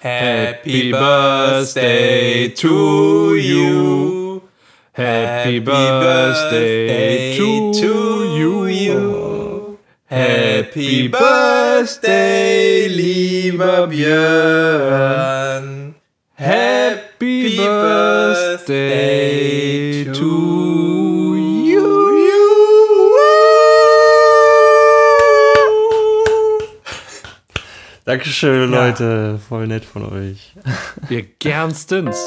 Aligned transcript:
Happy 0.00 0.90
birthday 0.90 2.48
to 2.48 3.34
you. 3.36 4.42
Happy 4.92 5.58
birthday 5.58 7.36
to 7.36 8.24
you. 8.72 9.78
Happy 10.06 11.06
birthday, 11.08 12.88
lieber 12.88 13.86
Björn. 13.88 15.79
Dankeschön, 28.10 28.72
Ja. 28.72 28.86
Leute. 28.86 29.38
Voll 29.48 29.68
nett 29.68 29.84
von 29.84 30.04
euch. 30.04 30.52
Wir 31.08 31.22
gernstens. 31.38 32.18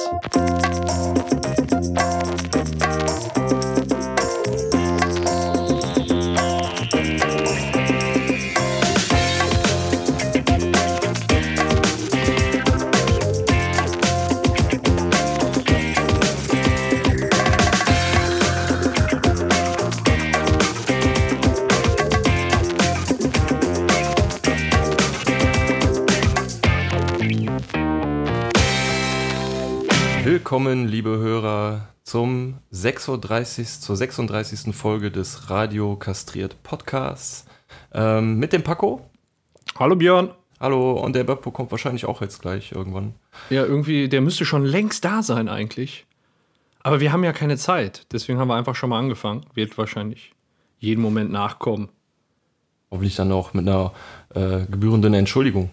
36, 32.84 33.80
zur 33.80 33.96
36. 33.96 34.76
Folge 34.76 35.10
des 35.10 35.50
Radio 35.50 35.96
Kastriert 35.96 36.62
Podcasts. 36.64 37.46
Ähm, 37.94 38.40
mit 38.40 38.52
dem 38.52 38.62
Paco. 38.62 39.10
Hallo 39.80 39.96
Björn. 39.96 40.32
Hallo, 40.60 40.92
und 40.92 41.16
der 41.16 41.24
Beppo 41.24 41.52
kommt 41.52 41.72
wahrscheinlich 41.72 42.04
auch 42.04 42.20
jetzt 42.22 42.42
gleich 42.42 42.74
irgendwann. 42.74 43.16
Ja, 43.50 43.64
irgendwie, 43.64 44.10
der 44.10 44.20
müsste 44.20 44.44
schon 44.44 44.66
längst 44.66 45.06
da 45.06 45.24
sein 45.24 45.48
eigentlich. 45.48 46.06
Aber 46.82 47.00
wir 47.00 47.14
haben 47.14 47.24
ja 47.24 47.32
keine 47.32 47.56
Zeit. 47.56 48.06
Deswegen 48.12 48.38
haben 48.38 48.50
wir 48.50 48.56
einfach 48.56 48.76
schon 48.76 48.90
mal 48.90 49.00
angefangen. 49.00 49.46
Wird 49.54 49.78
wahrscheinlich 49.78 50.34
jeden 50.78 51.02
Moment 51.02 51.32
nachkommen. 51.32 51.88
Hoffentlich 52.92 53.16
dann 53.16 53.32
auch 53.32 53.54
mit 53.54 53.66
einer 53.66 53.94
äh, 54.36 54.66
gebührenden 54.66 55.14
Entschuldigung. 55.14 55.70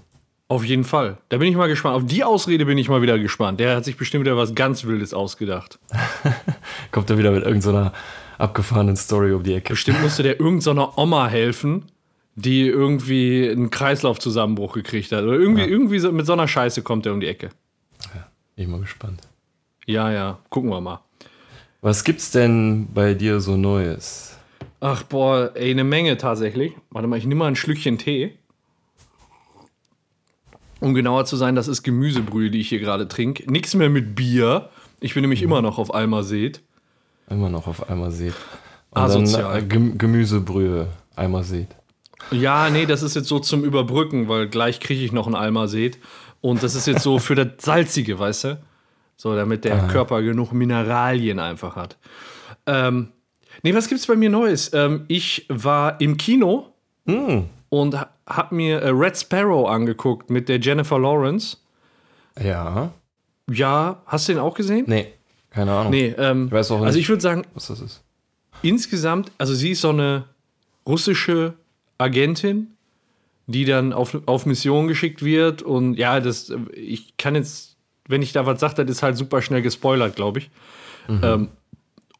Auf 0.50 0.64
jeden 0.64 0.82
Fall. 0.82 1.16
Da 1.28 1.38
bin 1.38 1.46
ich 1.46 1.54
mal 1.54 1.68
gespannt. 1.68 1.94
Auf 1.94 2.04
die 2.06 2.24
Ausrede 2.24 2.66
bin 2.66 2.76
ich 2.76 2.88
mal 2.88 3.02
wieder 3.02 3.20
gespannt. 3.20 3.60
Der 3.60 3.76
hat 3.76 3.84
sich 3.84 3.96
bestimmt 3.96 4.24
wieder 4.24 4.36
was 4.36 4.52
ganz 4.56 4.82
Wildes 4.82 5.14
ausgedacht. 5.14 5.78
Kommt 6.90 7.08
er 7.08 7.18
wieder 7.18 7.30
mit 7.30 7.44
irgendeiner 7.44 7.92
abgefahrenen 8.36 8.96
Story 8.96 9.32
um 9.32 9.44
die 9.44 9.54
Ecke. 9.54 9.74
Bestimmt 9.74 10.02
musste 10.02 10.24
der 10.24 10.40
irgendeiner 10.40 10.98
Oma 10.98 11.28
helfen, 11.28 11.84
die 12.34 12.66
irgendwie 12.66 13.48
einen 13.48 13.70
Kreislaufzusammenbruch 13.70 14.72
gekriegt 14.72 15.12
hat. 15.12 15.22
Oder 15.22 15.34
irgendwie, 15.34 15.62
irgendwie 15.62 16.00
so, 16.00 16.10
mit 16.10 16.26
so 16.26 16.32
einer 16.32 16.48
Scheiße 16.48 16.82
kommt 16.82 17.06
er 17.06 17.12
um 17.12 17.20
die 17.20 17.28
Ecke. 17.28 17.50
Bin 18.56 18.64
ich 18.64 18.66
mal 18.66 18.80
gespannt. 18.80 19.20
Ja, 19.86 20.10
ja, 20.10 20.40
gucken 20.48 20.70
wir 20.70 20.80
mal. 20.80 21.00
Was 21.80 22.02
gibt's 22.02 22.32
denn 22.32 22.88
bei 22.92 23.14
dir 23.14 23.38
so 23.38 23.56
Neues? 23.56 24.36
Ach, 24.80 25.04
boah, 25.04 25.52
ey, 25.54 25.70
eine 25.70 25.84
Menge 25.84 26.16
tatsächlich. 26.16 26.72
Warte 26.90 27.06
mal, 27.06 27.18
ich 27.18 27.24
nehme 27.24 27.38
mal 27.38 27.46
ein 27.46 27.54
Schlückchen 27.54 27.98
Tee. 27.98 28.32
Um 30.80 30.94
genauer 30.94 31.26
zu 31.26 31.36
sein, 31.36 31.54
das 31.54 31.68
ist 31.68 31.82
Gemüsebrühe, 31.82 32.50
die 32.50 32.60
ich 32.60 32.68
hier 32.68 32.80
gerade 32.80 33.06
trinke. 33.06 33.50
Nichts 33.50 33.74
mehr 33.74 33.90
mit 33.90 34.16
Bier. 34.16 34.70
Ich 35.00 35.14
bin 35.14 35.22
nämlich 35.22 35.42
immer 35.42 35.62
noch 35.62 35.78
auf 35.78 35.94
Almased. 35.94 36.62
Immer 37.28 37.50
noch 37.50 37.66
auf. 37.66 37.88
Und 37.88 38.12
Asozial. 38.92 39.42
dann 39.42 39.62
äh, 39.62 39.66
Gem 39.66 39.98
Gemüsebrühe 39.98 40.88
seht. 41.42 41.68
Ja, 42.30 42.70
nee, 42.70 42.86
das 42.86 43.02
ist 43.02 43.14
jetzt 43.14 43.28
so 43.28 43.38
zum 43.38 43.64
Überbrücken, 43.64 44.28
weil 44.28 44.48
gleich 44.48 44.80
kriege 44.80 45.04
ich 45.04 45.12
noch 45.12 45.26
ein 45.26 45.34
Almased. 45.34 45.98
Und 46.40 46.62
das 46.62 46.74
ist 46.74 46.86
jetzt 46.86 47.02
so 47.02 47.18
für 47.18 47.34
das 47.34 47.48
Salzige, 47.58 48.18
weißt 48.18 48.44
du? 48.44 48.60
So, 49.16 49.36
damit 49.36 49.64
der 49.64 49.86
Körper 49.88 50.22
genug 50.22 50.52
Mineralien 50.52 51.38
einfach 51.38 51.76
hat. 51.76 51.98
Ähm, 52.66 53.08
nee, 53.62 53.74
was 53.74 53.88
gibt's 53.88 54.06
bei 54.06 54.16
mir 54.16 54.30
Neues? 54.30 54.72
Ähm, 54.72 55.04
ich 55.08 55.44
war 55.50 56.00
im 56.00 56.16
Kino 56.16 56.72
und 57.70 57.98
ha- 57.98 58.10
hab 58.26 58.52
mir 58.52 58.80
äh, 58.82 58.88
Red 58.90 59.16
Sparrow 59.18 59.68
angeguckt 59.68 60.28
mit 60.30 60.48
der 60.48 60.60
Jennifer 60.60 60.98
Lawrence. 60.98 61.56
Ja. 62.40 62.90
Ja, 63.50 64.02
hast 64.06 64.28
du 64.28 64.34
den 64.34 64.40
auch 64.40 64.54
gesehen? 64.54 64.84
Nee, 64.86 65.06
keine 65.50 65.72
Ahnung. 65.72 65.90
Nee, 65.90 66.14
ähm, 66.18 66.46
Ich 66.46 66.52
weiß 66.52 66.70
auch 66.72 66.80
also 66.82 66.96
nicht. 66.96 67.04
ich 67.04 67.08
würde 67.08 67.22
sagen, 67.22 67.44
was 67.54 67.66
das 67.68 67.80
ist. 67.80 68.02
insgesamt, 68.62 69.32
also 69.38 69.54
sie 69.54 69.70
ist 69.70 69.80
so 69.80 69.88
eine 69.90 70.24
russische 70.86 71.54
Agentin, 71.98 72.68
die 73.46 73.64
dann 73.64 73.92
auf, 73.92 74.16
auf 74.26 74.46
Mission 74.46 74.86
geschickt 74.86 75.24
wird. 75.24 75.62
Und 75.62 75.94
ja, 75.94 76.20
das, 76.20 76.52
ich 76.72 77.16
kann 77.16 77.34
jetzt, 77.34 77.76
wenn 78.06 78.22
ich 78.22 78.32
da 78.32 78.46
was 78.46 78.60
sage, 78.60 78.74
das 78.84 78.90
ist 78.96 79.02
halt 79.02 79.16
super 79.16 79.42
schnell 79.42 79.62
gespoilert, 79.62 80.14
glaube 80.16 80.38
ich. 80.40 80.50
Ähm, 81.08 81.48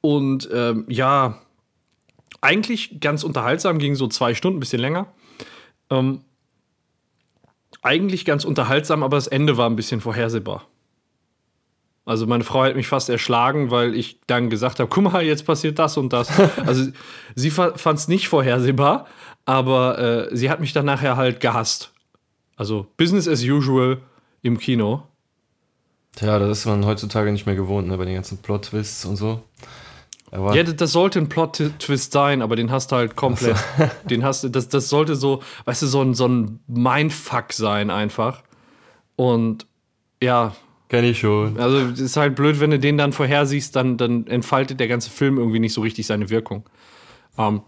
und 0.00 0.49
ähm, 0.53 0.84
ja, 0.88 1.38
eigentlich 2.41 3.00
ganz 3.00 3.22
unterhaltsam, 3.22 3.78
ging 3.78 3.94
so 3.94 4.09
zwei 4.09 4.34
Stunden, 4.34 4.56
ein 4.56 4.61
bisschen 4.61 4.81
länger. 4.81 5.06
Ähm, 5.90 6.22
eigentlich 7.82 8.24
ganz 8.24 8.44
unterhaltsam, 8.44 9.02
aber 9.02 9.16
das 9.16 9.26
Ende 9.26 9.56
war 9.56 9.68
ein 9.68 9.76
bisschen 9.76 10.00
vorhersehbar. 10.00 10.66
Also 12.04 12.26
meine 12.26 12.44
Frau 12.44 12.64
hat 12.64 12.76
mich 12.76 12.88
fast 12.88 13.08
erschlagen, 13.08 13.70
weil 13.70 13.94
ich 13.94 14.20
dann 14.26 14.50
gesagt 14.50 14.80
habe, 14.80 14.88
guck 14.88 15.04
mal, 15.04 15.22
jetzt 15.22 15.44
passiert 15.46 15.78
das 15.78 15.96
und 15.96 16.12
das. 16.12 16.30
Also 16.66 16.90
sie 17.34 17.50
fand 17.50 17.76
es 17.76 18.08
nicht 18.08 18.28
vorhersehbar, 18.28 19.06
aber 19.44 20.28
äh, 20.30 20.36
sie 20.36 20.50
hat 20.50 20.60
mich 20.60 20.72
dann 20.72 20.86
nachher 20.86 21.16
halt 21.16 21.40
gehasst. 21.40 21.92
Also 22.56 22.86
Business 22.96 23.28
as 23.28 23.42
usual 23.42 23.98
im 24.42 24.58
Kino. 24.58 25.04
Tja, 26.16 26.38
das 26.38 26.58
ist 26.58 26.66
man 26.66 26.84
heutzutage 26.84 27.30
nicht 27.30 27.46
mehr 27.46 27.54
gewohnt, 27.54 27.86
ne, 27.88 27.96
bei 27.96 28.04
den 28.04 28.14
ganzen 28.14 28.38
Plot-Twists 28.38 29.04
und 29.04 29.16
so. 29.16 29.42
Aber 30.32 30.54
Ja, 30.54 30.62
das, 30.62 30.92
sollte 30.92 31.18
ein 31.18 31.28
Plot-Twist 31.28 32.12
sein, 32.12 32.41
aber 32.42 32.56
den 32.56 32.70
hast 32.70 32.92
du 32.92 32.96
halt 32.96 33.16
komplett. 33.16 33.56
Den 34.08 34.24
hast 34.24 34.44
du, 34.44 34.48
das, 34.48 34.68
das 34.68 34.88
sollte 34.88 35.16
so, 35.16 35.42
weißt 35.64 35.82
du, 35.82 35.86
so 35.86 36.02
ein, 36.02 36.14
so 36.14 36.28
ein 36.28 36.60
Mindfuck 36.68 37.52
sein 37.52 37.91
einfach. 37.91 38.42
Und 39.16 39.66
ja, 40.22 40.54
kenn 40.88 41.04
ich 41.04 41.20
schon. 41.20 41.58
Also 41.58 41.78
ist 42.02 42.16
halt 42.16 42.36
blöd, 42.36 42.60
wenn 42.60 42.70
du 42.70 42.78
den 42.78 42.96
dann 42.96 43.12
vorhersiehst, 43.12 43.74
dann, 43.74 43.96
dann 43.96 44.26
entfaltet 44.26 44.78
der 44.78 44.88
ganze 44.88 45.10
Film 45.10 45.38
irgendwie 45.38 45.58
nicht 45.58 45.72
so 45.72 45.80
richtig 45.80 46.06
seine 46.06 46.30
Wirkung. 46.30 46.69
Ähm, 47.36 47.62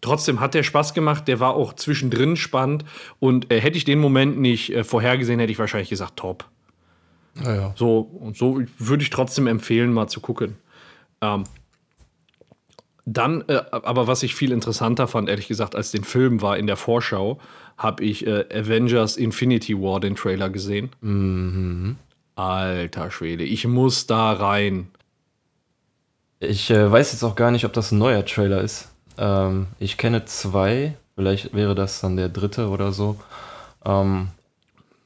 trotzdem 0.00 0.40
hat 0.40 0.54
der 0.54 0.62
Spaß 0.62 0.94
gemacht, 0.94 1.28
der 1.28 1.40
war 1.40 1.54
auch 1.54 1.74
zwischendrin 1.74 2.36
spannend 2.36 2.84
und 3.18 3.52
äh, 3.52 3.60
hätte 3.60 3.76
ich 3.76 3.84
den 3.84 3.98
Moment 3.98 4.38
nicht 4.38 4.72
äh, 4.72 4.84
vorhergesehen, 4.84 5.40
hätte 5.40 5.52
ich 5.52 5.58
wahrscheinlich 5.58 5.90
gesagt, 5.90 6.16
top. 6.16 6.46
Ja, 7.42 7.54
ja. 7.54 7.72
So, 7.76 8.00
und 8.00 8.36
so 8.36 8.62
würde 8.78 9.02
ich 9.02 9.10
trotzdem 9.10 9.46
empfehlen, 9.46 9.92
mal 9.92 10.08
zu 10.08 10.20
gucken. 10.20 10.56
Ähm, 11.20 11.44
dann, 13.12 13.42
äh, 13.48 13.62
aber 13.70 14.06
was 14.06 14.22
ich 14.22 14.34
viel 14.34 14.52
interessanter 14.52 15.08
fand, 15.08 15.28
ehrlich 15.28 15.48
gesagt, 15.48 15.74
als 15.74 15.90
den 15.90 16.04
Film 16.04 16.42
war 16.42 16.58
in 16.58 16.66
der 16.66 16.76
Vorschau, 16.76 17.38
habe 17.76 18.04
ich 18.04 18.26
äh, 18.26 18.44
Avengers 18.52 19.16
Infinity 19.16 19.80
War, 19.80 20.00
den 20.00 20.14
Trailer 20.14 20.50
gesehen. 20.50 20.90
Alter 22.34 23.10
Schwede, 23.10 23.44
ich 23.44 23.66
muss 23.66 24.06
da 24.06 24.32
rein. 24.32 24.88
Ich 26.40 26.70
äh, 26.70 26.90
weiß 26.90 27.12
jetzt 27.12 27.24
auch 27.24 27.34
gar 27.34 27.50
nicht, 27.50 27.64
ob 27.64 27.72
das 27.72 27.92
ein 27.92 27.98
neuer 27.98 28.24
Trailer 28.24 28.60
ist. 28.60 28.88
Ähm, 29.16 29.68
ich 29.78 29.96
kenne 29.96 30.24
zwei, 30.26 30.94
vielleicht 31.14 31.54
wäre 31.54 31.74
das 31.74 32.00
dann 32.00 32.16
der 32.16 32.28
dritte 32.28 32.68
oder 32.68 32.92
so. 32.92 33.16
Ähm, 33.84 34.28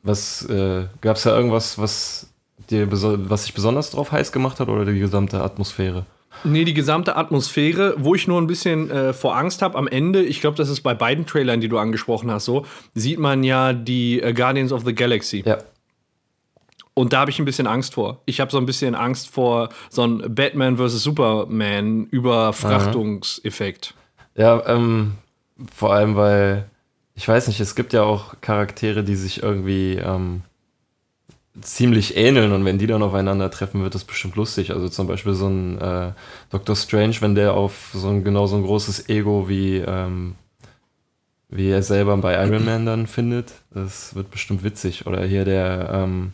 was 0.03 0.45
äh, 0.47 0.87
gab 1.01 1.17
es 1.17 1.23
da 1.23 1.37
irgendwas, 1.37 1.79
was 1.79 2.27
dir 2.69 2.89
was 2.91 3.45
dich 3.45 3.55
besonders 3.55 3.91
drauf 3.91 4.11
heiß 4.11 4.33
gemacht 4.33 4.59
hat 4.59 4.69
oder 4.69 4.85
die 4.85 4.99
gesamte 4.99 5.43
Atmosphäre? 5.43 6.05
Nee, 6.45 6.65
die 6.65 6.75
gesamte 6.75 7.17
Atmosphäre, 7.17 7.95
wo 7.99 8.15
ich 8.15 8.27
nur 8.27 8.41
ein 8.41 8.47
bisschen 8.47 8.91
äh, 8.91 9.13
vor 9.13 9.37
Angst 9.37 9.63
habe 9.63 9.79
am 9.79 9.87
Ende, 9.87 10.23
ich 10.23 10.41
glaube, 10.41 10.57
das 10.57 10.69
ist 10.69 10.81
bei 10.83 10.95
beiden 10.95 11.27
Trailern, 11.27 11.61
die 11.61 11.69
du 11.69 11.79
angesprochen 11.79 12.31
hast, 12.31 12.45
so, 12.45 12.67
sieht 12.95 13.19
man 13.19 13.45
ja 13.45 13.73
die 13.73 14.21
äh, 14.21 14.33
Guardians 14.33 14.73
of 14.73 14.85
the 14.85 14.95
Galaxy. 14.95 15.43
Ja, 15.47 15.59
Und 16.95 17.13
da 17.13 17.21
habe 17.21 17.31
ich 17.31 17.39
ein 17.39 17.45
bisschen 17.45 17.67
Angst 17.67 17.95
vor. 17.95 18.21
Ich 18.27 18.41
habe 18.41 18.51
so 18.51 18.59
ein 18.59 18.67
bisschen 18.67 18.95
Angst 18.95 19.31
vor 19.31 19.69
so 19.89 20.03
einem 20.03 20.35
Batman 20.35 20.77
vs. 20.77 21.03
Superman 21.03 22.07
Überfrachtungseffekt. 22.07 23.95
ja, 24.35 24.63
ähm, 24.67 25.13
vor 25.73 25.93
allem 25.95 26.17
weil 26.17 26.69
ich 27.15 27.29
weiß 27.29 27.47
nicht, 27.49 27.61
es 27.61 27.75
gibt 27.75 27.93
ja 27.93 28.03
auch 28.03 28.41
Charaktere, 28.41 29.05
die 29.05 29.17
sich 29.17 29.43
irgendwie 29.43 29.95
ähm, 29.95 30.43
ziemlich 31.61 32.17
ähneln 32.17 32.53
und 32.53 32.65
wenn 32.65 32.79
die 32.79 32.87
dann 32.87 33.03
aufeinandertreffen, 33.03 33.83
wird 33.83 33.95
das 33.95 34.05
bestimmt 34.05 34.37
lustig. 34.37 34.71
Also 34.73 34.89
zum 34.89 35.07
Beispiel 35.07 35.35
so 35.35 35.49
ein 35.49 35.79
äh, 35.79 36.13
Doctor 36.51 36.77
Strange, 36.77 37.17
wenn 37.21 37.35
der 37.35 37.55
auf 37.55 37.91
so 37.93 38.09
ein 38.09 38.25
genau 38.25 38.47
so 38.47 38.57
ein 38.57 38.63
großes 38.63 39.09
Ego 39.09 39.49
wie, 39.49 39.77
ähm, 39.79 40.37
wie 41.49 41.69
er 41.69 41.83
selber 41.83 42.17
bei 42.17 42.35
Iron 42.43 42.65
Man 42.65 42.87
dann 42.87 43.07
findet, 43.07 43.53
das 43.73 44.15
wird 44.15 44.31
bestimmt 44.31 44.65
witzig. 44.65 45.07
Oder 45.07 45.25
hier 45.25 45.45
der, 45.45 45.91
ähm, 45.93 46.33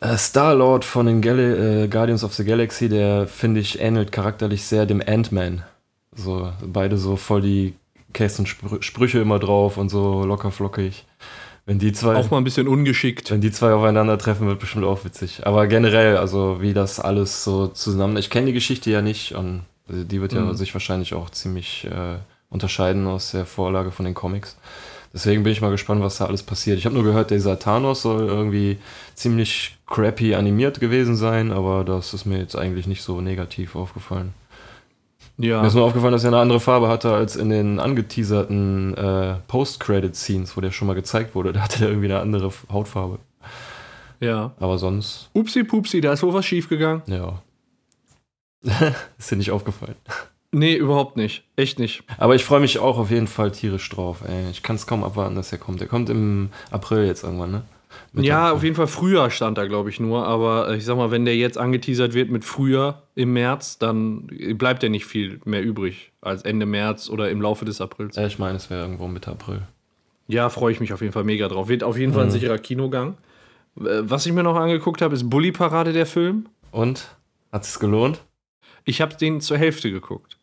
Äh, 0.00 0.16
Star-Lord 0.16 0.84
von 0.86 1.04
den 1.04 1.20
Gal 1.20 1.38
äh, 1.38 1.86
Guardians 1.86 2.24
of 2.24 2.32
the 2.32 2.44
Galaxy, 2.44 2.88
der 2.88 3.26
finde 3.26 3.60
ich 3.60 3.80
ähnelt 3.80 4.12
charakterlich 4.12 4.64
sehr 4.64 4.86
dem 4.86 5.02
Ant-Man. 5.06 5.62
So, 6.16 6.50
beide 6.64 6.96
so 6.96 7.16
voll 7.16 7.42
die 7.42 7.74
Kästen 8.14 8.46
Sprüche 8.46 9.20
immer 9.20 9.38
drauf 9.38 9.76
und 9.76 9.90
so 9.90 10.24
locker 10.24 10.50
flockig. 10.50 11.04
Wenn 11.66 11.78
die 11.78 11.92
zwei. 11.92 12.16
Auch 12.16 12.30
mal 12.30 12.38
ein 12.38 12.44
bisschen 12.44 12.66
ungeschickt. 12.68 13.30
Wenn 13.30 13.40
die 13.40 13.52
zwei 13.52 13.72
aufeinandertreffen, 13.72 14.46
wird 14.46 14.58
bestimmt 14.60 14.84
auch 14.84 15.04
witzig. 15.04 15.46
Aber 15.46 15.66
generell, 15.66 16.16
also 16.16 16.60
wie 16.60 16.72
das 16.74 16.98
alles 17.00 17.44
so 17.44 17.68
zusammen. 17.68 18.16
Ich 18.16 18.30
kenne 18.30 18.46
die 18.46 18.52
Geschichte 18.52 18.90
ja 18.90 19.02
nicht 19.02 19.34
und 19.34 19.62
die 19.88 20.20
wird 20.20 20.32
ja 20.32 20.40
Mhm. 20.40 20.54
sich 20.54 20.72
wahrscheinlich 20.74 21.14
auch 21.14 21.30
ziemlich 21.30 21.84
äh, 21.84 22.16
unterscheiden 22.48 23.06
aus 23.06 23.32
der 23.32 23.44
Vorlage 23.46 23.90
von 23.90 24.04
den 24.04 24.14
Comics. 24.14 24.56
Deswegen 25.12 25.42
bin 25.42 25.52
ich 25.52 25.60
mal 25.60 25.72
gespannt, 25.72 26.02
was 26.02 26.18
da 26.18 26.26
alles 26.26 26.44
passiert. 26.44 26.78
Ich 26.78 26.84
habe 26.86 26.94
nur 26.94 27.02
gehört, 27.02 27.32
dieser 27.32 27.58
Thanos 27.58 28.02
soll 28.02 28.26
irgendwie 28.28 28.78
ziemlich 29.14 29.76
crappy 29.88 30.36
animiert 30.36 30.78
gewesen 30.78 31.16
sein, 31.16 31.50
aber 31.50 31.82
das 31.84 32.14
ist 32.14 32.26
mir 32.26 32.38
jetzt 32.38 32.54
eigentlich 32.56 32.86
nicht 32.86 33.02
so 33.02 33.20
negativ 33.20 33.74
aufgefallen. 33.74 34.32
Ja. 35.40 35.60
Mir 35.60 35.68
ist 35.68 35.74
nur 35.74 35.84
aufgefallen, 35.84 36.12
dass 36.12 36.24
er 36.24 36.28
eine 36.28 36.38
andere 36.38 36.60
Farbe 36.60 36.88
hatte 36.88 37.12
als 37.12 37.36
in 37.36 37.50
den 37.50 37.78
angeteaserten 37.80 38.94
äh, 38.96 39.34
Post-Credit-Scenes, 39.48 40.56
wo 40.56 40.60
der 40.60 40.70
schon 40.70 40.86
mal 40.86 40.94
gezeigt 40.94 41.34
wurde. 41.34 41.52
Da 41.60 41.60
hatte 41.60 41.80
der 41.80 41.88
irgendwie 41.88 42.06
eine 42.08 42.20
andere 42.20 42.52
Hautfarbe. 42.70 43.18
ja. 44.20 44.52
Aber 44.60 44.78
sonst, 44.78 45.30
Upsi 45.34 45.64
pupsi, 45.64 46.00
da 46.00 46.12
ist 46.12 46.22
wohl 46.22 46.34
was 46.34 46.44
schiefgegangen. 46.46 47.02
ja. 47.06 47.42
ist 49.18 49.30
dir 49.30 49.36
nicht 49.36 49.52
aufgefallen. 49.52 49.94
Nee, 50.52 50.74
überhaupt 50.74 51.16
nicht. 51.16 51.44
Echt 51.56 51.78
nicht. 51.78 52.02
Aber 52.18 52.34
ich 52.34 52.44
freue 52.44 52.60
mich 52.60 52.78
auch 52.78 52.98
auf 52.98 53.10
jeden 53.10 53.26
Fall 53.28 53.52
tierisch 53.52 53.88
drauf. 53.88 54.18
Ey. 54.26 54.50
Ich 54.50 54.62
kann 54.62 54.76
es 54.76 54.86
kaum 54.86 55.02
abwarten, 55.04 55.36
dass 55.36 55.52
er 55.52 55.58
kommt. 55.58 55.80
Der 55.80 55.88
kommt 55.88 56.10
im 56.10 56.50
April 56.70 57.06
jetzt 57.06 57.22
irgendwann, 57.22 57.52
ne? 57.52 57.62
Ja, 58.12 58.52
auf 58.52 58.64
jeden 58.64 58.74
Fall 58.74 58.88
früher 58.88 59.30
stand 59.30 59.56
da, 59.56 59.66
glaube 59.66 59.88
ich, 59.90 60.00
nur. 60.00 60.26
Aber 60.26 60.70
äh, 60.70 60.76
ich 60.76 60.84
sag 60.84 60.96
mal, 60.96 61.10
wenn 61.10 61.24
der 61.24 61.36
jetzt 61.36 61.58
angeteasert 61.58 62.14
wird 62.14 62.30
mit 62.30 62.44
früher 62.44 63.02
im 63.14 63.32
März, 63.32 63.78
dann 63.78 64.26
bleibt 64.54 64.82
ja 64.82 64.88
nicht 64.88 65.06
viel 65.06 65.40
mehr 65.44 65.62
übrig 65.62 66.12
als 66.20 66.42
Ende 66.42 66.66
März 66.66 67.08
oder 67.08 67.30
im 67.30 67.40
Laufe 67.40 67.64
des 67.64 67.80
Aprils. 67.80 68.16
Ja, 68.16 68.26
ich 68.26 68.38
meine, 68.38 68.56
es 68.56 68.68
wäre 68.68 68.82
irgendwo 68.82 69.06
Mitte 69.06 69.30
April. 69.30 69.62
Ja, 70.26 70.48
freue 70.48 70.72
ich 70.72 70.80
mich 70.80 70.92
auf 70.92 71.00
jeden 71.00 71.12
Fall 71.12 71.24
mega 71.24 71.48
drauf. 71.48 71.68
Wird 71.68 71.82
auf 71.82 71.96
jeden 71.96 72.12
Fall 72.12 72.24
ein 72.24 72.30
sicherer 72.30 72.58
Kinogang. 72.58 73.16
Äh, 73.78 74.02
Was 74.02 74.26
ich 74.26 74.32
mir 74.32 74.42
noch 74.42 74.56
angeguckt 74.56 75.02
habe, 75.02 75.14
ist 75.14 75.28
Bully 75.30 75.52
Parade, 75.52 75.92
der 75.92 76.06
Film. 76.06 76.48
Und? 76.72 77.16
Hat 77.52 77.64
es 77.64 77.78
gelohnt? 77.78 78.20
Ich 78.84 79.00
habe 79.00 79.14
den 79.16 79.40
zur 79.40 79.58
Hälfte 79.58 79.90
geguckt. 79.90 80.36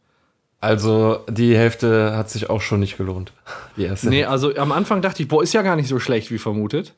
Also, 0.59 1.19
die 1.29 1.55
Hälfte 1.55 2.15
hat 2.15 2.29
sich 2.29 2.49
auch 2.49 2.61
schon 2.61 2.79
nicht 2.79 2.97
gelohnt. 2.97 3.31
Die 3.77 3.83
erste. 3.83 4.09
Nee, 4.09 4.25
also 4.25 4.55
am 4.55 4.71
Anfang 4.71 5.01
dachte 5.01 5.21
ich, 5.21 5.27
boah, 5.27 5.43
ist 5.43 5.53
ja 5.53 5.61
gar 5.61 5.75
nicht 5.75 5.87
so 5.87 5.99
schlecht 5.99 6.31
wie 6.31 6.37
vermutet. 6.39 6.93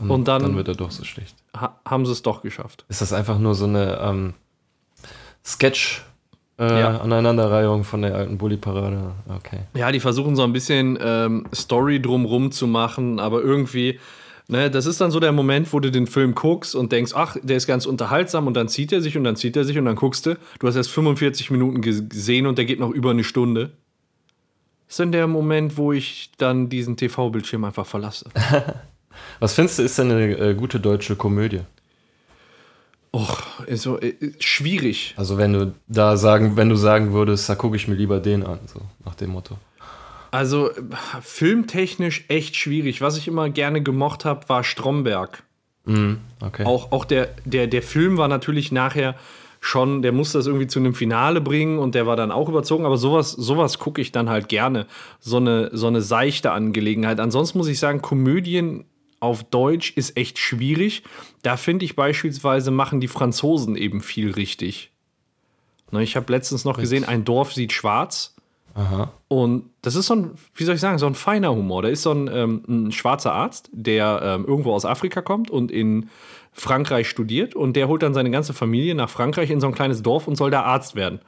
Und 0.00 0.26
dann- 0.28 0.42
Dann 0.42 0.56
wird 0.56 0.68
er 0.68 0.74
doch 0.74 0.90
so 0.90 1.04
schlecht. 1.04 1.36
Ha 1.56 1.78
haben 1.86 2.06
sie 2.06 2.12
es 2.12 2.22
doch 2.22 2.42
geschafft. 2.42 2.84
Ist 2.88 3.00
das 3.02 3.12
einfach 3.12 3.38
nur 3.38 3.54
so 3.54 3.64
eine 3.66 3.98
ähm, 4.02 4.34
Sketch 5.44 6.02
äh, 6.58 6.80
Ja. 6.80 6.98
Aneinanderreihung 7.00 7.84
von 7.84 8.02
der 8.02 8.14
alten 8.14 8.38
Bully-Parade? 8.38 9.12
Okay. 9.36 9.60
Ja, 9.74 9.90
die 9.92 10.00
versuchen 10.00 10.36
so 10.36 10.42
ein 10.44 10.52
bisschen 10.52 10.98
ähm, 11.00 11.46
Story 11.54 12.00
drumrum 12.00 12.52
zu 12.52 12.66
machen, 12.66 13.18
aber 13.20 13.42
irgendwie, 13.42 13.98
ne, 14.48 14.70
das 14.70 14.86
ist 14.86 15.00
dann 15.00 15.10
so 15.10 15.18
der 15.20 15.32
Moment, 15.32 15.72
wo 15.72 15.80
du 15.80 15.90
den 15.90 16.06
Film 16.06 16.34
guckst 16.34 16.74
und 16.74 16.92
denkst, 16.92 17.12
ach, 17.14 17.36
der 17.42 17.56
ist 17.56 17.66
ganz 17.66 17.86
unterhaltsam 17.86 18.46
und 18.46 18.54
dann 18.54 18.68
zieht 18.68 18.92
er 18.92 19.00
sich 19.02 19.16
und 19.16 19.24
dann 19.24 19.36
zieht 19.36 19.56
er 19.56 19.64
sich 19.64 19.76
und 19.78 19.84
dann 19.84 19.96
guckst 19.96 20.26
du, 20.26 20.36
du 20.58 20.66
hast 20.66 20.76
erst 20.76 20.90
45 20.90 21.50
Minuten 21.50 21.80
ges- 21.80 22.08
gesehen 22.08 22.46
und 22.46 22.56
der 22.58 22.64
geht 22.64 22.80
noch 22.80 22.90
über 22.90 23.10
eine 23.10 23.24
Stunde. 23.24 23.72
Das 24.86 24.94
ist 24.94 25.00
dann 25.00 25.12
der 25.12 25.26
Moment, 25.26 25.76
wo 25.78 25.92
ich 25.92 26.30
dann 26.36 26.68
diesen 26.68 26.96
TV-Bildschirm 26.98 27.64
einfach 27.64 27.86
verlasse. 27.86 28.26
Was 29.40 29.54
findest 29.54 29.78
du, 29.78 29.82
ist 29.82 29.98
denn 29.98 30.10
eine 30.10 30.36
äh, 30.38 30.54
gute 30.54 30.80
deutsche 30.80 31.16
Komödie? 31.16 31.60
Och, 33.14 33.42
ist 33.66 33.82
so 33.82 34.00
äh, 34.00 34.14
schwierig. 34.38 35.14
Also 35.16 35.36
wenn 35.36 35.52
du 35.52 35.74
da 35.86 36.16
sagen, 36.16 36.56
wenn 36.56 36.68
du 36.68 36.76
sagen 36.76 37.12
würdest, 37.12 37.48
da 37.48 37.54
gucke 37.54 37.76
ich 37.76 37.86
mir 37.86 37.94
lieber 37.94 38.20
den 38.20 38.44
an, 38.44 38.58
so 38.66 38.80
nach 39.04 39.14
dem 39.14 39.30
Motto. 39.30 39.58
Also 40.30 40.70
filmtechnisch 41.20 42.24
echt 42.28 42.56
schwierig. 42.56 43.02
Was 43.02 43.18
ich 43.18 43.28
immer 43.28 43.50
gerne 43.50 43.82
gemocht 43.82 44.24
habe, 44.24 44.48
war 44.48 44.64
Stromberg. 44.64 45.42
Mhm, 45.84 46.20
okay. 46.40 46.64
Auch, 46.64 46.90
auch 46.90 47.04
der, 47.04 47.28
der, 47.44 47.66
der 47.66 47.82
Film 47.82 48.16
war 48.16 48.28
natürlich 48.28 48.72
nachher 48.72 49.14
schon, 49.60 50.00
der 50.00 50.12
musste 50.12 50.38
das 50.38 50.46
irgendwie 50.46 50.66
zu 50.66 50.78
einem 50.78 50.94
Finale 50.94 51.40
bringen 51.40 51.78
und 51.78 51.94
der 51.94 52.06
war 52.06 52.16
dann 52.16 52.32
auch 52.32 52.48
überzogen, 52.48 52.86
aber 52.86 52.96
sowas, 52.96 53.30
sowas 53.30 53.78
gucke 53.78 54.00
ich 54.00 54.10
dann 54.10 54.30
halt 54.30 54.48
gerne. 54.48 54.86
So 55.20 55.36
eine, 55.36 55.70
so 55.72 55.86
eine 55.86 56.00
seichte 56.00 56.50
Angelegenheit. 56.50 57.20
Ansonsten 57.20 57.58
muss 57.58 57.68
ich 57.68 57.78
sagen, 57.78 58.00
Komödien 58.00 58.84
auf 59.22 59.44
Deutsch 59.44 59.92
ist 59.96 60.16
echt 60.16 60.38
schwierig. 60.38 61.02
Da 61.42 61.56
finde 61.56 61.84
ich 61.84 61.94
beispielsweise, 61.94 62.70
machen 62.70 63.00
die 63.00 63.08
Franzosen 63.08 63.76
eben 63.76 64.00
viel 64.00 64.32
richtig. 64.32 64.90
Ne, 65.92 66.02
ich 66.02 66.16
habe 66.16 66.32
letztens 66.32 66.64
noch 66.64 66.78
gesehen, 66.78 67.04
ein 67.04 67.24
Dorf 67.24 67.52
sieht 67.52 67.72
schwarz. 67.72 68.34
Aha. 68.74 69.12
Und 69.28 69.70
das 69.82 69.94
ist 69.94 70.06
so 70.06 70.16
ein, 70.16 70.30
wie 70.54 70.64
soll 70.64 70.74
ich 70.74 70.80
sagen, 70.80 70.98
so 70.98 71.06
ein 71.06 71.14
feiner 71.14 71.54
Humor. 71.54 71.82
Da 71.82 71.88
ist 71.88 72.02
so 72.02 72.12
ein, 72.12 72.28
ähm, 72.32 72.62
ein 72.66 72.92
schwarzer 72.92 73.32
Arzt, 73.32 73.68
der 73.72 74.20
ähm, 74.22 74.44
irgendwo 74.46 74.72
aus 74.72 74.84
Afrika 74.84 75.20
kommt 75.20 75.50
und 75.50 75.70
in 75.70 76.08
Frankreich 76.52 77.08
studiert 77.08 77.54
und 77.54 77.76
der 77.76 77.88
holt 77.88 78.02
dann 78.02 78.14
seine 78.14 78.30
ganze 78.30 78.54
Familie 78.54 78.94
nach 78.94 79.10
Frankreich 79.10 79.50
in 79.50 79.60
so 79.60 79.66
ein 79.66 79.74
kleines 79.74 80.02
Dorf 80.02 80.26
und 80.26 80.36
soll 80.36 80.50
da 80.50 80.62
Arzt 80.62 80.96
werden. 80.96 81.20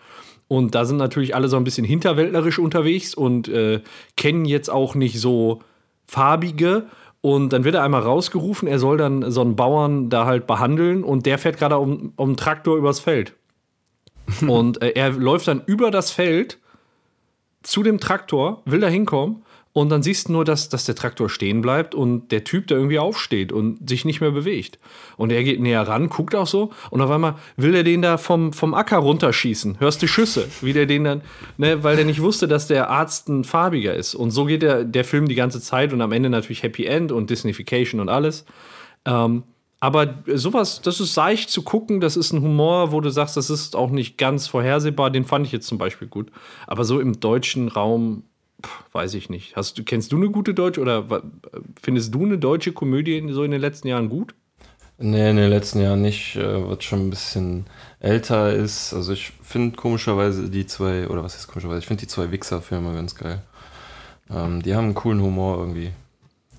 Und 0.49 0.75
da 0.75 0.85
sind 0.85 0.97
natürlich 0.97 1.35
alle 1.35 1.49
so 1.49 1.57
ein 1.57 1.65
bisschen 1.65 1.85
hinterwäldlerisch 1.85 2.59
unterwegs 2.59 3.15
und 3.15 3.49
äh, 3.49 3.83
kennen 4.17 4.45
jetzt 4.47 4.71
auch 4.71 4.95
nicht 4.95 5.21
so 5.21 5.63
farbige. 6.07 6.87
Und 7.25 7.55
dann 7.55 7.65
wird 7.65 7.75
er 7.75 7.83
einmal 7.83 8.03
rausgerufen, 8.03 8.69
er 8.69 8.79
soll 8.79 8.99
dann 8.99 9.31
so 9.31 9.41
einen 9.41 9.57
Bauern 9.57 10.11
da 10.11 10.27
halt 10.27 10.47
behandeln 10.47 11.03
und 11.03 11.25
der 11.25 11.39
fährt 11.39 11.57
gerade 11.57 11.79
um, 11.79 12.13
um 12.17 12.37
Traktor 12.37 12.77
übers 12.77 13.01
Feld. 13.01 13.35
und 14.47 14.83
äh, 14.83 14.91
er 14.91 15.09
läuft 15.09 15.49
dann 15.49 15.63
über 15.65 15.91
das 15.91 16.11
Feld 16.11 16.59
zu 17.63 17.83
dem 17.83 17.99
Traktor, 17.99 18.61
will 18.67 18.81
da 18.81 18.89
hinkommen 18.89 19.43
und 19.75 19.89
dann 19.89 20.05
siehst 20.05 20.29
du 20.29 20.33
nur, 20.33 20.45
dass, 20.45 20.69
dass 20.69 20.85
der 20.85 20.95
Traktor 20.95 21.29
stehen 21.29 21.61
bleibt 21.61 21.97
und 21.97 22.31
der 22.31 22.45
Typ 22.45 22.69
da 22.69 22.77
irgendwie 22.77 23.01
aufsteht 23.01 23.51
und 23.51 23.89
sich 23.89 24.05
nicht 24.05 24.21
mehr 24.21 24.31
bewegt. 24.31 24.79
Und 25.17 25.33
er 25.33 25.43
geht 25.43 25.61
näher 25.61 25.83
ran, 25.83 26.09
guckt 26.09 26.37
auch 26.37 26.47
so 26.47 26.71
und 26.91 27.01
auf 27.01 27.11
einmal 27.11 27.35
will 27.57 27.75
er 27.75 27.83
den 27.83 28.01
da 28.01 28.17
vom, 28.17 28.53
vom 28.53 28.73
Acker 28.73 28.99
runterschießen. 28.99 29.81
Hörst 29.81 30.01
du 30.01 30.07
Schüsse, 30.07 30.49
wie 30.61 30.73
der 30.73 30.87
den 30.87 31.03
dann, 31.03 31.23
ne, 31.59 31.83
weil 31.83 31.97
der 31.97 32.05
nicht 32.05 32.23
wusste, 32.23 32.47
dass 32.47 32.69
der 32.69 32.89
Arzt 32.89 33.29
ein 33.29 33.43
farbiger 33.43 33.95
ist. 33.95 34.15
Und 34.15 34.31
so 34.31 34.45
geht 34.45 34.63
der, 34.63 34.85
der 34.85 35.05
Film 35.05 35.27
die 35.27 35.35
ganze 35.35 35.61
Zeit 35.61 35.93
und 35.93 36.01
am 36.01 36.13
Ende 36.13 36.31
natürlich 36.31 36.63
Happy 36.63 36.87
End 36.87 37.11
und 37.11 37.29
Disneyfication 37.29 38.01
und 38.01 38.09
alles. 38.09 38.45
Ähm, 39.05 39.43
aber 39.81 40.23
sowas, 40.33 40.83
das 40.83 41.01
ist 41.01 41.15
seicht 41.15 41.51
zu 41.51 41.63
gucken, 41.63 42.01
das 42.01 42.17
ist 42.17 42.33
ein 42.33 42.43
Humor, 42.43 42.93
wo 42.93 43.01
du 43.01 43.11
sagst, 43.11 43.37
das 43.37 43.51
ist 43.51 43.75
auch 43.75 43.91
nicht 43.91 44.19
ganz 44.19 44.47
vorhersehbar, 44.47 45.11
den 45.11 45.25
fand 45.25 45.47
ich 45.47 45.53
jetzt 45.53 45.67
zum 45.67 45.79
Beispiel 45.79 46.07
gut. 46.07 46.31
Aber 46.69 46.85
so 46.85 47.01
im 47.01 47.19
deutschen 47.19 47.67
Raum, 47.67 48.23
weiß 48.93 49.15
ich 49.15 49.31
nicht. 49.31 49.57
Hast 49.57 49.85
kennst 49.87 50.13
du 50.13 50.17
eine 50.17 50.31
gute 50.31 50.55
deutsche 50.55 50.81
oder 50.81 51.23
findest 51.81 52.15
du 52.15 52.25
eine 52.25 52.39
deutsche 52.39 52.73
Komödie 52.73 53.19
in- 53.19 53.33
so 53.33 53.43
in 53.45 53.51
den 53.51 53.61
letzten 53.61 53.89
Jahren 53.89 54.09
gut? 54.09 54.35
Nee, 54.99 55.31
in 55.31 55.37
den 55.37 55.51
letzten 55.51 55.81
Jahren 55.81 56.03
nicht, 56.03 56.37
äh, 56.37 56.69
was 56.69 56.85
schon 56.85 57.01
ein 57.07 57.11
bisschen 57.11 57.67
älter 57.99 58.53
ist. 58.53 58.95
Also 58.95 59.13
ich 59.13 59.33
finde 59.43 59.77
komischerweise 59.77 60.49
die 60.49 60.67
zwei, 60.67 61.09
oder 61.09 61.25
was 61.25 61.35
ist 61.35 61.49
komischerweise, 61.49 61.81
ich 61.81 61.87
finde 61.87 62.03
die 62.03 62.07
zwei 62.09 62.31
Wichser-Filme 62.31 62.95
ganz 62.95 63.17
geil. 63.17 63.43
Ähm, 64.31 64.63
die 64.63 64.75
haben 64.75 64.85
einen 64.85 64.95
coolen 64.95 65.21
Humor 65.21 65.59
irgendwie. 65.59 65.91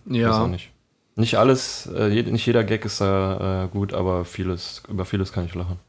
Weiß 0.05 0.35
auch 0.35 0.47
nicht. 0.47 0.69
Nicht 1.15 1.35
alles, 1.37 1.85
äh, 1.87 2.09
nicht 2.23 2.45
jeder 2.45 2.65
Gag 2.65 2.83
ist 2.83 2.99
da 2.99 3.63
äh, 3.63 3.67
gut, 3.69 3.93
aber 3.93 4.25
vieles, 4.25 4.83
über 4.89 5.05
vieles 5.05 5.31
kann 5.31 5.45
ich 5.45 5.55
lachen. 5.55 5.79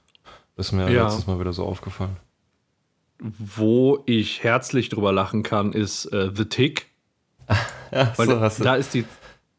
Das 0.57 0.67
ist 0.67 0.73
mir 0.73 0.89
Ja. 0.91 1.03
letztes 1.05 1.27
Mal 1.27 1.41
wieder 1.41 1.53
so 1.53 1.65
aufgefallen. 1.67 2.17
Wo 3.19 4.03
ich 4.07 4.43
herzlich 4.45 4.89
drüber 4.91 5.13
lachen 5.13 5.43
kann, 5.43 5.73
ist 5.73 6.07
äh, 6.07 6.31
The 6.35 6.45
Tick. 6.47 6.87
Ja, 7.93 8.13
Weil 8.17 8.27
so 8.27 8.41
hast 8.41 8.59
du. 8.59 8.65
da 8.65 8.75
ist 8.75 8.93
die 8.95 9.05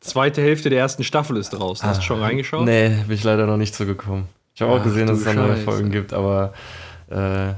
zweite 0.02 0.42
Hälfte 0.42 0.70
der 0.70 0.80
ersten 0.80 1.04
Staffel 1.06 1.38
ist 1.38 1.52
draußen. 1.52 1.88
Hast 1.88 2.02
du 2.02 2.04
schon 2.06 2.20
reingeschaut? 2.22 2.66
Nee, 2.66 2.90
bin 3.08 3.16
ich 3.16 3.24
leider 3.24 3.48
noch 3.48 3.56
nicht 3.56 3.74
zugekommen. 3.74 4.26
Ich 4.54 4.62
habe 4.62 4.74
auch 4.74 4.80
Ach, 4.80 4.84
gesehen, 4.84 5.08
dass 5.08 5.20
es 5.20 5.24
da 5.24 5.34
neue. 5.34 5.56
Folgen 5.56 5.92
gibt, 5.92 6.12
aber 6.14 6.54
äh, 7.10 7.16
habe 7.16 7.56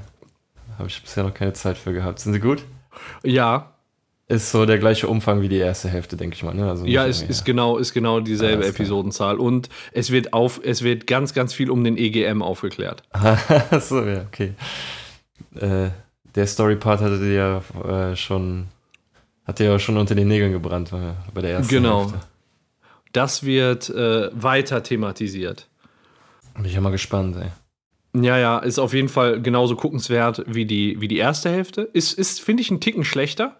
ich 0.87 1.01
bisher 1.01 1.23
noch 1.23 1.33
keine 1.33 1.53
Zeit 1.53 1.77
für 1.79 1.91
gehabt. 1.91 2.19
Sind 2.19 2.33
sie 2.33 2.39
gut? 2.39 2.63
Ja, 3.23 3.71
Ist 4.27 4.51
so 4.51 4.67
der 4.67 4.77
gleiche 4.77 5.07
Umfang 5.07 5.41
wie 5.41 5.49
die 5.49 5.57
erste 5.57 5.89
Hälfte, 5.89 6.15
denke 6.15 6.35
ich 6.35 6.43
mal. 6.43 6.53
Ne? 6.53 6.69
Also 6.69 6.85
Ja, 6.85 7.05
ist, 7.05 7.23
ist 7.27 7.45
genau, 7.45 7.77
ist 7.79 7.93
genau 7.95 8.19
dieselbe 8.19 8.61
klar. 8.61 8.69
Episodenzahl. 8.69 9.37
Und 9.37 9.69
es 9.91 10.11
wird 10.11 10.33
auf, 10.33 10.61
es 10.63 10.83
wird 10.83 11.07
ganz, 11.07 11.33
ganz 11.33 11.51
viel 11.55 11.71
um 11.71 11.83
den 11.83 11.97
EGM 11.97 12.43
aufgeklärt. 12.43 13.01
Ach 13.11 13.81
so, 13.81 14.03
ja, 14.05 14.21
okay. 14.27 14.53
Äh, 15.55 15.89
der 16.35 16.47
Story-Part 16.47 17.01
hatte 17.01 17.19
dir 17.19 17.33
ja 17.33 18.11
äh, 18.11 18.15
schon, 18.15 18.67
hat 19.45 19.59
dir 19.59 19.65
ja 19.65 19.79
schon 19.79 19.97
unter 19.97 20.15
den 20.15 20.27
Nägeln 20.27 20.51
gebrannt 20.51 20.91
bei, 21.33 21.41
der 21.41 21.51
ersten 21.51 21.73
Genau. 21.73 22.01
Hälfte. 22.03 22.19
Das 23.11 23.43
wird 23.43 23.89
äh, 23.89 24.29
weiter 24.33 24.83
thematisiert. 24.83 25.67
Bin 26.55 26.65
ich 26.65 26.73
ja 26.73 26.81
mal 26.81 26.91
gespannt, 26.91 27.37
ey. 27.37 27.49
Ja, 28.21 28.37
ja, 28.37 28.59
ist 28.59 28.79
auf 28.79 28.93
jeden 28.93 29.09
Fall 29.09 29.41
genauso 29.41 29.75
guckenswert 29.75 30.43
wie 30.47 30.65
die, 30.65 30.99
wie 30.99 31.07
die 31.07 31.17
erste 31.17 31.49
Hälfte. 31.49 31.81
Ist, 31.93 32.13
ist 32.13 32.41
finde 32.41 32.61
ich, 32.61 32.69
einen 32.71 32.79
Ticken 32.81 33.03
schlechter. 33.03 33.55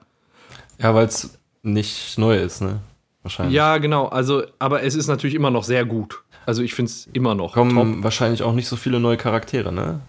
Ja, 0.79 0.93
weil 0.95 1.05
es 1.07 1.37
nicht 1.61 2.17
neu 2.17 2.37
ist, 2.37 2.61
ne? 2.61 2.79
Wahrscheinlich. 3.21 3.55
Ja, 3.55 3.77
genau. 3.77 4.07
Also, 4.07 4.43
aber 4.59 4.83
es 4.83 4.95
ist 4.95 5.07
natürlich 5.07 5.35
immer 5.35 5.51
noch 5.51 5.63
sehr 5.63 5.85
gut. 5.85 6.23
Also 6.45 6.63
ich 6.63 6.73
finde 6.73 6.89
es 6.91 7.07
immer 7.13 7.35
noch 7.35 7.53
Kommen 7.53 8.03
wahrscheinlich 8.03 8.41
auch 8.41 8.53
nicht 8.53 8.67
so 8.67 8.75
viele 8.75 8.99
neue 8.99 9.17
Charaktere, 9.17 9.71
ne? 9.71 9.99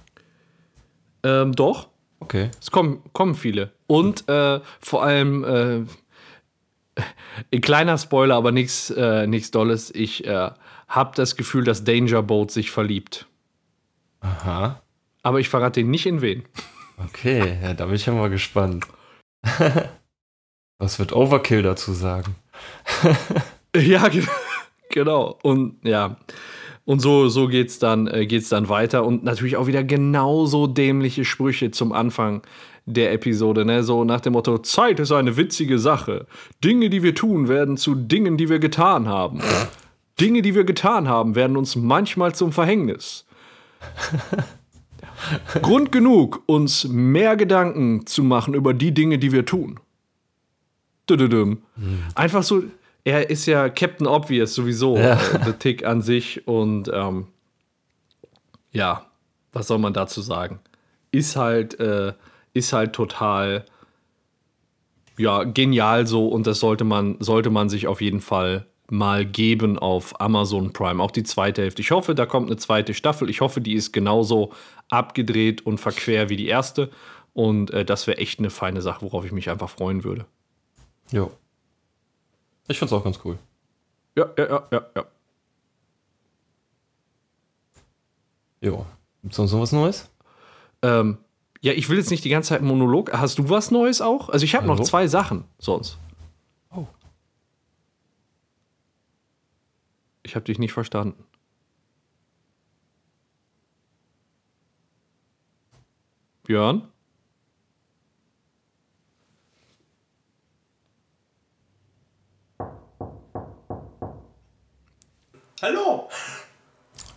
Ähm, 1.25 1.53
doch, 1.53 1.89
Okay. 2.21 2.51
es 2.61 2.71
kommen, 2.71 3.03
kommen 3.13 3.35
viele. 3.35 3.73
Und 3.87 4.29
äh, 4.29 4.61
vor 4.81 5.03
allem, 5.03 5.45
äh, 5.45 5.85
ein 7.55 7.61
kleiner 7.61 7.97
Spoiler, 7.99 8.37
aber 8.37 8.53
nichts 8.53 8.91
äh, 8.91 9.27
nichts 9.27 9.51
Dolles. 9.51 9.91
Ich 9.95 10.27
äh, 10.27 10.51
habe 10.89 11.13
das 11.17 11.37
Gefühl, 11.37 11.65
dass 11.65 11.85
Danger 11.85 12.23
Boat 12.23 12.51
sich 12.51 12.71
verliebt. 12.71 13.27
Aha. 14.21 14.83
Aber 15.23 15.41
ich 15.41 15.49
verrate 15.49 15.83
nicht 15.83 16.07
in 16.07 16.21
wen. 16.21 16.45
Okay, 16.99 17.59
ja, 17.63 17.73
da 17.75 17.87
bin 17.87 17.95
ich 17.95 18.05
ja 18.07 18.13
mal 18.13 18.29
gespannt. 18.31 18.87
Was 20.79 20.99
wird 20.99 21.13
Overkill 21.13 21.63
dazu 21.63 21.93
sagen? 21.93 22.35
Ja, 23.77 24.09
ge- 24.09 24.27
genau. 24.91 25.39
Und 25.45 25.79
ja. 25.85 26.17
Und 26.91 26.99
so, 26.99 27.29
so 27.29 27.47
geht's 27.47 27.79
dann, 27.79 28.09
äh, 28.09 28.27
geht's 28.27 28.49
dann 28.49 28.69
weiter. 28.69 29.05
Und 29.05 29.23
natürlich 29.23 29.57
auch 29.57 29.69
wieder 29.69 29.85
genauso 29.85 30.67
dämliche 30.67 31.25
Sprüche 31.25 31.71
zum 31.71 31.93
Anfang 31.93 32.43
der 32.85 33.13
Episode, 33.13 33.65
ne? 33.65 33.85
So 33.85 34.03
nach 34.03 34.21
dem 34.21 34.33
Motto: 34.33 34.59
Zeit 34.59 34.99
ist 34.99 35.13
eine 35.13 35.37
witzige 35.37 35.79
Sache. 35.79 36.27
Dinge, 36.65 36.91
die 36.91 37.05
wir 37.05 37.15
tun, 37.15 37.47
werden 37.47 37.77
zu 37.77 37.95
Dingen, 37.95 38.37
die 38.37 38.49
wir 38.49 38.59
getan 38.59 39.07
haben. 39.07 39.39
Dinge, 40.21 40.43
die 40.43 40.57
wir 40.57 40.65
getan 40.65 41.07
haben, 41.07 41.37
werden 41.37 41.57
uns 41.57 41.77
manchmal 41.77 42.35
zum 42.35 42.51
Verhängnis. 42.51 43.25
Grund 45.63 45.93
genug, 45.93 46.43
uns 46.47 46.89
mehr 46.89 47.37
Gedanken 47.37 48.05
zu 48.07 48.25
machen 48.25 48.53
über 48.53 48.75
die 48.75 48.93
Dinge, 48.93 49.19
die 49.19 49.31
wir 49.31 49.47
tun. 49.47 49.79
Düdüdüm. 51.09 51.63
Einfach 52.17 52.43
so, 52.43 52.65
er 53.05 53.31
ist 53.31 53.47
ja 53.47 53.69
Captain 53.69 54.07
Obvious 54.07 54.55
sowieso, 54.55 54.97
Ja. 54.97 55.15
äh, 55.15 55.45
The 55.45 55.53
Tick 55.53 55.85
an 55.85 56.03
sich 56.03 56.47
und 56.47 56.91
ähm, 56.93 57.29
ja, 58.73 59.07
was 59.53 59.67
soll 59.67 59.79
man 59.79 59.93
dazu 59.93 60.21
sagen? 60.21 60.61
Ist 61.11 61.37
halt, 61.37 61.79
äh, 61.81 62.13
ist 62.53 62.73
halt 62.73 62.93
total 62.93 63.65
ja, 65.19 65.45
genial 65.45 66.07
so 66.07 66.29
und 66.29 66.47
das 66.47 66.61
sollte 66.61 66.85
man, 66.85 67.17
sollte 67.21 67.51
man 67.51 67.69
sich 67.69 67.87
auf 67.87 68.01
jeden 68.01 68.21
Fall 68.21 68.67
mal 68.89 69.25
geben 69.25 69.79
auf 69.79 70.21
Amazon 70.21 70.73
Prime. 70.73 71.03
Auch 71.03 71.11
die 71.11 71.23
zweite 71.23 71.63
Hälfte. 71.63 71.83
Ich 71.83 71.91
hoffe, 71.91 72.15
da 72.15 72.27
kommt 72.27 72.49
eine 72.49 72.57
zweite 72.57 72.95
Staffel. 72.95 73.29
Ich 73.31 73.41
hoffe, 73.41 73.61
die 73.61 73.75
ist 73.75 73.93
genauso 73.93 74.53
abgedreht 74.89 75.65
und 75.67 75.79
verquer 75.79 76.29
wie 76.29 76.37
die 76.37 76.49
erste. 76.49 76.91
Und 77.33 77.71
äh, 77.71 77.85
das 77.85 78.07
wäre 78.07 78.19
echt 78.19 78.39
eine 78.41 78.51
feine 78.51 78.83
Sache, 78.83 79.03
worauf 79.03 79.25
ich 79.25 79.31
mich 79.33 79.49
einfach 79.51 79.71
freuen 79.71 80.03
würde. 80.05 80.27
Jo. 81.13 81.31
Ich 82.71 82.79
find's 82.79 82.93
auch 82.93 83.03
ganz 83.03 83.19
cool. 83.25 83.37
Ja, 84.15 84.31
ja, 84.39 84.49
ja, 84.49 84.69
ja, 84.71 84.87
ja. 84.95 85.05
Jo. 88.61 88.87
Gibt's 89.23 89.37
sonst 89.37 89.53
noch 89.53 89.61
was 89.61 89.73
Neues? 89.73 90.09
Ähm, 90.83 91.19
ja, 91.61 91.73
ich 91.73 91.89
will 91.89 91.99
jetzt 91.99 92.11
nicht 92.11 92.25
die 92.25 92.29
ganze 92.29 92.51
Zeit 92.51 92.63
Monolog. 92.63 93.13
Hast 93.13 93.39
du 93.39 93.49
was 93.51 93.73
Neues 93.73 94.01
auch? 94.01 94.29
Also 94.29 94.45
ich 94.45 94.55
habe 94.55 94.69
noch 94.69 94.79
zwei 94.81 95.09
Sachen 95.09 95.45
sonst. 95.59 95.99
Oh. 96.71 96.87
Ich 100.23 100.37
habe 100.37 100.45
dich 100.45 100.61
nicht 100.61 100.73
verstanden. 100.73 101.25
Björn? 106.45 106.90
Hallo. 115.63 116.09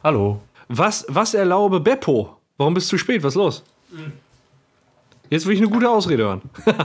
Hallo. 0.04 0.42
Was, 0.68 1.06
was 1.08 1.34
erlaube 1.34 1.80
Beppo? 1.80 2.38
Warum 2.58 2.74
bist 2.74 2.88
du 2.88 2.98
zu 2.98 2.98
spät? 2.98 3.24
Was 3.24 3.34
ist 3.34 3.38
los? 3.38 3.64
Jetzt 5.30 5.46
will 5.46 5.54
ich 5.54 5.62
eine 5.62 5.70
gute 5.70 5.90
Ausrede 5.90 6.24
hören. 6.24 6.42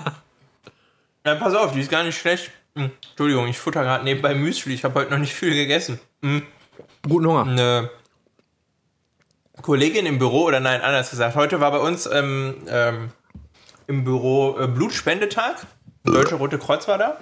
Ja, 1.27 1.35
pass 1.35 1.53
auf, 1.53 1.73
die 1.73 1.81
ist 1.81 1.91
gar 1.91 2.05
nicht 2.05 2.17
schlecht. 2.17 2.51
Hm, 2.75 2.91
Entschuldigung, 3.11 3.49
ich 3.49 3.59
futter 3.59 3.83
gerade 3.83 4.03
nebenbei 4.03 4.35
Müsli. 4.35 4.73
Ich 4.73 4.83
habe 4.83 4.95
heute 4.95 5.11
noch 5.11 5.19
nicht 5.19 5.35
viel 5.35 5.53
gegessen. 5.53 6.01
Hm, 6.23 6.43
Guten 7.07 7.27
Hunger. 7.27 7.43
Eine 7.43 7.91
Kollegin 9.61 10.07
im 10.07 10.19
Büro, 10.19 10.45
oder 10.45 10.61
nein, 10.61 10.81
anders 10.81 11.11
gesagt, 11.11 11.37
heute 11.37 11.61
war 11.61 11.71
bei 11.73 11.81
uns 11.81 12.07
ähm, 12.07 12.55
ähm, 12.69 13.11
im 13.89 14.05
Büro 14.05 14.59
äh, 14.59 14.69
Blutspendetag. 14.69 15.67
Deutsche 16.05 16.37
Rote 16.37 16.59
Kreuz 16.59 16.89
war 16.89 16.97
da. 16.97 17.19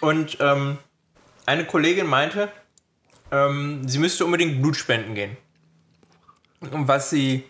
Und 0.00 0.38
ähm, 0.40 0.78
eine 1.44 1.66
Kollegin 1.66 2.06
meinte, 2.06 2.48
ähm, 3.30 3.88
sie 3.88 3.98
müsste 3.98 4.24
unbedingt 4.24 4.60
Blut 4.60 4.76
spenden 4.76 5.14
gehen. 5.14 5.36
Und 6.60 6.88
was 6.88 7.10
sie 7.10 7.44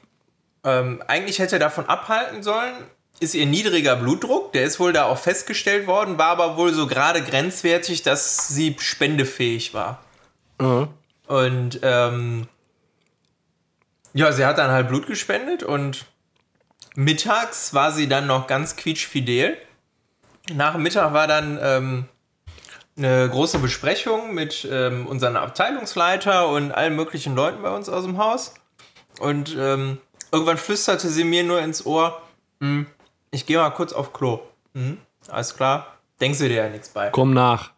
ähm, 0.65 1.03
eigentlich 1.07 1.39
hätte 1.39 1.59
davon 1.59 1.87
abhalten 1.87 2.43
sollen, 2.43 2.75
ist 3.19 3.35
ihr 3.35 3.47
niedriger 3.47 3.97
Blutdruck. 3.97 4.53
Der 4.53 4.65
ist 4.65 4.81
wohl 4.81 4.93
da 4.93 5.05
auch 5.05 5.19
festgestellt 5.19 5.87
worden, 5.87 6.19
war 6.19 6.29
aber 6.29 6.57
wohl 6.57 6.73
so 6.73 6.87
gerade 6.87 7.23
grenzwertig, 7.23 8.03
dass 8.03 8.49
sie 8.49 8.77
spendefähig 8.79 9.75
war. 9.75 10.03
Und 11.27 11.81
ähm, 11.83 12.49
ja, 14.13 14.33
sie 14.33 14.45
hat 14.45 14.59
dann 14.59 14.71
halt 14.71 14.89
Blut 14.89 15.07
gespendet 15.07 15.63
und 15.63 16.07
mittags 16.95 17.75
war 17.75 17.93
sie 17.93 18.09
dann 18.09 18.27
noch 18.27 18.47
ganz 18.47 18.77
quietschfidel. 18.77 19.57
Nach 20.53 20.73
dem 20.73 20.83
Mittag 20.83 21.13
war 21.13 21.27
dann 21.27 21.59
ähm, 21.63 22.09
eine 23.05 23.29
große 23.29 23.59
Besprechung 23.59 24.35
mit 24.35 24.69
ähm, 24.71 25.07
unserem 25.07 25.37
Abteilungsleiter 25.37 26.49
und 26.49 26.73
allen 26.73 26.95
möglichen 26.97 27.35
Leuten 27.35 27.63
bei 27.63 27.75
uns 27.75 27.89
aus 27.89 28.05
dem 28.05 28.19
Haus. 28.19 28.55
Und 29.21 29.57
ähm, 29.59 29.99
irgendwann 30.33 30.57
flüsterte 30.59 31.09
sie 31.09 31.25
mir 31.25 31.43
nur 31.45 31.61
ins 31.61 31.85
Ohr, 31.87 32.21
"Hm, 32.61 32.87
ich 33.31 33.47
gehe 33.47 33.59
mal 33.59 33.71
kurz 33.71 33.93
auf 33.93 34.13
Klo. 34.13 34.41
Hm, 34.75 34.99
alles 35.29 35.57
klar, 35.57 35.95
denkst 36.21 36.39
du 36.39 36.49
dir 36.49 36.57
ja 36.65 36.69
nichts 36.69 36.91
bei. 36.91 37.11
Komm 37.11 37.33
nach. 37.35 37.73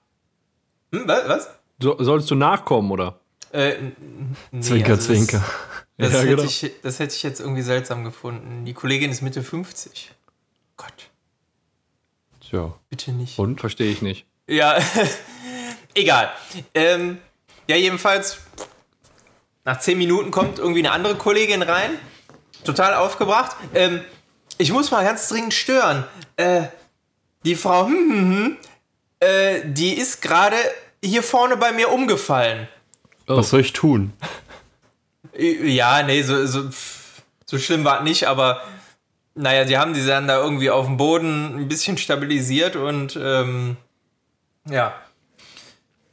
Hm, 0.93 1.05
was? 1.07 1.29
was? 1.29 1.51
So, 1.81 1.97
sollst 2.03 2.31
du 2.31 2.35
nachkommen, 2.35 2.91
oder? 2.91 3.19
Äh, 3.53 3.75
nee, 4.51 4.61
Zwinker, 4.61 4.93
also 4.95 4.97
das- 4.97 5.07
zwinker. 5.07 5.45
Das, 5.99 6.13
Ja, 6.15 6.19
hätte 6.21 6.29
genau. 6.31 6.43
ich, 6.45 6.71
das 6.83 6.99
hätte 6.99 7.15
ich 7.15 7.23
jetzt 7.23 7.39
irgendwie 7.41 7.63
seltsam 7.63 8.03
gefunden. 8.03 8.65
Die 8.65 8.73
Kollegin 8.75 9.11
ist 9.11 9.21
Mitte 9.23 9.43
50. 9.43 10.11
Gott, 10.77 11.11
Tja. 12.41 12.75
bitte 12.89 13.13
nicht. 13.13 13.39
Und? 13.39 13.61
Verstehe 13.61 13.91
ich 13.93 14.03
nicht. 14.03 14.27
Ja, 14.47 14.77
egal. 15.95 16.33
Ähm, 16.75 17.19
ja, 17.69 17.77
jedenfalls, 17.77 18.39
nach 19.65 19.79
10 19.79 19.99
Minuten 19.99 20.31
kommt 20.31 20.59
irgendwie 20.59 20.81
eine 20.81 20.93
andere 20.93 21.17
Kollegin 21.17 21.63
rein. 21.63 21.99
Total 22.65 22.95
aufgebracht. 22.95 23.57
Ähm, 23.75 24.03
ich 24.59 24.73
muss 24.73 24.91
mal 24.91 25.05
ganz 25.05 25.29
dringend 25.29 25.55
stören. 25.55 26.05
Äh, 26.37 26.65
die 27.45 27.57
Frau, 27.57 27.87
hm, 27.87 27.93
hm, 27.93 28.37
hm, 28.37 28.57
äh, 29.21 29.61
die 29.65 29.95
ist 29.95 30.23
gerade 30.23 30.57
hier 31.03 31.23
vorne 31.23 31.57
bei 31.57 31.73
mir 31.73 31.91
umgefallen. 31.91 32.69
Was 33.27 33.51
soll 33.51 33.61
ich 33.61 33.73
tun? 33.73 34.13
Ja, 35.37 36.03
nee, 36.03 36.23
so, 36.23 36.47
so, 36.47 36.69
so 37.47 37.59
schlimm 37.59 37.85
war 37.85 37.99
es 37.99 38.05
nicht, 38.05 38.29
aber 38.29 38.63
naja, 39.35 39.67
sie 39.67 39.79
haben 39.79 39.95
die 39.95 40.05
dann 40.05 40.29
da 40.29 40.43
irgendwie 40.43 40.71
auf 40.71 40.87
dem 40.87 40.97
Boden 40.97 41.57
ein 41.57 41.69
bisschen 41.69 41.97
stabilisiert 41.97 42.77
und 42.77 43.19
ähm, 43.21 43.77
ja. 44.69 44.95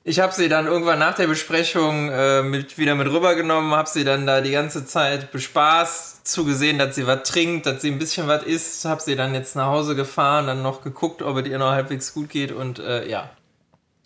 Ich 0.04 0.20
habe 0.20 0.34
sie 0.34 0.50
dann 0.50 0.66
irgendwann 0.66 1.00
nach 1.00 1.14
der 1.14 1.28
Besprechung 1.28 2.10
äh, 2.10 2.42
mit, 2.42 2.78
wieder 2.78 2.96
mit 2.96 3.08
rübergenommen, 3.08 3.72
habe 3.72 3.88
sie 3.90 4.04
dann 4.04 4.26
da 4.26 4.42
die 4.42 4.52
ganze 4.52 4.86
Zeit 4.86 5.32
bespaßt, 5.32 6.26
zugesehen, 6.26 6.80
dass 6.80 6.96
sie 6.96 7.06
was 7.06 7.30
trinkt, 7.30 7.66
dass 7.66 7.82
sie 7.82 7.92
ein 7.92 8.00
bisschen 8.00 8.28
was 8.28 8.44
isst, 8.44 8.86
habe 8.86 9.02
sie 9.02 9.16
dann 9.16 9.36
jetzt 9.36 9.56
nach 9.56 9.68
Hause 9.68 9.96
gefahren, 9.96 10.48
dann 10.48 10.64
noch 10.64 10.82
geguckt, 10.82 11.22
ob 11.22 11.38
es 11.38 11.48
ihr 11.48 11.60
noch 11.60 11.72
halbwegs 11.72 12.14
gut 12.14 12.30
geht 12.30 12.52
und 12.52 12.80
äh, 12.80 13.08
ja. 13.08 13.30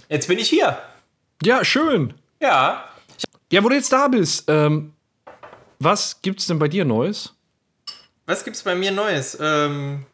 Jetzt 0.10 0.28
bin 0.28 0.40
ich 0.40 0.50
hier. 0.50 0.78
Ja, 1.44 1.64
schön. 1.64 2.14
Ja. 2.42 2.90
Ja, 3.52 3.64
wo 3.64 3.70
du 3.70 3.76
jetzt 3.76 3.94
da 3.94 4.08
bist, 4.08 4.46
ähm, 4.48 4.94
was 5.80 6.22
gibt's 6.22 6.48
denn 6.48 6.60
bei 6.60 6.68
dir 6.68 6.86
Neues? 6.86 7.34
Was 8.26 8.44
gibt's 8.44 8.64
bei 8.64 8.76
mir 8.76 8.92
Neues? 8.92 9.38
Ähm, 9.40 10.06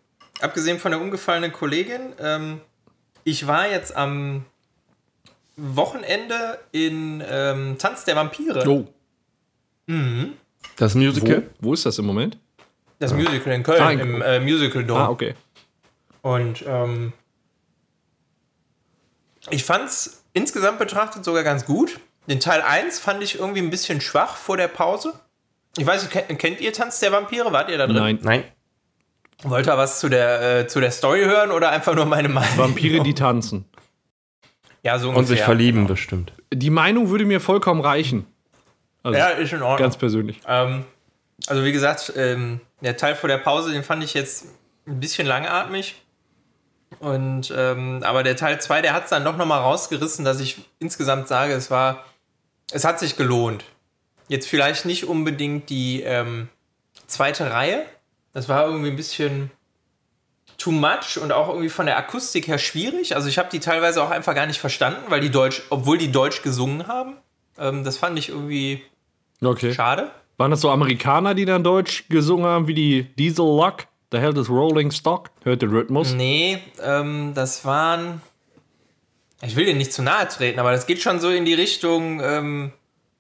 abgesehen 0.42 0.80
von 0.80 0.92
der 0.92 1.00
umgefallenen 1.00 1.54
Kollegin, 1.54 2.14
ähm, 2.20 2.62
ich 3.24 3.48
war 3.48 3.70
jetzt 3.70 3.96
am 3.96 4.46
Wochenende 5.56 6.60
in 6.72 7.24
ähm, 7.28 7.78
Tanz 7.78 8.06
der 8.06 8.16
Vampire. 8.16 8.64
Oh, 8.68 8.86
Das 10.78 10.96
wo, 10.96 11.00
Musical? 11.00 11.50
wo 11.60 11.74
ist 11.74 11.86
das 11.86 11.98
im 12.00 12.06
Moment? 12.06 12.38
Das 13.00 13.14
Musical 13.14 13.54
in 13.54 13.64
Köln, 13.64 13.82
Ah, 13.82 13.92
in 13.92 14.00
im 14.00 14.22
äh, 14.22 14.40
Musical 14.40 14.84
Dome. 14.84 15.00
Ah, 15.02 15.10
okay. 15.10 15.34
Und 16.22 16.64
ähm, 16.68 17.14
ich 19.50 19.64
fand's 19.64 20.24
insgesamt 20.34 20.80
betrachtet 20.80 21.24
sogar 21.24 21.44
ganz 21.44 21.66
gut. 21.66 22.00
Den 22.28 22.40
Teil 22.40 22.62
1 22.62 23.00
fand 23.00 23.24
ich 23.24 23.40
irgendwie 23.40 23.62
ein 23.62 23.70
bisschen 23.70 24.02
schwach 24.02 24.36
vor 24.36 24.58
der 24.58 24.68
Pause. 24.68 25.14
Ich 25.78 25.86
weiß 25.86 26.04
nicht, 26.04 26.12
kennt, 26.12 26.40
kennt 26.40 26.62
ihr 26.62 26.74
Tanz 26.74 27.00
der 27.00 27.12
Vampire? 27.12 27.52
Wart 27.52 27.70
ihr 27.70 27.78
da 27.78 27.88
drin? 27.88 27.96
Nein, 27.96 28.20
Nein. 28.22 28.44
Wollt 29.44 29.68
ihr 29.68 29.78
was 29.78 30.00
zu 30.00 30.10
der, 30.10 30.60
äh, 30.60 30.68
zu 30.68 30.80
der 30.82 30.92
Story 30.92 31.22
hören 31.24 31.52
oder 31.52 31.70
einfach 31.72 31.96
nur 31.96 32.06
meine 32.06 32.30
Meinung? 32.30 32.58
Vampire, 32.58 33.02
die 33.04 33.14
tanzen. 33.14 33.66
Ja, 34.84 34.98
so 35.00 35.10
Und 35.10 35.16
sich 35.16 35.22
ungefähr. 35.40 35.46
verlieben 35.46 35.88
bestimmt. 35.88 36.34
Die 36.54 36.70
Meinung 36.70 37.10
würde 37.10 37.26
mir 37.26 37.40
vollkommen 37.40 37.82
reichen. 37.82 38.26
Also, 39.04 39.18
Ja, 39.18 39.28
ist 39.30 39.54
in 39.54 39.62
Ordnung. 39.62 39.78
ganz 39.78 39.98
persönlich. 39.98 40.40
Ähm, 40.48 40.86
also 41.48 41.64
wie 41.64 41.72
gesagt, 41.72 42.14
ähm, 42.18 42.60
der 42.82 42.98
Teil 42.98 43.16
vor 43.16 43.28
der 43.30 43.38
Pause, 43.38 43.72
den 43.72 43.84
fand 43.84 44.04
ich 44.04 44.14
jetzt 44.14 44.46
ein 44.88 45.00
bisschen 45.00 45.26
langatmig. 45.28 45.96
Und 47.00 47.54
ähm, 47.56 48.02
aber 48.04 48.24
der 48.24 48.36
Teil 48.36 48.60
2, 48.60 48.82
der 48.82 48.94
hat 48.94 49.06
es 49.06 49.10
dann 49.12 49.24
doch 49.24 49.38
nochmal 49.38 49.60
rausgerissen, 49.62 50.26
dass 50.26 50.40
ich 50.40 50.58
insgesamt 50.80 51.28
sage, 51.28 51.54
es 51.54 51.70
war, 51.70 52.04
es 52.72 52.84
hat 52.84 53.00
sich 53.00 53.16
gelohnt. 53.16 53.64
Jetzt 54.28 54.48
vielleicht 54.48 54.86
nicht 54.86 55.06
unbedingt 55.06 55.70
die 55.70 56.02
ähm, 56.02 56.50
zweite 57.08 57.52
Reihe. 57.52 57.86
Das 58.40 58.48
war 58.48 58.68
irgendwie 58.68 58.90
ein 58.90 58.96
bisschen 58.96 59.52
too 60.58 60.72
much 60.72 61.18
und 61.22 61.34
auch 61.34 61.50
irgendwie 61.50 61.68
von 61.68 61.86
der 61.88 61.98
Akustik 61.98 62.48
her 62.48 62.58
schwierig. 62.58 63.14
Also 63.18 63.28
ich 63.28 63.38
habe 63.38 63.50
die 63.52 63.60
teilweise 63.60 64.02
auch 64.02 64.12
einfach 64.12 64.34
gar 64.34 64.46
nicht 64.46 64.62
verstanden, 64.62 65.02
weil 65.10 65.20
die 65.20 65.30
Deutsch, 65.30 65.62
obwohl 65.70 65.98
die 65.98 66.10
Deutsch 66.10 66.42
gesungen 66.42 66.88
haben. 66.88 67.18
Ähm, 67.58 67.84
das 67.84 67.98
fand 67.98 68.18
ich 68.18 68.30
irgendwie 68.30 68.82
Okay. 69.42 69.74
schade. 69.74 70.10
Waren 70.38 70.52
das 70.52 70.62
so 70.62 70.70
Amerikaner, 70.70 71.36
die 71.36 71.44
dann 71.44 71.66
Deutsch 71.66 72.06
gesungen 72.08 72.46
haben, 72.46 72.68
wie 72.70 72.74
die 72.74 73.04
Diesel 73.18 73.44
Luck? 73.44 73.88
The 74.14 74.20
Hell 74.20 74.38
is 74.38 74.50
Rolling 74.50 74.92
Stock? 74.92 75.32
Hört 75.44 75.62
den 75.62 75.72
Rhythmus? 75.72 76.14
Nee, 76.14 76.60
ähm, 76.82 77.34
das 77.36 77.66
waren. 77.66 78.22
Ich 79.42 79.58
will 79.58 79.66
dir 79.66 79.76
nicht 79.76 79.92
zu 79.92 80.02
nahe 80.02 80.30
treten, 80.30 80.60
aber 80.62 80.72
das 80.72 80.88
geht 80.88 81.02
schon 81.02 81.20
so 81.20 81.30
in 81.30 81.44
die 81.44 81.56
Richtung 81.56 82.22
ähm, 82.24 82.72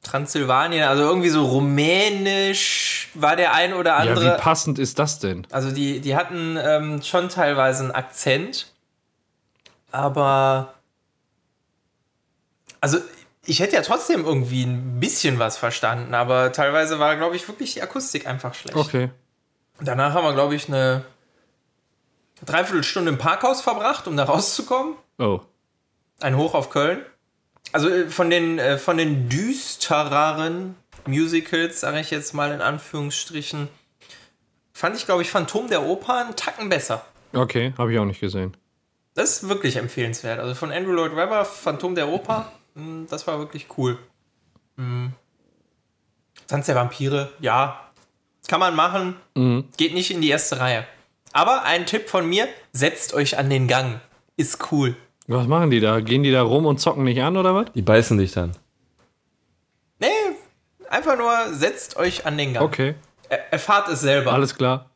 Transsilvanien, 0.03 0.87
also 0.87 1.03
irgendwie 1.03 1.29
so 1.29 1.45
rumänisch 1.45 3.09
war 3.15 3.35
der 3.35 3.53
ein 3.53 3.73
oder 3.73 3.91
Ja, 3.91 3.97
andere. 3.97 4.35
wie 4.37 4.41
passend 4.41 4.79
ist 4.79 4.97
das 4.99 5.19
denn? 5.19 5.45
also 5.51 5.71
die, 5.71 5.99
die 5.99 6.15
hatten 6.15 6.57
ähm, 6.61 7.01
schon 7.01 7.29
teilweise 7.29 7.83
einen 7.83 7.91
Akzent, 7.91 8.71
aber. 9.91 10.73
Also 12.81 12.99
ich 13.45 13.59
hätte 13.59 13.75
ja 13.75 13.81
trotzdem 13.81 14.23
irgendwie 14.25 14.63
ein 14.63 14.99
bisschen 14.99 15.37
was 15.39 15.57
verstanden, 15.57 16.13
aber 16.13 16.51
teilweise 16.53 16.99
war, 16.99 17.17
glaube 17.17 17.35
ich, 17.35 17.47
wirklich 17.47 17.73
die 17.73 17.81
Akustik 17.81 18.25
einfach 18.27 18.53
schlecht. 18.53 18.77
Okay. 18.77 19.09
Danach 19.81 20.13
haben 20.13 20.23
wir, 20.23 20.33
glaube 20.33 20.55
ich, 20.55 20.67
eine 20.69 21.03
Dreiviertelstunde 22.45 23.09
im 23.11 23.17
Parkhaus 23.17 23.61
verbracht, 23.61 24.07
um 24.07 24.15
da 24.15 24.23
rauszukommen. 24.25 24.95
Oh. 25.17 25.41
Ein 26.21 26.37
Hoch 26.37 26.53
auf 26.53 26.69
Köln. 26.69 27.01
Also 27.71 27.89
äh, 27.89 28.09
von 28.09 28.29
den, 28.29 28.59
äh, 28.59 28.77
von 28.77 28.97
den 28.97 29.29
düstereren 29.29 30.75
Musicals, 31.05 31.79
sage 31.79 31.99
ich 31.99 32.11
jetzt 32.11 32.33
mal 32.33 32.51
in 32.51 32.61
Anführungsstrichen, 32.61 33.69
fand 34.73 34.95
ich, 34.95 35.05
glaube 35.05 35.21
ich, 35.21 35.29
Phantom 35.29 35.67
der 35.67 35.83
Oper 35.83 36.25
einen 36.25 36.35
Tacken 36.35 36.69
besser. 36.69 37.05
Okay, 37.33 37.73
habe 37.77 37.93
ich 37.93 37.99
auch 37.99 38.05
nicht 38.05 38.19
gesehen. 38.19 38.55
Das 39.13 39.31
ist 39.31 39.49
wirklich 39.49 39.75
empfehlenswert. 39.75 40.39
Also 40.39 40.55
von 40.55 40.71
Andrew 40.71 40.93
Lloyd 40.93 41.15
Webber, 41.15 41.45
Phantom 41.45 41.95
der 41.95 42.07
Oper, 42.07 42.51
mh, 42.75 43.07
das 43.09 43.27
war 43.27 43.39
wirklich 43.39 43.67
cool. 43.77 43.97
Mhm. 44.77 45.13
Tanz 46.47 46.65
der 46.65 46.75
Vampire, 46.75 47.31
ja. 47.39 47.91
Kann 48.47 48.59
man 48.59 48.75
machen. 48.75 49.15
Geht 49.77 49.93
nicht 49.93 50.09
in 50.09 50.21
die 50.21 50.29
erste 50.29 50.59
Reihe. 50.59 50.87
Aber 51.33 51.63
ein 51.63 51.85
Tipp 51.85 52.09
von 52.09 52.27
mir: 52.27 52.47
setzt 52.71 53.13
euch 53.13 53.37
an 53.37 53.49
den 53.51 53.67
Gang. 53.67 53.99
Ist 54.37 54.71
cool. 54.71 54.95
Was 55.31 55.45
machen 55.47 55.69
die 55.69 55.79
da? 55.79 55.99
Gehen 55.99 56.23
die 56.23 56.31
da 56.31 56.41
rum 56.41 56.65
und 56.65 56.79
zocken 56.79 57.03
nicht 57.03 57.21
an 57.21 57.37
oder 57.37 57.53
was? 57.53 57.67
Die 57.75 57.83
beißen 57.83 58.17
dich 58.17 58.31
dann. 58.31 58.51
Nee, 59.99 60.07
einfach 60.89 61.17
nur 61.17 61.31
setzt 61.53 61.97
euch 61.97 62.25
an 62.25 62.35
den 62.37 62.53
Gang. 62.53 62.65
Okay, 62.65 62.95
Er, 63.29 63.53
erfahrt 63.53 63.89
es 63.89 64.01
selber. 64.01 64.33
alles 64.33 64.55
klar. 64.55 64.89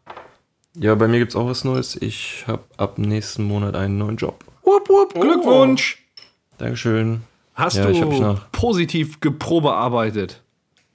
Ja, 0.75 0.95
bei 0.95 1.08
mir 1.08 1.19
gibt's 1.19 1.36
auch 1.36 1.45
was 1.45 1.63
Neues. 1.63 1.95
Ich 1.97 2.45
habe 2.47 2.63
ab 2.77 2.97
nächsten 2.97 3.43
Monat 3.43 3.75
einen 3.75 3.99
neuen 3.99 4.17
Job. 4.17 4.43
Wupp, 4.63 4.89
wupp, 4.89 5.13
Glückwunsch! 5.13 5.99
Dankeschön. 6.58 7.21
Hast 7.53 7.77
Ja, 7.77 7.88
ich 7.89 8.01
hab 8.01 8.10
mich 8.10 8.19
du 8.19 8.39
positiv 8.51 9.19
geprobearbeitet? 9.19 10.41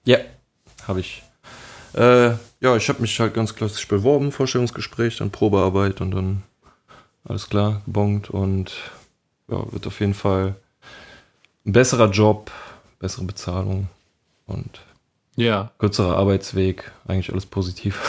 Ja, 0.04 0.18
habe 0.88 0.98
ich. 0.98 1.22
Äh, 1.94 2.30
ja, 2.60 2.76
ich 2.76 2.88
habe 2.88 3.00
mich 3.02 3.20
halt 3.20 3.34
ganz 3.34 3.54
klassisch 3.54 3.86
beworben, 3.86 4.32
Vorstellungsgespräch, 4.32 5.18
dann 5.18 5.30
Probearbeit 5.30 6.00
und 6.00 6.10
dann 6.10 6.42
alles 7.24 7.48
klar, 7.48 7.82
gebongt 7.86 8.30
und 8.30 8.72
ja, 9.48 9.72
wird 9.72 9.86
auf 9.86 10.00
jeden 10.00 10.14
Fall 10.14 10.54
ein 11.66 11.72
besserer 11.72 12.10
Job, 12.10 12.50
bessere 12.98 13.24
Bezahlung 13.24 13.88
und 14.46 14.80
Ja, 15.36 15.70
kürzerer 15.78 16.16
Arbeitsweg, 16.16 16.90
eigentlich 17.06 17.30
alles 17.32 17.46
positiv. 17.46 18.00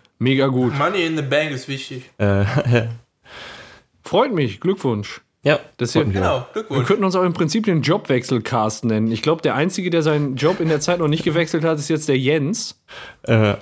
mega 0.18 0.46
gut. 0.48 0.76
Money 0.78 1.04
in 1.06 1.16
the 1.16 1.22
Bank 1.22 1.50
ist 1.50 1.68
wichtig. 1.68 2.10
äh, 2.18 2.44
Freut 4.02 4.32
mich, 4.34 4.60
Glückwunsch. 4.60 5.20
ja, 5.42 5.58
Das 5.78 5.92
hier-. 5.94 6.04
Genau, 6.04 6.46
Wir 6.52 6.62
Glückwunsch. 6.62 6.86
könnten 6.86 7.04
uns 7.04 7.16
auch 7.16 7.22
im 7.22 7.32
Prinzip 7.32 7.64
den 7.64 7.82
Jobwechselcast 7.82 8.84
nennen. 8.84 9.10
Ich 9.10 9.22
glaube, 9.22 9.40
der 9.42 9.54
Einzige, 9.54 9.90
der 9.90 10.02
seinen 10.02 10.36
Job 10.36 10.60
in 10.60 10.68
der 10.68 10.80
Zeit 10.80 10.98
noch 10.98 11.08
nicht 11.08 11.24
gewechselt 11.24 11.64
hat, 11.64 11.78
ist 11.78 11.88
jetzt 11.88 12.08
der 12.08 12.18
Jens. 12.18 12.78
Äh, 13.22 13.54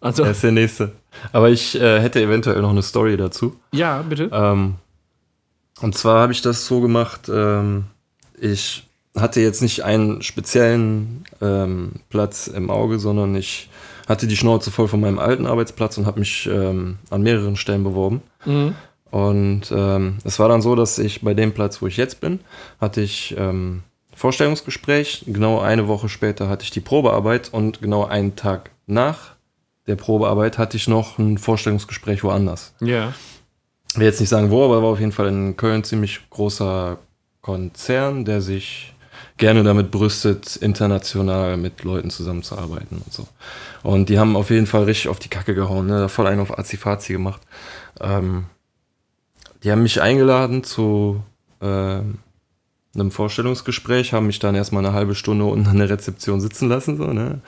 Also, 0.00 0.22
er 0.24 0.32
ist 0.32 0.42
der 0.42 0.52
nächste. 0.52 0.92
Aber 1.32 1.50
ich 1.50 1.80
äh, 1.80 2.00
hätte 2.00 2.20
eventuell 2.20 2.60
noch 2.62 2.70
eine 2.70 2.82
Story 2.82 3.16
dazu. 3.16 3.56
ja, 3.72 4.02
bitte. 4.02 4.28
Ähm, 4.32 4.74
und 5.80 5.96
zwar 5.96 6.22
habe 6.22 6.32
ich 6.32 6.42
das 6.42 6.66
so 6.66 6.80
gemacht, 6.80 7.30
ähm, 7.32 7.84
ich 8.38 8.86
hatte 9.16 9.40
jetzt 9.40 9.62
nicht 9.62 9.84
einen 9.84 10.22
speziellen 10.22 11.24
ähm, 11.40 11.92
Platz 12.08 12.46
im 12.46 12.70
Auge, 12.70 12.98
sondern 12.98 13.34
ich 13.34 13.68
hatte 14.08 14.26
die 14.26 14.36
Schnauze 14.36 14.70
voll 14.70 14.88
von 14.88 15.00
meinem 15.00 15.18
alten 15.18 15.46
Arbeitsplatz 15.46 15.98
und 15.98 16.06
habe 16.06 16.20
mich 16.20 16.48
ähm, 16.50 16.98
an 17.10 17.22
mehreren 17.22 17.56
Stellen 17.56 17.84
beworben. 17.84 18.22
Mhm. 18.44 18.74
Und 19.10 19.72
ähm, 19.72 20.18
es 20.24 20.38
war 20.38 20.48
dann 20.48 20.62
so, 20.62 20.76
dass 20.76 20.98
ich 20.98 21.22
bei 21.22 21.34
dem 21.34 21.52
Platz, 21.52 21.82
wo 21.82 21.86
ich 21.86 21.96
jetzt 21.96 22.20
bin, 22.20 22.40
hatte 22.80 23.00
ich 23.00 23.34
ähm, 23.36 23.82
Vorstellungsgespräch. 24.14 25.24
Genau 25.26 25.60
eine 25.60 25.88
Woche 25.88 26.08
später 26.08 26.48
hatte 26.48 26.64
ich 26.64 26.70
die 26.70 26.80
Probearbeit 26.80 27.48
und 27.52 27.82
genau 27.82 28.04
einen 28.04 28.36
Tag 28.36 28.70
nach 28.86 29.34
der 29.86 29.96
Probearbeit 29.96 30.58
hatte 30.58 30.76
ich 30.76 30.86
noch 30.88 31.18
ein 31.18 31.36
Vorstellungsgespräch 31.36 32.22
woanders. 32.22 32.74
Ja. 32.80 33.12
Will 33.96 34.06
jetzt 34.06 34.20
nicht 34.20 34.28
sagen 34.28 34.50
wo, 34.50 34.64
aber 34.64 34.82
war 34.82 34.90
auf 34.90 35.00
jeden 35.00 35.12
Fall 35.12 35.28
in 35.28 35.56
Köln 35.56 35.76
ein 35.76 35.84
ziemlich 35.84 36.20
großer 36.30 36.98
Konzern, 37.42 38.24
der 38.24 38.40
sich 38.40 38.92
gerne 39.36 39.64
damit 39.64 39.90
brüstet, 39.90 40.56
international 40.56 41.56
mit 41.56 41.82
Leuten 41.82 42.10
zusammenzuarbeiten 42.10 43.02
und 43.04 43.12
so. 43.12 43.26
Und 43.82 44.08
die 44.08 44.18
haben 44.18 44.36
auf 44.36 44.50
jeden 44.50 44.66
Fall 44.66 44.84
richtig 44.84 45.08
auf 45.08 45.18
die 45.18 45.30
Kacke 45.30 45.54
gehauen, 45.54 45.86
ne? 45.86 46.08
voll 46.08 46.26
einen 46.26 46.40
auf 46.40 46.58
Azifazi 46.58 47.14
gemacht. 47.14 47.40
Ähm, 48.00 48.44
die 49.64 49.72
haben 49.72 49.82
mich 49.82 50.00
eingeladen 50.00 50.62
zu 50.62 51.22
ähm, 51.60 52.18
einem 52.94 53.10
Vorstellungsgespräch, 53.12 54.12
haben 54.12 54.26
mich 54.26 54.40
dann 54.40 54.54
erstmal 54.54 54.84
eine 54.84 54.94
halbe 54.94 55.14
Stunde 55.14 55.44
unten 55.44 55.68
an 55.68 55.78
der 55.78 55.90
Rezeption 55.90 56.40
sitzen 56.40 56.68
lassen, 56.68 56.96
so, 56.96 57.06
ne? 57.06 57.40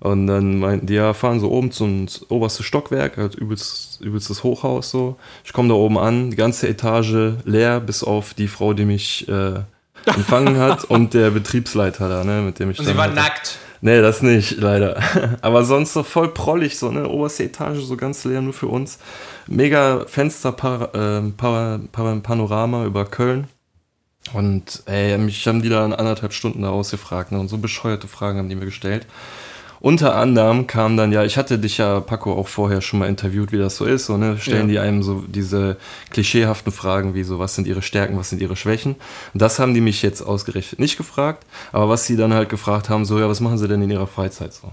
Und 0.00 0.26
dann 0.26 0.58
meinten 0.58 0.86
die, 0.86 0.94
ja, 0.94 1.12
fahren 1.12 1.40
so 1.40 1.50
oben 1.50 1.70
zum 1.72 2.06
oberste 2.28 2.62
Stockwerk, 2.62 3.16
halt 3.18 3.34
übelst, 3.34 4.00
übelstes 4.00 4.42
Hochhaus 4.42 4.90
so. 4.90 5.16
Ich 5.44 5.52
komme 5.52 5.68
da 5.68 5.74
oben 5.74 5.98
an, 5.98 6.30
die 6.30 6.36
ganze 6.36 6.68
Etage 6.68 7.34
leer, 7.44 7.80
bis 7.80 8.02
auf 8.02 8.32
die 8.34 8.48
Frau, 8.48 8.72
die 8.72 8.86
mich 8.86 9.28
äh, 9.28 9.60
empfangen 10.06 10.58
hat 10.58 10.84
und 10.84 11.12
der 11.14 11.30
Betriebsleiter 11.30 12.08
da, 12.08 12.24
ne, 12.24 12.40
mit 12.40 12.58
dem 12.58 12.70
ich 12.70 12.78
Und 12.78 12.86
sie 12.86 12.96
war 12.96 13.04
halt- 13.04 13.14
nackt. 13.14 13.58
Nee, 13.82 14.02
das 14.02 14.20
nicht, 14.22 14.58
leider. 14.58 15.00
Aber 15.40 15.64
sonst 15.64 15.94
so 15.94 16.02
voll 16.02 16.28
prollig, 16.34 16.78
so, 16.78 16.90
ne? 16.90 17.08
Oberste 17.08 17.44
Etage, 17.44 17.80
so 17.80 17.96
ganz 17.96 18.24
leer 18.24 18.42
nur 18.42 18.52
für 18.52 18.66
uns. 18.66 18.98
Mega 19.46 20.04
Fenster, 20.06 20.52
Par 20.52 20.90
ähm, 20.94 21.32
Par 21.36 21.80
Par 21.90 22.14
Panorama 22.16 22.84
über 22.84 23.06
Köln. 23.06 23.46
Und 24.32 24.82
ey, 24.86 25.16
mich 25.18 25.46
haben 25.46 25.62
die 25.62 25.68
da 25.68 25.84
anderthalb 25.84 26.32
Stunden 26.32 26.62
da 26.62 26.70
ausgefragt, 26.70 27.32
ne? 27.32 27.40
Und 27.40 27.48
so 27.48 27.58
bescheuerte 27.58 28.08
Fragen 28.08 28.38
haben 28.38 28.48
die 28.48 28.54
mir 28.54 28.66
gestellt. 28.66 29.06
Unter 29.80 30.14
anderem 30.14 30.66
kam 30.66 30.98
dann, 30.98 31.10
ja, 31.10 31.24
ich 31.24 31.38
hatte 31.38 31.58
dich 31.58 31.78
ja, 31.78 32.00
Paco, 32.00 32.34
auch 32.34 32.48
vorher 32.48 32.82
schon 32.82 32.98
mal 32.98 33.08
interviewt, 33.08 33.50
wie 33.50 33.56
das 33.56 33.76
so 33.76 33.86
ist. 33.86 34.06
So, 34.06 34.18
ne? 34.18 34.36
Stellen 34.38 34.68
Ja. 34.68 34.72
die 34.72 34.78
einem 34.78 35.02
so 35.02 35.24
diese 35.26 35.78
klischeehaften 36.10 36.70
Fragen 36.70 37.14
wie 37.14 37.22
so, 37.22 37.38
was 37.38 37.54
sind 37.54 37.66
ihre 37.66 37.80
Stärken, 37.80 38.18
was 38.18 38.28
sind 38.28 38.42
ihre 38.42 38.56
Schwächen. 38.56 38.96
Und 39.32 39.40
das 39.40 39.58
haben 39.58 39.72
die 39.72 39.80
mich 39.80 40.02
jetzt 40.02 40.20
ausgerechnet 40.20 40.80
nicht 40.80 40.98
gefragt. 40.98 41.46
Aber 41.72 41.88
was 41.88 42.04
sie 42.04 42.16
dann 42.16 42.34
halt 42.34 42.50
gefragt 42.50 42.90
haben, 42.90 43.06
so, 43.06 43.18
ja, 43.18 43.28
was 43.28 43.40
machen 43.40 43.56
sie 43.56 43.68
denn 43.68 43.80
in 43.80 43.90
ihrer 43.90 44.06
Freizeit 44.06 44.52
so? 44.52 44.70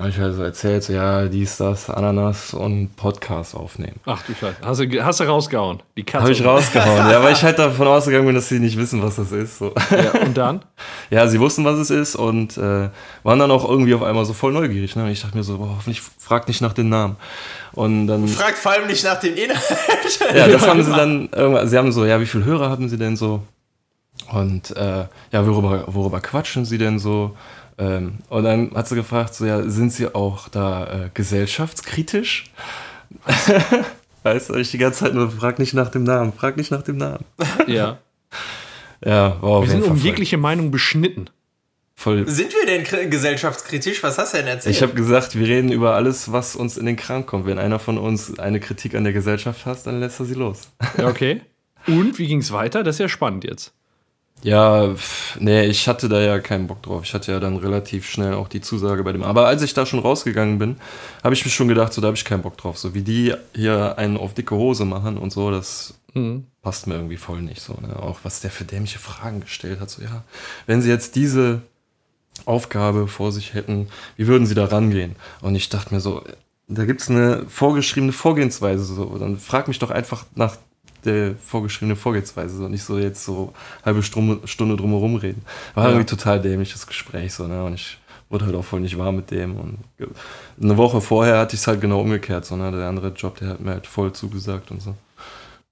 Habe 0.00 0.08
ich 0.08 0.18
halt 0.18 0.34
so 0.34 0.42
erzählt, 0.42 0.82
so, 0.82 0.94
ja, 0.94 1.26
dies, 1.26 1.58
das, 1.58 1.90
Ananas 1.90 2.54
und 2.54 2.96
Podcast 2.96 3.54
aufnehmen. 3.54 4.00
Ach 4.06 4.22
du 4.22 4.32
Scheiße. 4.32 4.56
Hast 4.64 4.80
du, 4.80 5.04
hast 5.04 5.20
du 5.20 5.24
rausgehauen? 5.24 5.82
Die 5.94 6.04
Katze. 6.04 6.22
Habe 6.22 6.32
ich 6.32 6.42
rausgehauen, 6.42 7.10
ja, 7.10 7.22
weil 7.22 7.34
ich 7.34 7.42
halt 7.42 7.58
davon 7.58 7.86
ausgegangen 7.86 8.24
bin, 8.24 8.34
dass 8.34 8.48
sie 8.48 8.60
nicht 8.60 8.78
wissen, 8.78 9.02
was 9.02 9.16
das 9.16 9.30
ist. 9.30 9.58
So. 9.58 9.74
Ja, 9.90 10.22
und 10.22 10.34
dann? 10.38 10.62
Ja, 11.10 11.26
sie 11.28 11.38
wussten, 11.38 11.66
was 11.66 11.76
es 11.76 11.90
ist 11.90 12.16
und 12.16 12.56
äh, 12.56 12.88
waren 13.24 13.38
dann 13.38 13.50
auch 13.50 13.68
irgendwie 13.68 13.92
auf 13.92 14.02
einmal 14.02 14.24
so 14.24 14.32
voll 14.32 14.52
neugierig. 14.52 14.96
Ne? 14.96 15.10
Ich 15.10 15.20
dachte 15.20 15.36
mir 15.36 15.42
so, 15.42 15.58
boah, 15.58 15.74
hoffentlich 15.76 16.00
fragt 16.00 16.48
nicht 16.48 16.62
nach 16.62 16.72
dem 16.72 16.88
Namen. 16.88 17.16
Und 17.72 18.06
dann, 18.06 18.26
Fragt 18.26 18.56
vor 18.56 18.72
allem 18.72 18.86
nicht 18.86 19.04
nach 19.04 19.20
den 19.20 19.34
Inhalt. 19.34 19.60
ja, 20.34 20.48
das 20.48 20.66
haben 20.66 20.82
sie 20.82 20.92
dann 20.92 21.28
irgendwann, 21.30 21.68
sie 21.68 21.76
haben 21.76 21.92
so, 21.92 22.06
ja, 22.06 22.20
wie 22.20 22.26
viele 22.26 22.46
Hörer 22.46 22.70
haben 22.70 22.88
sie 22.88 22.96
denn 22.96 23.16
so? 23.16 23.42
Und 24.32 24.74
äh, 24.76 25.06
ja, 25.32 25.46
worüber, 25.46 25.84
worüber 25.88 26.20
quatschen 26.20 26.64
sie 26.64 26.78
denn 26.78 26.98
so? 26.98 27.36
Ähm, 27.80 28.18
und 28.28 28.44
dann 28.44 28.70
hat 28.74 28.86
sie 28.88 28.94
gefragt, 28.94 29.34
so, 29.34 29.46
ja, 29.46 29.62
sind 29.68 29.92
sie 29.92 30.14
auch 30.14 30.48
da 30.48 31.06
äh, 31.06 31.10
gesellschaftskritisch? 31.14 32.44
weißt 34.22 34.50
du, 34.50 34.54
ich 34.56 34.70
die 34.70 34.78
ganze 34.78 35.00
Zeit 35.04 35.14
nur, 35.14 35.30
frag 35.30 35.58
nicht 35.58 35.74
nach 35.74 35.88
dem 35.90 36.04
Namen, 36.04 36.32
frag 36.32 36.56
nicht 36.56 36.70
nach 36.70 36.82
dem 36.82 36.96
Namen. 36.98 37.24
Ja. 37.66 37.98
Ja, 39.04 39.38
auf 39.40 39.64
Wir 39.64 39.70
sind 39.70 39.82
um 39.84 39.96
voll- 39.96 40.04
jegliche 40.06 40.36
Meinung 40.36 40.70
beschnitten. 40.70 41.30
voll. 41.96 42.28
Sind 42.28 42.52
wir 42.52 42.66
denn 42.66 42.84
kri- 42.84 43.06
gesellschaftskritisch? 43.08 44.02
Was 44.02 44.18
hast 44.18 44.34
du 44.34 44.38
denn 44.38 44.46
erzählt? 44.46 44.76
Ich 44.76 44.82
habe 44.82 44.92
gesagt, 44.92 45.38
wir 45.38 45.46
reden 45.48 45.72
über 45.72 45.94
alles, 45.94 46.30
was 46.32 46.54
uns 46.54 46.76
in 46.76 46.84
den 46.84 46.96
Kram 46.96 47.24
kommt. 47.24 47.46
Wenn 47.46 47.58
einer 47.58 47.78
von 47.78 47.96
uns 47.96 48.38
eine 48.38 48.60
Kritik 48.60 48.94
an 48.94 49.04
der 49.04 49.14
Gesellschaft 49.14 49.64
hat, 49.64 49.86
dann 49.86 50.00
lässt 50.00 50.20
er 50.20 50.26
sie 50.26 50.34
los. 50.34 50.68
Ja, 50.98 51.08
Okay. 51.08 51.40
Und 51.86 52.18
wie 52.18 52.26
ging 52.26 52.40
es 52.40 52.52
weiter? 52.52 52.82
Das 52.82 52.96
ist 52.96 53.00
ja 53.00 53.08
spannend 53.08 53.44
jetzt. 53.44 53.72
Ja, 54.42 54.94
pff, 54.94 55.38
nee, 55.38 55.66
ich 55.66 55.86
hatte 55.86 56.08
da 56.08 56.20
ja 56.20 56.38
keinen 56.38 56.66
Bock 56.66 56.82
drauf. 56.82 57.02
Ich 57.04 57.12
hatte 57.12 57.32
ja 57.32 57.40
dann 57.40 57.56
relativ 57.56 58.08
schnell 58.08 58.34
auch 58.34 58.48
die 58.48 58.60
Zusage 58.60 59.04
bei 59.04 59.12
dem. 59.12 59.22
Aber 59.22 59.46
als 59.46 59.62
ich 59.62 59.74
da 59.74 59.84
schon 59.84 60.00
rausgegangen 60.00 60.58
bin, 60.58 60.76
habe 61.22 61.34
ich 61.34 61.44
mir 61.44 61.50
schon 61.50 61.68
gedacht, 61.68 61.92
so 61.92 62.00
da 62.00 62.06
habe 62.06 62.16
ich 62.16 62.24
keinen 62.24 62.42
Bock 62.42 62.56
drauf. 62.56 62.78
So 62.78 62.94
wie 62.94 63.02
die 63.02 63.34
hier 63.54 63.98
einen 63.98 64.16
auf 64.16 64.32
dicke 64.32 64.54
Hose 64.54 64.84
machen 64.84 65.18
und 65.18 65.30
so, 65.30 65.50
das 65.50 65.94
passt 66.62 66.86
mir 66.86 66.94
irgendwie 66.94 67.16
voll 67.16 67.42
nicht 67.42 67.60
so. 67.60 67.74
Ne? 67.74 67.96
Auch 67.96 68.20
was 68.22 68.40
der 68.40 68.50
für 68.50 68.64
dämliche 68.64 68.98
Fragen 68.98 69.40
gestellt 69.40 69.80
hat. 69.80 69.90
So, 69.90 70.02
ja, 70.02 70.24
wenn 70.66 70.82
sie 70.82 70.88
jetzt 70.88 71.16
diese 71.16 71.62
Aufgabe 72.46 73.06
vor 73.06 73.32
sich 73.32 73.54
hätten, 73.54 73.88
wie 74.16 74.26
würden 74.26 74.46
sie 74.46 74.54
da 74.54 74.64
rangehen? 74.64 75.16
Und 75.40 75.54
ich 75.54 75.68
dachte 75.68 75.94
mir 75.94 76.00
so, 76.00 76.24
da 76.68 76.84
gibt 76.84 77.00
es 77.02 77.10
eine 77.10 77.46
vorgeschriebene 77.48 78.12
Vorgehensweise. 78.12 78.84
So. 78.84 79.18
Dann 79.18 79.38
frag 79.38 79.68
mich 79.68 79.78
doch 79.78 79.90
einfach 79.90 80.24
nach 80.34 80.56
der 81.04 81.34
vorgeschriebenen 81.36 81.96
Vorgehensweise. 81.96 82.56
So. 82.56 82.68
Nicht 82.68 82.84
so 82.84 82.98
jetzt 82.98 83.24
so 83.24 83.52
halbe 83.84 84.02
Stunde, 84.02 84.46
Stunde 84.46 84.76
drumherum 84.76 85.16
reden. 85.16 85.42
War 85.74 85.84
Ja. 85.84 85.90
irgendwie 85.90 86.06
total 86.06 86.40
dämliches 86.40 86.86
Gespräch. 86.86 87.34
So, 87.34 87.46
ne? 87.46 87.64
Und 87.64 87.74
ich 87.74 87.98
wurde 88.28 88.46
halt 88.46 88.54
auch 88.54 88.64
voll 88.64 88.80
nicht 88.80 88.96
warm 88.98 89.16
mit 89.16 89.30
dem. 89.30 89.56
Und 89.56 89.78
eine 90.62 90.76
Woche 90.76 91.00
vorher 91.00 91.38
hatte 91.38 91.54
ich 91.56 91.60
es 91.62 91.66
halt 91.66 91.80
genau 91.80 92.00
umgekehrt. 92.00 92.44
So, 92.44 92.56
ne? 92.56 92.70
Der 92.70 92.88
andere 92.88 93.08
Job, 93.08 93.38
der 93.38 93.48
hat 93.48 93.60
mir 93.60 93.72
halt 93.72 93.86
voll 93.86 94.12
zugesagt 94.12 94.70
und 94.70 94.80
so. 94.82 94.94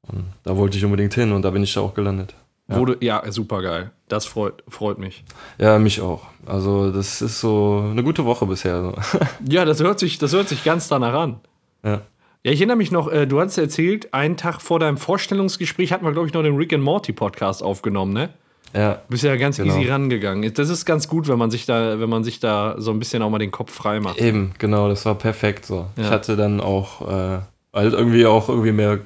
Und 0.08 0.24
da 0.42 0.56
wollte 0.56 0.78
ich 0.78 0.84
unbedingt 0.84 1.14
hin 1.14 1.32
und 1.32 1.42
da 1.42 1.50
bin 1.50 1.62
ich 1.62 1.74
da 1.74 1.80
auch 1.82 1.94
gelandet. 1.94 2.34
Ja. 2.70 2.76
Wurde, 2.76 2.96
ja, 3.00 3.22
super 3.32 3.62
geil. 3.62 3.90
Das 4.08 4.26
freut, 4.26 4.62
freut 4.68 4.98
mich. 4.98 5.24
Ja, 5.58 5.78
mich 5.78 6.00
auch. 6.02 6.26
Also, 6.46 6.90
das 6.92 7.22
ist 7.22 7.40
so 7.40 7.86
eine 7.90 8.02
gute 8.02 8.24
Woche 8.26 8.44
bisher. 8.46 8.82
So. 8.82 8.94
Ja, 9.48 9.64
das 9.64 9.80
hört 9.80 9.98
sich, 9.98 10.18
das 10.18 10.32
hört 10.32 10.48
sich 10.48 10.64
ganz 10.64 10.88
danach 10.88 11.14
an. 11.14 11.40
ja. 11.84 12.02
Ja, 12.44 12.52
ich 12.52 12.60
erinnere 12.60 12.76
mich 12.76 12.92
noch, 12.92 13.10
äh, 13.10 13.26
du 13.26 13.40
hattest 13.40 13.58
erzählt, 13.58 14.14
einen 14.14 14.36
Tag 14.36 14.60
vor 14.62 14.78
deinem 14.78 14.96
Vorstellungsgespräch 14.96 15.92
hatten 15.92 16.04
wir, 16.04 16.12
glaube 16.12 16.28
ich, 16.28 16.34
noch 16.34 16.42
den 16.42 16.56
Rick 16.56 16.72
and 16.72 16.84
Morty 16.84 17.12
Podcast 17.12 17.62
aufgenommen, 17.62 18.12
ne? 18.12 18.30
Ja, 18.74 18.94
Du 18.94 19.00
bist 19.08 19.24
ja 19.24 19.34
ganz 19.36 19.56
Genau. 19.56 19.76
easy 19.76 19.88
rangegangen. 19.88 20.52
Das 20.54 20.68
ist 20.68 20.84
ganz 20.84 21.08
gut, 21.08 21.26
wenn 21.26 21.38
man 21.38 21.50
sich 21.50 21.64
da, 21.66 21.98
wenn 22.00 22.08
man 22.10 22.22
sich 22.22 22.38
da 22.38 22.76
so 22.78 22.90
ein 22.90 22.98
bisschen 22.98 23.22
auch 23.22 23.30
mal 23.30 23.38
den 23.38 23.50
Kopf 23.50 23.72
frei 23.72 23.98
macht. 24.00 24.18
eben, 24.20 24.52
genau, 24.58 24.88
das 24.88 25.04
war 25.06 25.14
perfekt 25.14 25.64
so. 25.66 25.86
Ich 25.96 26.04
Ja. 26.04 26.10
hatte 26.10 26.36
dann 26.36 26.60
auch 26.60 27.00
äh, 27.08 27.38
halt 27.72 27.92
irgendwie 27.94 28.26
auch 28.26 28.48
irgendwie 28.48 28.72
mehr 28.72 28.98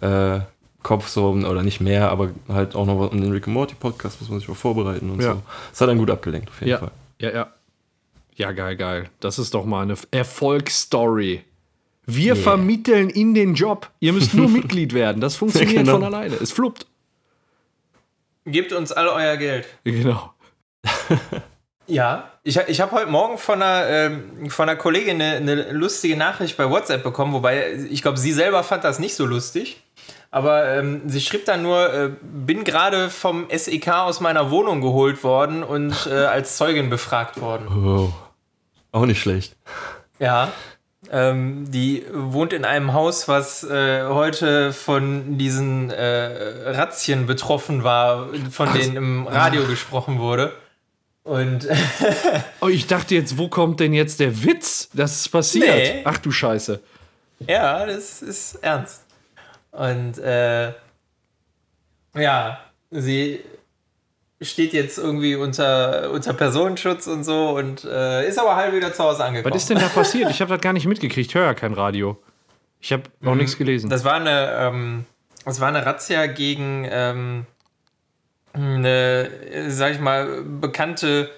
äh, 0.00 0.40
Kopf 0.82 1.08
so, 1.08 1.28
oder 1.30 1.62
nicht 1.62 1.80
mehr, 1.80 2.10
aber 2.10 2.30
halt 2.48 2.74
auch 2.74 2.86
noch 2.86 3.10
um 3.12 3.20
den 3.20 3.30
Rick 3.32 3.46
and 3.46 3.54
Morty 3.54 3.74
Podcast 3.78 4.20
muss 4.20 4.28
man 4.30 4.40
sich 4.40 4.48
auch 4.50 4.56
vorbereiten 4.56 5.10
und 5.10 5.20
Ja. 5.22 5.34
so. 5.34 5.42
Das 5.70 5.80
hat 5.82 5.88
dann 5.88 5.98
gut 5.98 6.10
abgelenkt, 6.10 6.48
auf 6.50 6.58
jeden 6.60 6.70
Ja, 6.70 6.78
Fall. 6.78 6.90
ja, 7.20 7.30
ja. 7.30 7.46
Ja, 8.36 8.52
geil, 8.52 8.76
geil. 8.76 9.08
Das 9.20 9.38
ist 9.38 9.52
doch 9.54 9.64
mal 9.66 9.82
eine 9.82 9.94
Erfolgsstory. 10.10 11.42
Wir 12.06 12.34
vermitteln 12.36 13.10
in 13.10 13.34
den 13.34 13.54
Job. 13.54 13.90
Ihr 14.00 14.12
müsst 14.12 14.34
nur 14.34 14.48
Mitglied 14.58 14.92
werden. 14.94 15.20
Das 15.20 15.36
funktioniert 15.36 15.78
Genau. 15.78 15.92
von 15.94 16.04
alleine. 16.04 16.34
Es 16.36 16.52
fluppt. 16.52 16.86
Gebt 18.46 18.72
uns 18.72 18.90
alle 18.92 19.12
euer 19.12 19.36
Geld. 19.36 19.66
Genau. 19.84 20.32
Ja, 21.86 22.30
ich, 22.44 22.56
ich 22.56 22.80
habe 22.80 22.92
heute 22.92 23.10
Morgen 23.10 23.36
von 23.36 23.60
einer, 23.60 23.88
ähm, 23.88 24.48
von 24.48 24.68
einer 24.68 24.78
Kollegin 24.78 25.20
eine, 25.20 25.34
eine 25.38 25.72
lustige 25.72 26.16
Nachricht 26.16 26.56
bei 26.56 26.70
WhatsApp 26.70 27.02
bekommen, 27.02 27.32
wobei 27.32 27.72
ich 27.90 28.00
glaube, 28.02 28.16
sie 28.16 28.32
selber 28.32 28.62
fand 28.62 28.84
das 28.84 29.00
nicht 29.00 29.16
so 29.16 29.26
lustig. 29.26 29.82
Aber 30.30 30.68
ähm, 30.68 31.02
sie 31.06 31.20
schrieb 31.20 31.46
dann 31.46 31.62
nur, 31.64 31.92
äh, 31.92 32.10
bin 32.22 32.62
gerade 32.62 33.10
vom 33.10 33.48
SEK 33.50 33.88
aus 33.88 34.20
meiner 34.20 34.52
Wohnung 34.52 34.80
geholt 34.80 35.24
worden 35.24 35.64
und 35.64 36.06
äh, 36.08 36.14
als 36.14 36.56
Zeugin 36.56 36.90
befragt 36.90 37.40
worden. 37.40 37.66
Oh. 37.74 38.12
Auch 38.92 39.06
nicht 39.06 39.20
schlecht. 39.20 39.56
Ja. 40.20 40.52
Ähm, 41.12 41.70
die 41.70 42.04
wohnt 42.12 42.52
in 42.52 42.64
einem 42.64 42.92
Haus, 42.92 43.26
was 43.26 43.64
äh, 43.64 44.04
heute 44.04 44.72
von 44.72 45.38
diesen 45.38 45.90
äh, 45.90 46.70
Razzien 46.70 47.26
betroffen 47.26 47.82
war, 47.82 48.28
von 48.50 48.72
denen 48.72 48.96
im 48.96 49.26
Radio 49.26 49.64
gesprochen 49.66 50.20
wurde. 50.20 50.52
Und 51.24 51.66
Oh, 52.60 52.68
ich 52.68 52.86
dachte 52.86 53.16
jetzt, 53.16 53.38
wo 53.38 53.48
kommt 53.48 53.80
denn 53.80 53.92
jetzt 53.92 54.20
der 54.20 54.44
Witz? 54.44 54.88
Das 54.92 55.16
ist 55.16 55.28
passiert. 55.30 55.66
Nee. 55.66 56.02
Ach 56.04 56.18
du 56.18 56.30
Scheiße. 56.30 56.80
Ja, 57.46 57.86
das 57.86 58.22
ist 58.22 58.56
ernst. 58.62 59.04
Und 59.72 60.18
äh, 60.18 60.72
ja, 62.14 62.60
sie 62.90 63.40
steht 64.42 64.72
jetzt 64.72 64.98
irgendwie 64.98 65.34
unter, 65.34 66.10
unter 66.10 66.32
Personenschutz 66.32 67.06
und 67.06 67.24
so 67.24 67.50
und 67.50 67.84
äh, 67.84 68.26
ist 68.26 68.38
aber 68.38 68.56
halt 68.56 68.74
wieder 68.74 68.92
zu 68.92 69.02
Hause 69.04 69.24
angekommen. 69.24 69.54
Was 69.54 69.62
ist 69.62 69.70
denn 69.70 69.78
da 69.78 69.88
passiert? 69.88 70.30
Ich 70.30 70.40
habe 70.40 70.52
das 70.54 70.60
gar 70.62 70.72
nicht 70.72 70.86
mitgekriegt. 70.86 71.28
Ich 71.30 71.34
höre 71.34 71.44
ja 71.44 71.54
kein 71.54 71.74
Radio. 71.74 72.16
Ich 72.80 72.92
habe 72.92 73.02
noch 73.20 73.34
nichts 73.34 73.58
gelesen. 73.58 73.90
Das 73.90 74.04
war 74.04 74.14
eine, 74.14 74.52
ähm, 74.58 75.04
das 75.44 75.60
war 75.60 75.68
eine 75.68 75.84
Razzia 75.84 76.26
gegen 76.26 76.88
ähm, 76.90 77.44
eine, 78.54 79.30
sag 79.68 79.92
ich 79.92 80.00
mal, 80.00 80.42
bekannte 80.42 81.30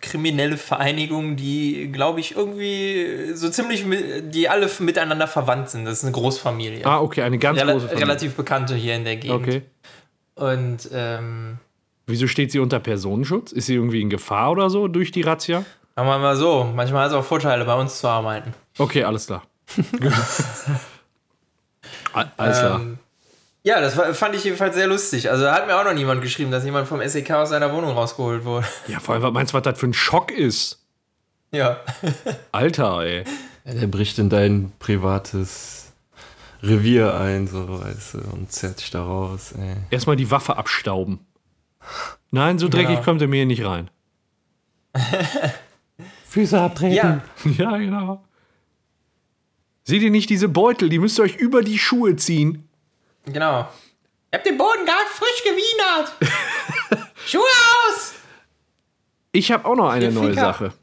kriminelle 0.00 0.56
Vereinigung, 0.56 1.36
die, 1.36 1.90
glaube 1.92 2.20
ich, 2.20 2.36
irgendwie 2.36 3.32
so 3.34 3.48
ziemlich, 3.50 3.84
mi- 3.84 4.22
die 4.22 4.48
alle 4.48 4.70
miteinander 4.78 5.26
verwandt 5.26 5.70
sind. 5.70 5.84
Das 5.84 5.94
ist 5.98 6.04
eine 6.04 6.12
Großfamilie. 6.12 6.86
ah, 6.86 7.00
okay, 7.00 7.22
eine 7.22 7.38
ganz 7.38 7.58
Rela 7.58 7.72
große 7.72 7.88
Familie. 7.88 8.06
relativ 8.06 8.34
bekannte 8.34 8.74
hier 8.76 8.94
in 8.94 9.04
der 9.04 9.16
Gegend. 9.16 9.36
Okay. 9.46 9.62
Und 10.36 10.88
ähm, 10.92 11.58
Wieso 12.08 12.26
steht 12.26 12.50
sie 12.50 12.58
unter 12.58 12.80
Personenschutz? 12.80 13.52
Ist 13.52 13.66
sie 13.66 13.74
irgendwie 13.74 14.00
in 14.00 14.08
Gefahr 14.08 14.50
oder 14.50 14.70
so 14.70 14.88
durch 14.88 15.12
die 15.12 15.22
Razzia? 15.22 15.64
sagen 15.94 16.08
wir 16.08 16.18
mal 16.18 16.36
so, 16.36 16.64
manchmal 16.74 17.04
hat 17.04 17.10
es 17.10 17.16
auch 17.16 17.24
Vorteile, 17.24 17.64
bei 17.64 17.74
uns 17.74 17.98
zu 17.98 18.08
arbeiten. 18.08 18.54
Okay, 18.78 19.04
alles 19.04 19.26
klar. 19.26 19.42
Alles 22.12 22.58
klar. 22.58 22.80
Ähm, 22.80 22.98
ja, 23.62 23.80
das 23.80 23.96
war, 23.96 24.14
fand 24.14 24.34
ich 24.34 24.42
jedenfalls 24.42 24.74
sehr 24.74 24.86
lustig. 24.86 25.30
Also 25.30 25.48
hat 25.50 25.66
mir 25.66 25.76
auch 25.76 25.84
noch 25.84 25.92
niemand 25.92 26.22
geschrieben, 26.22 26.50
dass 26.50 26.64
jemand 26.64 26.88
vom 26.88 27.06
SEK 27.06 27.30
aus 27.32 27.50
seiner 27.50 27.72
Wohnung 27.72 27.92
rausgeholt 27.92 28.44
wurde. 28.44 28.66
Ja, 28.88 28.98
vor 28.98 29.14
allem, 29.14 29.22
was 29.22 29.32
meinst 29.32 29.52
du, 29.52 29.56
was 29.56 29.62
das 29.62 29.78
für 29.78 29.86
ein 29.86 29.92
Schock 29.92 30.32
ist? 30.32 30.80
Ja. 31.52 31.76
Alter, 32.52 33.02
ey. 33.02 33.24
Der 33.64 33.86
bricht 33.86 34.18
in 34.18 34.30
dein 34.30 34.72
privates 34.78 35.92
Revier 36.62 37.14
ein, 37.14 37.46
so 37.46 37.80
weißt 37.80 38.14
du, 38.14 38.18
und 38.32 38.50
zerrt 38.50 38.80
dich 38.80 38.90
da 38.90 39.04
raus, 39.04 39.52
ey. 39.56 39.76
Erstmal 39.90 40.16
die 40.16 40.30
Waffe 40.30 40.56
abstauben. 40.56 41.20
Nein, 42.30 42.58
so 42.58 42.68
dreckig 42.68 42.88
Genau. 42.96 43.02
kommt 43.02 43.22
er 43.22 43.28
mir 43.28 43.36
hier 43.36 43.46
nicht 43.46 43.64
rein. 43.64 43.90
Füße 46.28 46.60
abtreten. 46.60 46.94
Ja, 46.94 47.22
Ja, 47.56 47.76
genau. 47.78 48.24
Seht 49.84 50.02
ihr 50.02 50.10
nicht 50.10 50.28
diese 50.28 50.48
Beutel? 50.48 50.90
Die 50.90 50.98
müsst 50.98 51.18
ihr 51.18 51.22
euch 51.22 51.36
über 51.36 51.62
die 51.62 51.78
Schuhe 51.78 52.16
ziehen. 52.16 52.68
genau. 53.24 53.68
Ihr 54.30 54.36
habt 54.38 54.46
den 54.46 54.58
Boden 54.58 54.84
gerade 54.84 55.08
frisch 55.10 55.42
gewienert. 55.42 57.08
Schuhe 57.26 57.40
aus! 57.88 58.12
Ich 59.32 59.50
habe 59.50 59.64
auch 59.64 59.74
noch 59.74 59.88
eine 59.88 60.12
neue. 60.12 60.34
Sache. 60.34 60.74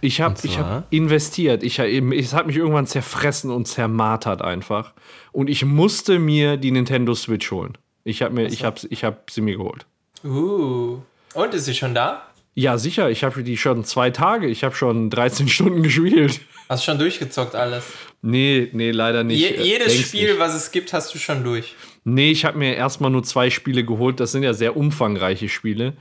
Ich 0.00 0.20
habe 0.20 0.34
ich 0.42 0.58
hab 0.58 0.92
investiert. 0.92 1.62
Ich, 1.62 1.78
es 1.78 2.32
hat 2.34 2.48
mich 2.48 2.56
irgendwann 2.56 2.88
zerfressen 2.88 3.52
und 3.52 3.68
zermartert 3.68 4.42
einfach. 4.42 4.92
Und 5.30 5.48
ich 5.48 5.64
musste 5.64 6.18
mir 6.18 6.56
die 6.56 6.72
Nintendo 6.72 7.14
Switch 7.14 7.52
holen. 7.52 7.78
Ich 8.02 8.22
habe 8.22 8.34
mir, 8.34 8.46
ich 8.48 8.64
hab, 8.64 8.82
ich 8.82 9.04
hab 9.04 9.30
sie 9.30 9.40
mir 9.42 9.56
geholt. 9.56 9.86
Uh. 10.24 10.98
Und 11.34 11.54
ist 11.54 11.64
sie 11.66 11.74
schon 11.74 11.94
da? 11.94 12.26
Ja, 12.54 12.78
sicher. 12.78 13.08
Ich 13.10 13.22
habe 13.24 13.42
die 13.42 13.56
schon 13.56 13.84
zwei 13.84 14.10
Tage. 14.10 14.46
Ich 14.48 14.64
habe 14.64 14.74
schon 14.74 15.08
13 15.10 15.48
Stunden 15.56 15.82
gespielt. 15.82 16.40
Hast 16.68 16.84
schon 16.84 16.98
durchgezockt 16.98 17.54
alles. 17.54 17.84
Nee, 18.22 18.68
nee, 18.72 18.90
leider 18.90 19.24
nicht. 19.24 19.40
Je, 19.40 19.48
Äh, 19.48 19.62
jedes 19.62 19.88
längst 19.94 20.08
Spiel, 20.08 20.30
nicht. 20.32 20.38
was 20.40 20.54
es 20.54 20.70
gibt, 20.72 20.92
hast 20.92 21.14
du 21.14 21.18
schon 21.18 21.42
durch. 21.44 21.74
Nee, 22.04 22.30
ich 22.32 22.44
habe 22.44 22.58
mir 22.58 22.74
erstmal 22.74 23.10
nur 23.10 23.22
zwei 23.22 23.50
Spiele 23.50 23.84
geholt. 23.84 24.20
Das 24.20 24.32
sind 24.32 24.42
ja 24.42 24.52
sehr 24.52 24.76
umfangreiche 24.76 25.48
Spiele. 25.48 25.94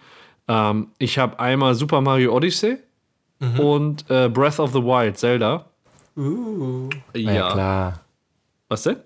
Ähm, 0.47 0.88
ich 0.97 1.17
habe 1.17 1.39
einmal 1.39 1.75
Super 1.75 2.01
Mario 2.01 2.36
Odyssey 2.36 2.77
und 3.58 4.03
äh, 4.10 4.27
Breath 4.27 4.60
of 4.60 4.73
the 4.73 4.79
Wild, 4.84 5.17
Zelda. 5.17 5.69
Uh. 6.17 6.89
War 7.13 7.21
ja. 7.21 7.51
klar. 7.53 8.01
Was 8.67 8.84
denn? 8.84 8.97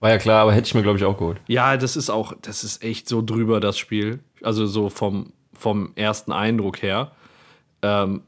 War 0.00 0.10
ja 0.10 0.18
klar, 0.18 0.42
aber 0.42 0.52
hätte 0.52 0.66
ich 0.66 0.74
mir, 0.74 0.82
glaube 0.82 0.98
ich, 0.98 1.04
auch 1.04 1.18
geholt. 1.18 1.40
Ja, 1.48 1.76
das 1.76 1.96
ist 1.96 2.10
auch, 2.10 2.32
das 2.42 2.64
ist 2.64 2.84
echt 2.84 3.08
so 3.08 3.22
drüber, 3.22 3.60
das 3.60 3.78
Spiel. 3.78 4.20
Also 4.42 4.66
so 4.66 4.90
vom, 4.90 5.32
vom 5.52 5.92
ersten 5.96 6.32
Eindruck 6.32 6.82
her. 6.82 7.12
Ähm, 7.82 8.22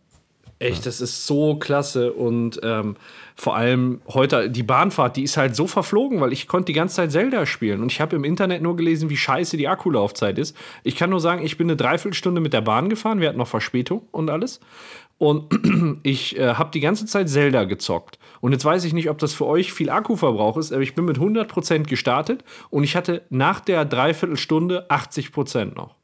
Echt, 0.61 0.85
das 0.85 1.01
ist 1.01 1.27
so 1.27 1.55
klasse 1.55 2.13
und 2.13 2.61
ähm, 2.63 2.97
vor 3.35 3.57
allem 3.57 4.03
heute 4.09 4.51
die 4.51 4.63
Bahnfahrt, 4.63 5.17
die 5.17 5.23
ist 5.23 5.39
halt 5.39 5.57
so 5.57 5.67
verflogen, 5.67 6.21
weil 6.21 6.35
ich 6.35 6.49
konnte 6.49 6.67
die 6.67 6.75
ganze 6.75 6.97
Zeit 6.97 7.13
Zelda 7.13 7.47
spielen 7.47 7.81
und 7.81 7.91
ich 7.91 8.03
habe 8.03 8.15
im 8.15 8.25
Internet 8.25 8.61
nur 8.61 8.77
gelesen, 8.77 9.09
wie 9.09 9.17
scheiße 9.17 9.57
die 9.57 9.69
Akkulaufzeit 9.69 10.39
ist. 10.39 10.55
Ich 10.85 10.97
kann 10.97 11.09
nur 11.09 11.21
sagen, 11.21 11.47
ich 11.47 11.57
bin 11.57 11.67
eine 11.67 11.77
Dreiviertelstunde 11.77 12.43
mit 12.43 12.53
der 12.53 12.61
Bahn 12.61 12.91
gefahren, 12.91 13.23
wir 13.23 13.29
hatten 13.29 13.39
noch 13.39 13.49
Verspätung 13.49 14.03
und 14.11 14.29
alles 14.29 14.61
und 15.17 15.47
ich 16.03 16.39
äh, 16.39 16.53
habe 16.53 16.71
die 16.73 16.81
ganze 16.81 17.07
Zeit 17.07 17.31
Zelda 17.31 17.65
gezockt. 17.65 18.19
Und 18.41 18.53
jetzt 18.53 18.65
weiß 18.65 18.85
ich 18.85 18.93
nicht, 18.93 19.11
ob 19.11 19.19
das 19.19 19.33
für 19.35 19.47
euch 19.47 19.73
viel 19.73 19.91
Akkuverbrauch 19.91 20.57
ist, 20.57 20.73
aber 20.73 20.83
ich 20.83 20.95
bin 20.95 21.05
mit 21.05 21.19
100% 21.19 21.85
gestartet 21.85 22.45
und 22.71 22.85
ich 22.85 22.97
hatte 22.97 23.23
nach 23.29 23.61
der 23.61 23.85
Dreiviertelstunde 23.85 24.89
80% 24.91 25.75
noch. 25.75 25.95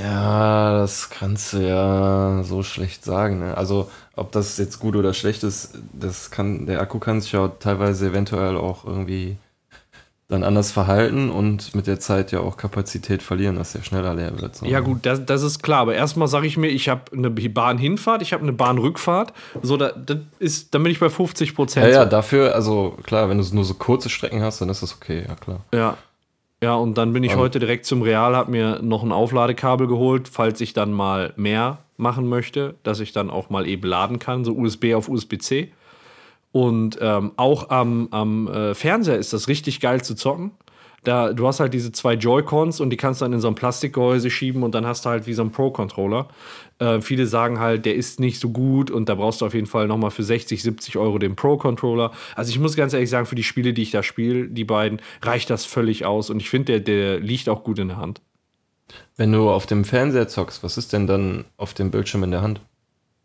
Ja, 0.00 0.78
das 0.78 1.10
kannst 1.10 1.52
du 1.52 1.58
ja 1.58 2.42
so 2.42 2.62
schlecht 2.62 3.04
sagen. 3.04 3.40
Ne? 3.40 3.56
Also, 3.56 3.90
ob 4.14 4.32
das 4.32 4.56
jetzt 4.56 4.78
gut 4.78 4.96
oder 4.96 5.12
schlecht 5.12 5.44
ist, 5.44 5.78
das 5.92 6.30
kann, 6.30 6.64
der 6.64 6.80
Akku 6.80 6.98
kann 6.98 7.20
sich 7.20 7.32
ja 7.32 7.48
teilweise 7.48 8.08
eventuell 8.08 8.56
auch 8.56 8.86
irgendwie 8.86 9.36
dann 10.28 10.42
anders 10.42 10.72
verhalten 10.72 11.30
und 11.30 11.74
mit 11.76 11.86
der 11.86 12.00
Zeit 12.00 12.32
ja 12.32 12.40
auch 12.40 12.56
Kapazität 12.56 13.22
verlieren, 13.22 13.54
dass 13.56 13.76
er 13.76 13.84
schneller 13.84 14.12
leer 14.12 14.40
wird. 14.40 14.56
So. 14.56 14.66
Ja, 14.66 14.80
gut, 14.80 15.06
das, 15.06 15.24
das 15.24 15.42
ist 15.42 15.62
klar. 15.62 15.82
Aber 15.82 15.94
erstmal 15.94 16.26
sage 16.26 16.48
ich 16.48 16.56
mir, 16.56 16.66
ich 16.66 16.88
habe 16.88 17.02
eine 17.12 17.30
Bahnhinfahrt, 17.30 18.22
ich 18.22 18.32
habe 18.32 18.42
eine 18.42 18.52
Bahnrückfahrt. 18.52 19.32
So, 19.62 19.76
da, 19.76 19.90
das 19.90 20.18
ist, 20.40 20.74
dann 20.74 20.82
bin 20.82 20.90
ich 20.90 20.98
bei 20.98 21.10
50 21.10 21.54
Prozent. 21.54 21.86
Ja, 21.86 21.92
ja, 21.92 22.04
dafür, 22.04 22.56
also 22.56 22.96
klar, 23.04 23.28
wenn 23.28 23.38
du 23.38 23.44
nur 23.54 23.64
so 23.64 23.74
kurze 23.74 24.08
Strecken 24.08 24.42
hast, 24.42 24.60
dann 24.60 24.68
ist 24.68 24.82
das 24.82 24.96
okay, 24.96 25.24
ja 25.28 25.36
klar. 25.36 25.60
Ja. 25.72 25.96
Ja, 26.62 26.74
und 26.74 26.96
dann 26.96 27.12
bin 27.12 27.22
ich 27.22 27.36
heute 27.36 27.58
direkt 27.58 27.84
zum 27.84 28.00
Real, 28.00 28.34
habe 28.34 28.50
mir 28.50 28.80
noch 28.82 29.02
ein 29.02 29.12
Aufladekabel 29.12 29.86
geholt, 29.86 30.26
falls 30.26 30.58
ich 30.62 30.72
dann 30.72 30.90
mal 30.90 31.34
mehr 31.36 31.78
machen 31.98 32.28
möchte, 32.28 32.76
dass 32.82 33.00
ich 33.00 33.12
dann 33.12 33.30
auch 33.30 33.50
mal 33.50 33.66
eben 33.68 33.86
laden 33.86 34.18
kann, 34.18 34.42
so 34.42 34.54
USB 34.54 34.94
auf 34.94 35.08
USB-C. 35.08 35.70
Und 36.52 36.98
ähm, 37.00 37.32
auch 37.36 37.70
am, 37.70 38.08
am 38.10 38.48
äh, 38.48 38.74
Fernseher 38.74 39.18
ist 39.18 39.32
das 39.32 39.48
richtig 39.48 39.80
geil 39.80 40.02
zu 40.02 40.14
zocken. 40.14 40.52
Da, 41.06 41.32
du 41.32 41.46
hast 41.46 41.60
halt 41.60 41.72
diese 41.72 41.92
zwei 41.92 42.14
Joy-Cons 42.14 42.80
und 42.80 42.90
die 42.90 42.96
kannst 42.96 43.20
du 43.20 43.26
dann 43.26 43.32
in 43.32 43.40
so 43.40 43.46
ein 43.46 43.54
Plastikgehäuse 43.54 44.28
schieben 44.28 44.64
und 44.64 44.74
dann 44.74 44.84
hast 44.84 45.04
du 45.04 45.10
halt 45.10 45.28
wie 45.28 45.34
so 45.34 45.42
ein 45.42 45.52
Pro-Controller. 45.52 46.26
Äh, 46.80 47.00
viele 47.00 47.26
sagen 47.26 47.60
halt, 47.60 47.86
der 47.86 47.94
ist 47.94 48.18
nicht 48.18 48.40
so 48.40 48.50
gut 48.50 48.90
und 48.90 49.08
da 49.08 49.14
brauchst 49.14 49.40
du 49.40 49.46
auf 49.46 49.54
jeden 49.54 49.68
Fall 49.68 49.86
nochmal 49.86 50.10
für 50.10 50.24
60, 50.24 50.60
70 50.60 50.96
Euro 50.96 51.18
den 51.18 51.36
Pro-Controller. 51.36 52.10
Also 52.34 52.50
ich 52.50 52.58
muss 52.58 52.74
ganz 52.74 52.92
ehrlich 52.92 53.08
sagen, 53.08 53.26
für 53.26 53.36
die 53.36 53.44
Spiele, 53.44 53.72
die 53.72 53.82
ich 53.82 53.92
da 53.92 54.02
spiele, 54.02 54.48
die 54.48 54.64
beiden, 54.64 55.00
reicht 55.22 55.48
das 55.48 55.64
völlig 55.64 56.04
aus 56.04 56.28
und 56.28 56.40
ich 56.40 56.50
finde, 56.50 56.80
der, 56.80 56.80
der 56.80 57.20
liegt 57.20 57.48
auch 57.48 57.62
gut 57.62 57.78
in 57.78 57.86
der 57.86 57.98
Hand. 57.98 58.20
Wenn 59.16 59.30
du 59.30 59.48
auf 59.48 59.66
dem 59.66 59.84
Fernseher 59.84 60.26
zockst, 60.26 60.64
was 60.64 60.76
ist 60.76 60.92
denn 60.92 61.06
dann 61.06 61.44
auf 61.56 61.72
dem 61.72 61.92
Bildschirm 61.92 62.24
in 62.24 62.32
der 62.32 62.42
Hand? 62.42 62.60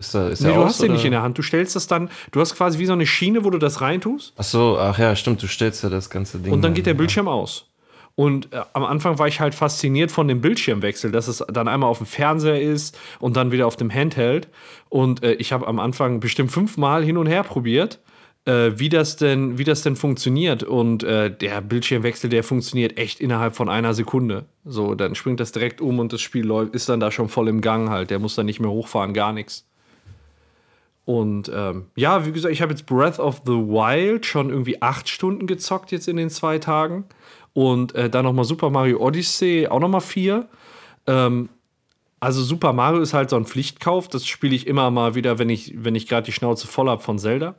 Ist 0.01 0.15
da, 0.15 0.29
ist 0.29 0.41
Nee, 0.41 0.49
du 0.49 0.55
aus, 0.55 0.69
hast 0.69 0.81
den 0.81 0.91
nicht 0.91 1.01
oder? 1.01 1.05
in 1.05 1.11
der 1.11 1.21
Hand. 1.21 1.37
Du 1.37 1.43
stellst 1.43 1.75
das 1.75 1.85
dann, 1.85 2.09
du 2.31 2.39
hast 2.41 2.55
quasi 2.55 2.79
wie 2.79 2.87
so 2.87 2.93
eine 2.93 3.05
Schiene, 3.05 3.45
wo 3.45 3.51
du 3.51 3.59
das 3.59 3.81
reintust 3.81 4.33
Ach 4.35 4.43
so, 4.43 4.77
ach 4.79 4.97
ja, 4.97 5.15
stimmt, 5.15 5.43
du 5.43 5.47
stellst 5.47 5.83
ja 5.83 5.89
das 5.89 6.09
ganze 6.09 6.39
Ding. 6.39 6.51
und 6.51 6.63
dann 6.63 6.73
geht 6.73 6.87
der 6.87 6.93
ja. 6.93 6.97
Bildschirm 6.97 7.27
aus. 7.27 7.67
Und 8.15 8.51
äh, 8.51 8.61
am 8.73 8.83
Anfang 8.83 9.19
war 9.19 9.27
ich 9.27 9.39
halt 9.39 9.53
fasziniert 9.53 10.11
von 10.11 10.27
dem 10.27 10.41
Bildschirmwechsel, 10.41 11.11
dass 11.11 11.27
es 11.27 11.43
dann 11.53 11.67
einmal 11.67 11.89
auf 11.89 11.99
dem 11.99 12.07
Fernseher 12.07 12.59
ist 12.59 12.97
und 13.19 13.37
dann 13.37 13.51
wieder 13.51 13.67
auf 13.67 13.77
dem 13.77 13.93
Handheld. 13.93 14.47
Und 14.89 15.23
äh, 15.23 15.33
ich 15.33 15.53
habe 15.53 15.67
am 15.67 15.79
Anfang 15.79 16.19
bestimmt 16.19 16.51
fünfmal 16.51 17.03
hin 17.03 17.15
und 17.17 17.27
her 17.27 17.43
probiert, 17.43 17.99
äh, 18.45 18.71
wie, 18.75 18.89
das 18.89 19.17
denn, 19.17 19.59
wie 19.59 19.63
das 19.63 19.83
denn 19.83 19.95
funktioniert. 19.95 20.63
Und 20.63 21.03
äh, 21.03 21.35
der 21.35 21.61
Bildschirmwechsel, 21.61 22.29
der 22.29 22.43
funktioniert 22.43 22.97
echt 22.97 23.19
innerhalb 23.19 23.55
von 23.55 23.69
einer 23.69 23.93
Sekunde. 23.93 24.45
So, 24.65 24.95
dann 24.95 25.13
springt 25.13 25.39
das 25.39 25.51
direkt 25.51 25.79
um 25.79 25.99
und 25.99 26.11
das 26.11 26.21
Spiel 26.21 26.45
läuft, 26.45 26.73
ist 26.73 26.89
dann 26.89 26.99
da 26.99 27.11
schon 27.11 27.29
voll 27.29 27.47
im 27.47 27.61
Gang 27.61 27.89
halt. 27.89 28.09
Der 28.09 28.19
muss 28.19 28.35
dann 28.35 28.47
nicht 28.47 28.59
mehr 28.59 28.71
hochfahren, 28.71 29.13
gar 29.13 29.31
nichts. 29.31 29.67
Und 31.05 31.51
ähm, 31.53 31.87
ja, 31.95 32.25
wie 32.25 32.31
gesagt, 32.31 32.53
ich 32.53 32.61
habe 32.61 32.71
jetzt 32.71 32.85
Breath 32.85 33.19
of 33.19 33.41
the 33.45 33.53
Wild 33.53 34.25
schon 34.25 34.49
irgendwie 34.49 34.81
acht 34.81 35.09
Stunden 35.09 35.47
gezockt 35.47 35.91
jetzt 35.91 36.07
in 36.07 36.17
den 36.17 36.29
zwei 36.29 36.59
Tagen. 36.59 37.05
Und 37.53 37.95
äh, 37.95 38.09
dann 38.09 38.23
nochmal 38.23 38.45
Super 38.45 38.69
Mario 38.69 38.99
Odyssey 38.99 39.67
auch 39.67 39.79
nochmal 39.79 40.01
vier. 40.01 40.47
Ähm, 41.07 41.49
also 42.19 42.43
Super 42.43 42.71
Mario 42.71 43.01
ist 43.01 43.13
halt 43.13 43.29
so 43.31 43.35
ein 43.35 43.45
Pflichtkauf. 43.45 44.07
Das 44.07 44.27
spiele 44.27 44.55
ich 44.55 44.67
immer 44.67 44.91
mal 44.91 45.15
wieder, 45.15 45.39
wenn 45.39 45.49
ich, 45.49 45.73
wenn 45.75 45.95
ich 45.95 46.07
gerade 46.07 46.25
die 46.25 46.31
Schnauze 46.31 46.67
voll 46.67 46.87
habe 46.87 47.01
von 47.01 47.17
Zelda. 47.17 47.55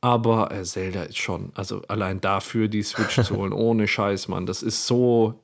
Aber 0.00 0.52
äh, 0.52 0.62
Zelda 0.62 1.02
ist 1.04 1.18
schon, 1.18 1.50
also 1.54 1.82
allein 1.88 2.20
dafür 2.20 2.68
die 2.68 2.82
Switch 2.82 3.20
zu 3.20 3.36
holen, 3.36 3.52
ohne 3.52 3.88
Scheiß, 3.88 4.28
Mann. 4.28 4.46
Das 4.46 4.62
ist 4.62 4.86
so, 4.86 5.40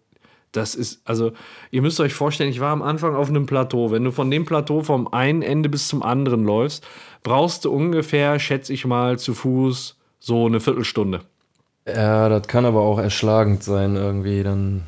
das 0.53 0.75
ist, 0.75 1.01
also 1.05 1.33
ihr 1.71 1.83
müsst 1.83 2.01
euch 2.01 2.13
vorstellen, 2.15 2.51
ich 2.51 2.61
war 2.61 2.73
am 2.73 2.83
Anfang 2.83 3.15
auf 3.15 3.29
einem 3.29 3.47
Plateau. 3.47 3.91
Wenn 3.91 4.05
du 4.05 4.11
von 4.11 4.31
dem 4.31 4.45
Plateau 4.45 4.83
vom 4.83 5.09
einen 5.13 5.43
Ende 5.43 5.69
bis 5.69 5.89
zum 5.89 6.03
anderen 6.03 6.45
läufst, 6.45 6.85
brauchst 7.23 7.65
du 7.65 7.71
ungefähr, 7.73 8.39
schätze 8.39 8.73
ich 8.73 8.85
mal, 8.85 9.19
zu 9.19 9.35
Fuß 9.35 9.97
so 10.19 10.47
eine 10.47 10.61
Viertelstunde. 10.61 11.21
Ja, 11.87 12.29
das 12.29 12.47
kann 12.49 12.65
aber 12.67 12.81
auch 12.81 12.99
erschlagend 12.99 13.63
sein, 13.63 13.97
irgendwie, 13.97 14.43
dann, 14.43 14.85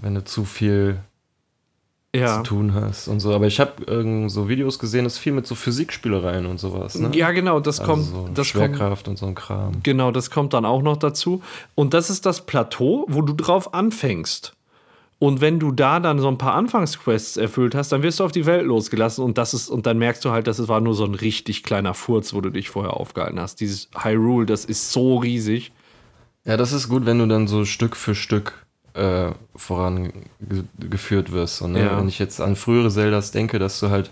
wenn 0.00 0.14
du 0.14 0.24
zu 0.24 0.44
viel 0.44 0.98
Ja. 2.14 2.36
zu 2.38 2.42
tun 2.44 2.72
hast 2.74 3.08
und 3.08 3.20
so. 3.20 3.34
Aber 3.34 3.46
ich 3.46 3.58
habe 3.60 3.82
irgend 3.86 4.30
so 4.30 4.48
Videos 4.48 4.78
gesehen, 4.78 5.04
das 5.04 5.14
ist 5.14 5.18
viel 5.18 5.32
mit 5.32 5.46
so 5.46 5.54
Physikspielereien 5.54 6.46
und 6.46 6.58
sowas. 6.60 6.94
Ne? 6.98 7.10
Ja, 7.14 7.30
genau, 7.32 7.60
das 7.60 7.80
also 7.80 7.92
kommt, 7.92 8.04
so 8.06 8.28
das 8.32 8.34
kommt, 8.34 8.46
Schwerkraft 8.46 9.08
und 9.08 9.18
so 9.18 9.26
ein 9.26 9.34
Kram. 9.34 9.72
genau, 9.82 10.10
das 10.12 10.30
kommt 10.30 10.54
dann 10.54 10.64
auch 10.64 10.82
noch 10.82 10.96
dazu. 10.96 11.42
Und 11.74 11.92
das 11.94 12.08
ist 12.10 12.24
das 12.24 12.46
Plateau, 12.46 13.04
wo 13.08 13.22
du 13.22 13.32
drauf 13.34 13.74
anfängst. 13.74 14.55
Und 15.18 15.40
wenn 15.40 15.58
du 15.58 15.72
da 15.72 15.98
dann 15.98 16.18
so 16.18 16.28
ein 16.28 16.36
paar 16.36 16.54
Anfangsquests 16.54 17.38
erfüllt 17.38 17.74
hast, 17.74 17.90
dann 17.90 18.02
wirst 18.02 18.20
du 18.20 18.24
auf 18.24 18.32
die 18.32 18.44
Welt 18.44 18.66
losgelassen 18.66 19.24
und 19.24 19.38
das 19.38 19.54
ist, 19.54 19.70
und 19.70 19.86
dann 19.86 19.96
merkst 19.98 20.22
du 20.24 20.30
halt, 20.30 20.46
dass 20.46 20.58
es 20.58 20.68
war 20.68 20.80
nur 20.80 20.92
so 20.94 21.04
ein 21.04 21.14
richtig 21.14 21.62
kleiner 21.62 21.94
Furz, 21.94 22.34
wo 22.34 22.42
du 22.42 22.50
dich 22.50 22.68
vorher 22.68 22.94
aufgehalten 22.94 23.40
hast. 23.40 23.60
Dieses 23.60 23.88
Hyrule, 23.96 24.44
das 24.44 24.66
ist 24.66 24.92
so 24.92 25.16
riesig. 25.16 25.72
Ja, 26.44 26.58
das 26.58 26.72
ist 26.72 26.88
gut, 26.90 27.06
wenn 27.06 27.18
du 27.18 27.26
dann 27.26 27.48
so 27.48 27.64
Stück 27.64 27.96
für 27.96 28.14
Stück 28.14 28.52
äh, 28.92 29.30
vorangeführt 29.56 31.32
wirst. 31.32 31.58
So, 31.58 31.66
ne? 31.68 31.80
Ja. 31.84 31.98
Wenn 31.98 32.08
ich 32.08 32.18
jetzt 32.18 32.40
an 32.40 32.56
frühere 32.56 32.90
Zeldas 32.90 33.30
denke, 33.30 33.58
dass 33.58 33.80
du 33.80 33.90
halt 33.90 34.10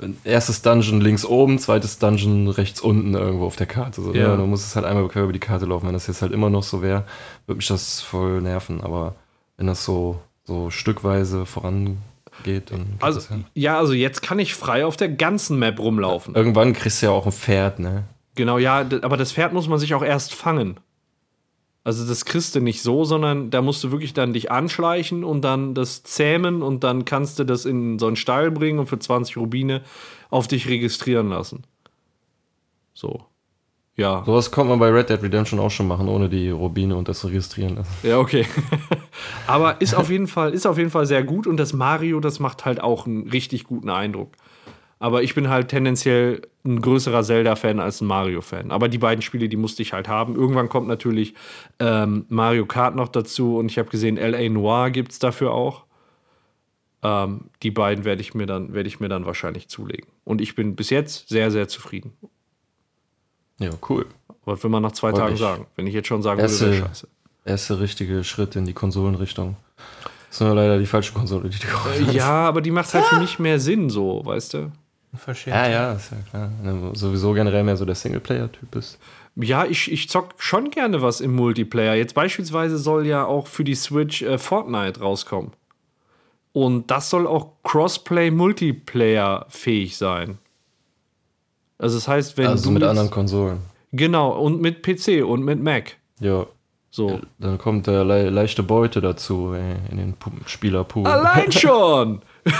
äh, 0.00 0.08
erstes 0.24 0.62
Dungeon 0.62 1.00
links 1.00 1.24
oben, 1.24 1.58
zweites 1.58 1.98
Dungeon 1.98 2.48
rechts 2.48 2.80
unten 2.80 3.14
irgendwo 3.14 3.46
auf 3.46 3.56
der 3.56 3.66
Karte. 3.66 4.00
So, 4.02 4.12
Ja. 4.14 4.28
ne? 4.30 4.36
Du 4.38 4.46
musst 4.46 4.66
es 4.66 4.76
halt 4.76 4.86
einmal 4.86 5.06
quer 5.08 5.24
über 5.24 5.32
die 5.32 5.38
Karte 5.38 5.66
laufen. 5.66 5.86
Wenn 5.86 5.92
das 5.94 6.06
jetzt 6.06 6.22
halt 6.22 6.32
immer 6.32 6.50
noch 6.50 6.62
so 6.62 6.82
wäre, 6.82 7.04
würde 7.46 7.56
mich 7.58 7.68
das 7.68 8.00
voll 8.00 8.40
nerven. 8.40 8.80
Aber 8.82 9.14
wenn 9.62 9.68
das 9.68 9.84
so, 9.84 10.20
so 10.42 10.70
stückweise 10.70 11.46
vorangeht, 11.46 11.98
dann 12.72 12.84
geht 12.84 13.00
Also, 13.00 13.20
ja. 13.54 13.78
also 13.78 13.92
jetzt 13.92 14.20
kann 14.20 14.40
ich 14.40 14.56
frei 14.56 14.84
auf 14.84 14.96
der 14.96 15.08
ganzen 15.08 15.56
Map 15.56 15.78
rumlaufen. 15.78 16.34
Irgendwann 16.34 16.72
kriegst 16.72 17.00
du 17.00 17.06
ja 17.06 17.12
auch 17.12 17.26
ein 17.26 17.32
Pferd, 17.32 17.78
ne? 17.78 18.02
Genau, 18.34 18.58
ja, 18.58 18.84
aber 19.02 19.16
das 19.16 19.30
Pferd 19.30 19.52
muss 19.52 19.68
man 19.68 19.78
sich 19.78 19.94
auch 19.94 20.02
erst 20.02 20.34
fangen. 20.34 20.80
Also 21.84 22.04
das 22.04 22.24
kriegst 22.24 22.56
du 22.56 22.60
nicht 22.60 22.82
so, 22.82 23.04
sondern 23.04 23.50
da 23.50 23.62
musst 23.62 23.84
du 23.84 23.92
wirklich 23.92 24.14
dann 24.14 24.32
dich 24.32 24.50
anschleichen 24.50 25.22
und 25.22 25.42
dann 25.42 25.74
das 25.74 26.02
zähmen 26.02 26.60
und 26.60 26.82
dann 26.82 27.04
kannst 27.04 27.38
du 27.38 27.44
das 27.44 27.64
in 27.64 28.00
so 28.00 28.08
einen 28.08 28.16
Stall 28.16 28.50
bringen 28.50 28.80
und 28.80 28.88
für 28.88 28.98
20 28.98 29.36
Rubine 29.36 29.82
auf 30.28 30.48
dich 30.48 30.66
registrieren 30.66 31.28
lassen. 31.28 31.62
So. 32.94 33.26
Ja. 33.96 34.22
Sowas 34.24 34.50
kommt 34.50 34.70
man 34.70 34.78
bei 34.78 34.88
Red 34.88 35.10
Dead 35.10 35.22
Redemption 35.22 35.60
auch 35.60 35.70
schon 35.70 35.86
machen, 35.86 36.08
ohne 36.08 36.28
die 36.30 36.48
Rubine 36.50 36.96
und 36.96 37.08
das 37.08 37.24
registrieren 37.24 37.76
lassen. 37.76 37.92
Ja, 38.02 38.18
okay. 38.18 38.46
Aber 39.46 39.80
ist 39.82 39.94
auf 39.94 40.10
jeden 40.10 40.26
Fall, 40.26 40.54
ist 40.54 40.66
auf 40.66 40.78
jeden 40.78 40.90
Fall 40.90 41.04
sehr 41.06 41.22
gut 41.22 41.46
und 41.46 41.58
das 41.58 41.72
Mario, 41.74 42.18
das 42.20 42.40
macht 42.40 42.64
halt 42.64 42.80
auch 42.80 43.06
einen 43.06 43.28
richtig 43.28 43.64
guten 43.64 43.90
Eindruck. 43.90 44.32
Aber 44.98 45.22
ich 45.24 45.34
bin 45.34 45.48
halt 45.48 45.68
tendenziell 45.68 46.42
ein 46.64 46.80
größerer 46.80 47.22
Zelda-Fan 47.24 47.80
als 47.80 48.00
ein 48.00 48.06
Mario-Fan. 48.06 48.70
Aber 48.70 48.88
die 48.88 48.98
beiden 48.98 49.20
Spiele, 49.20 49.48
die 49.48 49.56
musste 49.56 49.82
ich 49.82 49.92
halt 49.92 50.06
haben. 50.06 50.36
Irgendwann 50.36 50.68
kommt 50.68 50.86
natürlich 50.86 51.34
ähm, 51.80 52.24
Mario 52.28 52.66
Kart 52.66 52.94
noch 52.94 53.08
dazu 53.08 53.58
und 53.58 53.68
ich 53.70 53.78
habe 53.78 53.90
gesehen, 53.90 54.16
L.A. 54.16 54.48
Noir 54.48 54.90
gibt 54.90 55.10
es 55.12 55.18
dafür 55.18 55.52
auch. 55.52 55.84
Ähm, 57.02 57.46
die 57.64 57.72
beiden 57.72 58.04
werde 58.04 58.20
ich, 58.22 58.32
mir 58.34 58.46
dann- 58.46 58.72
werde 58.74 58.88
ich 58.88 59.00
mir 59.00 59.08
dann 59.08 59.26
wahrscheinlich 59.26 59.68
zulegen. 59.68 60.06
Und 60.24 60.40
ich 60.40 60.54
bin 60.54 60.76
bis 60.76 60.88
jetzt 60.90 61.28
sehr, 61.28 61.50
sehr 61.50 61.66
zufrieden. 61.66 62.12
Ja, 63.58 63.70
cool. 63.88 64.06
Was 64.44 64.62
will 64.62 64.70
man 64.70 64.82
nach 64.82 64.92
zwei 64.92 65.10
Freut 65.10 65.18
Tagen 65.20 65.32
mich. 65.32 65.40
sagen? 65.40 65.66
Wenn 65.76 65.86
ich 65.86 65.94
jetzt 65.94 66.08
schon 66.08 66.22
sagen 66.22 66.38
würde, 66.40 66.50
Erste- 66.52 66.70
wäre 66.72 66.86
scheiße. 66.88 67.08
Erste 67.44 67.80
richtige 67.80 68.22
Schritt 68.24 68.54
in 68.56 68.64
die 68.66 68.72
Konsolenrichtung. 68.72 69.56
Das 70.28 70.36
ist 70.36 70.40
nur 70.40 70.54
leider 70.54 70.78
die 70.78 70.86
falsche 70.86 71.12
Konsole, 71.12 71.48
die 71.48 71.58
du 71.58 71.66
gekauft 71.66 72.00
hast. 72.06 72.14
Ja, 72.14 72.46
aber 72.48 72.60
die 72.60 72.70
macht 72.70 72.92
halt 72.94 73.04
für 73.04 73.16
mich 73.18 73.38
mehr 73.38 73.58
Sinn, 73.60 73.90
so, 73.90 74.24
weißt 74.24 74.54
du? 74.54 74.72
Verstehe. 75.14 75.52
Ja, 75.52 75.68
ja, 75.68 75.92
ist 75.92 76.10
ja 76.10 76.16
klar. 76.30 76.50
Wenn 76.62 76.80
du 76.92 76.98
sowieso 76.98 77.32
generell 77.34 77.64
mehr 77.64 77.76
so 77.76 77.84
der 77.84 77.94
Singleplayer-Typ 77.96 78.70
bist. 78.70 78.98
Ja, 79.36 79.64
ich, 79.66 79.90
ich 79.92 80.08
zock 80.08 80.34
schon 80.38 80.70
gerne 80.70 81.02
was 81.02 81.20
im 81.20 81.34
Multiplayer. 81.34 81.94
Jetzt 81.94 82.14
beispielsweise 82.14 82.78
soll 82.78 83.06
ja 83.06 83.24
auch 83.24 83.46
für 83.46 83.64
die 83.64 83.74
Switch 83.74 84.22
äh, 84.22 84.38
Fortnite 84.38 85.00
rauskommen. 85.00 85.52
Und 86.52 86.90
das 86.90 87.10
soll 87.10 87.26
auch 87.26 87.52
Crossplay-Multiplayer 87.64 89.46
fähig 89.48 89.96
sein. 89.96 90.38
Also 91.82 91.96
das 91.96 92.06
heißt, 92.06 92.38
wenn 92.38 92.46
Also 92.46 92.64
du 92.66 92.70
mit 92.70 92.84
anderen 92.84 93.10
Konsolen. 93.10 93.58
Genau, 93.90 94.30
und 94.38 94.60
mit 94.60 94.82
PC 94.84 95.24
und 95.26 95.44
mit 95.44 95.60
Mac. 95.60 95.96
Ja. 96.20 96.46
So. 96.90 97.20
Dann 97.38 97.58
kommt 97.58 97.88
der 97.88 98.04
le 98.04 98.30
leichte 98.30 98.62
Beute 98.62 99.00
dazu 99.00 99.52
ey, 99.52 99.74
in 99.90 99.96
den 99.96 100.14
Spielerpool. 100.46 101.06
Allein 101.06 101.50
schon! 101.52 102.22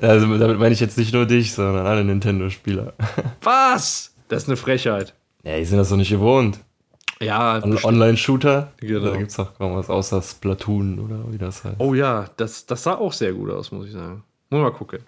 Also 0.00 0.38
damit 0.38 0.58
meine 0.58 0.72
ich 0.72 0.80
jetzt 0.80 0.96
nicht 0.96 1.12
nur 1.12 1.26
dich, 1.26 1.52
sondern 1.52 1.86
alle 1.86 2.02
Nintendo-Spieler. 2.02 2.94
Was? 3.42 4.14
Das 4.28 4.44
ist 4.44 4.48
eine 4.48 4.56
Frechheit. 4.56 5.12
Ja, 5.42 5.58
die 5.58 5.66
sind 5.66 5.76
das 5.76 5.90
doch 5.90 5.98
nicht 5.98 6.08
gewohnt. 6.08 6.60
Ja, 7.20 7.62
On. 7.62 7.76
Online-Shooter? 7.84 8.72
Genau. 8.78 9.10
Da 9.10 9.16
gibt 9.18 9.30
es 9.30 9.36
doch 9.36 9.54
kaum 9.58 9.76
was 9.76 9.90
außer 9.90 10.22
Splatoon 10.22 10.98
oder 10.98 11.30
wie 11.30 11.36
das 11.36 11.62
heißt. 11.62 11.76
Oh 11.78 11.92
ja, 11.92 12.24
das, 12.38 12.64
das 12.64 12.84
sah 12.84 12.94
auch 12.94 13.12
sehr 13.12 13.34
gut 13.34 13.50
aus, 13.50 13.70
muss 13.70 13.84
ich 13.86 13.92
sagen. 13.92 14.24
Muss 14.48 14.62
mal 14.62 14.72
gucken. 14.72 15.00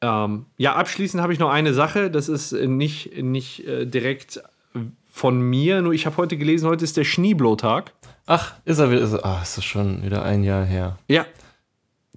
Ähm, 0.00 0.46
ja, 0.56 0.74
abschließend 0.74 1.22
habe 1.22 1.32
ich 1.32 1.38
noch 1.38 1.50
eine 1.50 1.74
Sache. 1.74 2.10
Das 2.10 2.28
ist 2.28 2.52
äh, 2.52 2.66
nicht, 2.66 3.20
nicht 3.22 3.66
äh, 3.66 3.86
direkt 3.86 4.40
von 5.10 5.40
mir, 5.40 5.82
nur 5.82 5.92
ich 5.92 6.06
habe 6.06 6.16
heute 6.16 6.36
gelesen, 6.36 6.68
heute 6.68 6.84
ist 6.84 6.96
der 6.96 7.04
Schneeblow-Tag. 7.04 7.92
Ach, 8.26 8.54
ist 8.64 8.78
er 8.78 8.90
wieder. 8.90 9.00
Ist 9.00 9.14
er, 9.14 9.24
ah, 9.24 9.42
ist 9.42 9.56
das 9.56 9.64
schon 9.64 10.04
wieder 10.04 10.22
ein 10.22 10.44
Jahr 10.44 10.64
her. 10.64 10.98
Ja. 11.08 11.26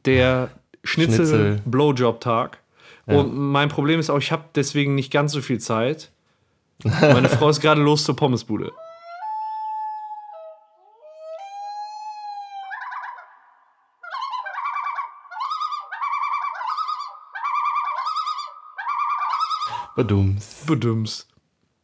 Der 0.06 0.50
Schnitzel. 0.84 1.26
Schnitzel-Blowjob-Tag. 1.26 2.60
Und 3.08 3.36
mein 3.36 3.70
Problem 3.70 4.00
ist 4.00 4.10
auch, 4.10 4.20
ich 4.20 4.32
habe 4.32 4.46
deswegen 4.56 4.96
nicht 4.96 5.12
ganz 5.12 5.32
so 5.32 5.42
viel 5.42 5.60
Zeit. 5.60 6.12
Meine 6.84 7.30
Frau 7.30 7.50
ist 7.50 7.60
gerade 7.60 7.82
los 7.82 8.04
zur 8.04 8.16
Pommesbude. 8.16 8.72
Badums. 20.06 20.64
Bedums. 20.66 21.28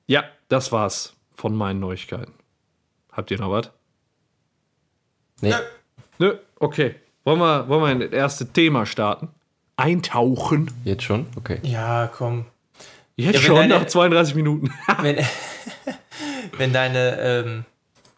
Ja, 0.07 0.23
das 0.49 0.71
war's 0.71 1.13
von 1.35 1.55
meinen 1.55 1.79
Neuigkeiten. 1.79 2.33
Habt 3.11 3.29
ihr 3.29 3.37
noch 3.39 3.51
was? 3.51 3.69
Nee. 5.41 5.53
Nö, 6.17 6.35
okay. 6.59 6.95
Wollen 7.23 7.39
wir, 7.39 7.69
wollen 7.69 7.81
wir 7.83 7.91
in 7.91 7.99
das 7.99 8.11
erste 8.11 8.47
Thema 8.51 8.87
starten? 8.87 9.29
Eintauchen. 9.75 10.71
Jetzt 10.83 11.03
schon? 11.03 11.27
Okay. 11.35 11.59
Ja, 11.61 12.07
komm. 12.11 12.45
Jetzt 13.17 13.27
Ja, 13.27 13.33
wenn 13.33 13.41
schon 13.45 13.55
deine- 13.57 13.79
nach 13.79 13.85
32 13.85 14.33
Minuten. 14.33 14.73
Wenn, 15.01 15.17
wenn 16.57 16.73
deine 16.73 17.19
ähm, 17.19 17.65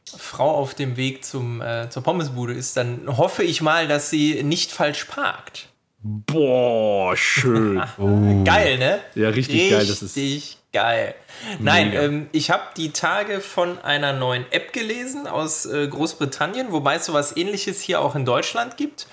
Frau 0.06 0.56
auf 0.56 0.76
dem 0.76 0.96
Weg 0.96 1.26
zum, 1.26 1.62
äh, 1.62 1.90
zur 1.90 2.04
Pommesbude 2.04 2.54
ist, 2.54 2.78
dann 2.78 3.18
hoffe 3.18 3.44
ich 3.44 3.62
mal, 3.62 3.88
dass 3.90 4.10
sie 4.10 4.44
nicht 4.44 4.72
falsch 4.72 5.06
parkt. 5.06 5.69
Boah, 6.02 7.16
schön. 7.18 7.84
Geil, 8.46 8.78
ne? 8.78 9.02
Ja, 9.16 9.30
richtig 9.30 9.70
geil, 9.70 9.80
das 9.86 10.02
ist- 10.02 10.16
Richtig 10.16 10.58
geil. 10.72 11.14
Nein, 11.60 11.94
ähm, 11.94 12.28
ich 12.32 12.52
habe 12.52 12.64
die 12.78 12.92
Tage 12.92 13.42
von 13.42 13.80
einer 13.80 14.14
neuen 14.14 14.46
App 14.52 14.72
gelesen 14.72 15.28
aus 15.28 15.66
äh, 15.66 15.88
Großbritannien, 15.88 16.72
wobei 16.72 16.96
es 16.96 17.06
sowas 17.06 17.36
ähnliches 17.36 17.82
hier 17.82 18.02
auch 18.02 18.16
in 18.16 18.24
Deutschland 18.26 18.78
gibt. 18.78 19.08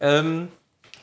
Ähm, 0.00 0.48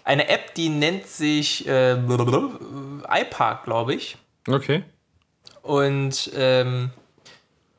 eine 0.03 0.29
App, 0.29 0.53
die 0.55 0.69
nennt 0.69 1.05
sich 1.07 1.67
äh, 1.67 1.93
iPark, 1.93 3.63
glaube 3.65 3.93
ich. 3.93 4.17
Okay. 4.47 4.83
Und 5.61 6.31
ähm, 6.35 6.91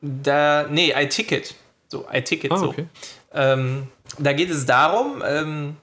da, 0.01 0.65
nee, 0.69 0.93
iTicket. 0.95 1.55
So, 1.87 2.05
iTicket, 2.11 2.51
Ah, 2.51 2.57
so. 2.57 2.69
okay. 2.69 2.85
Ähm, 3.33 3.87
da 4.17 4.33
geht 4.33 4.49
es 4.51 4.65
darum, 4.65 5.23
ähm, 5.27 5.77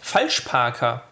Falschparker 0.00 1.02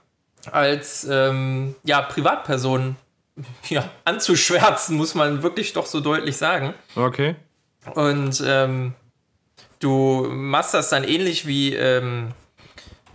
als 0.50 1.07
ähm, 1.09 1.74
ja, 1.85 2.03
Privatpersonen 2.03 2.96
ja, 3.68 3.88
anzuschwärzen, 4.05 4.96
muss 4.96 5.14
man 5.14 5.42
wirklich 5.42 5.72
doch 5.72 5.87
so 5.87 6.00
deutlich 6.00 6.37
sagen. 6.37 6.74
Okay. 6.96 7.37
Und 7.94 8.42
ähm, 8.46 8.94
du 9.79 10.26
machst 10.31 10.74
das 10.74 10.90
dann 10.90 11.05
ähnlich 11.05 11.46
wie, 11.46 11.74
ähm, 11.74 12.33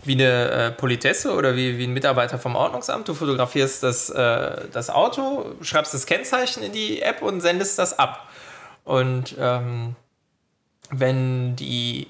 wie 0.04 0.14
eine 0.14 0.50
äh, 0.50 0.72
Politesse 0.72 1.34
oder 1.34 1.56
wie, 1.56 1.78
wie 1.78 1.86
ein 1.86 1.94
Mitarbeiter 1.94 2.40
vom 2.40 2.56
Ordnungsamt. 2.56 3.08
Du 3.08 3.14
fotografierst 3.14 3.84
das, 3.84 4.10
äh, 4.10 4.68
das 4.72 4.90
Auto, 4.90 5.56
schreibst 5.62 5.94
das 5.94 6.06
Kennzeichen 6.06 6.64
in 6.64 6.72
die 6.72 7.02
App 7.02 7.22
und 7.22 7.42
sendest 7.42 7.78
das 7.80 7.98
ab. 7.98 8.30
Und 8.84 9.36
ähm, 9.40 9.96
wenn 10.90 11.56
die 11.56 12.08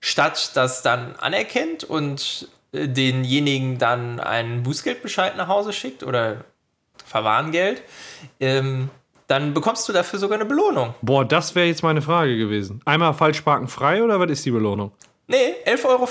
Stadt 0.00 0.54
das 0.54 0.82
dann 0.82 1.16
anerkennt 1.16 1.84
und 1.84 2.48
denjenigen 2.74 3.78
dann 3.78 4.20
einen 4.20 4.62
Bußgeldbescheid 4.62 5.36
nach 5.36 5.48
Hause 5.48 5.72
schickt 5.72 6.02
oder 6.02 6.44
Verwarngeld, 7.04 7.82
ähm, 8.40 8.90
dann 9.26 9.54
bekommst 9.54 9.88
du 9.88 9.92
dafür 9.92 10.18
sogar 10.18 10.36
eine 10.36 10.44
Belohnung. 10.44 10.94
Boah, 11.00 11.24
das 11.24 11.54
wäre 11.54 11.66
jetzt 11.66 11.82
meine 11.82 12.02
Frage 12.02 12.36
gewesen. 12.36 12.80
Einmal 12.84 13.14
Falschparken 13.14 13.68
frei 13.68 14.02
oder 14.02 14.20
was 14.20 14.30
ist 14.30 14.44
die 14.44 14.50
Belohnung? 14.50 14.92
Nee, 15.26 15.54
11,50 15.66 15.84
Euro. 15.86 16.08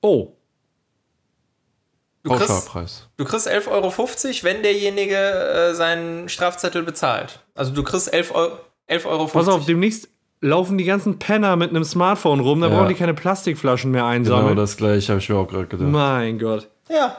Oh, 0.00 0.32
Du 2.28 2.36
kriegst, 2.36 3.08
du 3.16 3.24
kriegst 3.24 3.48
11,50 3.48 3.68
Euro, 3.70 3.92
wenn 4.42 4.62
derjenige 4.62 5.16
äh, 5.16 5.74
seinen 5.74 6.28
Strafzettel 6.28 6.82
bezahlt. 6.82 7.40
Also 7.54 7.72
du 7.72 7.82
kriegst 7.82 8.12
11 8.12 8.34
Euro. 8.34 8.58
11,50 8.88 9.06
Euro. 9.06 9.26
pass 9.26 9.48
auf, 9.48 9.64
demnächst 9.66 10.08
laufen 10.40 10.78
die 10.78 10.84
ganzen 10.84 11.18
Penner 11.18 11.56
mit 11.56 11.70
einem 11.70 11.84
Smartphone 11.84 12.40
rum, 12.40 12.60
da 12.60 12.68
Ja. 12.68 12.74
brauchen 12.76 12.88
die 12.88 12.94
keine 12.94 13.14
Plastikflaschen 13.14 13.90
mehr 13.90 14.02
Genau 14.02 14.12
einsammeln. 14.12 14.56
das 14.56 14.76
gleiche 14.76 15.08
habe 15.12 15.20
ich 15.20 15.28
mir 15.28 15.36
auch 15.36 15.48
gerade 15.48 15.66
gedacht. 15.66 15.88
mein 15.88 16.38
Gott. 16.38 16.68
Ja. 16.88 17.16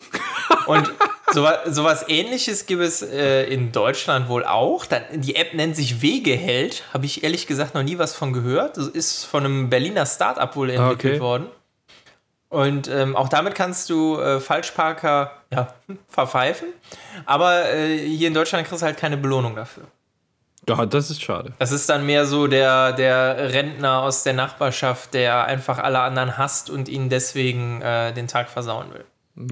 Und 0.66 0.90
sowas, 1.32 1.58
sowas 1.74 2.04
ähnliches 2.08 2.66
gibt 2.66 2.82
es 2.82 3.02
äh, 3.02 3.44
in 3.44 3.72
Deutschland 3.72 4.28
wohl 4.28 4.44
auch. 4.44 4.84
Die 5.14 5.36
App 5.36 5.54
nennt 5.54 5.76
sich 5.76 6.02
Wegeheld. 6.02 6.84
Habe 6.92 7.06
ich 7.06 7.24
ehrlich 7.24 7.46
gesagt 7.46 7.74
noch 7.74 7.82
nie 7.82 7.98
was 7.98 8.14
von 8.14 8.32
gehört. 8.32 8.76
Das 8.76 8.86
ist 8.88 9.24
von 9.24 9.44
einem 9.44 9.70
Berliner 9.70 10.04
Startup 10.06 10.54
wohl 10.56 10.70
entwickelt 10.70 11.14
Okay. 11.14 11.20
worden. 11.20 11.46
Und 12.50 12.88
ähm, 12.88 13.14
auch 13.16 13.28
damit 13.28 13.54
kannst 13.54 13.90
du 13.90 14.18
äh, 14.18 14.40
Falschparker 14.40 15.32
ja, 15.52 15.74
verpfeifen. 16.08 16.68
Aber 17.26 17.70
äh, 17.72 17.98
hier 17.98 18.28
in 18.28 18.34
Deutschland 18.34 18.66
kriegst 18.66 18.82
du 18.82 18.86
halt 18.86 18.96
keine 18.98 19.16
Belohnung 19.18 19.54
dafür. 19.56 19.84
Ja, 20.68 20.86
das 20.86 21.10
ist 21.10 21.22
schade. 21.22 21.52
Das 21.58 21.72
ist 21.72 21.88
dann 21.88 22.06
mehr 22.06 22.26
so 22.26 22.46
der, 22.46 22.92
der 22.92 23.52
Rentner 23.52 24.02
aus 24.02 24.22
der 24.22 24.34
Nachbarschaft, 24.34 25.14
der 25.14 25.44
einfach 25.44 25.78
alle 25.78 26.00
anderen 26.00 26.36
hasst 26.36 26.70
und 26.70 26.88
ihnen 26.88 27.08
deswegen 27.08 27.80
äh, 27.80 28.12
den 28.12 28.26
Tag 28.26 28.48
versauen 28.48 28.86
will. 28.92 29.04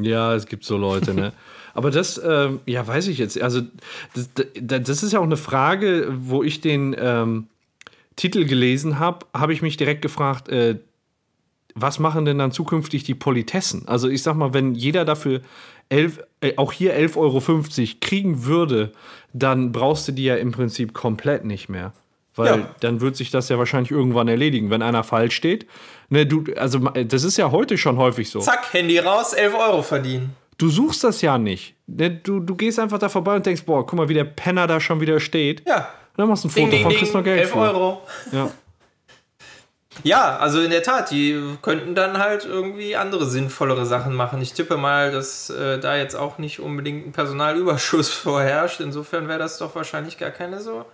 Ja, 0.05 0.35
es 0.35 0.47
gibt 0.47 0.65
so 0.65 0.77
Leute, 0.77 1.15
ne? 1.15 1.33
Aber 1.75 1.91
das, 1.91 2.21
ähm, 2.25 2.61
ja, 2.65 2.87
weiß 2.87 3.07
ich 3.09 3.19
jetzt. 3.19 3.41
Also, 3.41 3.61
das, 4.15 4.31
das 4.87 5.03
ist 5.03 5.13
ja 5.13 5.19
auch 5.19 5.25
eine 5.25 5.37
Frage, 5.37 6.09
wo 6.11 6.43
ich 6.43 6.63
den 6.63 6.97
ähm, 6.99 7.49
Titel 8.17 8.47
gelesen 8.47 8.99
habe, 8.99 9.27
habe 9.35 9.53
ich 9.53 9.61
mich 9.61 9.77
direkt 9.77 10.01
gefragt, 10.01 10.49
äh, 10.49 10.79
was 11.75 11.99
machen 11.99 12.25
denn 12.25 12.39
dann 12.39 12.51
zukünftig 12.51 13.05
die 13.05 13.15
Politessen? 13.15 13.87
Also, 13.87 14.09
ich 14.09 14.23
sag 14.23 14.37
mal, 14.37 14.55
wenn 14.55 14.75
jeder 14.75 15.05
dafür 15.05 15.43
elf, 15.89 16.21
äh, 16.41 16.55
auch 16.57 16.73
hier 16.73 16.95
11,50 16.95 17.17
Euro 17.17 17.41
kriegen 18.01 18.45
würde, 18.45 18.93
dann 19.33 19.73
brauchst 19.73 20.09
du 20.09 20.13
die 20.13 20.25
ja 20.25 20.37
im 20.37 20.53
Prinzip 20.53 20.95
komplett 20.95 21.45
nicht 21.45 21.69
mehr. 21.69 21.93
Weil 22.35 22.59
Ja. 22.61 22.69
dann 22.81 23.01
wird 23.01 23.17
sich 23.17 23.31
das 23.31 23.49
ja 23.49 23.59
wahrscheinlich 23.59 23.91
irgendwann 23.91 24.29
erledigen, 24.29 24.69
wenn 24.71 24.83
einer 24.83 25.05
falsch 25.05 25.35
steht. 25.37 25.67
Ne, 26.11 26.27
du, 26.27 26.45
also 26.57 26.79
das 26.81 27.25
ist 27.25 27.37
ja 27.39 27.51
heute 27.51 27.79
schon 27.79 27.97
häufig 27.97 28.29
so. 28.31 28.41
Zack, 28.41 28.73
Handy 28.73 28.99
raus, 28.99 29.33
11 29.33 29.55
Euro 29.55 29.83
verdienen. 29.83 30.37
Du 30.59 30.69
suchst 30.69 31.03
das 31.05 31.23
ja 31.23 31.39
nicht. 31.39 31.75
Ne, 31.87 32.11
Du, 32.11 32.41
du 32.41 32.55
gehst 32.55 32.79
einfach 32.79 32.99
da 32.99 33.09
vorbei 33.09 33.37
und 33.37 33.45
denkst, 33.47 33.65
boah, 33.65 33.87
guck 33.87 33.99
mal, 33.99 34.09
wie 34.09 34.15
der 34.15 34.25
Penner 34.25 34.67
da 34.67 34.81
schon 34.81 35.01
wieder 35.01 35.19
steht. 35.21 35.67
Ja. 35.67 35.77
Und 35.79 36.19
dann 36.23 36.29
machst 36.29 36.45
du 36.45 36.49
ein 36.49 36.51
Foto 36.51 36.71
Ding, 36.71 36.83
von, 36.83 36.93
ding, 36.93 37.13
noch 37.13 37.25
Geld 37.25 37.41
11 37.41 37.51
für. 37.51 37.59
Euro. 37.59 38.03
Ja. 38.33 38.51
Ja, 40.03 40.37
also 40.39 40.61
in 40.61 40.71
der 40.71 40.83
Tat, 40.83 41.11
die 41.11 41.57
könnten 41.63 41.95
dann 41.95 42.19
halt 42.19 42.45
irgendwie 42.45 42.97
andere 42.97 43.27
sinnvollere 43.27 43.87
Sachen 43.87 44.15
machen. 44.15 44.41
Ich 44.43 44.53
tippe 44.53 44.77
mal, 44.77 45.11
dass 45.11 45.51
äh, 45.51 45.79
da 45.79 45.97
jetzt 45.97 46.15
auch 46.15 46.39
nicht 46.39 46.61
unbedingt 46.61 47.07
ein 47.07 47.13
Personalüberschuss 47.13 48.11
vorherrscht. 48.13 48.81
Insofern 48.81 49.29
wäre 49.29 49.39
das 49.39 49.59
doch 49.59 49.75
wahrscheinlich 49.75 50.19
gar 50.19 50.31
keine 50.31 50.61
so 50.61 50.85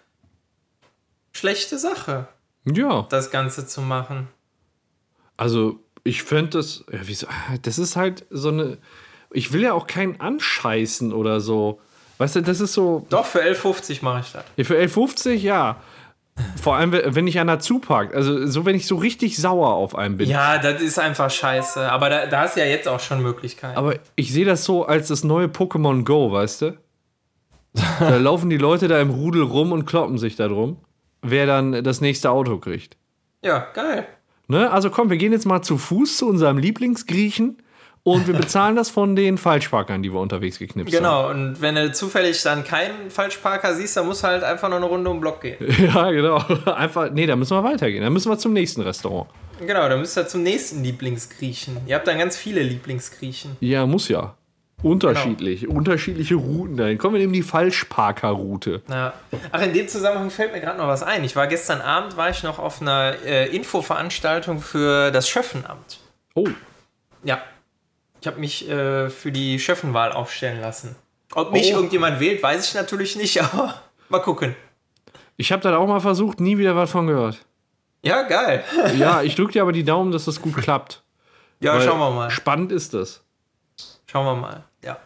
schlechte 1.33 1.79
Sache, 1.79 2.29
ja, 2.65 3.07
das 3.09 3.31
Ganze 3.31 3.67
zu 3.67 3.81
machen. 3.81 4.29
also 5.37 5.79
ich 6.05 6.23
fände 6.25 6.51
das, 6.59 6.85
ja, 6.93 6.99
wieso, 7.03 7.27
das 7.63 7.79
ist 7.79 7.97
halt 7.97 8.27
so 8.31 8.49
eine, 8.49 8.79
ich 9.31 9.53
will 9.53 9.63
ja 9.63 9.73
auch 9.73 9.87
keinen 9.87 10.21
anscheißen 10.21 11.13
oder 11.13 11.41
so. 11.41 11.81
Weißt 12.19 12.37
du, 12.37 12.43
das 12.43 12.61
ist 12.61 12.73
so, 12.73 13.07
Doch, 13.09 13.25
für 13.25 13.41
11,50 13.43 13.99
mache 14.03 14.21
ich 14.21 14.33
das. 14.33 14.45
für 14.67 14.77
11,50, 14.77 15.35
ja. 15.35 15.81
Vor 16.61 16.77
allem, 16.77 16.93
wenn 16.93 17.27
ich 17.27 17.39
einer 17.39 17.59
zuparkt. 17.59 18.15
Also, 18.15 18.47
so, 18.47 18.65
wenn 18.65 18.75
ich 18.75 18.87
so 18.87 18.97
richtig 18.97 19.37
sauer 19.37 19.75
auf 19.75 19.95
einen 19.95 20.17
bin. 20.17 20.29
Ja, 20.29 20.59
das 20.59 20.81
ist 20.81 20.99
einfach 20.99 21.31
scheiße. 21.31 21.91
Aber 21.91 22.09
da, 22.09 22.27
da 22.27 22.41
hast 22.41 22.57
du 22.57 22.61
ja 22.61 22.67
jetzt 22.67 22.89
auch 22.89 23.01
schon 23.01 23.23
Möglichkeiten. 23.23 23.77
Aber 23.77 23.97
ich 24.17 24.33
sehe 24.33 24.45
das 24.45 24.65
so 24.65 24.87
als 24.87 25.09
das 25.09 25.25
neue 25.25 25.47
Pokémon 25.47 26.05
Go, 26.05 26.33
weißt 26.33 26.63
du? 26.63 26.79
Da 28.01 28.17
laufen 28.17 28.49
die 28.51 28.59
Leute 28.59 28.89
da 28.89 29.01
im 29.01 29.11
Rudel 29.11 29.43
rum 29.43 29.73
und 29.73 29.85
kloppen 29.85 30.19
sich 30.19 30.37
da 30.37 30.49
drum, 30.49 30.79
wer 31.23 31.47
dann 31.47 31.85
das 31.85 32.01
nächste 32.01 32.31
Auto 32.31 32.59
kriegt. 32.59 32.97
ja, 33.43 33.67
geil. 33.75 34.07
Ne? 34.49 34.71
Also 34.71 34.91
komm, 34.91 35.09
wir 35.09 35.17
gehen 35.17 35.33
jetzt 35.33 35.47
mal 35.47 35.63
zu 35.63 35.79
Fuß 35.79 36.19
zu 36.19 36.29
unserem 36.29 36.59
Lieblingsgriechen 36.59 37.59
und 38.05 38.27
wir 38.27 38.35
bezahlen 38.35 38.75
das 38.77 38.91
von 38.91 39.15
den 39.15 39.39
Falschparkern, 39.39 40.03
die 40.03 40.13
wir 40.13 40.19
unterwegs 40.21 40.59
geknipst 40.59 40.93
Genau, 40.93 41.31
und 41.31 41.61
wenn 41.61 41.75
du 41.77 41.93
zufällig 41.93 42.43
dann 42.43 42.65
keinen 42.65 43.11
Falschparker 43.11 43.75
siehst, 43.75 43.97
dann 43.97 44.07
musst 44.07 44.23
du 44.25 44.29
halt 44.29 44.43
einfach 44.43 44.69
noch 44.69 44.77
eine 44.79 44.87
Runde 44.87 45.09
um 45.09 45.17
den 45.17 45.21
Block 45.21 45.41
gehen. 45.41 45.57
haben. 45.61 45.85
Ja, 45.95 46.11
genau. 46.11 46.37
Einfach, 46.73 47.11
nee, 47.13 47.27
da 47.27 47.37
müssen 47.37 47.57
wir 47.57 47.63
weitergehen. 47.63 48.03
Da 48.03 48.11
müssen 48.11 48.31
wir 48.31 48.39
zum 48.39 48.53
nächsten 48.53 48.81
Restaurant. 48.81 49.29
Genau, 49.61 49.89
dann 49.89 50.01
müsst 50.01 50.17
ihr 50.19 50.27
zum 50.27 50.43
nächsten 50.43 50.83
Lieblingsgriechen. 50.83 51.77
Ihr 51.87 51.95
habt 51.95 52.09
dann 52.09 52.19
ganz 52.19 52.37
viele 52.37 52.63
Lieblingsgriechen. 52.63 53.57
Ja, 53.61 53.87
muss 53.87 54.09
ja. 54.09 54.35
Unterschiedlich. 54.83 55.69
Unterschiedliche 55.69 56.35
Routen 56.35 56.77
dahin. 56.77 56.99
Kommen 56.99 57.15
wir 57.15 57.21
nehmen 57.21 57.33
die 57.33 57.43
Falschparker-Route. 57.43 58.83
Ja. 58.89 59.13
Ach, 59.53 59.63
in 59.63 59.73
dem 59.73 59.87
Zusammenhang 59.87 60.31
fällt 60.31 60.53
mir 60.53 60.61
gerade 60.61 60.79
noch 60.79 60.89
was 60.89 61.05
ein. 61.05 61.23
Ich 61.23 61.37
war 61.37 61.47
gestern 61.47 61.81
Abend, 61.81 62.17
war 62.17 62.31
ich 62.31 62.43
noch 62.43 62.59
auf 62.59 62.81
einer 62.83 63.15
äh, 63.25 63.55
Infoveranstaltung 63.55 64.59
für 64.61 65.13
das 65.13 65.29
Schöffenamt. 65.29 66.01
Oh, 66.35 66.49
Ja. 67.23 67.41
Ich 68.23 68.27
habe 68.29 68.39
mich 68.39 68.69
äh, 68.71 69.11
für 69.11 69.33
die 69.33 69.59
Schöffenwahl 69.59 70.13
aufstellen 70.13 70.61
lassen. 70.61 70.95
Ob 71.35 71.51
mich 71.53 71.73
Oh. 71.73 71.77
irgendjemand 71.77 72.21
wählt, 72.21 72.41
weiß 72.43 72.69
ich 72.69 72.75
natürlich 72.75 73.17
nicht, 73.17 73.43
aber 73.43 73.75
mal 74.09 74.21
gucken. 74.21 74.55
ich 75.37 75.51
habe 75.51 75.61
das 75.63 75.75
auch 75.75 75.89
mal 75.89 75.99
versucht, 76.01 76.39
nie 76.41 76.57
wieder 76.57 76.77
was 76.77 76.91
von 76.91 77.09
gehört. 77.09 77.45
Ja, 78.05 78.23
geil. 78.23 78.63
Ja, 78.97 79.23
ich 79.23 79.35
drücke 79.35 79.53
dir 79.55 79.63
aber 79.63 79.73
die 79.73 79.83
Daumen, 79.85 80.13
dass 80.13 80.25
das 80.27 80.41
gut 80.41 80.57
klappt. 80.57 81.03
Ja, 81.61 81.81
schauen 81.81 81.99
wir 81.99 82.11
mal. 82.11 82.31
Spannend 82.31 82.71
ist 82.71 82.95
das. 82.95 83.25
Schauen 84.07 84.25
wir 84.25 84.37
mal. 84.37 84.65
Ja. 84.85 84.99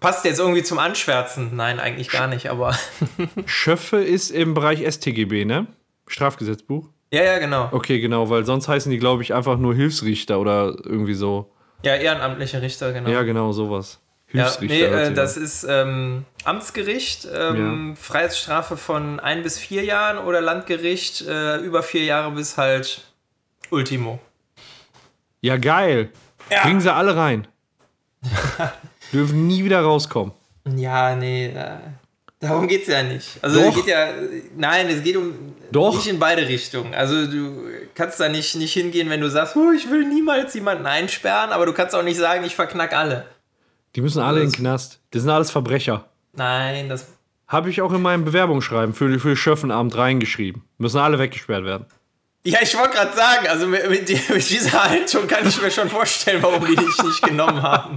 Passt 0.00 0.24
jetzt 0.24 0.38
irgendwie 0.38 0.62
zum 0.62 0.78
Anschwärzen? 0.78 1.56
Nein, 1.56 1.80
eigentlich 1.80 2.08
gar 2.10 2.26
nicht, 2.28 2.50
aber. 2.50 2.76
Schöffe 3.46 3.96
ist 3.98 4.30
im 4.30 4.54
Bereich 4.54 4.80
StGB, 4.88 5.44
ne? 5.44 5.66
Strafgesetzbuch. 6.08 6.88
ja, 7.12 7.22
ja, 7.24 7.38
genau. 7.38 7.68
Okay, 7.72 8.00
genau, 8.00 8.28
weil 8.30 8.44
sonst 8.44 8.68
heißen 8.68 8.90
die, 8.92 8.98
glaube 8.98 9.22
ich, 9.22 9.34
einfach 9.34 9.56
nur 9.58 9.74
Hilfsrichter 9.74 10.38
oder 10.40 10.74
irgendwie 10.84 11.14
so. 11.14 11.52
Ja, 11.84 11.96
ehrenamtliche 11.96 12.62
Richter, 12.62 12.92
genau. 12.92 13.10
Ja, 13.10 13.22
genau, 13.22 13.52
sowas. 13.52 13.98
Ja, 14.32 14.44
Hilfsrichter. 14.44 14.74
nee, 14.74 14.88
hört 14.88 15.10
äh, 15.10 15.14
das 15.14 15.36
ist 15.36 15.66
ähm, 15.68 16.24
Amtsgericht, 16.44 17.28
ähm, 17.34 17.96
Freiheitsstrafe 17.96 18.76
von 18.76 19.20
ein 19.20 19.42
bis 19.42 19.58
vier 19.58 19.84
Jahren 19.84 20.18
oder 20.18 20.40
Landgericht 20.40 21.22
äh, 21.22 21.56
über 21.58 21.82
vier 21.82 22.04
Jahre 22.04 22.30
bis 22.30 22.56
halt 22.56 23.02
Ultimo. 23.70 24.20
ja, 25.40 25.56
geil. 25.58 26.10
Ja. 26.50 26.62
Bringen 26.62 26.80
sie 26.80 26.92
alle 26.92 27.14
rein. 27.16 27.46
Dürfen 29.12 29.46
nie 29.46 29.64
wieder 29.64 29.80
rauskommen. 29.80 30.32
Ja, 30.76 31.14
nee, 31.14 31.46
äh, 31.46 31.76
darum 32.42 32.68
geht's 32.68 32.88
ja 32.88 33.02
nicht. 33.02 33.28
Also 33.40 33.60
Doch. 33.60 33.68
es 33.70 33.74
geht 33.76 33.86
ja, 33.86 34.08
nein, 34.56 34.88
es 34.88 35.02
geht 35.02 35.16
um 35.16 35.54
Doch. 35.70 35.94
nicht 35.94 36.08
in 36.08 36.18
beide 36.18 36.46
Richtungen. 36.46 36.92
Also 36.94 37.26
du 37.26 37.62
kannst 37.94 38.20
da 38.20 38.28
nicht, 38.28 38.54
nicht 38.56 38.72
hingehen, 38.72 39.08
wenn 39.08 39.20
du 39.20 39.30
sagst, 39.30 39.56
oh, 39.56 39.72
ich 39.72 39.90
will 39.90 40.06
niemals 40.06 40.52
jemanden 40.54 40.86
einsperren, 40.86 41.50
aber 41.50 41.66
du 41.66 41.72
kannst 41.72 41.94
auch 41.94 42.02
nicht 42.02 42.18
sagen, 42.18 42.44
ich 42.44 42.54
verknack 42.54 42.92
alle. 42.92 43.24
Die 43.94 44.00
müssen 44.00 44.20
alle 44.20 44.40
in 44.40 44.50
den 44.50 44.52
Knast. 44.52 45.00
Das 45.10 45.22
sind 45.22 45.30
alles 45.30 45.50
Verbrecher. 45.50 46.08
Nein, 46.34 46.88
das. 46.88 47.06
Habe 47.46 47.70
ich 47.70 47.82
auch 47.82 47.92
in 47.92 48.00
meinem 48.00 48.24
Bewerbungsschreiben 48.24 48.94
für, 48.94 49.18
für 49.18 49.36
Schöffenamt 49.36 49.96
reingeschrieben. 49.96 50.62
Müssen 50.78 50.98
alle 50.98 51.18
weggesperrt 51.18 51.64
werden. 51.64 51.86
Ja, 52.44 52.58
ich 52.60 52.76
wollte 52.76 52.94
gerade 52.94 53.14
sagen, 53.14 53.46
also 53.46 53.66
mit, 53.68 53.88
mit, 53.88 54.08
mit 54.08 54.50
dieser 54.50 54.84
Haltung 54.84 55.28
kann 55.28 55.46
ich 55.46 55.60
mir 55.60 55.70
schon 55.70 55.88
vorstellen, 55.88 56.42
warum 56.42 56.66
die 56.66 56.74
dich 56.74 57.02
nicht 57.02 57.22
genommen 57.22 57.62
haben. 57.62 57.96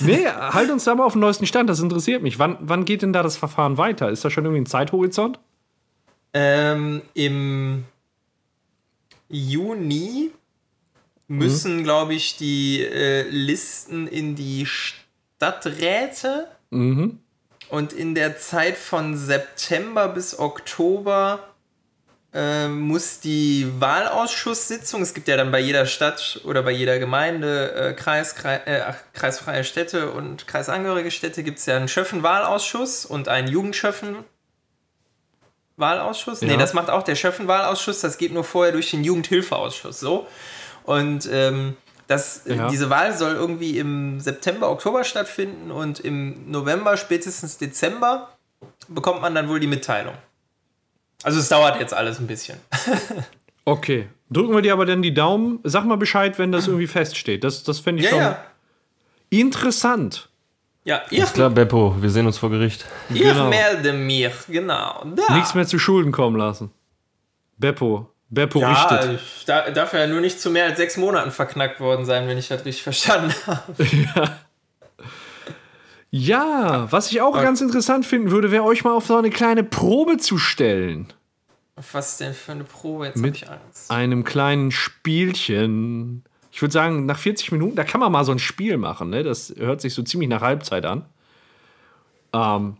Nee, 0.00 0.26
halt 0.26 0.70
uns 0.70 0.84
da 0.84 0.94
mal 0.94 1.04
auf 1.04 1.12
den 1.14 1.20
neuesten 1.20 1.46
Stand, 1.46 1.68
das 1.70 1.80
interessiert 1.80 2.22
mich. 2.22 2.38
Wann, 2.38 2.56
wann 2.60 2.84
geht 2.84 3.02
denn 3.02 3.12
da 3.12 3.22
das 3.22 3.36
Verfahren 3.36 3.76
weiter? 3.78 4.10
Ist 4.10 4.24
da 4.24 4.30
schon 4.30 4.44
irgendwie 4.44 4.62
ein 4.62 4.66
Zeithorizont? 4.66 5.38
Ähm, 6.34 7.02
Im 7.14 7.84
Juni 9.28 10.30
müssen, 11.26 11.82
glaube 11.84 12.14
ich, 12.14 12.36
die 12.36 12.82
äh, 12.82 13.28
Listen 13.28 14.06
in 14.06 14.34
die 14.34 14.66
Stadträte 14.66 16.48
Mhm. 16.70 17.18
und 17.70 17.92
in 17.94 18.14
der 18.14 18.36
Zeit 18.38 18.76
von 18.76 19.16
September 19.16 20.08
bis 20.08 20.38
Oktober 20.38 21.47
äh, 22.34 22.68
muss 22.68 23.20
die 23.20 23.66
Wahlausschusssitzung, 23.78 25.00
es 25.02 25.14
gibt 25.14 25.28
ja 25.28 25.36
dann 25.36 25.50
bei 25.50 25.60
jeder 25.60 25.86
Stadt 25.86 26.40
oder 26.44 26.62
bei 26.62 26.72
jeder 26.72 26.98
Gemeinde 26.98 27.72
äh, 27.72 27.92
Kreis, 27.94 28.34
Kreis, 28.34 28.60
äh, 28.66 28.82
kreisfreie 29.14 29.64
Städte 29.64 30.10
und 30.12 30.46
kreisangehörige 30.46 31.10
Städte 31.10 31.42
gibt 31.42 31.58
es 31.58 31.66
ja 31.66 31.76
einen 31.76 31.88
Schöffenwahlausschuss 31.88 33.06
und 33.06 33.28
einen 33.28 33.48
Jugendschöffen 33.48 34.24
Wahlausschuss? 35.76 36.40
Ja. 36.40 36.48
Nee, 36.48 36.56
das 36.56 36.74
macht 36.74 36.90
auch 36.90 37.02
der 37.02 37.14
Schöffenwahlausschuss, 37.14 38.00
das 38.00 38.18
geht 38.18 38.32
nur 38.32 38.44
vorher 38.44 38.72
durch 38.72 38.90
den 38.90 39.04
Jugendhilfeausschuss, 39.04 40.00
so. 40.00 40.26
Und 40.84 41.28
ähm, 41.32 41.76
das, 42.08 42.46
äh, 42.46 42.56
Ja. 42.56 42.68
diese 42.68 42.90
Wahl 42.90 43.16
soll 43.16 43.34
irgendwie 43.34 43.78
im 43.78 44.20
September, 44.20 44.70
Oktober 44.70 45.04
stattfinden 45.04 45.70
und 45.70 46.00
im 46.00 46.50
November, 46.50 46.96
spätestens 46.96 47.58
Dezember 47.58 48.30
bekommt 48.88 49.22
man 49.22 49.34
dann 49.34 49.48
wohl 49.48 49.60
die 49.60 49.66
Mitteilung. 49.66 50.14
Also 51.22 51.40
es 51.40 51.48
dauert 51.48 51.80
jetzt 51.80 51.94
alles 51.94 52.18
ein 52.18 52.26
bisschen. 52.26 52.58
Okay. 53.64 54.08
Drücken 54.30 54.54
wir 54.54 54.62
dir 54.62 54.72
aber 54.72 54.86
dann 54.86 55.02
die 55.02 55.12
Daumen. 55.12 55.60
Sag 55.62 55.84
mal 55.84 55.98
Bescheid, 55.98 56.38
wenn 56.38 56.50
das 56.52 56.68
irgendwie 56.68 56.86
feststeht. 56.86 57.44
Das, 57.44 57.64
das 57.64 57.80
fände 57.80 58.00
ich 58.02 58.06
Ja, 58.06 58.10
schon 58.12 58.20
ja. 58.20 58.44
interessant. 59.28 60.30
Ja, 60.84 61.02
ich, 61.10 61.18
Ist 61.18 61.34
klar, 61.34 61.50
Beppo, 61.50 61.94
wir 62.00 62.08
sehen 62.08 62.24
uns 62.26 62.38
vor 62.38 62.48
Gericht. 62.48 62.86
ich 63.10 63.20
Genau. 63.20 63.50
melde 63.50 63.92
mich, 63.92 64.32
genau. 64.48 65.04
Da. 65.14 65.34
Nichts 65.34 65.54
mehr 65.54 65.66
zu 65.66 65.78
Schulden 65.78 66.12
kommen 66.12 66.36
lassen. 66.36 66.70
Beppo. 67.58 68.08
Beppo 68.30 68.60
ja, 68.60 68.72
richtet. 68.72 69.20
ich 69.20 69.44
da, 69.44 69.70
darf 69.70 69.92
ja 69.92 70.06
nur 70.06 70.20
nicht 70.22 70.40
zu 70.40 70.50
mehr 70.50 70.64
als 70.64 70.78
sechs 70.78 70.96
Monaten 70.96 71.30
verknackt 71.30 71.78
worden 71.80 72.06
sein, 72.06 72.26
wenn 72.26 72.38
ich 72.38 72.48
das 72.48 72.64
richtig 72.64 72.82
verstanden 72.82 73.34
habe. 73.46 73.84
Ja, 73.84 74.38
was 76.10 77.10
ich 77.10 77.20
auch 77.20 77.34
ganz 77.34 77.60
interessant 77.60 78.06
finden 78.06 78.30
würde, 78.30 78.50
wäre 78.50 78.64
euch 78.64 78.84
mal 78.84 78.92
auf 78.92 79.06
so 79.06 79.16
eine 79.16 79.30
kleine 79.30 79.62
Probe 79.64 80.16
zu 80.16 80.38
stellen. 80.38 81.12
Was 81.92 82.16
denn 82.16 82.34
für 82.34 82.52
eine 82.52 82.64
Probe? 82.64 83.06
Jetzt 83.06 83.16
habe 83.16 83.26
Mit- 83.26 83.36
ich 83.36 83.48
Angst. 83.48 83.90
Einem 83.90 84.24
kleinen 84.24 84.70
Spielchen. 84.70 86.24
Ich 86.50 86.60
würde 86.60 86.72
sagen, 86.72 87.06
nach 87.06 87.18
40 87.18 87.52
Minuten, 87.52 87.76
da 87.76 87.84
kann 87.84 88.00
man 88.00 88.10
mal 88.10 88.24
so 88.24 88.32
ein 88.32 88.38
Spiel 88.38 88.78
machen. 88.78 89.10
Ne? 89.10 89.22
Das 89.22 89.54
hört 89.56 89.80
sich 89.80 89.94
so 89.94 90.02
ziemlich 90.02 90.28
nach 90.28 90.40
Halbzeit 90.40 90.84
an. 90.84 91.04
Ähm, 92.32 92.78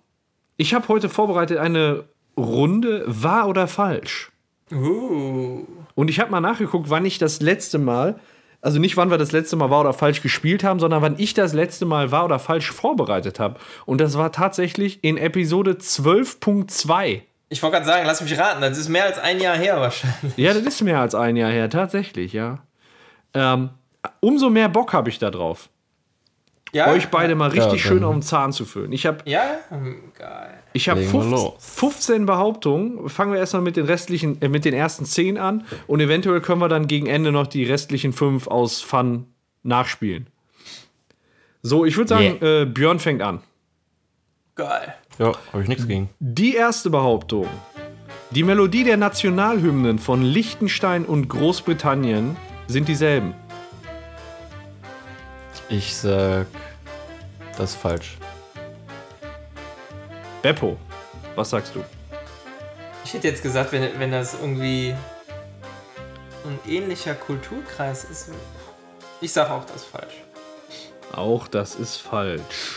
ich 0.56 0.74
habe 0.74 0.88
heute 0.88 1.08
vorbereitet 1.08 1.58
eine 1.58 2.04
Runde 2.36 3.04
wahr 3.06 3.48
oder 3.48 3.68
falsch. 3.68 4.32
Uh. 4.72 5.64
Und 5.94 6.10
ich 6.10 6.20
habe 6.20 6.30
mal 6.30 6.40
nachgeguckt, 6.40 6.90
wann 6.90 7.06
ich 7.06 7.18
das 7.18 7.40
letzte 7.40 7.78
Mal, 7.78 8.18
also 8.60 8.78
nicht 8.78 8.96
wann 8.96 9.10
wir 9.10 9.18
das 9.18 9.32
letzte 9.32 9.56
Mal 9.56 9.70
wahr 9.70 9.80
oder 9.82 9.92
falsch 9.92 10.20
gespielt 10.22 10.64
haben, 10.64 10.80
sondern 10.80 11.02
wann 11.02 11.14
ich 11.18 11.34
das 11.34 11.52
letzte 11.52 11.86
Mal 11.86 12.10
wahr 12.10 12.24
oder 12.24 12.38
falsch 12.38 12.72
vorbereitet 12.72 13.38
habe. 13.38 13.58
Und 13.86 14.00
das 14.00 14.18
war 14.18 14.32
tatsächlich 14.32 15.02
in 15.04 15.16
Episode 15.16 15.72
12.2. 15.72 17.22
Ich 17.50 17.62
wollte 17.62 17.76
gerade 17.76 17.86
sagen, 17.86 18.06
lass 18.06 18.20
mich 18.20 18.38
raten, 18.38 18.60
das 18.60 18.76
ist 18.76 18.88
mehr 18.88 19.04
als 19.04 19.18
ein 19.18 19.40
Jahr 19.40 19.56
her 19.56 19.80
wahrscheinlich. 19.80 20.36
Ja, 20.36 20.52
das 20.52 20.62
ist 20.64 20.82
mehr 20.82 21.00
als 21.00 21.14
ein 21.14 21.36
Jahr 21.36 21.50
her, 21.50 21.70
tatsächlich, 21.70 22.32
ja. 22.32 22.58
Ähm, 23.32 23.70
umso 24.20 24.50
mehr 24.50 24.68
Bock 24.68 24.92
habe 24.92 25.08
ich 25.08 25.18
da 25.18 25.30
drauf, 25.30 25.70
Ja, 26.72 26.90
euch 26.90 27.08
beide 27.08 27.34
mal 27.34 27.48
richtig 27.50 27.72
Ja, 27.84 27.88
schön 27.88 28.04
auf 28.04 28.12
den 28.14 28.22
Zahn 28.22 28.52
zu 28.52 28.64
fühlen. 28.64 28.92
Ich 28.92 29.06
habe 29.06 29.18
Ja, 29.24 29.58
Hm, 29.70 30.12
geil. 30.18 30.57
Ich 30.72 30.88
hab 30.88 30.98
Legen 30.98 31.12
wir 31.12 31.22
15, 31.22 31.30
los. 31.30 31.54
15 31.58 32.26
Behauptungen. 32.26 33.08
Fangen 33.08 33.32
wir 33.32 33.38
erstmal 33.38 33.62
mit 33.62 33.76
den 33.76 33.86
restlichen, 33.86 34.40
äh, 34.42 34.48
mit 34.48 34.64
den 34.64 34.74
ersten 34.74 35.04
10 35.04 35.38
an. 35.38 35.64
Und 35.86 36.00
eventuell 36.00 36.40
können 36.40 36.60
wir 36.60 36.68
dann 36.68 36.86
gegen 36.86 37.06
Ende 37.06 37.32
noch 37.32 37.46
die 37.46 37.64
restlichen 37.64 38.12
5 38.12 38.46
aus 38.48 38.80
Fun 38.80 39.26
nachspielen. 39.62 40.28
So, 41.62 41.84
ich 41.84 41.96
würde 41.96 42.08
sagen, 42.08 42.38
äh, 42.40 42.64
Björn 42.66 42.98
fängt 42.98 43.22
an. 43.22 43.40
Geil. 44.54 44.94
Ja, 45.18 45.32
habe 45.52 45.62
ich 45.62 45.68
nichts 45.68 45.86
gegen. 45.86 46.08
Die 46.20 46.54
erste 46.54 46.90
Behauptung. 46.90 47.46
Die 48.30 48.42
Melodie 48.42 48.84
der 48.84 48.96
Nationalhymnen 48.96 49.98
von 49.98 50.22
Liechtenstein 50.22 51.04
und 51.04 51.28
Großbritannien 51.28 52.36
sind 52.66 52.86
dieselben. 52.86 53.34
Ich 55.70 55.96
sag, 55.96 56.46
das 57.56 57.70
ist 57.70 57.76
falsch. 57.80 58.18
Beppo, 60.42 60.76
was 61.34 61.50
sagst 61.50 61.74
du? 61.74 61.84
Ich 63.04 63.14
hätte 63.14 63.28
jetzt 63.28 63.42
gesagt, 63.42 63.72
wenn, 63.72 63.98
wenn 63.98 64.12
das 64.12 64.34
irgendwie 64.34 64.94
ein 66.44 66.58
ähnlicher 66.70 67.14
Kulturkreis 67.14 68.04
ist. 68.04 68.30
Ich 69.20 69.32
sage 69.32 69.50
auch 69.52 69.64
das 69.64 69.76
ist 69.76 69.86
falsch. 69.86 70.14
Auch 71.12 71.48
das 71.48 71.74
ist 71.74 71.96
falsch. 71.96 72.76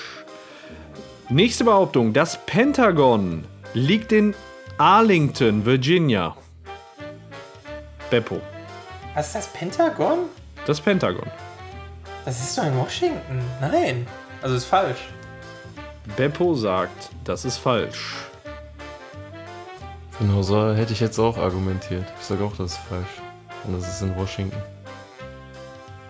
Nächste 1.30 1.64
Behauptung. 1.64 2.14
Das 2.14 2.38
Pentagon 2.46 3.46
liegt 3.74 4.12
in 4.12 4.34
Arlington, 4.78 5.66
Virginia. 5.66 6.36
Beppo. 8.10 8.42
Was 9.14 9.28
ist 9.28 9.36
das 9.36 9.48
Pentagon? 9.48 10.30
Das 10.66 10.82
Pentagon. 10.82 11.30
Das 12.26 12.42
ist 12.42 12.58
doch 12.58 12.66
in 12.66 12.78
Washington. 12.78 13.42
Nein. 13.60 14.08
Also 14.42 14.56
ist 14.56 14.66
falsch. 14.66 15.00
Beppo 16.18 16.56
sagt, 16.56 17.10
das 17.24 17.46
ist 17.46 17.58
falsch. 17.58 18.16
Genau 20.20 20.42
so 20.42 20.74
hätte 20.74 20.94
ich 20.94 21.00
jetzt 21.00 21.20
auch 21.20 21.38
argumentiert. 21.38 22.06
Ich 22.20 22.26
sage 22.26 22.44
auch, 22.44 22.56
das 22.56 22.74
ist 22.74 22.80
falsch. 22.90 23.22
Und 23.64 23.80
das 23.80 23.88
ist 23.88 24.02
in 24.02 24.16
Washington. 24.16 24.62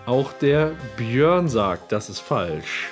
Auch 0.06 0.32
der 0.34 0.72
Björn 0.96 1.48
sagt, 1.48 1.92
das 1.92 2.08
ist 2.08 2.20
falsch. 2.20 2.88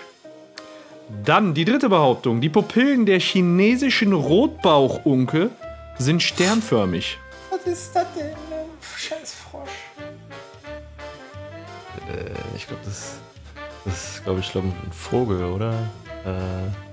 Dann 1.24 1.54
die 1.54 1.64
dritte 1.64 1.88
Behauptung. 1.88 2.40
Die 2.40 2.48
Pupillen 2.48 3.04
der 3.04 3.18
chinesischen 3.18 4.12
Rotbauchunke 4.12 5.50
sind 5.98 6.22
sternförmig. 6.22 7.18
Was 7.50 7.66
ist 7.66 7.96
das 7.96 8.06
denn? 8.16 8.30
Scheiß 8.96 9.34
Frosch. 9.34 9.70
Äh, 12.08 12.30
ich 12.56 12.66
glaube, 12.66 12.82
das, 12.84 13.18
das 13.84 14.14
ist, 14.14 14.24
glaube 14.24 14.40
ich, 14.40 14.52
glaub, 14.52 14.64
ein 14.64 14.92
Vogel, 14.92 15.44
oder? 15.44 15.72
Äh, 16.24 16.89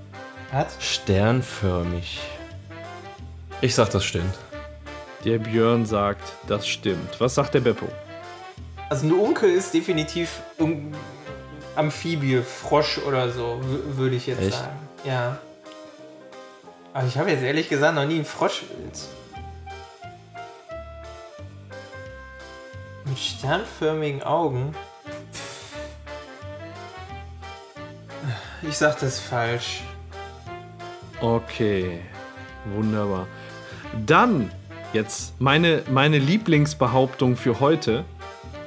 Was? 0.52 0.76
sternförmig. 0.80 2.20
Ich 3.60 3.74
sag, 3.74 3.90
das 3.90 4.04
stimmt. 4.04 4.34
Der 5.24 5.38
Björn 5.38 5.84
sagt, 5.84 6.32
das 6.46 6.66
stimmt. 6.66 7.20
Was 7.20 7.34
sagt 7.34 7.54
der 7.54 7.60
Beppo? 7.60 7.86
Also 8.88 9.06
ein 9.06 9.12
Unke 9.12 9.46
ist 9.46 9.74
definitiv 9.74 10.40
um, 10.58 10.92
Amphibie, 11.76 12.40
Frosch 12.42 12.98
oder 12.98 13.30
so, 13.30 13.60
würde 13.62 14.16
ich 14.16 14.26
jetzt 14.26 14.40
Echt? 14.40 14.52
sagen. 14.58 14.78
Ja. 15.04 15.38
Aber 16.94 17.06
ich 17.06 17.18
habe 17.18 17.30
jetzt 17.30 17.42
ehrlich 17.42 17.68
gesagt 17.68 17.94
noch 17.94 18.06
nie 18.06 18.16
einen 18.16 18.24
Frosch 18.24 18.62
mit 18.84 18.98
sternförmigen 23.18 24.22
Augen. 24.22 24.74
Ich 28.62 28.76
sag 28.76 28.98
das 29.00 29.20
falsch. 29.20 29.82
Okay, 31.20 31.98
wunderbar. 32.76 33.26
Dann 34.06 34.50
jetzt 34.92 35.40
meine, 35.40 35.82
meine 35.90 36.18
Lieblingsbehauptung 36.18 37.36
für 37.36 37.60
heute. 37.60 38.04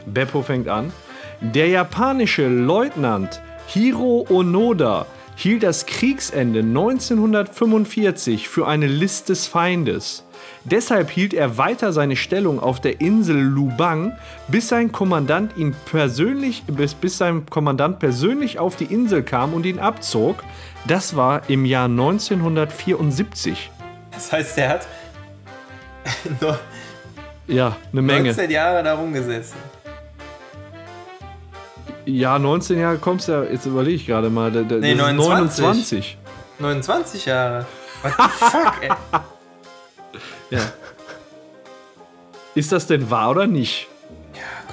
Beppo 0.05 0.41
fängt 0.41 0.67
an. 0.67 0.91
Der 1.39 1.67
japanische 1.67 2.47
Leutnant 2.47 3.41
Hiro 3.67 4.25
Onoda 4.29 5.05
hielt 5.35 5.63
das 5.63 5.85
Kriegsende 5.85 6.59
1945 6.59 8.49
für 8.49 8.67
eine 8.67 8.87
List 8.87 9.29
des 9.29 9.47
Feindes. 9.47 10.25
Deshalb 10.63 11.09
hielt 11.09 11.33
er 11.33 11.57
weiter 11.57 11.91
seine 11.91 12.15
Stellung 12.15 12.59
auf 12.59 12.79
der 12.79 13.01
Insel 13.01 13.37
Lubang, 13.39 14.13
bis 14.47 14.67
sein 14.67 14.91
Kommandant 14.91 15.57
ihn 15.57 15.75
persönlich, 15.85 16.63
bis, 16.67 16.93
bis 16.93 17.17
sein 17.17 17.45
Kommandant 17.49 17.99
persönlich 17.99 18.59
auf 18.59 18.75
die 18.75 18.85
Insel 18.85 19.23
kam 19.23 19.53
und 19.53 19.65
ihn 19.65 19.79
abzog. 19.79 20.43
Das 20.87 21.15
war 21.15 21.49
im 21.49 21.65
Jahr 21.65 21.85
1974. 21.85 23.71
Das 24.11 24.31
heißt, 24.31 24.57
der 24.57 24.69
hat 24.69 24.87
Ja, 27.47 27.75
eine 27.91 28.01
Menge. 28.01 28.29
19 28.29 28.51
Jahre 28.51 28.83
da 28.83 28.93
rumgesessen. 28.95 29.57
Ja, 32.05 32.39
19 32.39 32.79
Jahre 32.79 32.97
kommst 32.97 33.27
du 33.27 33.31
ja, 33.31 33.43
jetzt 33.43 33.65
überlege 33.65 33.95
ich 33.95 34.05
gerade 34.07 34.29
mal. 34.29 34.51
Der, 34.51 34.63
der, 34.63 34.79
Nee, 34.79 34.95
das 34.95 35.09
ist 35.11 35.17
29. 35.17 35.63
29. 35.63 36.17
29 36.59 37.25
Jahre. 37.25 37.65
What 38.01 38.13
the 38.17 38.45
fuck, 38.45 38.73
ey? 38.81 38.89
Ja. 40.49 40.59
Ist 42.55 42.71
das 42.71 42.87
denn 42.87 43.09
wahr 43.09 43.31
oder 43.31 43.47
nicht? 43.47 43.87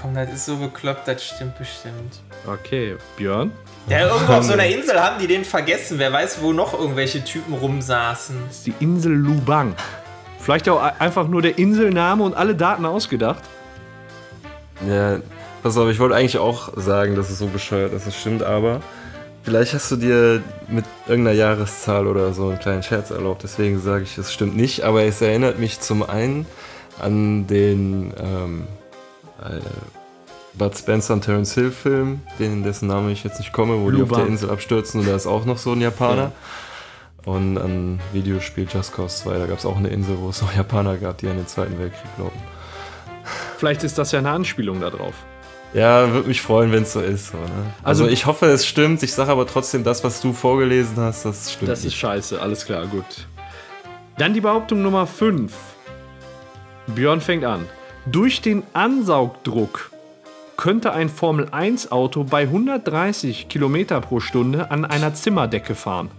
Komm, 0.00 0.14
das 0.14 0.32
ist 0.32 0.46
so 0.46 0.56
bekloppt, 0.56 1.08
das 1.08 1.24
stimmt 1.24 1.58
bestimmt. 1.58 2.20
Okay, 2.46 2.96
Björn. 3.16 3.52
Ja, 3.88 4.06
irgendwo 4.06 4.32
auf 4.34 4.44
so 4.44 4.52
einer 4.52 4.66
Insel 4.66 5.00
haben 5.00 5.18
die 5.18 5.26
den 5.26 5.44
vergessen. 5.44 5.98
Wer 5.98 6.12
weiß, 6.12 6.40
wo 6.42 6.52
noch 6.52 6.78
irgendwelche 6.78 7.24
Typen 7.24 7.54
rumsaßen. 7.54 8.36
Das 8.46 8.58
ist 8.58 8.66
die 8.66 8.74
Insel 8.80 9.12
Lubang. 9.12 9.74
Vielleicht 10.40 10.68
auch 10.68 10.80
e- 10.84 10.92
einfach 10.98 11.26
nur 11.26 11.42
der 11.42 11.58
Inselname 11.58 12.22
und 12.22 12.34
alle 12.34 12.54
Daten 12.54 12.84
ausgedacht. 12.84 13.42
Ja, 14.86 15.18
pass 15.62 15.76
auf, 15.76 15.88
ich 15.88 15.98
wollte 15.98 16.14
eigentlich 16.14 16.38
auch 16.38 16.70
sagen, 16.76 17.16
dass 17.16 17.30
es 17.30 17.38
so 17.38 17.46
bescheuert 17.46 17.92
ist, 17.92 18.06
das 18.06 18.16
stimmt, 18.16 18.42
aber 18.42 18.80
vielleicht 19.42 19.74
hast 19.74 19.90
du 19.90 19.96
dir 19.96 20.42
mit 20.68 20.84
irgendeiner 21.06 21.36
Jahreszahl 21.36 22.06
oder 22.06 22.32
so 22.32 22.48
einen 22.48 22.58
kleinen 22.58 22.82
Scherz 22.82 23.10
erlaubt, 23.10 23.42
deswegen 23.42 23.80
sage 23.80 24.04
ich, 24.04 24.18
es 24.18 24.32
stimmt 24.32 24.56
nicht, 24.56 24.82
aber 24.82 25.02
es 25.04 25.20
erinnert 25.20 25.58
mich 25.58 25.80
zum 25.80 26.08
einen 26.08 26.46
an 27.00 27.46
den 27.46 28.12
ähm, 28.18 28.66
äh, 29.42 29.60
Bud 30.54 30.76
Spencer 30.76 31.14
und 31.14 31.24
Terence 31.24 31.54
Hill 31.54 31.70
Film, 31.70 32.20
den, 32.38 32.64
dessen 32.64 32.88
Name 32.88 33.12
ich 33.12 33.22
jetzt 33.22 33.38
nicht 33.38 33.52
komme, 33.52 33.80
wo 33.80 33.90
die 33.90 34.02
auf 34.02 34.10
der 34.10 34.26
Insel 34.26 34.50
abstürzen 34.50 35.00
und 35.00 35.08
da 35.08 35.14
ist 35.14 35.26
auch 35.26 35.44
noch 35.44 35.58
so 35.58 35.72
ein 35.72 35.80
Japaner. 35.80 36.32
Und 37.24 37.58
an 37.58 38.00
Videospiel 38.12 38.66
Just 38.72 38.94
Cause 38.94 39.22
2, 39.24 39.38
da 39.38 39.46
gab 39.46 39.58
es 39.58 39.66
auch 39.66 39.76
eine 39.76 39.88
Insel, 39.88 40.18
wo 40.18 40.30
es 40.30 40.40
noch 40.40 40.54
Japaner 40.54 40.96
gab, 40.96 41.18
die 41.18 41.28
an 41.28 41.36
den 41.36 41.46
Zweiten 41.46 41.78
Weltkrieg 41.78 42.16
glauben. 42.16 42.38
Vielleicht 43.58 43.84
ist 43.84 43.98
das 43.98 44.12
ja 44.12 44.18
eine 44.18 44.30
Anspielung 44.30 44.80
darauf. 44.80 45.14
Ja, 45.74 46.10
würde 46.12 46.28
mich 46.28 46.40
freuen, 46.40 46.72
wenn 46.72 46.82
es 46.84 46.92
so 46.94 47.00
ist. 47.00 47.28
So, 47.32 47.36
ne? 47.38 47.44
also, 47.82 48.04
Also- 48.04 48.06
ich 48.08 48.26
hoffe, 48.26 48.46
es 48.46 48.66
stimmt. 48.66 49.02
Ich 49.02 49.12
sage 49.12 49.30
aber 49.30 49.46
trotzdem, 49.46 49.84
das, 49.84 50.02
was 50.02 50.20
du 50.20 50.32
vorgelesen 50.32 50.96
hast, 50.98 51.24
das 51.24 51.52
stimmt. 51.52 51.70
Das 51.70 51.84
ist 51.84 51.94
scheiße, 51.94 52.40
alles 52.40 52.64
klar, 52.64 52.86
gut. 52.86 53.04
Dann 54.16 54.32
die 54.34 54.40
Behauptung 54.40 54.82
Nummer 54.82 55.06
5. 55.06 55.52
Björn 56.88 57.20
fängt 57.20 57.44
an. 57.44 57.66
Durch 58.06 58.40
den 58.40 58.62
Ansaugdruck 58.72 59.90
könnte 60.56 60.92
ein 60.92 61.08
Formel-1-Auto 61.10 62.24
bei 62.24 62.42
130 62.44 63.48
Kilometer 63.48 64.00
pro 64.00 64.18
Stunde 64.20 64.70
an 64.70 64.84
einer 64.86 65.14
Zimmerdecke 65.14 65.74
fahren. 65.74 66.10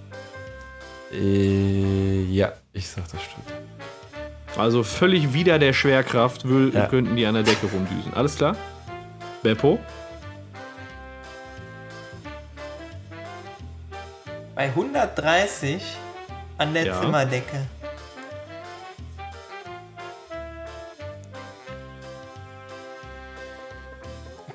Äh, 1.11 2.23
ja, 2.25 2.53
ich 2.71 2.87
sag, 2.87 3.03
das 3.11 3.21
stimmt. 3.23 3.47
Also 4.57 4.83
völlig 4.83 5.33
wider 5.33 5.57
der 5.59 5.73
Schwerkraft 5.73 6.47
will, 6.47 6.71
Ja. 6.73 6.85
könnten 6.85 7.15
die 7.15 7.25
an 7.25 7.33
der 7.33 7.43
Decke 7.43 7.67
rumdüsen. 7.67 8.13
Alles 8.13 8.35
klar? 8.35 8.55
Beppo? 9.43 9.79
Bei 14.55 14.65
130 14.65 15.81
an 16.57 16.73
der 16.73 16.85
Ja. 16.85 17.01
Zimmerdecke. 17.01 17.65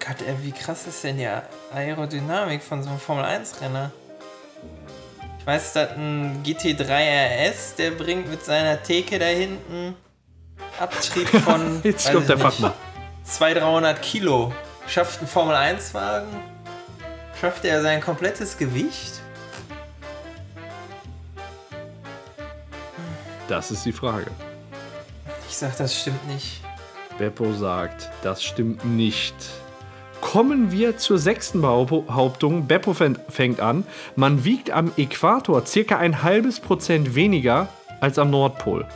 Gott, 0.04 0.16
ey, 0.26 0.34
wie 0.42 0.52
krass 0.52 0.86
ist 0.86 1.02
denn 1.04 1.16
die 1.16 1.28
Aerodynamik 1.74 2.62
von 2.62 2.82
so 2.82 2.90
einem 2.90 2.98
Formel-1-Renner? 2.98 3.90
Ich 5.38 5.46
weiß, 5.46 5.72
dass 5.74 5.90
ein 5.92 6.42
GT3 6.44 6.88
RS, 6.88 7.74
der 7.76 7.90
bringt 7.92 8.28
mit 8.30 8.44
seiner 8.44 8.82
Theke 8.82 9.18
da 9.18 9.26
hinten 9.26 9.94
Abtrieb 10.78 11.28
von 11.44 11.80
Jetzt 11.82 12.12
kommt 12.12 12.28
der 12.28 12.38
Fachmann. 12.38 12.72
200, 13.24 13.62
300 13.62 14.02
Kilo. 14.02 14.52
Schafft 14.86 15.22
ein 15.22 15.26
Formel-1-Wagen? 15.26 16.28
Schafft 17.40 17.64
er 17.64 17.82
sein 17.82 18.00
komplettes 18.00 18.56
Gewicht? 18.56 19.20
Das 23.48 23.70
ist 23.70 23.84
die 23.84 23.92
Frage. 23.92 24.26
Ich 25.48 25.56
sag, 25.56 25.76
das 25.76 25.98
stimmt 25.98 26.26
nicht. 26.28 26.60
Beppo 27.18 27.52
sagt, 27.52 28.10
das 28.22 28.42
stimmt 28.42 28.84
nicht. 28.84 29.34
Kommen 30.20 30.72
wir 30.72 30.96
zur 30.96 31.18
sechsten 31.18 31.60
Behaup- 31.62 32.06
Behauptung. 32.06 32.66
Beppo 32.66 32.92
fäng- 32.92 33.18
fängt 33.28 33.60
an. 33.60 33.86
Man 34.16 34.44
wiegt 34.44 34.70
am 34.70 34.90
Äquator 34.96 35.64
circa 35.66 35.98
ein 35.98 36.22
halbes 36.22 36.60
Prozent 36.60 37.14
weniger 37.14 37.68
als 38.00 38.18
am 38.18 38.30
Nordpol. 38.30 38.86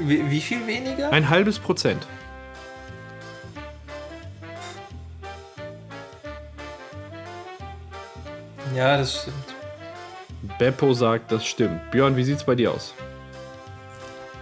Wie, 0.00 0.30
wie 0.30 0.40
viel 0.40 0.66
weniger? 0.66 1.10
Ein 1.12 1.28
halbes 1.28 1.58
Prozent. 1.58 2.06
Ja, 8.74 8.96
das 8.96 9.22
stimmt. 9.22 9.36
Beppo 10.58 10.94
sagt, 10.94 11.32
das 11.32 11.44
stimmt. 11.44 11.90
Björn, 11.90 12.16
wie 12.16 12.24
sieht's 12.24 12.44
bei 12.44 12.54
dir 12.54 12.72
aus? 12.72 12.94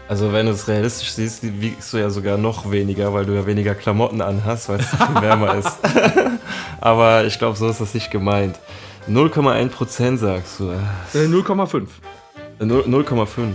Also, 0.09 0.33
wenn 0.33 0.47
du 0.47 0.53
es 0.53 0.69
realistisch 0.69 1.13
siehst, 1.13 1.41
wiegst 1.43 1.93
du 1.93 1.99
ja 1.99 2.09
sogar 2.09 2.39
noch 2.39 2.71
weniger, 2.71 3.13
weil 3.13 3.27
du 3.27 3.35
ja 3.35 3.45
weniger 3.47 3.75
Klamotten 3.75 4.23
anhast, 4.23 4.69
weil 4.69 4.81
es 4.81 4.89
viel 4.89 5.21
wärmer 5.21 5.57
ist. 5.57 5.79
aber 6.81 7.25
ich 7.25 7.39
glaube, 7.39 7.57
so 7.57 7.69
ist 7.69 7.81
das 7.81 7.93
nicht 7.95 8.11
gemeint. 8.11 8.59
0,1% 9.09 10.17
sagst 10.17 10.61
du. 10.61 10.71
Äh, 10.71 11.27
0,5. 11.27 11.87
Äh, 12.61 12.65
0 12.65 12.85
0,5. 12.87 13.55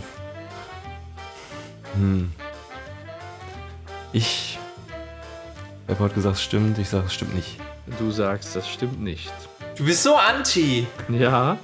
Hm. 2.04 2.32
Ich. 4.12 4.60
Wer 5.88 6.00
hat 6.00 6.14
gesagt, 6.16 6.36
es 6.36 6.44
stimmt? 6.44 6.78
Ich 6.78 6.90
sage, 6.90 7.06
es 7.08 7.14
stimmt 7.14 7.34
nicht. 7.36 7.58
Du 8.00 8.12
sagst, 8.12 8.56
das 8.56 8.70
stimmt 8.70 9.02
nicht. 9.02 9.32
Du 9.78 9.86
bist 9.86 10.04
so 10.04 10.16
anti. 10.16 10.86
Ja, 11.10 11.58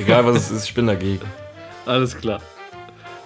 Egal 0.00 0.26
was 0.26 0.36
es 0.36 0.50
ist, 0.50 0.64
ich 0.64 0.74
bin 0.74 0.86
dagegen. 0.88 1.24
alles 1.86 2.16
klar. 2.18 2.40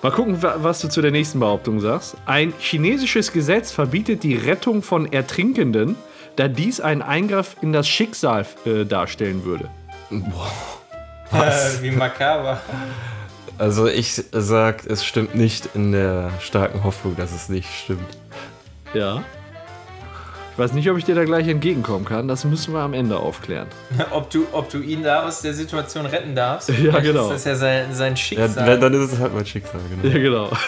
Mal 0.03 0.13
gucken, 0.13 0.43
wa- 0.43 0.57
was 0.59 0.81
du 0.81 0.89
zu 0.89 1.01
der 1.03 1.11
nächsten 1.11 1.41
Behauptung 1.41 1.81
sagst. 1.81 2.17
Ein 2.27 2.53
chinesisches 2.59 3.33
Gesetz 3.33 3.71
verbietet 3.71 4.23
die 4.23 4.35
Rettung 4.37 4.83
von 4.83 5.11
Ertrinkenden, 5.13 5.97
da 6.37 6.49
dies 6.49 6.81
einen 6.81 7.03
Eingriff 7.03 7.57
in 7.63 7.73
das 7.73 7.89
Schicksal 7.89 8.47
äh, 8.67 8.85
darstellen 8.85 9.45
würde. 9.45 9.69
Äh, 10.11 11.83
wie 11.83 11.91
makaber. 11.93 12.61
Also 13.61 13.87
ich 13.87 14.15
sag, 14.33 14.87
es 14.87 15.05
stimmt 15.05 15.35
nicht 15.35 15.69
in 15.75 15.93
der 15.93 16.31
starken 16.41 16.83
Hoffnung, 16.83 17.15
dass 17.17 17.31
es 17.31 17.51
nicht 17.51 17.69
stimmt. 17.85 18.09
Ja. 18.95 19.23
Ich 20.53 20.59
weiß 20.59 20.73
nicht, 20.73 20.91
ob 20.91 20.97
ich 20.97 21.05
dir 21.05 21.15
da 21.15 21.25
gleich 21.25 21.47
entgegenkommen 21.47 22.07
kann. 22.07 22.27
Das 22.27 22.45
müssen 22.45 22.73
wir 22.73 22.81
am 22.81 22.95
Ende 22.95 23.19
aufklären. 23.19 23.67
ob, 24.13 24.31
du, 24.31 24.47
ob 24.53 24.71
du 24.71 24.79
ihn 24.79 25.03
da 25.03 25.27
aus 25.27 25.43
der 25.43 25.53
Situation 25.53 26.07
retten 26.07 26.35
darfst. 26.35 26.71
Ja, 26.71 27.01
genau. 27.01 27.25
ist 27.25 27.31
Das 27.33 27.39
ist 27.41 27.47
ja 27.47 27.55
sein, 27.55 27.85
sein 27.93 28.13
Ja, 28.13 28.17
Schicksal. 28.17 28.67
wenn, 28.67 28.81
dann 28.81 28.95
ist 28.95 29.13
es 29.13 29.19
halt 29.19 29.35
mein 29.35 29.45
Schicksal, 29.45 29.81
genau. 29.91 30.15
Ja, 30.15 30.23
genau. 30.23 30.51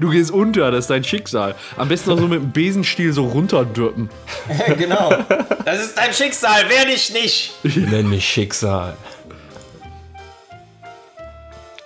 Du 0.00 0.10
gehst 0.10 0.32
unter, 0.32 0.72
das 0.72 0.86
ist 0.86 0.90
dein 0.90 1.04
Schicksal. 1.04 1.54
Am 1.76 1.86
besten 1.86 2.10
noch 2.10 2.18
so 2.18 2.26
mit 2.26 2.42
dem 2.42 2.50
Besenstiel 2.50 3.12
so 3.12 3.26
runterdürpen. 3.26 4.10
genau. 4.78 5.14
Das 5.64 5.84
ist 5.84 5.96
dein 5.96 6.12
Schicksal, 6.12 6.64
wer 6.66 6.86
dich 6.86 7.12
nicht. 7.12 7.54
Nenn 7.62 8.10
mich 8.10 8.28
Schicksal. 8.28 8.96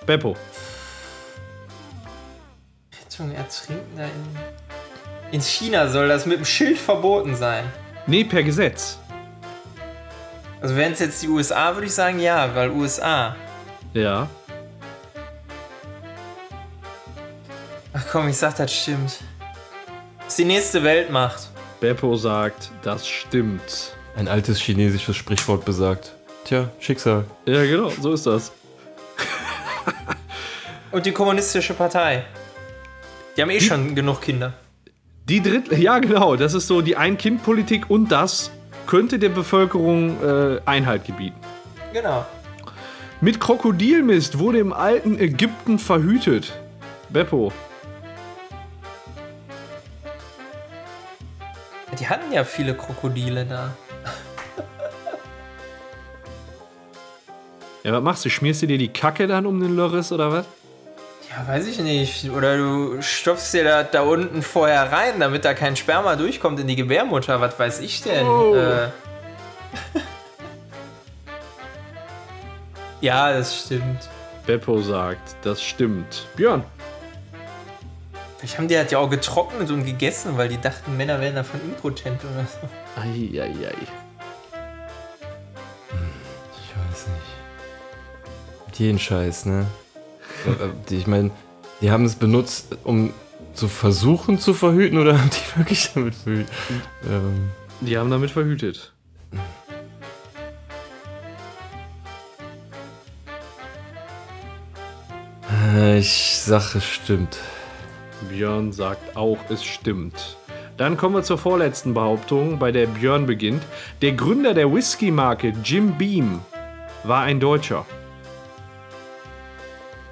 Beppo. 0.05 0.35
Rettung 2.99 3.31
ertrinken 3.33 3.97
da 3.97 4.05
in. 4.05 4.61
In 5.31 5.41
China 5.41 5.87
soll 5.87 6.07
das 6.09 6.25
mit 6.25 6.39
dem 6.39 6.45
Schild 6.45 6.77
verboten 6.77 7.35
sein. 7.35 7.63
Nee, 8.07 8.23
per 8.23 8.43
Gesetz. 8.43 8.97
Also 10.59 10.75
wären 10.75 10.93
es 10.93 10.99
jetzt 10.99 11.21
die 11.21 11.27
USA, 11.27 11.73
würde 11.73 11.87
ich 11.87 11.93
sagen 11.93 12.19
ja, 12.19 12.53
weil 12.53 12.69
USA. 12.71 13.35
Ja. 13.93 14.27
Ach 17.93 18.05
komm, 18.11 18.27
ich 18.29 18.37
sag, 18.37 18.57
das 18.57 18.73
stimmt. 18.73 19.19
Das 20.19 20.27
ist 20.29 20.39
die 20.39 20.45
nächste 20.45 20.83
Weltmacht. 20.83 21.49
Beppo 21.79 22.15
sagt, 22.15 22.71
das 22.83 23.07
stimmt. 23.07 23.95
Ein 24.15 24.27
altes 24.27 24.59
chinesisches 24.59 25.15
Sprichwort 25.15 25.63
besagt. 25.63 26.13
Tja, 26.45 26.69
Schicksal. 26.79 27.25
Ja, 27.45 27.63
genau, 27.63 27.89
so 27.89 28.13
ist 28.13 28.25
das. 28.25 28.51
Und 30.91 31.05
die 31.05 31.11
kommunistische 31.11 31.73
Partei. 31.73 32.25
Die 33.35 33.41
haben 33.41 33.49
eh 33.49 33.61
schon 33.61 33.95
genug 33.95 34.21
Kinder. 34.21 34.53
Die 35.29 35.41
dritte, 35.41 35.75
ja 35.75 35.99
genau, 35.99 36.35
das 36.35 36.53
ist 36.53 36.67
so 36.67 36.81
die 36.81 36.97
Ein-Kind-Politik 36.97 37.89
und 37.89 38.11
das 38.11 38.51
könnte 38.87 39.19
der 39.19 39.29
Bevölkerung 39.29 40.21
äh, 40.21 40.59
Einhalt 40.65 41.05
gebieten. 41.05 41.39
Genau. 41.93 42.25
Mit 43.21 43.39
Krokodilmist 43.39 44.39
wurde 44.39 44.59
im 44.59 44.73
alten 44.73 45.19
Ägypten 45.19 45.79
verhütet. 45.79 46.59
Beppo. 47.09 47.53
Die 51.99 52.07
hatten 52.07 52.31
ja 52.33 52.43
viele 52.43 52.73
Krokodile 52.73 53.45
da. 53.45 53.71
Ja, 57.83 57.93
was 57.93 58.03
machst 58.03 58.25
du? 58.25 58.29
Schmierst 58.29 58.61
du 58.61 58.67
dir 58.67 58.77
die 58.77 58.89
Kacke 58.89 59.25
dann 59.27 59.45
um 59.45 59.59
den 59.59 59.75
Lörres 59.75 60.11
oder 60.11 60.31
was? 60.31 60.45
Ja, 61.29 61.47
weiß 61.47 61.65
ich 61.67 61.79
nicht. 61.79 62.29
Oder 62.29 62.57
du 62.57 63.01
stopfst 63.01 63.53
dir 63.53 63.63
da, 63.63 63.83
da 63.83 64.01
unten 64.01 64.41
vorher 64.41 64.91
rein, 64.91 65.19
damit 65.19 65.45
da 65.45 65.53
kein 65.53 65.75
Sperma 65.75 66.15
durchkommt 66.15 66.59
in 66.59 66.67
die 66.67 66.75
Gebärmutter. 66.75 67.41
Was 67.41 67.57
weiß 67.57 67.79
ich 67.79 68.03
denn? 68.03 68.27
Oh. 68.27 68.55
Äh. 68.55 68.89
ja, 73.01 73.33
das 73.33 73.65
stimmt. 73.65 74.09
Beppo 74.45 74.81
sagt, 74.81 75.35
das 75.43 75.63
stimmt. 75.63 76.27
Björn. 76.35 76.63
Vielleicht 78.37 78.57
haben 78.57 78.67
die 78.67 78.73
das 78.73 78.91
ja 78.91 78.97
auch 78.97 79.09
getrocknet 79.09 79.71
und 79.71 79.85
gegessen, 79.85 80.35
weil 80.37 80.49
die 80.49 80.59
dachten, 80.59 80.97
Männer 80.97 81.21
wären 81.21 81.35
davon 81.35 81.61
impotent 81.61 82.21
oder 82.23 82.45
so. 82.45 82.67
Eieiei. 82.99 83.73
Ich 83.81 83.87
Jeden 88.81 88.97
Scheiß, 88.97 89.45
ne? 89.45 89.67
Äh, 90.47 90.69
die- 90.89 90.97
ich 90.97 91.05
meine, 91.05 91.29
die 91.81 91.91
haben 91.91 92.03
es 92.03 92.15
benutzt, 92.15 92.75
um 92.83 93.13
zu 93.53 93.67
versuchen 93.67 94.39
zu 94.39 94.55
verhüten 94.55 94.97
oder 94.97 95.17
haben 95.19 95.29
die 95.29 95.59
wirklich 95.59 95.91
damit 95.93 96.15
verhütet? 96.15 96.51
Ähm, 97.07 97.51
Die 97.81 97.95
haben 97.95 98.09
damit 98.09 98.31
verhütet. 98.31 98.91
äh, 105.75 105.99
ich 105.99 106.37
sag, 106.39 106.75
es 106.75 106.85
stimmt. 106.85 107.37
Björn 108.29 108.71
sagt 108.71 109.15
auch, 109.15 109.37
es 109.49 109.63
stimmt. 109.63 110.37
Dann 110.77 110.97
kommen 110.97 111.15
wir 111.15 111.23
zur 111.23 111.37
vorletzten 111.37 111.93
Behauptung, 111.93 112.57
bei 112.59 112.71
der 112.71 112.87
Björn 112.87 113.25
beginnt. 113.25 113.63
Der 114.01 114.13
Gründer 114.13 114.53
der 114.53 114.71
Whisky-Marke 114.73 115.53
Jim 115.63 115.97
Beam 115.97 116.39
war 117.03 117.23
ein 117.23 117.39
Deutscher. 117.39 117.85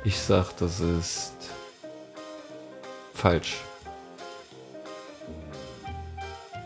Ich 0.04 0.18
sag, 0.18 0.56
das 0.58 0.80
ist 0.80 1.34
falsch. 3.14 3.58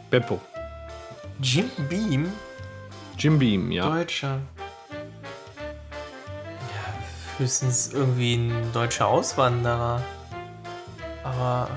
Beppo. 0.09 0.39
Jim 1.41 1.69
Beam? 1.89 2.31
Jim 3.17 3.39
Beam, 3.39 3.71
ja. 3.71 3.89
Deutscher. 3.89 4.39
Ja, 4.91 7.39
höchstens 7.39 7.91
irgendwie 7.91 8.35
ein 8.35 8.71
deutscher 8.71 9.07
Auswanderer. 9.07 10.01
Aber. 11.23 11.69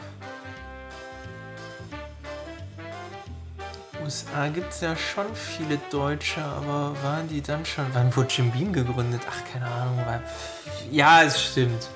USA 4.05 4.49
gibt 4.49 4.73
es 4.73 4.83
ja 4.83 4.95
schon 4.95 5.35
viele 5.35 5.79
Deutsche, 5.91 6.45
aber 6.45 6.95
waren 7.03 7.27
die 7.29 7.41
dann 7.41 7.65
schon. 7.65 7.87
Wann 7.95 8.15
wurde 8.15 8.29
Jim 8.29 8.51
Beam 8.51 8.73
gegründet? 8.73 9.23
Ach, 9.29 9.53
keine 9.53 9.67
Ahnung. 9.67 9.97
War, 10.05 10.21
ja, 10.91 11.23
es 11.23 11.43
stimmt. 11.43 11.89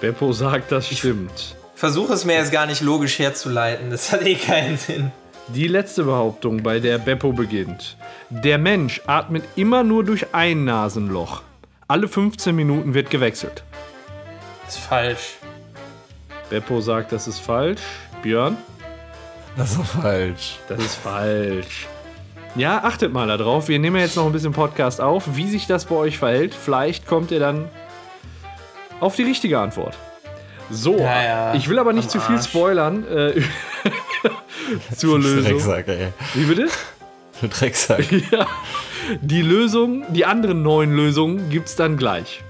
Beppo 0.00 0.32
sagt, 0.32 0.72
das 0.72 0.88
stimmt. 0.88 1.56
Versuche 1.74 2.12
es 2.12 2.24
mir 2.24 2.34
jetzt 2.34 2.52
gar 2.52 2.66
nicht 2.66 2.80
logisch 2.80 3.18
herzuleiten. 3.18 3.90
Das 3.90 4.12
hat 4.12 4.22
eh 4.22 4.34
keinen 4.34 4.76
Sinn. 4.76 5.10
Die 5.48 5.68
letzte 5.68 6.04
Behauptung, 6.04 6.62
bei 6.62 6.80
der 6.80 6.98
Beppo 6.98 7.32
beginnt. 7.32 7.96
Der 8.30 8.56
Mensch 8.58 9.02
atmet 9.06 9.44
immer 9.56 9.82
nur 9.82 10.04
durch 10.04 10.26
ein 10.32 10.64
Nasenloch. 10.64 11.42
Alle 11.86 12.08
15 12.08 12.56
Minuten 12.56 12.94
wird 12.94 13.10
gewechselt. 13.10 13.62
Das 14.64 14.76
ist 14.76 14.84
falsch. 14.84 15.36
Beppo 16.48 16.80
sagt, 16.80 17.12
das 17.12 17.28
ist 17.28 17.40
falsch. 17.40 17.82
Björn? 18.22 18.56
Das 19.56 19.72
ist 19.72 19.86
falsch. 19.86 20.58
Das 20.68 20.80
ist 20.80 20.94
falsch. 20.94 21.86
Ja, 22.56 22.84
achtet 22.84 23.12
mal 23.12 23.26
darauf. 23.26 23.68
Wir 23.68 23.78
nehmen 23.78 23.96
jetzt 23.96 24.16
noch 24.16 24.26
ein 24.26 24.32
bisschen 24.32 24.52
Podcast 24.52 25.00
auf, 25.00 25.36
wie 25.36 25.48
sich 25.48 25.66
das 25.66 25.84
bei 25.86 25.96
euch 25.96 26.18
verhält. 26.18 26.54
Vielleicht 26.54 27.06
kommt 27.06 27.30
ihr 27.30 27.40
dann 27.40 27.68
auf 29.00 29.16
die 29.16 29.22
richtige 29.24 29.58
Antwort. 29.58 29.96
So, 30.70 30.96
Ja, 30.98 31.22
ja, 31.22 31.54
ich 31.54 31.68
will 31.68 31.78
aber 31.78 31.92
nicht 31.92 32.04
am 32.04 32.10
zu 32.10 32.20
viel 32.20 32.36
Arsch. 32.36 32.46
spoilern 32.48 33.06
äh, 33.06 33.42
zur 34.96 35.18
Lösung. 35.20 35.52
Drecksack, 35.52 35.88
ey. 35.88 36.08
Wie 36.34 36.44
bitte? 36.44 36.68
Du 37.40 37.48
Drecksack. 37.48 38.10
Ja. 38.30 38.46
Die 39.20 39.42
Lösung, 39.42 40.04
die 40.14 40.24
anderen 40.24 40.62
neun 40.62 40.94
Lösungen 40.94 41.50
gibt 41.50 41.66
es 41.68 41.74
dann 41.76 41.96
gleich. 41.96 42.42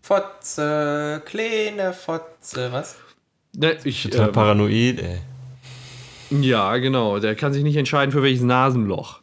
Fotze, 0.00 1.22
kleine 1.26 1.92
Fotze, 1.92 2.72
was? 2.72 2.96
Ne, 3.54 3.76
ich, 3.84 4.04
Total 4.04 4.28
ähm, 4.28 4.32
paranoid, 4.32 5.00
ey. 5.00 5.18
Ja, 6.30 6.76
genau. 6.78 7.18
Der 7.18 7.34
kann 7.34 7.52
sich 7.52 7.62
nicht 7.62 7.76
entscheiden, 7.76 8.10
für 8.10 8.22
welches 8.22 8.42
Nasenloch. 8.42 9.20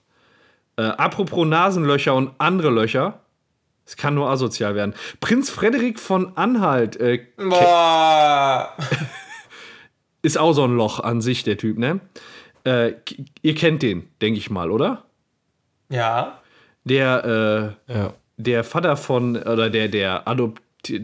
Äh, 0.77 0.83
apropos 0.83 1.45
Nasenlöcher 1.45 2.13
und 2.13 2.31
andere 2.37 2.69
Löcher. 2.69 3.19
Es 3.85 3.97
kann 3.97 4.15
nur 4.15 4.29
asozial 4.29 4.73
werden. 4.75 4.93
Prinz 5.19 5.49
Frederik 5.49 5.99
von 5.99 6.35
Anhalt 6.37 6.95
äh, 6.97 7.25
Boah. 7.37 8.73
ist 10.21 10.37
auch 10.37 10.53
so 10.53 10.63
ein 10.63 10.75
Loch 10.75 10.99
an 10.99 11.21
sich, 11.21 11.43
der 11.43 11.57
Typ, 11.57 11.77
ne? 11.77 11.99
Äh, 12.63 12.93
ihr 13.43 13.53
kennt 13.53 13.83
den, 13.83 14.09
denke 14.21 14.39
ich 14.39 14.49
mal, 14.49 14.71
oder? 14.71 15.03
Ja. 15.89 16.39
Der, 16.83 17.75
äh, 17.87 17.93
Ja. 17.93 18.13
der 18.37 18.63
Vater 18.63 18.97
von, 18.97 19.37
oder 19.37 19.69
der, 19.69 19.87
der 19.87 20.27
Adopt, 20.27 20.61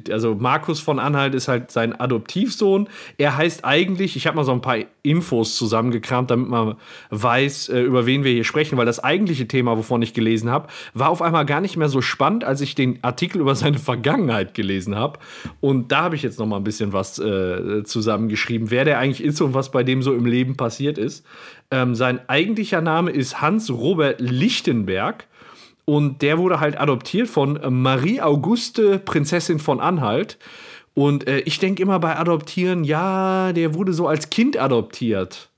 also 0.10 0.36
Markus 0.36 0.80
von 0.80 1.00
Anhalt 1.00 1.36
ist 1.36 1.48
halt 1.48 1.72
sein 1.72 2.00
Adoptivsohn. 2.00 2.88
Er 3.18 3.38
heißt 3.38 3.66
eigentlich, 3.66 4.16
ich 4.16 4.28
habe 4.28 4.38
mal 4.38 4.44
so 4.44 4.52
ein 4.52 4.62
paar 4.62 4.78
Infos 5.04 5.56
zusammengekramt, 5.56 6.32
damit 6.32 6.50
man 6.50 6.76
weiß, 7.10 7.70
äh, 7.70 7.82
über 7.82 8.06
wen 8.06 8.24
wir 8.24 8.32
hier 8.32 8.44
sprechen, 8.44 8.78
weil 8.78 8.86
das 8.86 9.04
eigentliche 9.04 9.48
Thema, 9.48 9.78
wovon 9.78 10.02
ich 10.02 10.14
gelesen 10.14 10.50
habe, 10.50 10.68
war 10.94 11.10
auf 11.10 11.22
einmal 11.22 11.46
gar 11.46 11.62
nicht 11.62 11.78
mehr 11.78 11.90
so 11.90 12.02
spannend, 12.02 12.44
als 12.44 12.62
ich 12.62 12.76
den 12.76 13.00
Artikel 13.04 13.42
über 13.42 13.56
seine 13.56 13.80
Vergangenheit 13.80 14.54
gelesen 14.54 14.96
habe. 14.96 15.20
Und 15.60 15.92
da 15.92 16.04
habe 16.04 16.16
ich 16.16 16.24
jetzt 16.24 16.40
noch 16.40 16.46
mal 16.46 16.58
ein 16.58 16.64
bisschen 16.64 16.94
was 16.94 17.20
äh, 17.20 17.84
zusammengeschrieben, 17.84 18.72
wer 18.72 18.86
der 18.86 19.00
eigentlich 19.00 19.24
ist 19.24 19.42
und 19.42 19.54
was 19.54 19.72
bei 19.72 19.84
dem 19.84 20.02
so 20.02 20.14
im 20.14 20.26
Leben 20.26 20.58
passiert 20.58 20.98
ist. 20.98 21.26
Ähm, 21.72 21.96
sein 21.96 22.20
eigentlicher 22.28 22.82
Name 22.82 23.12
ist 23.12 23.42
Hans 23.42 23.72
Robert 23.72 24.20
Lichtenberg. 24.20 25.28
Und 25.92 26.22
der 26.22 26.38
wurde 26.38 26.62
halt 26.62 26.80
adoptiert 26.80 27.28
von 27.28 27.60
Marie 27.82 28.22
Auguste, 28.22 28.98
Prinzessin 28.98 29.60
von 29.60 29.82
Anhalt. 29.82 30.38
Und 30.94 31.28
äh, 31.28 31.40
ich 31.40 31.60
denke 31.60 31.82
immer 31.84 32.00
bei 32.00 32.16
Adoptieren, 32.18 32.86
ja, 32.86 33.52
der 33.52 33.74
wurde 33.74 33.92
so 33.92 34.08
als 34.08 34.30
Kind 34.30 34.56
adoptiert. 34.58 35.50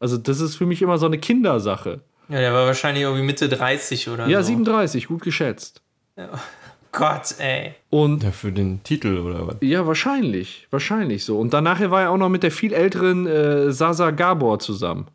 Also, 0.00 0.18
das 0.18 0.40
ist 0.40 0.56
für 0.56 0.66
mich 0.66 0.82
immer 0.82 0.98
so 0.98 1.06
eine 1.06 1.16
Kindersache. 1.16 2.00
Ja, 2.28 2.40
der 2.40 2.52
war 2.52 2.66
wahrscheinlich 2.66 3.04
irgendwie 3.04 3.24
Mitte 3.24 3.48
30 3.48 4.10
oder 4.10 4.28
Ja, 4.28 4.42
so. 4.42 4.48
37, 4.48 5.06
gut 5.06 5.22
geschätzt. 5.22 5.80
Gott, 6.92 7.34
ey. 7.38 7.72
Und 7.88 8.22
Ja, 8.22 8.32
für 8.32 8.52
den 8.52 8.82
Titel 8.82 9.16
oder 9.16 9.46
was? 9.46 9.56
ja, 9.62 9.86
wahrscheinlich, 9.86 10.68
wahrscheinlich 10.72 11.24
so. 11.24 11.38
Und 11.38 11.54
danach 11.54 11.80
war 11.90 12.02
er 12.02 12.10
auch 12.10 12.18
noch 12.18 12.28
mit 12.28 12.42
der 12.42 12.50
viel 12.50 12.74
älteren 12.74 13.26
äh, 13.26 13.72
Sasa 13.72 14.10
Gabor 14.10 14.58
zusammen. 14.58 15.06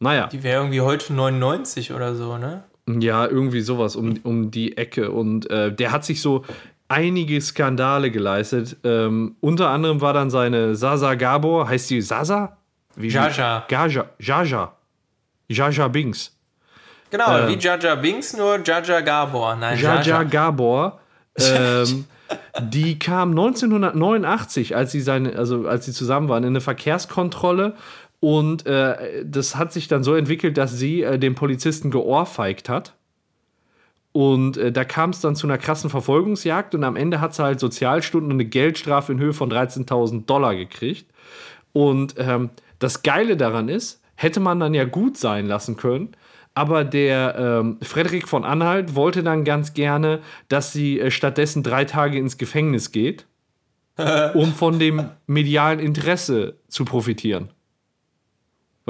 Naja. 0.00 0.26
Die 0.26 0.42
wäre 0.42 0.60
irgendwie 0.60 0.82
heute 0.82 1.14
99 1.14 1.92
oder 1.94 2.14
so, 2.14 2.36
ne? 2.36 2.64
Ja, 2.98 3.26
irgendwie 3.26 3.60
sowas 3.60 3.96
um, 3.96 4.18
um 4.22 4.50
die 4.50 4.76
Ecke. 4.76 5.10
Und 5.10 5.50
äh, 5.50 5.72
der 5.72 5.92
hat 5.92 6.04
sich 6.04 6.20
so 6.20 6.44
einige 6.88 7.40
Skandale 7.40 8.10
geleistet. 8.10 8.76
Ähm, 8.84 9.36
unter 9.40 9.68
anderem 9.70 10.00
war 10.00 10.12
dann 10.12 10.30
seine 10.30 10.74
Sasa 10.74 11.14
Gabor, 11.14 11.68
heißt 11.68 11.90
die 11.90 12.00
Sasa? 12.02 12.56
Wie 12.96 13.08
Jaja. 13.08 13.64
Gaja. 13.68 14.06
Jaja. 14.18 14.72
Jaja 15.48 15.88
Binks. 15.88 16.36
Genau, 17.10 17.38
Ähm. 17.38 17.48
wie 17.48 17.58
Jaja 17.58 17.94
Binks, 17.94 18.36
nur 18.36 18.58
Jaja 18.64 19.00
Gabor. 19.00 19.56
Nein, 19.56 19.78
Jaja 19.78 20.02
Jaja. 20.02 20.22
Gabor. 20.24 21.00
Ähm, 21.38 22.06
die 22.60 22.98
kam 22.98 23.30
1989, 23.30 24.76
als 24.76 24.92
sie 24.92 25.00
seine, 25.00 25.36
also 25.36 25.66
als 25.66 25.86
sie 25.86 25.92
zusammen 25.92 26.28
waren, 26.28 26.44
in 26.44 26.50
eine 26.50 26.60
Verkehrskontrolle 26.60 27.74
und 28.20 28.66
äh, 28.66 29.24
das 29.24 29.56
hat 29.56 29.72
sich 29.72 29.88
dann 29.88 30.04
so 30.04 30.14
entwickelt, 30.14 30.58
dass 30.58 30.76
sie 30.76 31.02
äh, 31.02 31.18
den 31.18 31.34
Polizisten 31.34 31.90
geohrfeigt 31.90 32.68
hat. 32.68 32.94
Und 34.12 34.58
äh, 34.58 34.72
da 34.72 34.84
kam 34.84 35.10
es 35.10 35.20
dann 35.20 35.36
zu 35.36 35.46
einer 35.46 35.56
krassen 35.56 35.88
Verfolgungsjagd 35.88 36.74
und 36.74 36.84
am 36.84 36.96
Ende 36.96 37.20
hat 37.20 37.34
sie 37.34 37.42
halt 37.42 37.60
Sozialstunden 37.60 38.30
und 38.30 38.36
eine 38.36 38.44
Geldstrafe 38.44 39.12
in 39.12 39.20
Höhe 39.20 39.32
von 39.32 39.50
13.000 39.50 40.26
Dollar 40.26 40.54
gekriegt. 40.54 41.10
Und 41.72 42.14
ähm, 42.18 42.50
das 42.78 43.02
Geile 43.02 43.36
daran 43.36 43.68
ist, 43.68 44.02
hätte 44.16 44.40
man 44.40 44.60
dann 44.60 44.74
ja 44.74 44.84
gut 44.84 45.16
sein 45.16 45.46
lassen 45.46 45.76
können, 45.76 46.10
aber 46.52 46.84
der 46.84 47.36
ähm, 47.38 47.78
Frederik 47.80 48.28
von 48.28 48.44
Anhalt 48.44 48.94
wollte 48.96 49.22
dann 49.22 49.44
ganz 49.44 49.72
gerne, 49.72 50.20
dass 50.48 50.72
sie 50.72 51.00
äh, 51.00 51.10
stattdessen 51.10 51.62
drei 51.62 51.84
Tage 51.84 52.18
ins 52.18 52.36
Gefängnis 52.36 52.90
geht, 52.92 53.26
um 54.34 54.52
von 54.52 54.78
dem 54.78 55.10
medialen 55.26 55.78
Interesse 55.78 56.56
zu 56.68 56.84
profitieren. 56.84 57.50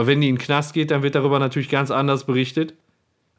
Weil 0.01 0.07
wenn 0.07 0.23
die 0.23 0.31
in 0.31 0.37
den 0.37 0.41
Knast 0.41 0.73
geht, 0.73 0.91
dann 0.91 1.03
wird 1.03 1.15
darüber 1.15 1.39
natürlich 1.39 1.69
ganz 1.69 1.91
anders 1.91 2.25
berichtet, 2.25 2.73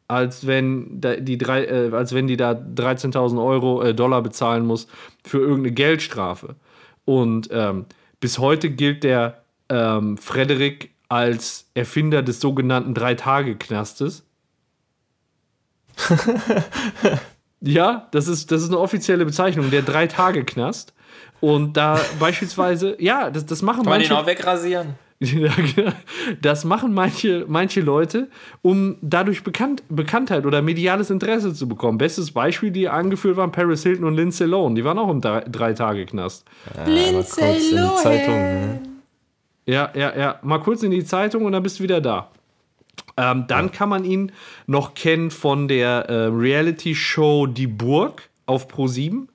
als 0.08 0.46
wenn 0.46 1.02
die, 1.02 1.40
drei, 1.40 1.66
äh, 1.66 1.90
als 1.92 2.14
wenn 2.14 2.28
die 2.28 2.38
da 2.38 2.52
13.000 2.52 3.44
Euro 3.44 3.82
äh, 3.82 3.96
Dollar 3.96 4.22
bezahlen 4.22 4.68
muss 4.68 4.86
für 5.26 5.40
irgendeine 5.40 5.72
Geldstrafe. 5.72 6.54
Und 7.04 7.50
ähm, 7.52 7.88
bis 8.20 8.38
heute 8.38 8.70
gilt 8.70 9.04
der 9.04 9.42
ähm, 9.70 10.20
Frederik 10.20 10.92
als 11.10 11.66
Erfinder 11.74 12.22
des 12.22 12.40
sogenannten 12.40 12.94
Drei-Tage-Knastes. 12.94 14.24
ja, 17.62 18.08
das 18.12 18.28
ist, 18.28 18.52
das 18.52 18.62
ist 18.62 18.68
eine 18.68 18.78
offizielle 18.78 19.26
Bezeichnung, 19.26 19.72
der 19.72 19.82
Drei-Tage-Knast. 19.82 20.94
Und 21.40 21.76
da 21.76 22.00
beispielsweise, 22.20 22.98
ja, 23.00 23.32
das, 23.32 23.48
das 23.48 23.64
machen 23.64 23.78
Kann 23.82 23.90
man 23.90 24.00
den 24.00 24.10
manche. 24.10 24.24
auch 24.24 24.28
wegrasieren? 24.28 24.94
Ja, 25.22 25.52
genau. 25.54 25.92
Das 26.42 26.66
machen 26.66 26.94
manche, 26.94 27.46
manche 27.48 27.82
Leute, 27.82 28.30
um 28.64 28.98
dadurch 29.02 29.44
Bekannt, 29.44 29.84
Bekanntheit 29.88 30.46
oder 30.48 30.62
mediales 30.64 31.12
Interesse 31.12 31.54
zu 31.54 31.68
bekommen. 31.68 32.00
Bestes 32.00 32.32
Beispiel, 32.32 32.72
die 32.72 32.90
angeführt 32.90 33.38
waren, 33.38 33.52
Paris 33.52 33.84
Hilton 33.84 34.06
und 34.06 34.16
Lindsay 34.16 34.48
Lohan. 34.48 34.74
Die 34.74 34.84
waren 34.84 34.98
auch 34.98 35.10
im 35.10 35.22
drei, 35.22 35.42
drei 35.42 35.74
Tage 35.74 36.08
Knast. 36.08 36.46
Lindsay 36.88 37.70
in 37.70 37.78
die 37.78 37.96
Zeitung. 38.02 38.34
Ne? 38.34 38.80
Ja, 39.68 39.92
ja, 39.94 40.18
ja. 40.18 40.40
Mal 40.42 40.58
kurz 40.60 40.82
in 40.82 40.92
die 40.92 41.06
Zeitung 41.06 41.46
und 41.46 41.52
dann 41.52 41.62
bist 41.62 41.80
du 41.80 41.84
wieder 41.84 42.02
da. 42.02 42.32
Ähm, 43.16 43.46
dann 43.48 43.72
kann 43.72 43.90
man 43.90 44.04
ihn 44.04 44.32
noch 44.66 44.96
kennen 44.96 45.30
von 45.30 45.68
der 45.68 46.10
äh, 46.10 46.26
Reality-Show 46.26 47.46
Die 47.46 47.68
Burg 47.68 48.30
auf 48.48 48.68
Pro7. 48.68 49.28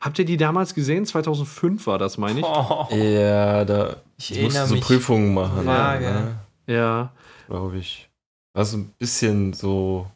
Habt 0.00 0.18
ihr 0.18 0.26
die 0.26 0.36
damals 0.36 0.74
gesehen? 0.74 1.06
2005 1.06 1.86
war 1.86 1.96
das, 1.96 2.18
meine 2.18 2.40
ich. 2.40 2.46
Oh, 2.46 2.86
Ja, 2.94 3.64
da 3.64 3.96
Ich 4.16 4.30
ich 4.32 4.42
musste 4.42 4.58
erinnere 4.58 4.66
so 4.68 4.74
mich 4.74 4.84
Prüfungen 4.84 5.34
machen. 5.34 5.66
vage. 5.66 6.04
Ne? 6.04 6.36
Ja. 6.74 7.12
Glaube 7.48 7.78
ich. 7.78 8.08
War 8.54 8.64
so 8.64 8.78
ein 8.78 8.90
bisschen 8.98 9.52
so. 9.52 10.06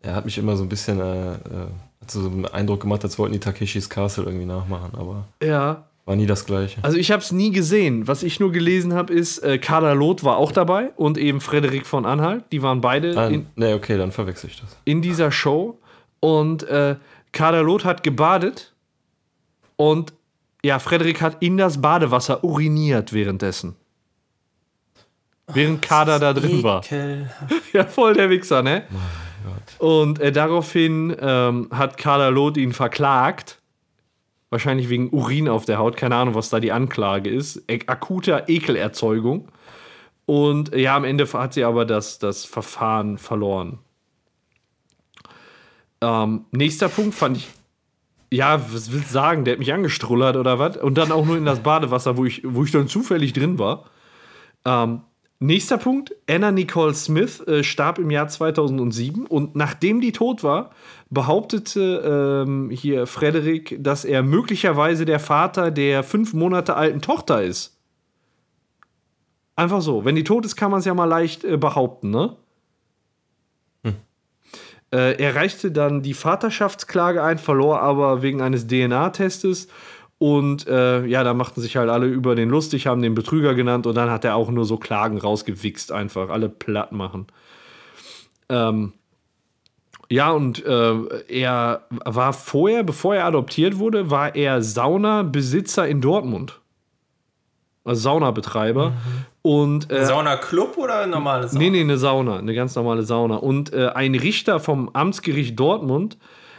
Er 0.00 0.14
hat 0.14 0.24
mich 0.24 0.38
immer 0.38 0.56
so 0.56 0.62
ein 0.62 0.68
bisschen 0.68 1.00
äh, 1.00 1.32
äh, 1.32 1.36
hat 2.00 2.10
so 2.10 2.20
einen 2.20 2.46
Eindruck 2.46 2.80
gemacht, 2.82 3.02
als 3.04 3.18
wollten 3.18 3.32
die 3.32 3.40
Takeshis 3.40 3.88
Castle 3.88 4.24
irgendwie 4.24 4.44
nachmachen, 4.46 4.92
aber 4.98 5.24
Ja. 5.42 5.84
war 6.04 6.14
nie 6.16 6.26
das 6.26 6.44
gleiche. 6.44 6.84
Also 6.84 6.98
ich 6.98 7.10
habe 7.10 7.22
es 7.22 7.32
nie 7.32 7.50
gesehen. 7.50 8.06
Was 8.06 8.22
ich 8.22 8.38
nur 8.38 8.52
gelesen 8.52 8.92
habe, 8.92 9.12
ist, 9.12 9.38
äh, 9.38 9.56
Kader 9.58 9.94
Loth 9.94 10.22
war 10.22 10.36
auch 10.36 10.52
dabei 10.52 10.90
und 10.96 11.16
eben 11.18 11.40
Frederik 11.40 11.86
von 11.86 12.04
Anhalt. 12.06 12.44
Die 12.52 12.62
waren 12.62 12.80
beide 12.82 13.16
Ah, 13.18 13.28
in, 13.28 13.46
ne, 13.56 13.74
okay, 13.74 13.96
dann 13.96 14.12
verwechsel 14.12 14.50
ich 14.50 14.60
das. 14.60 14.76
in 14.84 15.00
dieser 15.02 15.32
Show. 15.32 15.78
Und 16.20 16.62
äh, 16.64 16.96
Kader 17.32 17.62
Loth 17.62 17.84
hat 17.86 18.02
gebadet 18.02 18.74
und 19.76 20.12
ja, 20.64 20.78
Frederik 20.78 21.20
hat 21.20 21.36
in 21.40 21.58
das 21.58 21.80
Badewasser 21.80 22.42
uriniert 22.42 23.12
währenddessen. 23.12 23.76
Während 25.46 25.82
Kader 25.82 26.18
da 26.18 26.32
drin 26.32 26.62
war. 26.62 26.82
Ekelhaft. 26.82 27.54
Ja, 27.74 27.84
voll 27.84 28.14
der 28.14 28.30
Wichser, 28.30 28.62
ne? 28.62 28.84
Und 29.78 30.20
äh, 30.20 30.32
daraufhin 30.32 31.14
ähm, 31.20 31.68
hat 31.70 31.98
Kader 31.98 32.30
Loth 32.30 32.56
ihn 32.56 32.72
verklagt. 32.72 33.60
Wahrscheinlich 34.48 34.88
wegen 34.88 35.10
Urin 35.10 35.48
auf 35.48 35.66
der 35.66 35.78
Haut. 35.78 35.98
Keine 35.98 36.16
Ahnung, 36.16 36.34
was 36.34 36.48
da 36.48 36.60
die 36.60 36.72
Anklage 36.72 37.28
ist. 37.28 37.62
E 37.68 37.80
akuter 37.86 38.48
Ekelerzeugung. 38.48 39.48
Und 40.24 40.72
äh, 40.72 40.78
ja, 40.78 40.96
am 40.96 41.04
Ende 41.04 41.30
hat 41.30 41.52
sie 41.52 41.64
aber 41.64 41.84
das, 41.84 42.18
das 42.18 42.46
Verfahren 42.46 43.18
verloren. 43.18 43.80
Ähm, 46.00 46.46
nächster 46.52 46.88
Punkt 46.88 47.14
fand 47.14 47.36
ich. 47.36 47.48
Ja, 48.34 48.60
was 48.72 48.90
willst 48.90 49.10
du 49.10 49.12
sagen? 49.12 49.44
Der 49.44 49.52
hat 49.52 49.60
mich 49.60 49.72
angestrullert 49.72 50.36
oder 50.36 50.58
was? 50.58 50.76
Und 50.76 50.98
dann 50.98 51.12
auch 51.12 51.24
nur 51.24 51.36
in 51.36 51.44
das 51.44 51.60
Badewasser, 51.60 52.16
wo 52.16 52.24
ich, 52.24 52.42
wo 52.44 52.64
ich 52.64 52.72
dann 52.72 52.88
zufällig 52.88 53.32
drin 53.32 53.60
war. 53.60 53.84
Ähm, 54.64 55.02
nächster 55.38 55.78
Punkt: 55.78 56.12
Anna 56.28 56.50
Nicole 56.50 56.94
Smith 56.94 57.40
äh, 57.46 57.62
starb 57.62 58.00
im 58.00 58.10
Jahr 58.10 58.26
2007 58.26 59.26
und 59.26 59.54
nachdem 59.54 60.00
die 60.00 60.10
tot 60.10 60.42
war, 60.42 60.70
behauptete 61.10 62.44
ähm, 62.44 62.70
hier 62.70 63.06
Frederik, 63.06 63.76
dass 63.78 64.04
er 64.04 64.24
möglicherweise 64.24 65.04
der 65.04 65.20
Vater 65.20 65.70
der 65.70 66.02
fünf 66.02 66.34
Monate 66.34 66.74
alten 66.74 67.00
Tochter 67.00 67.40
ist. 67.40 67.78
Einfach 69.54 69.80
so. 69.80 70.04
Wenn 70.04 70.16
die 70.16 70.24
tot 70.24 70.44
ist, 70.44 70.56
kann 70.56 70.72
man 70.72 70.80
es 70.80 70.86
ja 70.86 70.94
mal 70.94 71.04
leicht 71.04 71.44
äh, 71.44 71.56
behaupten, 71.56 72.10
ne? 72.10 72.36
Äh, 74.94 75.20
er 75.20 75.34
reichte 75.34 75.72
dann 75.72 76.02
die 76.02 76.14
Vaterschaftsklage 76.14 77.20
ein, 77.20 77.38
verlor 77.38 77.80
aber 77.80 78.22
wegen 78.22 78.40
eines 78.40 78.68
DNA-Testes. 78.68 79.66
Und 80.18 80.68
äh, 80.68 81.04
ja, 81.06 81.24
da 81.24 81.34
machten 81.34 81.60
sich 81.60 81.76
halt 81.76 81.90
alle 81.90 82.06
über 82.06 82.36
den 82.36 82.48
lustig, 82.48 82.86
haben 82.86 83.02
den 83.02 83.16
Betrüger 83.16 83.54
genannt 83.54 83.88
und 83.88 83.96
dann 83.96 84.10
hat 84.10 84.24
er 84.24 84.36
auch 84.36 84.50
nur 84.50 84.64
so 84.64 84.76
Klagen 84.76 85.18
rausgewichst, 85.18 85.90
einfach 85.90 86.30
alle 86.30 86.48
platt 86.48 86.92
machen. 86.92 87.26
Ähm, 88.48 88.92
ja, 90.08 90.30
und 90.30 90.64
äh, 90.64 90.94
er 91.26 91.82
war 92.04 92.32
vorher, 92.32 92.84
bevor 92.84 93.16
er 93.16 93.24
adoptiert 93.24 93.78
wurde, 93.78 94.12
war 94.12 94.36
er 94.36 94.62
Saunabesitzer 94.62 95.88
in 95.88 96.00
Dortmund. 96.00 96.60
Also 97.84 98.00
Saunabetreiber. 98.00 98.94
Und 99.42 99.92
äh, 99.92 100.06
Sauna-Club 100.06 100.78
oder 100.78 101.00
eine 101.00 101.12
normale 101.12 101.48
Sauna? 101.48 101.62
Nee, 101.62 101.70
nee, 101.70 101.80
eine 101.80 101.98
Sauna, 101.98 102.38
eine 102.38 102.54
ganz 102.54 102.74
normale 102.74 103.02
Sauna. 103.02 103.36
Und 103.36 103.72
äh, 103.72 103.88
ein 103.88 104.14
Richter 104.14 104.58
vom 104.58 104.88
Amtsgericht 104.94 105.58
Dortmund 105.58 106.16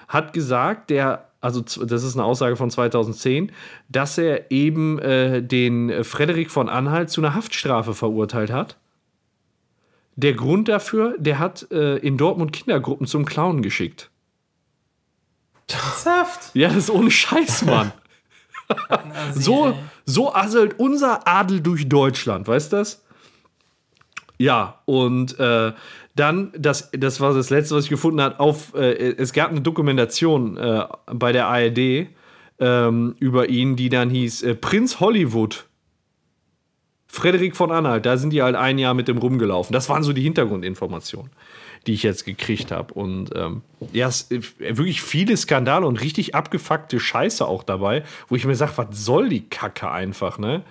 hat 0.07 0.33
gesagt, 0.33 0.91
der, 0.91 1.29
also 1.41 1.61
das 1.61 2.03
ist 2.03 2.15
eine 2.15 2.23
Aussage 2.23 2.55
von 2.55 2.69
2010, 2.69 3.51
dass 3.89 4.19
er 4.19 4.51
eben 4.51 4.99
äh, 4.99 5.41
den 5.41 6.03
Frederik 6.03 6.51
von 6.51 6.69
Anhalt 6.69 7.09
zu 7.09 7.21
einer 7.21 7.33
Haftstrafe 7.33 7.95
verurteilt 7.95 8.51
hat. 8.51 8.77
Der 10.15 10.33
Grund 10.33 10.67
dafür, 10.67 11.15
der 11.17 11.39
hat 11.39 11.67
äh, 11.71 11.97
in 11.97 12.17
Dortmund 12.17 12.53
Kindergruppen 12.53 13.07
zum 13.07 13.25
Clown 13.25 13.63
geschickt. 13.63 14.11
Ernsthaft? 16.05 16.51
Ja, 16.53 16.67
das 16.67 16.77
ist 16.77 16.89
ohne 16.89 17.11
Scheiß, 17.11 17.65
Mann. 17.65 17.91
So, 19.33 19.77
so 20.05 20.33
asselt 20.33 20.79
unser 20.79 21.27
Adel 21.27 21.61
durch 21.61 21.87
Deutschland, 21.87 22.47
weißt 22.47 22.73
du 22.73 22.77
das? 22.77 23.03
Ja, 24.37 24.81
und 24.85 25.39
äh, 25.39 25.73
dann, 26.15 26.51
das, 26.57 26.89
das 26.91 27.21
war 27.21 27.33
das 27.33 27.49
letzte, 27.49 27.75
was 27.75 27.85
ich 27.85 27.89
gefunden 27.89 28.21
habe, 28.21 28.39
auf, 28.39 28.73
äh, 28.73 29.15
es 29.17 29.33
gab 29.33 29.51
eine 29.51 29.61
Dokumentation 29.61 30.57
äh, 30.57 30.85
bei 31.13 31.31
der 31.31 31.47
ARD 31.47 32.07
ähm, 32.59 33.15
über 33.19 33.49
ihn, 33.49 33.75
die 33.75 33.89
dann 33.89 34.09
hieß 34.09 34.43
äh, 34.43 34.55
Prinz 34.55 34.99
Hollywood. 34.99 35.65
Frederik 37.07 37.55
von 37.55 37.71
Anhalt, 37.71 38.05
da 38.05 38.17
sind 38.17 38.31
die 38.31 38.41
halt 38.41 38.55
ein 38.55 38.77
Jahr 38.77 38.93
mit 38.93 39.07
dem 39.07 39.17
rumgelaufen. 39.17 39.71
Das 39.71 39.87
waren 39.87 40.03
so 40.03 40.11
die 40.11 40.23
Hintergrundinformationen, 40.23 41.31
die 41.87 41.93
ich 41.93 42.03
jetzt 42.03 42.25
gekriegt 42.25 42.71
habe. 42.71 42.93
Und 42.93 43.29
ähm, 43.35 43.61
ja, 43.93 44.07
es, 44.07 44.29
wirklich 44.29 45.01
viele 45.01 45.37
Skandale 45.37 45.85
und 45.85 46.01
richtig 46.01 46.35
abgefuckte 46.35 46.99
Scheiße 46.99 47.45
auch 47.45 47.63
dabei, 47.63 48.03
wo 48.27 48.35
ich 48.35 48.45
mir 48.45 48.55
sage, 48.55 48.73
was 48.75 48.87
soll 48.91 49.29
die 49.29 49.47
Kacke 49.47 49.89
einfach, 49.89 50.37
ne? 50.37 50.63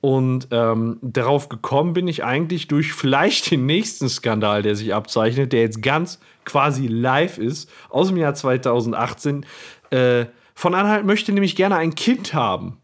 Und 0.00 0.48
ähm, 0.50 0.98
darauf 1.02 1.48
gekommen 1.48 1.92
bin 1.92 2.06
ich 2.06 2.22
eigentlich 2.22 2.68
durch 2.68 2.92
vielleicht 2.92 3.50
den 3.50 3.66
nächsten 3.66 4.08
Skandal, 4.08 4.62
der 4.62 4.76
sich 4.76 4.94
abzeichnet, 4.94 5.52
der 5.52 5.62
jetzt 5.62 5.82
ganz 5.82 6.20
quasi 6.44 6.86
live 6.86 7.38
ist, 7.38 7.70
aus 7.88 8.08
dem 8.08 8.16
Jahr 8.16 8.34
2018. 8.34 9.44
Äh, 9.90 10.26
von 10.54 10.74
Anhalt 10.74 11.04
möchte 11.06 11.32
nämlich 11.32 11.56
gerne 11.56 11.76
ein 11.76 11.94
Kind 11.94 12.34
haben. 12.34 12.78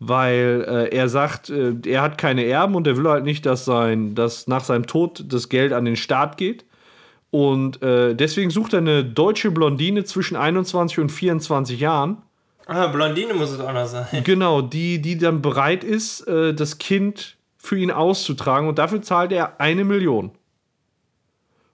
Weil 0.00 0.64
äh, 0.66 0.96
er 0.96 1.08
sagt, 1.08 1.50
äh, 1.50 1.74
er 1.86 2.02
hat 2.02 2.18
keine 2.18 2.44
Erben 2.46 2.74
und 2.74 2.86
er 2.86 2.96
will 2.96 3.06
halt 3.06 3.24
nicht, 3.24 3.46
dass, 3.46 3.66
sein, 3.66 4.14
dass 4.14 4.48
nach 4.48 4.64
seinem 4.64 4.86
Tod 4.86 5.24
das 5.28 5.48
Geld 5.50 5.72
an 5.72 5.84
den 5.84 5.96
Staat 5.96 6.38
geht. 6.38 6.64
Und 7.30 7.80
äh, 7.82 8.14
deswegen 8.14 8.50
sucht 8.50 8.72
er 8.72 8.78
eine 8.78 9.04
deutsche 9.04 9.52
Blondine 9.52 10.04
zwischen 10.04 10.36
21 10.36 10.98
und 10.98 11.12
24 11.12 11.78
Jahren. 11.78 12.16
Ah, 12.66 12.86
Blondine 12.88 13.34
muss 13.34 13.50
es 13.50 13.60
auch 13.60 13.72
noch 13.72 13.86
sein. 13.86 14.06
Genau, 14.24 14.62
die, 14.62 15.00
die 15.00 15.18
dann 15.18 15.42
bereit 15.42 15.84
ist, 15.84 16.26
äh, 16.26 16.54
das 16.54 16.78
Kind 16.78 17.36
für 17.58 17.76
ihn 17.76 17.90
auszutragen. 17.90 18.68
Und 18.68 18.78
dafür 18.78 19.02
zahlt 19.02 19.32
er 19.32 19.60
eine 19.60 19.84
Million. 19.84 20.32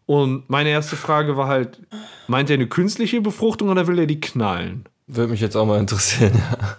Und 0.05 0.51
meine 0.51 0.71
erste 0.71 0.97
Frage 0.97 1.37
war 1.37 1.47
halt, 1.47 1.81
meint 2.27 2.51
er 2.51 2.55
eine 2.55 2.69
künstliche 2.69 3.21
Befruchtung 3.21 3.69
oder 3.69 3.87
will 3.87 3.99
er 3.99 4.07
die 4.07 4.21
knallen? 4.21 4.85
Würde 5.07 5.31
mich 5.31 5.41
jetzt 5.41 5.57
auch 5.57 5.67
mal 5.67 5.79
interessieren. 5.79 6.43
Ja. 6.61 6.77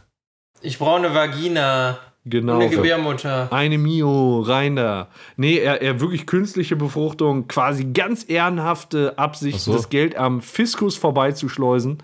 Ich 0.62 0.80
brauche 0.80 0.98
eine 0.98 1.14
Vagina. 1.14 2.00
Genau. 2.26 2.60
Eine 2.60 2.70
Gebärmutter. 2.70 3.48
Eine 3.52 3.78
Mio, 3.78 4.42
rein 4.42 4.76
da. 4.76 5.08
Nee, 5.38 5.60
er, 5.60 5.82
er 5.82 6.02
wirklich 6.02 6.26
künstliche 6.26 6.76
Befruchtung, 6.76 7.48
quasi 7.48 7.86
ganz 7.86 8.26
ehrenhafte 8.28 9.18
Absicht, 9.18 9.62
so. 9.62 9.74
das 9.74 9.90
Geld 9.90 10.18
am 10.18 10.42
Fiskus 10.42 10.98
vorbeizuschleusen 10.98 12.00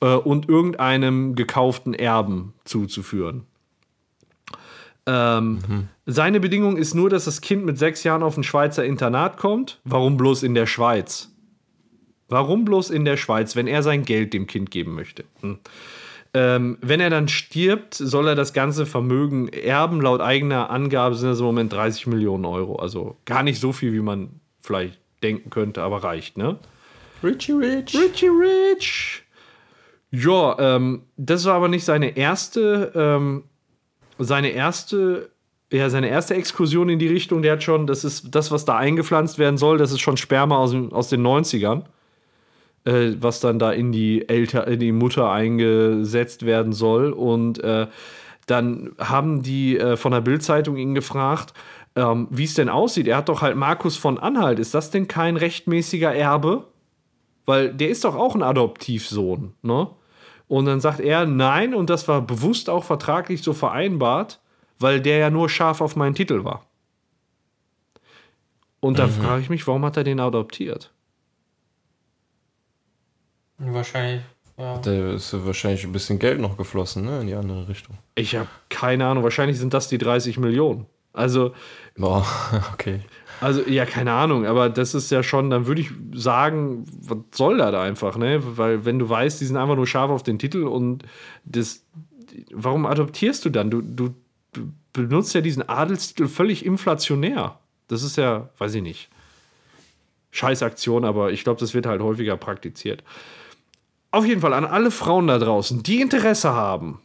äh, 0.00 0.14
und 0.14 0.48
irgendeinem 0.48 1.34
gekauften 1.34 1.92
Erben 1.92 2.54
zuzuführen. 2.64 3.46
Ähm, 5.06 5.88
Seine 6.06 6.40
Bedingung 6.40 6.76
ist 6.76 6.94
nur, 6.94 7.10
dass 7.10 7.24
das 7.24 7.40
Kind 7.40 7.64
mit 7.64 7.78
sechs 7.78 8.04
Jahren 8.04 8.22
auf 8.22 8.36
ein 8.36 8.44
Schweizer 8.44 8.84
Internat 8.84 9.38
kommt. 9.38 9.80
Warum 9.84 10.16
bloß 10.16 10.42
in 10.42 10.54
der 10.54 10.66
Schweiz? 10.66 11.30
Warum 12.28 12.64
bloß 12.64 12.90
in 12.90 13.04
der 13.04 13.16
Schweiz, 13.16 13.56
wenn 13.56 13.66
er 13.66 13.82
sein 13.82 14.04
Geld 14.04 14.32
dem 14.32 14.46
Kind 14.46 14.70
geben 14.70 14.94
möchte? 14.94 15.24
Hm. 15.40 15.58
Ähm, 16.36 16.78
wenn 16.80 17.00
er 17.00 17.10
dann 17.10 17.28
stirbt, 17.28 17.94
soll 17.94 18.26
er 18.26 18.34
das 18.34 18.52
ganze 18.52 18.86
Vermögen 18.86 19.48
erben. 19.48 20.00
Laut 20.00 20.20
eigener 20.20 20.68
Angabe 20.68 21.14
sind 21.14 21.28
das 21.30 21.38
im 21.38 21.46
Moment 21.46 21.72
30 21.72 22.08
Millionen 22.08 22.44
Euro. 22.44 22.76
Also 22.76 23.16
gar 23.24 23.44
nicht 23.44 23.60
so 23.60 23.72
viel, 23.72 23.92
wie 23.92 24.00
man 24.00 24.40
vielleicht 24.60 24.98
denken 25.22 25.50
könnte, 25.50 25.82
aber 25.82 26.02
reicht, 26.02 26.36
ne? 26.36 26.58
Richie 27.22 27.52
Rich. 27.52 27.96
Richie 27.96 28.28
Rich. 28.28 29.22
Ja, 30.10 30.56
ähm, 30.58 31.02
das 31.16 31.44
war 31.44 31.54
aber 31.54 31.68
nicht 31.68 31.84
seine 31.84 32.16
erste, 32.16 32.92
ähm, 32.94 33.44
seine 34.18 34.50
erste, 34.50 35.30
ja, 35.72 35.88
seine 35.88 36.08
erste 36.08 36.34
Exkursion 36.34 36.88
in 36.88 36.98
die 36.98 37.08
Richtung. 37.08 37.42
Der 37.42 37.52
hat 37.52 37.62
schon, 37.62 37.86
das 37.86 38.04
ist 38.04 38.34
das, 38.34 38.50
was 38.50 38.64
da 38.64 38.76
eingepflanzt 38.76 39.38
werden 39.38 39.56
soll, 39.56 39.78
das 39.78 39.92
ist 39.92 40.00
schon 40.00 40.16
Sperma 40.16 40.56
aus, 40.58 40.74
aus 40.90 41.08
den 41.08 41.26
90ern. 41.26 41.84
Äh, 42.84 43.14
was 43.18 43.40
dann 43.40 43.58
da 43.58 43.72
in 43.72 43.92
die 43.92 44.28
Elter, 44.28 44.66
in 44.66 44.78
die 44.78 44.92
Mutter 44.92 45.30
eingesetzt 45.30 46.44
werden 46.44 46.72
soll. 46.72 47.12
Und 47.12 47.62
äh, 47.64 47.86
dann 48.46 48.92
haben 48.98 49.42
die 49.42 49.78
äh, 49.78 49.96
von 49.96 50.12
der 50.12 50.20
Bildzeitung 50.20 50.76
ihn 50.76 50.94
gefragt, 50.94 51.54
ähm, 51.96 52.28
wie 52.30 52.44
es 52.44 52.54
denn 52.54 52.68
aussieht. 52.68 53.08
Er 53.08 53.16
hat 53.16 53.30
doch 53.30 53.40
halt 53.40 53.56
Markus 53.56 53.96
von 53.96 54.18
Anhalt. 54.18 54.58
Ist 54.58 54.74
das 54.74 54.90
denn 54.90 55.08
kein 55.08 55.36
rechtmäßiger 55.36 56.14
Erbe? 56.14 56.66
Weil 57.46 57.72
der 57.72 57.88
ist 57.88 58.04
doch 58.04 58.16
auch 58.16 58.34
ein 58.34 58.42
Adoptivsohn, 58.42 59.54
ne? 59.62 59.88
Und 60.46 60.66
dann 60.66 60.80
sagt 60.80 61.00
er, 61.00 61.24
nein, 61.24 61.74
und 61.74 61.88
das 61.88 62.06
war 62.06 62.20
bewusst 62.20 62.68
auch 62.68 62.84
vertraglich 62.84 63.42
so 63.42 63.54
vereinbart, 63.54 64.40
weil 64.78 65.00
der 65.00 65.16
ja 65.16 65.30
nur 65.30 65.48
scharf 65.48 65.80
auf 65.80 65.96
meinen 65.96 66.14
Titel 66.14 66.44
war. 66.44 66.66
Und 68.80 68.98
da 68.98 69.08
frage 69.08 69.40
ich 69.40 69.48
mich, 69.48 69.66
warum 69.66 69.86
hat 69.86 69.96
er 69.96 70.04
den 70.04 70.20
adoptiert? 70.20 70.93
Wahrscheinlich. 73.58 74.22
Ja. 74.56 74.78
Da 74.78 75.12
ist 75.12 75.32
ja 75.32 75.44
wahrscheinlich 75.44 75.84
ein 75.84 75.92
bisschen 75.92 76.18
Geld 76.18 76.40
noch 76.40 76.56
geflossen, 76.56 77.04
ne? 77.04 77.20
In 77.20 77.26
die 77.26 77.34
andere 77.34 77.68
Richtung. 77.68 77.98
Ich 78.14 78.36
habe 78.36 78.48
keine 78.68 79.06
Ahnung, 79.06 79.24
wahrscheinlich 79.24 79.58
sind 79.58 79.74
das 79.74 79.88
die 79.88 79.98
30 79.98 80.38
Millionen. 80.38 80.86
Also, 81.12 81.54
Boah, 81.96 82.26
okay. 82.72 83.00
also 83.40 83.62
ja, 83.68 83.86
keine 83.86 84.12
Ahnung, 84.12 84.46
aber 84.46 84.68
das 84.68 84.94
ist 84.94 85.10
ja 85.10 85.22
schon, 85.22 85.48
dann 85.50 85.66
würde 85.66 85.80
ich 85.80 85.90
sagen, 86.12 86.84
was 87.00 87.18
soll 87.32 87.58
das 87.58 87.74
einfach, 87.74 88.16
ne? 88.16 88.40
Weil 88.56 88.84
wenn 88.84 88.98
du 88.98 89.08
weißt, 89.08 89.40
die 89.40 89.44
sind 89.44 89.56
einfach 89.56 89.76
nur 89.76 89.86
scharf 89.86 90.10
auf 90.10 90.22
den 90.22 90.38
Titel 90.38 90.64
und 90.64 91.04
das, 91.44 91.84
warum 92.52 92.86
adoptierst 92.86 93.44
du 93.44 93.50
dann? 93.50 93.70
Du, 93.70 93.80
du, 93.80 94.14
du 94.52 94.72
benutzt 94.92 95.34
ja 95.34 95.40
diesen 95.40 95.68
Adelstitel 95.68 96.26
völlig 96.26 96.64
inflationär. 96.64 97.58
Das 97.88 98.02
ist 98.02 98.16
ja, 98.16 98.48
weiß 98.58 98.74
ich 98.74 98.82
nicht, 98.82 99.08
Scheißaktion, 100.32 101.04
aber 101.04 101.30
ich 101.30 101.44
glaube, 101.44 101.60
das 101.60 101.74
wird 101.74 101.86
halt 101.86 102.02
häufiger 102.02 102.36
praktiziert. 102.36 103.04
Auf 104.14 104.24
jeden 104.24 104.40
Fall 104.42 104.52
an 104.52 104.64
alle 104.64 104.92
Frauen 104.92 105.26
da 105.26 105.38
draußen, 105.38 105.82
die 105.82 106.00
Interesse 106.00 106.52
haben, 106.52 107.02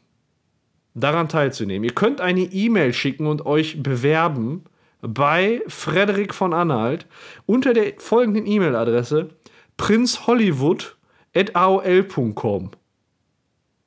daran 0.93 1.27
teilzunehmen. 1.27 1.83
Ihr 1.83 1.95
könnt 1.95 2.21
eine 2.21 2.41
E-Mail 2.41 2.93
schicken 2.93 3.25
und 3.25 3.47
euch 3.47 3.81
bewerben 3.81 4.65
bei 5.01 5.63
Frederik 5.65 6.35
von 6.35 6.53
Anhalt 6.53 7.07
unter 7.47 7.73
der 7.73 7.93
folgenden 7.97 8.45
E-Mail-Adresse 8.45 9.29
prinzhollywood.aol.com. 9.77 12.71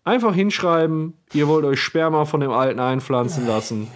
Einfach 0.03 0.35
hinschreiben, 0.35 1.15
ihr 1.33 1.47
wollt 1.47 1.65
euch 1.65 1.81
Sperma 1.81 2.25
von 2.25 2.41
dem 2.41 2.51
Alten 2.51 2.81
einpflanzen 2.81 3.47
lassen 3.47 3.87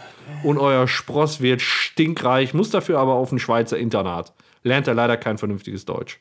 und 0.44 0.56
euer 0.56 0.86
Spross 0.86 1.40
wird 1.40 1.62
stinkreich, 1.62 2.54
muss 2.54 2.70
dafür 2.70 3.00
aber 3.00 3.14
auf 3.14 3.32
ein 3.32 3.40
Schweizer 3.40 3.76
Internat. 3.76 4.32
Lernt 4.62 4.86
er 4.86 4.94
leider 4.94 5.16
kein 5.16 5.36
vernünftiges 5.36 5.84
Deutsch. 5.84 6.20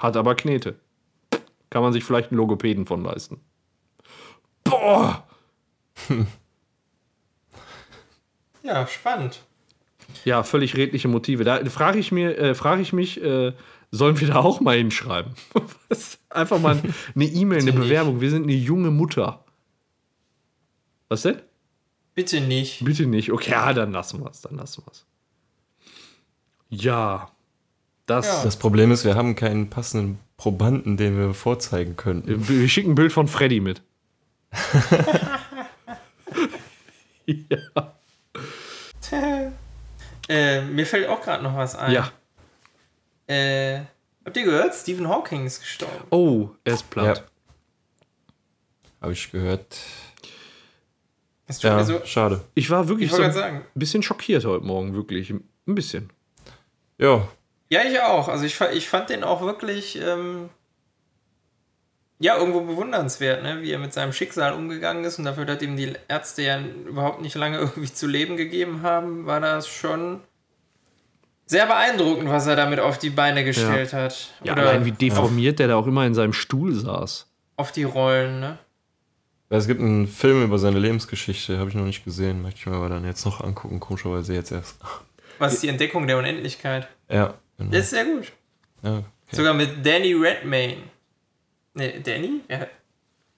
Hat 0.00 0.16
aber 0.16 0.34
Knete. 0.34 0.80
Kann 1.70 1.82
man 1.82 1.92
sich 1.92 2.04
vielleicht 2.04 2.30
einen 2.30 2.38
Logopäden 2.38 2.84
von 2.84 3.02
leisten. 3.02 3.40
Boah! 4.64 5.26
ja, 8.62 8.86
spannend. 8.86 9.44
Ja, 10.24 10.42
völlig 10.42 10.76
redliche 10.76 11.08
Motive. 11.08 11.44
Da 11.44 11.64
frage 11.66 11.98
ich, 11.98 12.12
mir, 12.12 12.36
äh, 12.36 12.54
frage 12.54 12.82
ich 12.82 12.92
mich, 12.92 13.22
äh, 13.22 13.52
sollen 13.90 14.20
wir 14.20 14.28
da 14.28 14.36
auch 14.36 14.60
mal 14.60 14.76
hinschreiben? 14.76 15.34
Was? 15.88 16.18
Einfach 16.28 16.58
mal 16.58 16.80
eine 17.14 17.24
E-Mail, 17.24 17.62
eine. 17.62 17.72
Bewerbung. 17.72 18.20
Wir 18.20 18.30
sind 18.30 18.44
eine 18.44 18.52
junge 18.52 18.90
Mutter. 18.90 19.44
Was 21.08 21.22
denn? 21.22 21.40
Bitte 22.14 22.40
nicht. 22.40 22.84
Bitte 22.84 23.06
nicht. 23.06 23.32
Okay, 23.32 23.50
ja, 23.52 23.72
dann 23.72 23.92
lassen 23.92 24.20
wir 24.20 24.30
es. 24.30 24.42
Dann 24.42 24.56
lassen 24.56 24.84
wir 24.84 24.92
es. 24.92 25.06
Ja. 26.68 27.30
Das. 28.06 28.26
Ja. 28.26 28.44
Das 28.44 28.56
Problem 28.56 28.92
ist, 28.92 29.04
wir 29.04 29.14
haben 29.16 29.34
keinen 29.34 29.70
passenden 29.70 30.18
Probanden, 30.40 30.96
den 30.96 31.18
wir 31.18 31.34
vorzeigen 31.34 31.96
könnten. 31.96 32.48
Wir 32.48 32.66
schicken 32.66 32.92
ein 32.92 32.94
Bild 32.94 33.12
von 33.12 33.28
Freddy 33.28 33.60
mit. 33.60 33.82
ja. 37.26 37.92
Äh, 40.30 40.62
mir 40.62 40.86
fällt 40.86 41.10
auch 41.10 41.20
gerade 41.20 41.42
noch 41.42 41.54
was 41.54 41.74
ein. 41.74 41.92
Ja. 41.92 42.10
Äh, 43.26 43.80
habt 44.24 44.34
ihr 44.34 44.44
gehört? 44.44 44.74
Stephen 44.74 45.08
Hawking 45.08 45.44
ist 45.44 45.60
gestorben. 45.60 46.06
Oh, 46.08 46.48
er 46.64 46.72
ist 46.72 46.88
platt. 46.88 47.18
Ja. 47.18 47.24
Habe 49.02 49.12
ich 49.12 49.30
gehört. 49.30 49.76
Das 51.46 51.60
Ja, 51.60 51.84
so. 51.84 52.00
schade. 52.06 52.40
Ich 52.54 52.70
war 52.70 52.88
wirklich 52.88 53.10
Ich 53.10 53.14
so 53.14 53.22
ein 53.22 53.62
bisschen 53.74 54.02
schockiert 54.02 54.46
heute 54.46 54.64
Morgen, 54.64 54.94
wirklich. 54.94 55.28
Ein 55.28 55.44
bisschen. 55.66 56.08
Ja, 56.96 57.28
Ja, 57.70 57.82
ich 57.82 58.00
auch. 58.00 58.28
Also 58.28 58.44
ich, 58.44 58.60
ich 58.72 58.88
fand 58.88 59.10
den 59.10 59.24
auch 59.24 59.42
wirklich, 59.42 59.96
ähm, 60.00 60.50
ja, 62.18 62.36
irgendwo 62.36 62.60
bewundernswert, 62.60 63.42
ne? 63.42 63.62
wie 63.62 63.70
er 63.70 63.78
mit 63.78 63.92
seinem 63.92 64.12
Schicksal 64.12 64.52
umgegangen 64.52 65.04
ist 65.04 65.18
und 65.18 65.24
dafür, 65.24 65.46
dass 65.46 65.62
ihm 65.62 65.76
die 65.76 65.94
Ärzte 66.08 66.42
ja 66.42 66.60
überhaupt 66.60 67.22
nicht 67.22 67.36
lange 67.36 67.58
irgendwie 67.60 67.92
zu 67.92 68.06
leben 68.06 68.36
gegeben 68.36 68.82
haben, 68.82 69.24
war 69.24 69.40
das 69.40 69.68
schon 69.68 70.20
sehr 71.46 71.66
beeindruckend, 71.66 72.28
was 72.28 72.46
er 72.46 72.56
damit 72.56 72.80
auf 72.80 72.98
die 72.98 73.10
Beine 73.10 73.44
gestellt 73.44 73.92
hat. 73.92 74.34
Ja, 74.44 74.52
Oder 74.52 74.62
allein 74.62 74.84
wie 74.84 74.92
deformiert 74.92 75.58
der 75.58 75.68
da 75.68 75.76
auch 75.76 75.86
immer 75.86 76.06
in 76.06 76.14
seinem 76.14 76.32
Stuhl 76.32 76.74
saß. 76.74 77.26
auf 77.56 77.72
die 77.72 77.84
Rollen, 77.84 78.40
ne? 78.40 78.58
es 79.48 79.66
gibt 79.66 79.80
einen 79.80 80.06
Film 80.06 80.44
über 80.44 80.58
seine 80.58 80.78
Lebensgeschichte, 80.78 81.58
habe 81.58 81.70
ich 81.70 81.74
noch 81.74 81.84
nicht 81.84 82.04
gesehen. 82.04 82.42
Möchte 82.42 82.60
ich 82.60 82.66
mir 82.66 82.76
aber 82.76 82.88
dann 82.88 83.04
jetzt 83.04 83.24
noch 83.24 83.40
angucken, 83.40 83.80
komischerweise 83.80 84.32
jetzt 84.34 84.52
erst. 84.52 84.76
Was 85.38 85.54
ist 85.54 85.62
die 85.64 85.68
Entdeckung 85.68 86.06
der 86.06 86.18
Unendlichkeit? 86.18 86.86
Ja, 87.08 87.34
genau. 87.60 87.70
Das 87.70 87.84
ist 87.84 87.90
sehr 87.90 88.04
gut. 88.04 88.32
ja, 88.82 88.98
okay. 88.98 89.04
Sogar 89.30 89.54
mit 89.54 89.84
Danny 89.86 90.12
Redmayne. 90.14 90.82
Ne, 91.74 92.00
Danny? 92.00 92.40
Ja. 92.48 92.66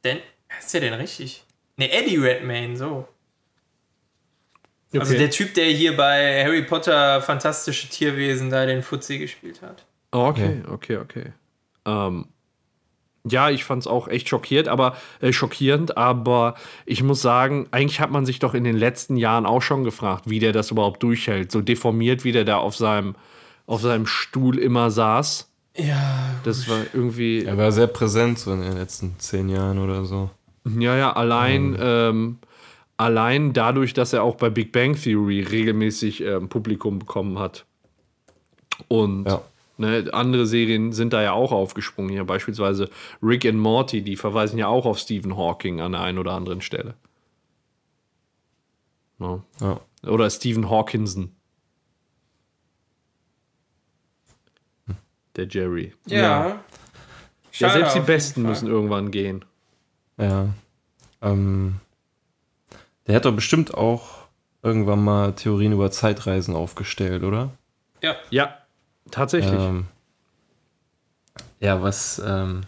Dan 0.02 0.18
ist 0.58 0.72
der 0.72 0.80
denn 0.80 0.94
richtig? 0.94 1.44
Ne, 1.76 1.90
Eddie 1.92 2.16
Redmayne, 2.16 2.76
so. 2.76 3.06
Also 4.94 5.12
Okay. 5.12 5.18
der 5.18 5.30
Typ, 5.30 5.54
der 5.54 5.66
hier 5.66 5.96
bei 5.96 6.44
Harry 6.44 6.62
Potter 6.62 7.22
Fantastische 7.22 7.88
Tierwesen 7.88 8.50
da 8.50 8.66
den 8.66 8.82
Fuzzi 8.82 9.18
gespielt 9.18 9.62
hat. 9.62 9.86
Okay, 10.10 10.62
okay, 10.70 10.98
okay. 10.98 11.32
Ähm, 11.86 12.26
ja, 13.24 13.48
ich 13.50 13.64
fand 13.64 13.82
es 13.82 13.86
auch 13.86 14.08
echt 14.08 14.28
schockiert, 14.28 14.68
aber 14.68 14.96
äh, 15.20 15.32
schockierend, 15.32 15.96
aber 15.96 16.56
ich 16.84 17.02
muss 17.02 17.22
sagen, 17.22 17.68
eigentlich 17.70 18.00
hat 18.00 18.10
man 18.10 18.26
sich 18.26 18.38
doch 18.38 18.52
in 18.52 18.64
den 18.64 18.76
letzten 18.76 19.16
Jahren 19.16 19.46
auch 19.46 19.62
schon 19.62 19.84
gefragt, 19.84 20.24
wie 20.28 20.40
der 20.40 20.52
das 20.52 20.70
überhaupt 20.70 21.02
durchhält. 21.02 21.50
So 21.52 21.62
deformiert, 21.62 22.24
wie 22.24 22.32
der 22.32 22.44
da 22.44 22.58
auf 22.58 22.76
seinem, 22.76 23.14
auf 23.66 23.80
seinem 23.82 24.06
Stuhl 24.06 24.58
immer 24.58 24.90
saß. 24.90 25.48
Ja. 25.76 26.34
Das 26.44 26.68
war 26.68 26.80
irgendwie. 26.92 27.44
Er 27.44 27.56
war 27.56 27.72
sehr 27.72 27.86
präsent 27.86 28.38
so 28.38 28.52
in 28.52 28.60
den 28.62 28.76
letzten 28.76 29.14
zehn 29.18 29.48
Jahren 29.48 29.78
oder 29.78 30.04
so. 30.04 30.30
Ja, 30.64 30.96
ja, 30.96 31.12
allein, 31.14 31.76
ähm, 31.80 32.38
allein 32.96 33.52
dadurch, 33.52 33.94
dass 33.94 34.12
er 34.12 34.22
auch 34.22 34.36
bei 34.36 34.50
Big 34.50 34.70
Bang 34.72 34.94
Theory 34.94 35.40
regelmäßig 35.42 36.20
ähm, 36.22 36.48
Publikum 36.48 36.98
bekommen 36.98 37.38
hat. 37.38 37.64
Und 38.88 39.24
Ja. 39.26 39.42
ne, 39.78 40.08
andere 40.12 40.46
Serien 40.46 40.92
sind 40.92 41.12
da 41.12 41.22
ja 41.22 41.32
auch 41.32 41.52
aufgesprungen. 41.52 42.10
Hier 42.10 42.24
beispielsweise 42.24 42.90
Rick 43.22 43.46
and 43.46 43.58
Morty, 43.58 44.02
die 44.02 44.16
verweisen 44.16 44.58
ja 44.58 44.66
auch 44.68 44.84
auf 44.86 44.98
Stephen 44.98 45.36
Hawking 45.36 45.80
an 45.80 45.92
der 45.92 46.02
einen 46.02 46.18
oder 46.18 46.32
anderen 46.32 46.60
Stelle. 46.60 46.94
Ne? 49.18 49.42
Ja. 49.60 49.80
Oder 50.06 50.28
Stephen 50.30 50.68
Hawkinson. 50.68 51.30
Der 55.36 55.46
Jerry. 55.48 55.94
Ja. 56.06 56.48
Ja, 56.48 56.60
Schade 57.50 57.72
selbst 57.72 57.96
die 57.96 58.00
Besten 58.00 58.42
Fall. 58.42 58.50
müssen 58.50 58.68
irgendwann 58.68 59.10
gehen. 59.10 59.44
Ja. 60.18 60.48
Ähm, 61.20 61.80
der 63.06 63.16
hat 63.16 63.24
doch 63.24 63.34
bestimmt 63.34 63.74
auch 63.74 64.26
irgendwann 64.62 65.02
mal 65.02 65.32
Theorien 65.32 65.72
über 65.72 65.90
Zeitreisen 65.90 66.54
aufgestellt, 66.54 67.24
oder? 67.24 67.50
Ja. 68.02 68.16
Ja, 68.30 68.58
tatsächlich. 69.10 69.60
Ähm, 69.60 69.86
ja, 71.60 71.82
was 71.82 72.20
ähm, 72.24 72.62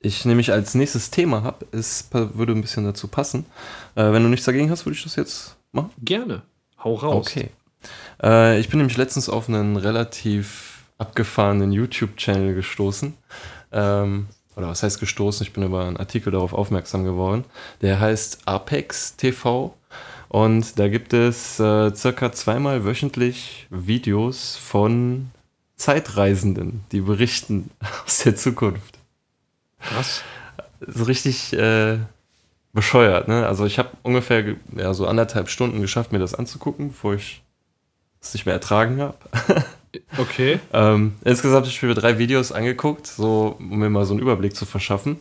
ich 0.00 0.24
nämlich 0.24 0.52
als 0.52 0.74
nächstes 0.74 1.10
Thema 1.10 1.42
habe, 1.42 1.66
ist 1.72 2.12
würde 2.12 2.52
ein 2.52 2.62
bisschen 2.62 2.84
dazu 2.84 3.08
passen. 3.08 3.46
Äh, 3.94 4.12
wenn 4.12 4.22
du 4.22 4.28
nichts 4.28 4.46
dagegen 4.46 4.70
hast, 4.70 4.86
würde 4.86 4.96
ich 4.96 5.02
das 5.02 5.16
jetzt 5.16 5.56
machen. 5.72 5.90
Gerne. 5.98 6.42
Hau 6.82 6.94
raus. 6.94 7.26
Okay. 7.26 7.50
Äh, 8.22 8.60
ich 8.60 8.68
bin 8.68 8.78
nämlich 8.78 8.96
letztens 8.96 9.28
auf 9.28 9.48
einen 9.48 9.76
relativ 9.76 10.69
abgefahrenen 11.00 11.72
YouTube-Channel 11.72 12.54
gestoßen. 12.54 13.14
Ähm, 13.72 14.26
oder 14.56 14.68
was 14.68 14.82
heißt 14.82 15.00
gestoßen? 15.00 15.46
Ich 15.46 15.52
bin 15.52 15.62
über 15.62 15.84
einen 15.86 15.96
Artikel 15.96 16.30
darauf 16.32 16.52
aufmerksam 16.52 17.04
geworden. 17.04 17.44
Der 17.82 17.98
heißt 18.00 18.40
Apex 18.46 19.16
TV. 19.16 19.74
Und 20.28 20.78
da 20.78 20.88
gibt 20.88 21.12
es 21.12 21.58
äh, 21.58 21.92
circa 21.94 22.30
zweimal 22.32 22.84
wöchentlich 22.84 23.66
Videos 23.70 24.56
von 24.56 25.30
Zeitreisenden, 25.76 26.84
die 26.92 27.00
berichten 27.00 27.70
aus 28.06 28.18
der 28.18 28.36
Zukunft 28.36 28.98
Krass. 29.80 30.22
so 30.86 31.04
richtig 31.04 31.52
äh, 31.54 31.98
bescheuert, 32.72 33.26
ne? 33.26 33.46
Also 33.46 33.64
ich 33.66 33.78
habe 33.80 33.88
ungefähr 34.02 34.42
ge- 34.44 34.56
ja, 34.76 34.94
so 34.94 35.06
anderthalb 35.08 35.48
Stunden 35.48 35.80
geschafft, 35.80 36.12
mir 36.12 36.18
das 36.20 36.34
anzugucken, 36.34 36.88
bevor 36.88 37.14
ich 37.14 37.42
es 38.20 38.34
nicht 38.34 38.44
mehr 38.46 38.54
ertragen 38.54 39.00
habe. 39.00 39.16
Okay. 40.18 40.60
ähm, 40.72 41.14
insgesamt 41.24 41.66
habe 41.66 41.68
ich 41.68 41.82
mir 41.82 41.94
drei 41.94 42.18
Videos 42.18 42.52
angeguckt, 42.52 43.06
so, 43.06 43.56
um 43.58 43.78
mir 43.78 43.90
mal 43.90 44.04
so 44.04 44.14
einen 44.14 44.22
Überblick 44.22 44.54
zu 44.54 44.66
verschaffen. 44.66 45.18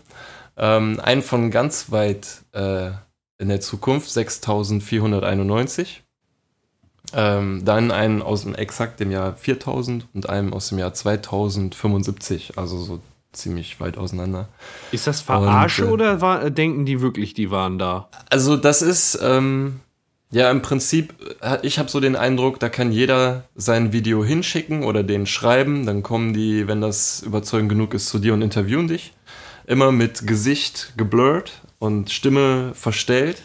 Ähm, 0.57 0.99
einen 0.99 1.21
von 1.21 1.51
ganz 1.51 1.91
weit 1.91 2.43
äh, 2.51 2.91
in 3.37 3.49
der 3.49 3.61
Zukunft, 3.61 4.09
6491. 4.09 6.03
Ähm, 7.13 7.65
dann 7.65 7.91
einen 7.91 8.21
aus 8.21 8.43
dem 8.43 8.53
exakt 8.53 8.99
dem 8.99 9.09
Jahr 9.09 9.35
4000 9.35 10.07
und 10.13 10.29
einen 10.29 10.53
aus 10.53 10.69
dem 10.69 10.77
Jahr 10.77 10.93
2075, 10.93 12.57
also 12.57 12.77
so 12.77 12.99
ziemlich 13.31 13.79
weit 13.79 13.97
auseinander. 13.97 14.49
Ist 14.91 15.07
das 15.07 15.21
Verarsche 15.21 15.83
Und, 15.83 15.89
äh, 15.89 15.93
oder 15.93 16.21
war, 16.21 16.49
denken 16.49 16.85
die 16.85 17.01
wirklich, 17.01 17.33
die 17.33 17.49
waren 17.49 17.79
da? 17.79 18.09
Also 18.29 18.57
das 18.57 18.81
ist 18.81 19.17
ähm, 19.21 19.79
ja 20.31 20.51
im 20.51 20.61
Prinzip, 20.61 21.13
äh, 21.41 21.57
ich 21.63 21.79
habe 21.79 21.89
so 21.89 21.99
den 21.99 22.15
Eindruck, 22.15 22.59
da 22.59 22.69
kann 22.69 22.91
jeder 22.91 23.45
sein 23.55 23.91
Video 23.93 24.23
hinschicken 24.23 24.83
oder 24.83 25.03
den 25.03 25.25
schreiben, 25.25 25.85
dann 25.85 26.03
kommen 26.03 26.33
die, 26.33 26.67
wenn 26.67 26.81
das 26.81 27.21
überzeugend 27.21 27.69
genug 27.69 27.93
ist, 27.93 28.07
zu 28.07 28.19
dir 28.19 28.33
und 28.33 28.41
interviewen 28.41 28.87
dich. 28.87 29.13
Immer 29.65 29.91
mit 29.91 30.25
Gesicht 30.25 30.93
geblurrt 30.97 31.61
und 31.77 32.11
Stimme 32.11 32.71
verstellt. 32.73 33.43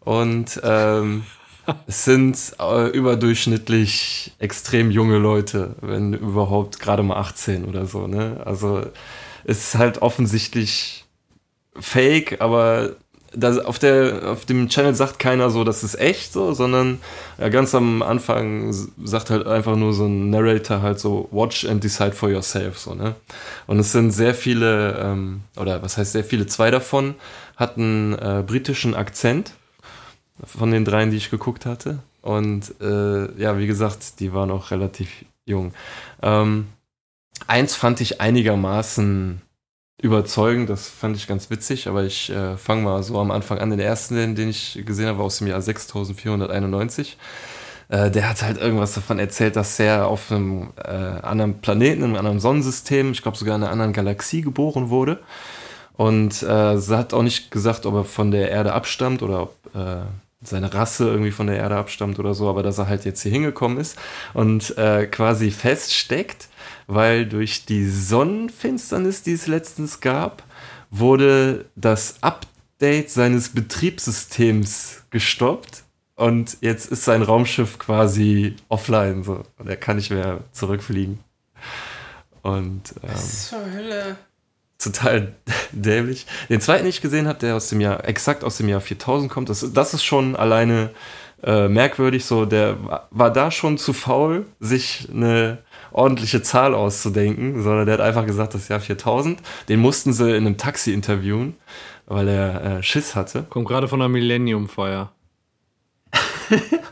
Und 0.00 0.60
ähm, 0.64 1.24
es 1.86 2.04
sind 2.04 2.54
äh, 2.58 2.88
überdurchschnittlich 2.88 4.32
extrem 4.38 4.90
junge 4.90 5.18
Leute, 5.18 5.76
wenn 5.80 6.14
überhaupt 6.14 6.80
gerade 6.80 7.02
mal 7.02 7.16
18 7.16 7.64
oder 7.64 7.86
so. 7.86 8.06
Ne? 8.06 8.40
Also 8.44 8.82
es 9.44 9.58
ist 9.58 9.74
halt 9.76 10.02
offensichtlich 10.02 11.04
fake, 11.78 12.40
aber 12.40 12.96
das, 13.32 13.58
auf, 13.58 13.78
der, 13.78 14.30
auf 14.30 14.44
dem 14.44 14.68
Channel 14.68 14.94
sagt 14.94 15.18
keiner 15.18 15.50
so, 15.50 15.62
das 15.64 15.84
ist 15.84 15.98
echt 15.98 16.32
so, 16.32 16.52
sondern 16.52 16.98
ja, 17.38 17.48
ganz 17.48 17.74
am 17.74 18.02
Anfang 18.02 18.72
sagt 19.04 19.30
halt 19.30 19.46
einfach 19.46 19.76
nur 19.76 19.92
so 19.92 20.06
ein 20.06 20.30
Narrator 20.30 20.82
halt 20.82 20.98
so, 20.98 21.28
watch 21.30 21.64
and 21.64 21.82
decide 21.82 22.12
for 22.12 22.28
yourself, 22.28 22.78
so, 22.78 22.94
ne? 22.94 23.14
Und 23.66 23.78
es 23.78 23.92
sind 23.92 24.10
sehr 24.10 24.34
viele, 24.34 24.98
ähm, 24.98 25.42
oder 25.56 25.82
was 25.82 25.96
heißt 25.96 26.12
sehr 26.12 26.24
viele, 26.24 26.46
zwei 26.46 26.70
davon 26.70 27.14
hatten 27.56 28.14
äh, 28.14 28.42
britischen 28.44 28.94
Akzent 28.94 29.52
von 30.42 30.70
den 30.70 30.84
dreien, 30.84 31.10
die 31.10 31.18
ich 31.18 31.30
geguckt 31.30 31.66
hatte. 31.66 32.00
Und 32.22 32.74
äh, 32.80 33.40
ja, 33.40 33.58
wie 33.58 33.66
gesagt, 33.66 34.20
die 34.20 34.32
waren 34.32 34.50
auch 34.50 34.70
relativ 34.70 35.24
jung. 35.46 35.72
Ähm, 36.22 36.66
eins 37.46 37.74
fand 37.74 38.00
ich 38.00 38.20
einigermaßen 38.20 39.40
überzeugend, 40.02 40.70
das 40.70 40.88
fand 40.88 41.16
ich 41.16 41.26
ganz 41.26 41.50
witzig, 41.50 41.86
aber 41.88 42.04
ich 42.04 42.30
äh, 42.30 42.56
fange 42.56 42.82
mal 42.82 43.02
so 43.02 43.18
am 43.18 43.30
Anfang 43.30 43.58
an. 43.58 43.70
Den 43.70 43.80
ersten, 43.80 44.34
den, 44.34 44.48
ich 44.48 44.82
gesehen 44.84 45.06
habe, 45.06 45.22
aus 45.22 45.38
dem 45.38 45.46
Jahr 45.46 45.60
6491. 45.60 47.16
Äh, 47.88 48.10
der 48.10 48.28
hat 48.28 48.42
halt 48.42 48.58
irgendwas 48.58 48.94
davon 48.94 49.18
erzählt, 49.18 49.56
dass 49.56 49.78
er 49.78 50.06
auf 50.06 50.30
einem 50.30 50.70
äh, 50.76 50.90
anderen 50.90 51.60
Planeten, 51.60 52.02
in 52.02 52.04
einem 52.04 52.16
anderen 52.16 52.40
Sonnensystem, 52.40 53.12
ich 53.12 53.22
glaube 53.22 53.36
sogar 53.36 53.56
in 53.56 53.62
einer 53.62 53.72
anderen 53.72 53.92
Galaxie 53.92 54.42
geboren 54.42 54.90
wurde. 54.90 55.18
Und 55.96 56.42
äh, 56.42 56.78
sie 56.78 56.96
hat 56.96 57.12
auch 57.12 57.22
nicht 57.22 57.50
gesagt, 57.50 57.84
ob 57.84 57.94
er 57.94 58.04
von 58.04 58.30
der 58.30 58.50
Erde 58.50 58.72
abstammt 58.72 59.22
oder 59.22 59.42
ob 59.42 59.56
äh, 59.74 60.02
seine 60.42 60.72
Rasse 60.72 61.06
irgendwie 61.06 61.30
von 61.30 61.46
der 61.46 61.56
Erde 61.56 61.76
abstammt 61.76 62.18
oder 62.18 62.32
so, 62.32 62.48
aber 62.48 62.62
dass 62.62 62.78
er 62.78 62.88
halt 62.88 63.04
jetzt 63.04 63.22
hier 63.22 63.32
hingekommen 63.32 63.78
ist 63.78 63.98
und 64.32 64.76
äh, 64.78 65.06
quasi 65.06 65.50
feststeckt, 65.50 66.48
weil 66.92 67.26
durch 67.26 67.64
die 67.66 67.88
Sonnenfinsternis, 67.88 69.22
die 69.22 69.32
es 69.32 69.46
letztens 69.46 70.00
gab, 70.00 70.42
wurde 70.90 71.66
das 71.76 72.16
Update 72.22 73.10
seines 73.10 73.50
Betriebssystems 73.50 75.02
gestoppt 75.10 75.84
und 76.16 76.56
jetzt 76.60 76.90
ist 76.90 77.04
sein 77.04 77.22
Raumschiff 77.22 77.78
quasi 77.78 78.56
offline 78.68 79.22
so 79.22 79.44
und 79.58 79.68
er 79.68 79.76
kann 79.76 79.96
nicht 79.96 80.10
mehr 80.10 80.40
zurückfliegen. 80.52 81.20
Und 82.42 82.82
ähm, 83.02 83.16
Zur 83.16 83.72
Hölle. 83.72 84.16
total 84.78 85.32
dämlich. 85.72 86.26
Den 86.48 86.60
zweiten, 86.60 86.84
den 86.84 86.90
ich 86.90 87.00
gesehen 87.02 87.28
habe, 87.28 87.38
der 87.38 87.56
aus 87.56 87.68
dem 87.68 87.80
Jahr, 87.80 88.06
exakt 88.08 88.44
aus 88.44 88.56
dem 88.56 88.68
Jahr 88.68 88.80
4000 88.80 89.30
kommt, 89.30 89.48
das, 89.48 89.64
das 89.72 89.94
ist 89.94 90.04
schon 90.04 90.36
alleine 90.36 90.90
äh, 91.42 91.68
merkwürdig. 91.68 92.24
So, 92.24 92.46
der 92.46 92.82
wa- 92.84 93.06
war 93.10 93.30
da 93.32 93.50
schon 93.50 93.78
zu 93.78 93.92
faul, 93.92 94.46
sich 94.58 95.08
eine 95.12 95.58
ordentliche 95.92 96.42
Zahl 96.42 96.74
auszudenken, 96.74 97.62
sondern 97.62 97.86
der 97.86 97.94
hat 97.94 98.00
einfach 98.00 98.26
gesagt, 98.26 98.54
das 98.54 98.68
Jahr 98.68 98.80
4000. 98.80 99.40
Den 99.68 99.80
mussten 99.80 100.12
sie 100.12 100.30
in 100.30 100.46
einem 100.46 100.56
Taxi 100.56 100.92
interviewen, 100.92 101.56
weil 102.06 102.28
er 102.28 102.78
äh, 102.78 102.82
Schiss 102.82 103.14
hatte. 103.14 103.44
Kommt 103.48 103.68
gerade 103.68 103.88
von 103.88 104.00
der 104.00 104.08
Millennium-Feier. 104.08 105.12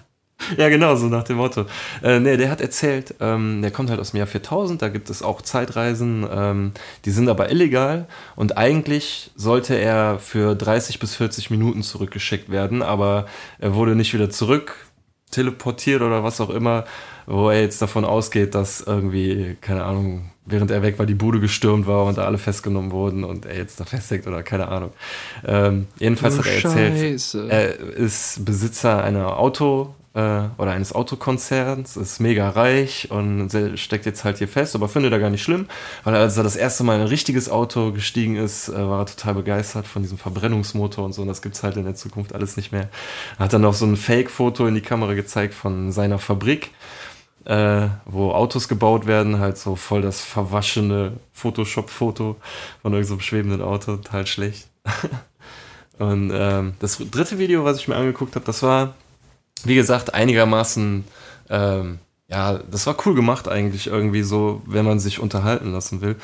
Ja, 0.57 0.69
genau, 0.69 0.97
so 0.97 1.07
nach 1.09 1.25
dem 1.25 1.37
Motto. 1.37 1.67
Äh, 2.03 2.21
nee, 2.21 2.37
der 2.37 2.51
hat 2.51 2.61
erzählt, 2.61 3.15
ähm, 3.21 3.61
der 3.61 3.71
kommt 3.71 3.91
halt 3.91 4.01
aus 4.01 4.13
dem 4.13 4.19
Jahr 4.19 4.27
4000, 4.27 4.81
da 4.81 4.89
gibt 4.89 5.11
es 5.11 5.23
auch 5.23 5.43
Zeitreisen, 5.43 6.27
ähm, 6.31 6.73
die 7.05 7.11
sind 7.11 7.29
aber 7.29 7.51
illegal 7.51 8.07
und 8.35 8.57
eigentlich 8.57 9.31
sollte 9.37 9.75
er 9.75 10.19
für 10.19 10.55
30 10.55 11.01
bis 11.01 11.17
40 11.17 11.51
Minuten 11.51 11.83
zurückgeschickt 11.83 12.51
werden, 12.51 12.83
aber 12.83 13.27
er 13.59 13.75
wurde 13.75 13.95
nicht 13.95 14.15
wieder 14.15 14.31
zurück 14.31 14.88
teleportiert 15.31 16.03
oder 16.03 16.25
was 16.25 16.41
auch 16.41 16.51
immer, 16.51 16.85
wo 17.27 17.51
er 17.51 17.61
jetzt 17.61 17.83
davon 17.83 18.05
ausgeht, 18.05 18.55
dass 18.55 18.81
irgendwie, 18.81 19.57
keine 19.61 19.85
Ahnung, 19.85 20.31
während 20.47 20.71
er 20.71 20.83
weg 20.83 20.99
war, 20.99 21.07
die 21.07 21.15
Bude 21.15 21.41
gestürmt 21.41 21.87
war 21.87 22.05
und 22.05 22.17
da 22.19 22.25
alle 22.25 22.39
festgenommen 22.39 22.91
wurden 22.91 23.25
und 23.25 23.45
er 23.45 23.57
jetzt 23.57 23.81
da 23.81 23.85
festhängt 23.85 24.27
oder 24.27 24.43
keine 24.43 24.69
Ahnung. 24.69 24.93
Ähm, 25.47 25.87
jedenfalls 25.99 26.39
hat 26.39 26.47
er 26.47 26.65
erzählt, 26.65 26.99
Scheiße. 27.21 27.47
er 27.51 27.79
ist 27.79 28.45
Besitzer 28.45 29.03
einer 29.05 29.39
Auto- 29.39 29.95
oder 30.19 30.73
eines 30.73 30.93
Autokonzerns, 30.95 31.97
ist 31.97 32.19
mega 32.21 32.49
reich 32.51 33.11
und 33.11 33.51
steckt 33.77 34.07
jetzt 34.07 34.25
halt 34.25 34.39
hier 34.39 34.49
fest, 34.49 34.75
aber 34.75 34.89
findet 34.89 35.13
er 35.13 35.19
gar 35.19 35.31
nicht 35.31 35.43
schlimm, 35.43 35.67
weil 36.05 36.15
als 36.15 36.37
er 36.37 36.43
das 36.43 36.57
erste 36.57 36.85
Mal 36.85 36.97
in 36.97 37.03
ein 37.03 37.07
richtiges 37.07 37.49
Auto 37.49 37.93
gestiegen 37.93 38.37
ist, 38.37 38.69
äh, 38.69 38.75
war 38.75 39.01
er 39.01 39.07
total 39.07 39.35
begeistert 39.35 39.87
von 39.87 40.03
diesem 40.03 40.19
Verbrennungsmotor 40.19 41.05
und 41.05 41.13
so 41.13 41.23
und 41.23 41.29
das 41.29 41.43
gibt's 41.43 41.63
halt 41.63 41.77
in 41.77 41.85
der 41.85 41.95
Zukunft 41.95 42.35
alles 42.35 42.57
nicht 42.57 42.73
mehr. 42.73 42.89
Er 43.39 43.45
hat 43.45 43.53
dann 43.53 43.63
noch 43.63 43.75
so 43.75 43.87
ein 43.87 43.97
Fake-Foto 43.97 44.67
in 44.67 44.75
die 44.75 44.81
Kamera 44.81 45.15
gezeigt 45.15 45.55
von 45.55 45.93
seiner 45.93 46.19
Fabrik, 46.19 46.73
äh, 47.45 47.87
wo 48.05 48.33
Autos 48.33 48.69
gebaut 48.69 49.07
werden, 49.07 49.39
halt 49.39 49.59
so 49.59 49.77
voll 49.77 50.03
das 50.03 50.21
verwaschene 50.21 51.13
Photoshop-Foto 51.33 52.37
von 52.83 52.93
irgendeinem 52.93 53.21
schwebenden 53.21 53.63
Auto, 53.63 53.97
total 53.97 54.27
schlecht. 54.27 54.69
Und 55.99 56.31
ähm, 56.33 56.75
das 56.79 56.99
dritte 57.11 57.39
Video, 57.39 57.65
was 57.65 57.79
ich 57.79 57.89
mir 57.89 57.97
angeguckt 57.97 58.37
habe, 58.37 58.45
das 58.45 58.63
war, 58.63 58.95
wie 59.65 59.75
gesagt, 59.75 60.15
einigermaßen, 60.15 61.05
ähm, 61.51 61.99
ja, 62.29 62.59
das 62.71 62.87
war 62.87 62.97
cool 63.07 63.15
gemacht 63.15 63.49
eigentlich 63.49 63.87
irgendwie 63.87 64.23
so, 64.23 64.63
wenn 64.67 64.85
man 64.85 64.99
sich 64.99 65.21
unterhalten 65.21 65.73
lassen 65.73 66.01
will. 66.01 66.17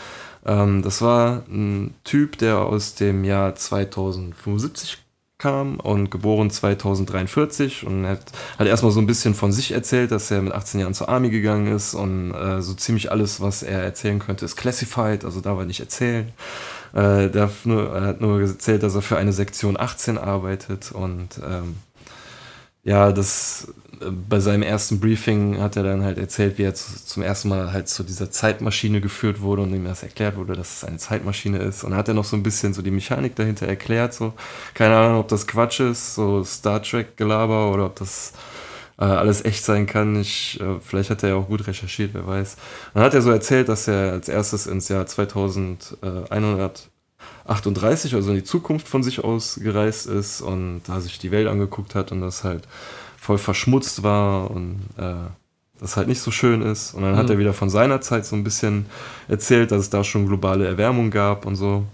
Ähm, 0.44 0.82
das 0.82 1.02
war 1.02 1.42
ein 1.48 1.94
Typ, 2.04 2.38
der 2.38 2.58
aus 2.58 2.94
dem 2.94 3.24
Jahr 3.24 3.54
2075 3.54 4.98
kam 5.38 5.80
und 5.80 6.10
geboren 6.10 6.50
2043 6.50 7.86
und 7.86 8.06
hat, 8.06 8.32
hat 8.58 8.66
erstmal 8.66 8.92
so 8.92 9.00
ein 9.00 9.06
bisschen 9.06 9.34
von 9.34 9.52
sich 9.52 9.72
erzählt, 9.72 10.10
dass 10.10 10.30
er 10.30 10.40
mit 10.40 10.52
18 10.52 10.80
Jahren 10.80 10.94
zur 10.94 11.08
Army 11.08 11.30
gegangen 11.30 11.74
ist 11.74 11.94
und 11.94 12.32
äh, 12.32 12.62
so 12.62 12.74
ziemlich 12.74 13.10
alles, 13.10 13.40
was 13.40 13.62
er 13.62 13.82
erzählen 13.82 14.20
könnte, 14.20 14.44
ist 14.44 14.56
classified, 14.56 15.24
also 15.24 15.40
darf 15.40 15.58
er 15.58 15.66
nicht 15.66 15.80
erzählen. 15.80 16.32
Äh, 16.94 17.26
er 17.26 17.50
hat 18.06 18.20
nur 18.20 18.40
erzählt, 18.40 18.82
dass 18.82 18.94
er 18.94 19.02
für 19.02 19.16
eine 19.16 19.32
Sektion 19.32 19.78
18 19.78 20.16
arbeitet 20.16 20.92
und 20.92 21.40
ähm, 21.44 21.76
ja, 22.84 23.12
das 23.12 23.68
äh, 24.00 24.10
bei 24.10 24.40
seinem 24.40 24.62
ersten 24.62 25.00
Briefing 25.00 25.60
hat 25.60 25.76
er 25.76 25.82
dann 25.82 26.02
halt 26.02 26.18
erzählt, 26.18 26.58
wie 26.58 26.64
er 26.64 26.74
zu, 26.74 27.04
zum 27.04 27.22
ersten 27.22 27.48
Mal 27.48 27.72
halt 27.72 27.88
zu 27.88 28.02
dieser 28.02 28.30
Zeitmaschine 28.30 29.00
geführt 29.00 29.40
wurde 29.40 29.62
und 29.62 29.74
ihm 29.74 29.84
das 29.84 30.02
erklärt 30.02 30.36
wurde, 30.36 30.54
dass 30.54 30.76
es 30.78 30.84
eine 30.84 30.98
Zeitmaschine 30.98 31.58
ist. 31.58 31.84
Und 31.84 31.90
dann 31.90 31.98
hat 31.98 32.08
er 32.08 32.14
noch 32.14 32.24
so 32.24 32.36
ein 32.36 32.42
bisschen 32.42 32.74
so 32.74 32.82
die 32.82 32.90
Mechanik 32.90 33.36
dahinter 33.36 33.66
erklärt. 33.66 34.14
So, 34.14 34.34
keine 34.74 34.96
Ahnung, 34.96 35.20
ob 35.20 35.28
das 35.28 35.46
Quatsch 35.46 35.80
ist, 35.80 36.14
so 36.14 36.44
Star 36.44 36.82
Trek-Gelaber 36.82 37.72
oder 37.72 37.86
ob 37.86 37.96
das 37.96 38.32
äh, 38.98 39.04
alles 39.04 39.44
echt 39.44 39.64
sein 39.64 39.86
kann. 39.86 40.20
Ich, 40.20 40.60
äh, 40.60 40.80
vielleicht 40.80 41.10
hat 41.10 41.22
er 41.22 41.30
ja 41.30 41.34
auch 41.36 41.48
gut 41.48 41.66
recherchiert, 41.66 42.10
wer 42.14 42.26
weiß. 42.26 42.56
dann 42.94 43.02
hat 43.02 43.14
er 43.14 43.22
so 43.22 43.30
erzählt, 43.30 43.68
dass 43.68 43.88
er 43.88 44.12
als 44.12 44.28
erstes 44.28 44.66
ins 44.66 44.88
Jahr 44.88 45.06
2100 45.06 46.90
38, 47.46 48.14
also 48.14 48.30
in 48.30 48.36
die 48.36 48.44
Zukunft 48.44 48.88
von 48.88 49.02
sich 49.02 49.22
aus 49.22 49.60
gereist 49.62 50.06
ist 50.06 50.40
und 50.40 50.82
da 50.86 51.00
sich 51.00 51.18
die 51.18 51.30
Welt 51.30 51.48
angeguckt 51.48 51.94
hat 51.94 52.12
und 52.12 52.20
das 52.20 52.44
halt 52.44 52.66
voll 53.18 53.38
verschmutzt 53.38 54.02
war 54.02 54.50
und 54.50 54.82
äh, 54.96 55.14
das 55.80 55.96
halt 55.96 56.08
nicht 56.08 56.20
so 56.20 56.30
schön 56.30 56.62
ist. 56.62 56.94
Und 56.94 57.02
dann 57.02 57.12
mhm. 57.12 57.16
hat 57.16 57.30
er 57.30 57.38
wieder 57.38 57.52
von 57.52 57.70
seiner 57.70 58.00
Zeit 58.00 58.26
so 58.26 58.36
ein 58.36 58.44
bisschen 58.44 58.86
erzählt, 59.28 59.70
dass 59.70 59.80
es 59.80 59.90
da 59.90 60.04
schon 60.04 60.26
globale 60.26 60.66
Erwärmung 60.66 61.10
gab 61.10 61.46
und 61.46 61.56
so. 61.56 61.84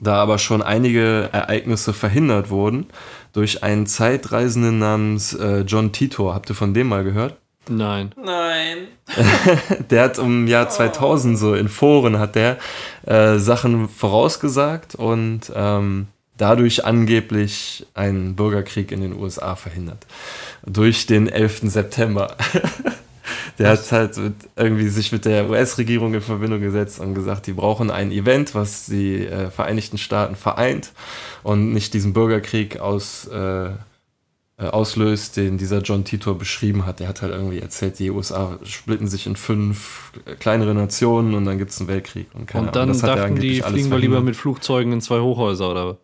Da 0.00 0.14
aber 0.16 0.38
schon 0.38 0.62
einige 0.62 1.28
Ereignisse 1.32 1.92
verhindert 1.92 2.48
wurden 2.48 2.86
durch 3.32 3.62
einen 3.62 3.86
Zeitreisenden 3.86 4.78
namens 4.78 5.34
äh, 5.34 5.60
John 5.60 5.92
Titor. 5.92 6.34
Habt 6.34 6.48
ihr 6.50 6.54
von 6.54 6.72
dem 6.72 6.88
mal 6.88 7.04
gehört? 7.04 7.36
Nein. 7.70 8.12
Nein. 8.22 8.88
der 9.90 10.04
hat 10.04 10.18
im 10.18 10.46
Jahr 10.46 10.68
2000 10.68 11.38
so 11.38 11.54
in 11.54 11.68
Foren 11.68 12.18
hat 12.18 12.34
der 12.34 12.58
äh, 13.06 13.38
Sachen 13.38 13.88
vorausgesagt 13.88 14.94
und 14.96 15.52
ähm, 15.54 16.08
dadurch 16.36 16.84
angeblich 16.84 17.86
einen 17.94 18.34
Bürgerkrieg 18.34 18.92
in 18.92 19.02
den 19.02 19.14
USA 19.14 19.54
verhindert. 19.54 20.06
Durch 20.66 21.06
den 21.06 21.28
11. 21.28 21.60
September. 21.64 22.36
der 23.58 23.70
hat 23.70 23.92
halt 23.92 24.16
mit, 24.16 24.34
irgendwie 24.56 24.88
sich 24.88 25.12
mit 25.12 25.24
der 25.24 25.48
US-Regierung 25.48 26.14
in 26.14 26.22
Verbindung 26.22 26.60
gesetzt 26.60 26.98
und 26.98 27.14
gesagt, 27.14 27.46
die 27.46 27.52
brauchen 27.52 27.90
ein 27.90 28.10
Event, 28.10 28.54
was 28.54 28.86
die 28.86 29.26
äh, 29.26 29.50
Vereinigten 29.50 29.98
Staaten 29.98 30.34
vereint 30.34 30.92
und 31.42 31.72
nicht 31.72 31.94
diesen 31.94 32.12
Bürgerkrieg 32.12 32.80
aus 32.80 33.26
äh, 33.26 33.70
auslöst, 34.66 35.36
den 35.36 35.56
dieser 35.58 35.80
John 35.80 36.04
Titor 36.04 36.36
beschrieben 36.36 36.84
hat. 36.86 37.00
Der 37.00 37.08
hat 37.08 37.22
halt 37.22 37.32
irgendwie 37.32 37.60
erzählt, 37.60 37.98
die 37.98 38.10
USA 38.10 38.58
splitten 38.64 39.08
sich 39.08 39.26
in 39.26 39.36
fünf 39.36 40.12
kleinere 40.38 40.74
Nationen 40.74 41.34
und 41.34 41.44
dann 41.46 41.58
gibt 41.58 41.70
es 41.70 41.80
einen 41.80 41.88
Weltkrieg. 41.88 42.26
Und, 42.34 42.54
und 42.54 42.76
dann 42.76 42.98
dachten 42.98 43.36
die, 43.36 43.62
fliegen 43.62 43.90
wir 43.90 43.98
lieber 43.98 44.20
mit 44.20 44.36
Flugzeugen 44.36 44.92
in 44.92 45.00
zwei 45.00 45.20
Hochhäuser, 45.20 45.70
oder? 45.70 45.96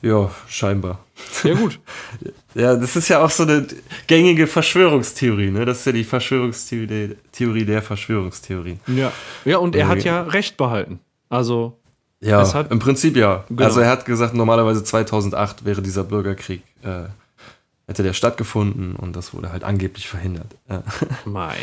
Ja, 0.00 0.30
scheinbar. 0.46 1.04
Ja, 1.42 1.54
gut. 1.54 1.80
ja, 2.54 2.76
das 2.76 2.94
ist 2.94 3.08
ja 3.08 3.24
auch 3.24 3.30
so 3.30 3.42
eine 3.42 3.66
gängige 4.06 4.46
Verschwörungstheorie, 4.46 5.50
ne? 5.50 5.64
Das 5.64 5.80
ist 5.80 5.86
ja 5.86 5.92
die 5.92 6.04
Verschwörungstheorie 6.04 7.16
Theorie 7.32 7.64
der 7.64 7.82
Verschwörungstheorie. 7.82 8.78
Ja. 8.86 9.12
Ja, 9.44 9.58
und 9.58 9.74
er 9.74 9.88
hat 9.88 10.04
ja 10.04 10.22
Recht 10.22 10.56
behalten. 10.56 11.00
Also. 11.28 11.76
Ja, 12.20 12.42
im 12.70 12.78
Prinzip 12.78 13.16
ja. 13.16 13.44
Genau. 13.48 13.64
Also 13.64 13.80
er 13.80 13.90
hat 13.90 14.04
gesagt, 14.04 14.34
normalerweise 14.34 14.82
2008 14.82 15.64
wäre 15.64 15.82
dieser 15.82 16.02
Bürgerkrieg 16.02 16.62
äh, 16.82 17.04
hätte 17.88 18.02
der 18.02 18.12
stattgefunden 18.12 18.94
und 18.96 19.16
das 19.16 19.32
wurde 19.32 19.50
halt 19.50 19.64
angeblich 19.64 20.08
verhindert. 20.08 20.54
Mei, 21.24 21.56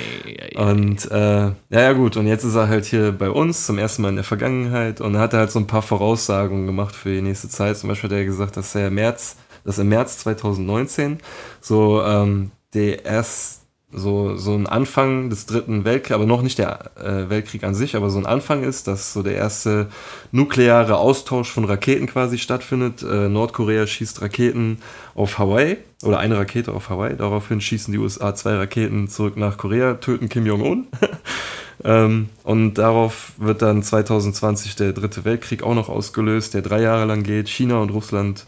und 0.56 1.10
äh, 1.12 1.46
ja, 1.46 1.54
ja 1.70 1.94
gut, 1.94 2.18
und 2.18 2.26
jetzt 2.26 2.44
ist 2.44 2.56
er 2.56 2.68
halt 2.68 2.86
hier 2.86 3.12
bei 3.12 3.30
uns 3.30 3.68
zum 3.68 3.78
ersten 3.78 4.02
Mal 4.02 4.10
in 4.10 4.16
der 4.16 4.24
Vergangenheit 4.24 5.02
und 5.02 5.18
hat 5.18 5.36
halt 5.36 5.52
so 5.52 5.60
ein 5.60 5.68
paar 5.68 5.84
Voraussagungen 5.84 6.66
gemacht 6.66 6.96
für 6.96 7.14
die 7.14 7.22
nächste 7.22 7.48
Zeit. 7.48 7.78
Zum 7.78 7.90
Beispiel 7.90 8.10
hat 8.10 8.18
er 8.18 8.26
gesagt, 8.26 8.58
dass 8.58 8.74
er 8.74 8.88
im 8.88 8.96
März, 8.96 9.38
dass 9.64 9.78
im 9.78 9.88
März 9.88 10.18
2019 10.20 11.20
so 11.62 12.02
ähm, 12.02 12.50
der 12.74 13.06
erst 13.06 13.65
so, 13.96 14.36
so 14.36 14.54
ein 14.54 14.68
Anfang 14.68 15.30
des 15.30 15.46
dritten 15.46 15.86
Weltkriegs, 15.86 16.14
aber 16.14 16.26
noch 16.26 16.42
nicht 16.42 16.60
der 16.60 16.92
äh, 16.98 17.30
Weltkrieg 17.30 17.64
an 17.64 17.74
sich, 17.74 17.96
aber 17.96 18.10
so 18.10 18.20
ein 18.20 18.26
Anfang 18.26 18.64
ist, 18.64 18.88
dass 18.88 19.14
so 19.14 19.24
der 19.24 19.36
erste 19.36 19.88
nukleare 20.32 20.98
Austausch 20.98 21.50
von 21.50 21.66
Raketen 21.66 22.08
quasi 22.08 22.38
stattfindet. 22.38 23.04
Äh, 23.04 23.30
Nordkorea 23.30 23.88
schießt 23.88 24.22
Raketen 24.22 24.80
auf 25.16 25.40
Hawaii 25.40 25.78
oder 26.04 26.20
eine 26.20 26.38
Rakete 26.38 26.74
auf 26.74 26.90
Hawaii. 26.90 27.16
Daraufhin 27.16 27.62
schießen 27.62 27.92
die 27.92 27.98
USA 27.98 28.36
zwei 28.36 28.56
Raketen 28.56 29.08
zurück 29.08 29.38
nach 29.38 29.58
Korea, 29.58 29.96
töten 29.96 30.30
Kim 30.30 30.46
Jong-un. 30.46 30.88
ähm, 31.84 32.30
und 32.44 32.76
darauf 32.76 33.32
wird 33.38 33.62
dann 33.62 33.82
2020 33.82 34.76
der 34.76 34.94
dritte 34.94 35.26
Weltkrieg 35.26 35.64
auch 35.64 35.76
noch 35.76 35.90
ausgelöst, 35.90 36.54
der 36.54 36.62
drei 36.62 36.82
Jahre 36.82 37.06
lang 37.06 37.24
geht. 37.24 37.48
China 37.48 37.80
und 37.80 37.92
Russland 37.92 38.46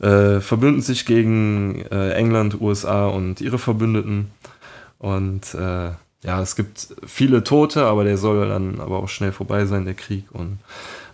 äh, 0.00 0.40
verbünden 0.40 0.82
sich 0.82 1.06
gegen 1.06 1.84
äh, 1.90 2.10
England, 2.12 2.60
USA 2.60 3.06
und 3.06 3.40
ihre 3.40 3.58
Verbündeten. 3.58 4.30
Und 5.02 5.52
äh, 5.54 5.90
ja, 6.24 6.40
es 6.40 6.54
gibt 6.54 6.94
viele 7.04 7.42
Tote, 7.42 7.84
aber 7.84 8.04
der 8.04 8.16
soll 8.16 8.48
dann 8.48 8.80
aber 8.80 9.00
auch 9.00 9.08
schnell 9.08 9.32
vorbei 9.32 9.66
sein, 9.66 9.84
der 9.84 9.94
Krieg. 9.94 10.24
Und 10.32 10.58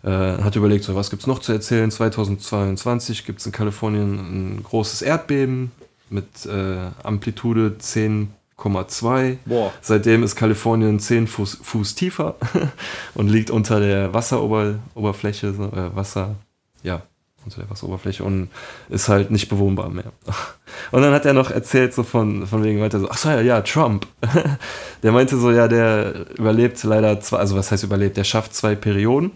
äh, 0.05 0.11
hat 0.11 0.55
überlegt, 0.55 0.85
so, 0.85 0.95
was 0.95 1.09
gibt 1.11 1.23
es 1.23 1.27
noch 1.27 1.39
zu 1.39 1.53
erzählen? 1.53 1.91
2022 1.91 3.25
gibt 3.25 3.41
es 3.41 3.47
in 3.47 3.53
Kalifornien 3.53 4.59
ein 4.59 4.63
großes 4.63 5.01
Erdbeben 5.01 5.73
mit 6.11 6.45
äh, 6.45 6.91
Amplitude 7.03 7.77
10,2. 7.81 9.39
Seitdem 9.81 10.23
ist 10.23 10.37
Kalifornien 10.37 11.01
10 11.01 11.27
Fuß, 11.27 11.61
Fuß 11.63 11.95
tiefer 11.95 12.37
und 13.15 13.29
liegt 13.29 13.51
unter 13.51 13.81
der 13.81 14.13
Wasseroberfläche, 14.13 15.49
äh, 15.49 15.97
Wasser, 15.97 16.35
ja, 16.83 17.03
unter 17.49 17.63
der 17.63 17.71
Wasseroberfläche 17.71 18.23
und 18.23 18.51
ist 18.89 19.09
halt 19.09 19.31
nicht 19.31 19.49
bewohnbar 19.49 19.89
mehr. 19.89 20.13
Und 20.93 21.03
dann 21.03 21.13
hat 21.13 21.25
er 21.25 21.33
noch 21.33 21.51
erzählt, 21.51 21.95
so 21.95 22.03
von, 22.03 22.47
von 22.47 22.63
wegen, 22.63 22.79
meinte 22.79 23.01
so, 23.01 23.09
ach 23.11 23.17
so, 23.17 23.31
ja, 23.31 23.41
ja, 23.41 23.61
Trump. 23.63 24.07
Der 25.03 25.13
meinte 25.13 25.37
so, 25.37 25.51
ja, 25.51 25.69
der 25.69 26.27
überlebt 26.39 26.83
leider 26.83 27.21
zwei, 27.21 27.39
also 27.39 27.57
was 27.57 27.71
heißt 27.71 27.85
überlebt, 27.85 28.17
der 28.17 28.25
schafft 28.25 28.55
zwei 28.55 28.75
Perioden. 28.75 29.31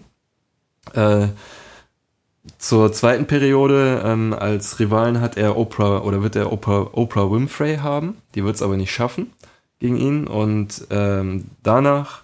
Äh, 0.93 1.27
zur 2.57 2.91
zweiten 2.91 3.25
Periode 3.25 4.01
ähm, 4.05 4.33
als 4.33 4.79
Rivalen 4.79 5.21
hat 5.21 5.37
er 5.37 5.57
Oprah 5.57 5.99
oder 5.99 6.21
wird 6.21 6.35
er 6.35 6.51
Oprah, 6.51 6.89
Oprah 6.91 7.31
Winfrey 7.31 7.77
haben. 7.77 8.17
Die 8.35 8.43
wird 8.43 8.55
es 8.55 8.61
aber 8.61 8.75
nicht 8.75 8.91
schaffen 8.91 9.31
gegen 9.79 9.97
ihn. 9.97 10.27
Und 10.27 10.85
ähm, 10.89 11.45
danach 11.63 12.23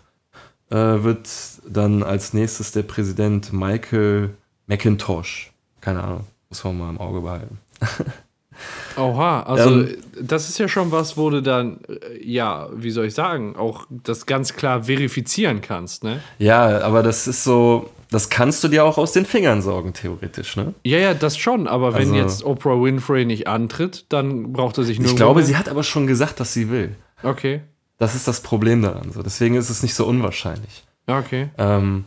äh, 0.70 0.76
wird 0.76 1.30
dann 1.68 2.04
als 2.04 2.34
nächstes 2.34 2.72
der 2.72 2.84
Präsident 2.84 3.54
Michael 3.54 4.32
McIntosh 4.68 5.52
keine 5.90 6.04
Ahnung, 6.04 6.28
muss 6.50 6.64
man 6.64 6.78
mal 6.78 6.90
im 6.92 7.00
Auge 7.00 7.22
behalten. 7.22 7.58
Oha, 8.98 9.44
also 9.44 9.82
ähm, 9.82 9.98
das 10.22 10.50
ist 10.50 10.60
ja 10.60 10.68
schon 10.68 10.92
was, 10.92 11.18
wo 11.18 11.30
du 11.30 11.42
dann, 11.42 11.80
äh, 11.88 12.24
ja, 12.24 12.70
wie 12.76 12.92
soll 12.92 13.06
ich 13.06 13.14
sagen, 13.14 13.56
auch 13.56 13.88
das 13.90 14.26
ganz 14.26 14.54
klar 14.54 14.84
verifizieren 14.84 15.62
kannst, 15.62 16.04
ne? 16.04 16.20
Ja, 16.38 16.82
aber 16.82 17.02
das 17.02 17.28
ist 17.28 17.44
so, 17.44 17.90
das 18.12 18.30
kannst 18.30 18.64
du 18.64 18.68
dir 18.68 18.84
auch 18.84 18.98
aus 18.98 19.14
den 19.14 19.26
Fingern 19.26 19.62
sorgen, 19.62 19.94
theoretisch, 19.94 20.58
ne? 20.58 20.74
Ja, 20.84 20.98
ja, 20.98 21.14
das 21.14 21.38
schon, 21.38 21.68
aber 21.68 21.94
wenn 21.94 22.10
also, 22.10 22.16
jetzt 22.16 22.44
Oprah 22.44 22.80
Winfrey 22.80 23.26
nicht 23.26 23.48
antritt, 23.48 24.06
dann 24.10 24.54
braucht 24.54 24.78
er 24.78 24.84
sich 24.84 25.00
nur. 25.00 25.10
Ich 25.10 25.16
glaube, 25.16 25.42
sie 25.44 25.58
hat 25.58 25.70
aber 25.70 25.84
schon 25.84 26.06
gesagt, 26.06 26.40
dass 26.40 26.54
sie 26.54 26.70
will. 26.70 26.96
Okay. 27.24 27.62
Das 27.98 28.14
ist 28.14 28.28
das 28.28 28.42
Problem 28.42 28.82
daran, 28.84 29.12
so. 29.12 29.24
Deswegen 29.24 29.56
ist 29.56 29.70
es 29.70 29.82
nicht 29.82 29.96
so 29.96 30.06
unwahrscheinlich. 30.06 30.84
Okay. 31.08 31.50
Ähm, 31.58 32.06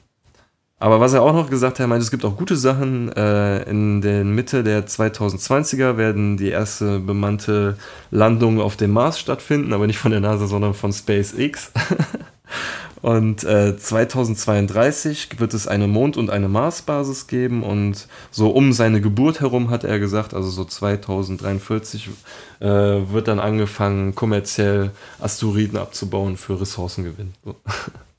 aber 0.82 0.98
was 0.98 1.12
er 1.12 1.22
auch 1.22 1.32
noch 1.32 1.48
gesagt 1.48 1.74
hat, 1.74 1.84
er 1.84 1.86
meinte, 1.86 2.02
es 2.02 2.10
gibt 2.10 2.24
auch 2.24 2.36
gute 2.36 2.56
Sachen. 2.56 3.12
Äh, 3.12 3.62
in 3.70 4.00
der 4.00 4.24
Mitte 4.24 4.64
der 4.64 4.84
2020er 4.84 5.96
werden 5.96 6.36
die 6.36 6.48
erste 6.48 6.98
bemannte 6.98 7.76
Landung 8.10 8.60
auf 8.60 8.76
dem 8.76 8.90
Mars 8.90 9.20
stattfinden, 9.20 9.74
aber 9.74 9.86
nicht 9.86 10.00
von 10.00 10.10
der 10.10 10.18
NASA, 10.18 10.48
sondern 10.48 10.74
von 10.74 10.92
SpaceX. 10.92 11.70
und 13.00 13.44
äh, 13.44 13.76
2032 13.76 15.38
wird 15.38 15.54
es 15.54 15.68
eine 15.68 15.86
Mond- 15.86 16.16
und 16.16 16.30
eine 16.30 16.48
Marsbasis 16.48 17.28
geben 17.28 17.62
und 17.62 18.08
so 18.32 18.50
um 18.50 18.72
seine 18.72 19.00
Geburt 19.00 19.38
herum 19.38 19.70
hat 19.70 19.84
er 19.84 20.00
gesagt, 20.00 20.34
also 20.34 20.50
so 20.50 20.64
2043 20.64 22.10
äh, 22.58 22.66
wird 22.66 23.28
dann 23.28 23.38
angefangen, 23.38 24.16
kommerziell 24.16 24.90
Asteroiden 25.20 25.78
abzubauen 25.78 26.36
für 26.36 26.60
Ressourcengewinn. 26.60 27.34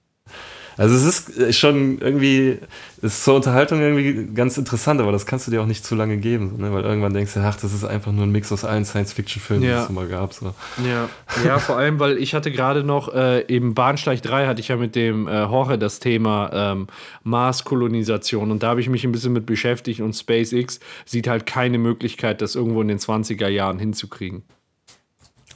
So. 0.77 0.83
Also 0.83 0.95
es 0.95 1.03
ist 1.03 1.37
äh, 1.37 1.53
schon 1.53 1.99
irgendwie, 1.99 2.57
es 2.97 3.15
ist 3.15 3.23
zur 3.23 3.35
Unterhaltung 3.35 3.79
irgendwie 3.79 4.33
ganz 4.33 4.57
interessant, 4.57 4.99
aber 5.01 5.11
das 5.11 5.25
kannst 5.25 5.47
du 5.47 5.51
dir 5.51 5.61
auch 5.61 5.65
nicht 5.65 5.85
zu 5.85 5.95
lange 5.95 6.17
geben, 6.17 6.55
ne? 6.57 6.73
weil 6.73 6.83
irgendwann 6.83 7.13
denkst 7.13 7.33
du, 7.33 7.39
ach, 7.41 7.55
das 7.55 7.73
ist 7.73 7.83
einfach 7.83 8.11
nur 8.11 8.23
ein 8.25 8.31
Mix 8.31 8.51
aus 8.51 8.65
allen 8.65 8.85
Science-Fiction-Filmen, 8.85 9.63
Ja. 9.63 9.77
die 9.79 9.83
es 9.83 9.89
immer 9.89 10.05
gab. 10.05 10.33
So. 10.33 10.53
Ja, 10.87 11.09
ja, 11.45 11.59
vor 11.59 11.77
allem, 11.77 11.99
weil 11.99 12.17
ich 12.17 12.33
hatte 12.33 12.51
gerade 12.51 12.83
noch 12.83 13.13
äh, 13.13 13.41
im 13.41 13.73
Bahnsteig 13.73 14.21
3 14.21 14.47
hatte 14.47 14.61
ich 14.61 14.69
ja 14.69 14.77
mit 14.77 14.95
dem 14.95 15.27
äh, 15.27 15.41
Jorge 15.43 15.77
das 15.77 15.99
Thema 15.99 16.49
ähm, 16.53 16.87
Marskolonisation 17.23 18.51
und 18.51 18.63
da 18.63 18.69
habe 18.69 18.81
ich 18.81 18.89
mich 18.89 19.03
ein 19.03 19.11
bisschen 19.11 19.33
mit 19.33 19.45
beschäftigt 19.45 20.01
und 20.01 20.13
SpaceX 20.13 20.79
sieht 21.05 21.27
halt 21.27 21.45
keine 21.45 21.77
Möglichkeit, 21.77 22.41
das 22.41 22.55
irgendwo 22.55 22.81
in 22.81 22.87
den 22.87 22.99
20er 22.99 23.47
Jahren 23.47 23.79
hinzukriegen. 23.79 24.43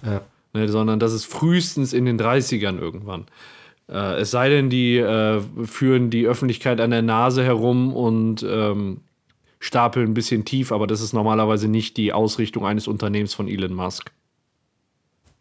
Ja. 0.06 0.22
Ne, 0.53 0.69
sondern 0.69 0.99
das 0.99 1.14
ist 1.14 1.26
frühestens 1.26 1.91
in 1.94 2.06
den 2.06 2.19
30ern 2.19 2.80
irgendwann. 2.80 3.26
Äh, 3.89 4.19
es 4.22 4.31
sei 4.31 4.49
denn, 4.49 4.69
die 4.69 4.97
äh, 4.97 5.41
führen 5.65 6.09
die 6.09 6.27
Öffentlichkeit 6.27 6.81
an 6.81 6.91
der 6.91 7.01
Nase 7.01 7.43
herum 7.43 7.93
und 7.93 8.43
ähm, 8.47 9.01
stapeln 9.59 10.09
ein 10.11 10.14
bisschen 10.14 10.45
tief, 10.45 10.72
aber 10.72 10.88
das 10.88 11.01
ist 11.01 11.14
normalerweise 11.14 11.68
nicht 11.68 11.97
die 11.97 12.14
Ausrichtung 12.14 12.65
eines 12.65 12.88
Unternehmens 12.88 13.34
von 13.34 13.47
Elon 13.47 13.73
Musk. 13.73 14.11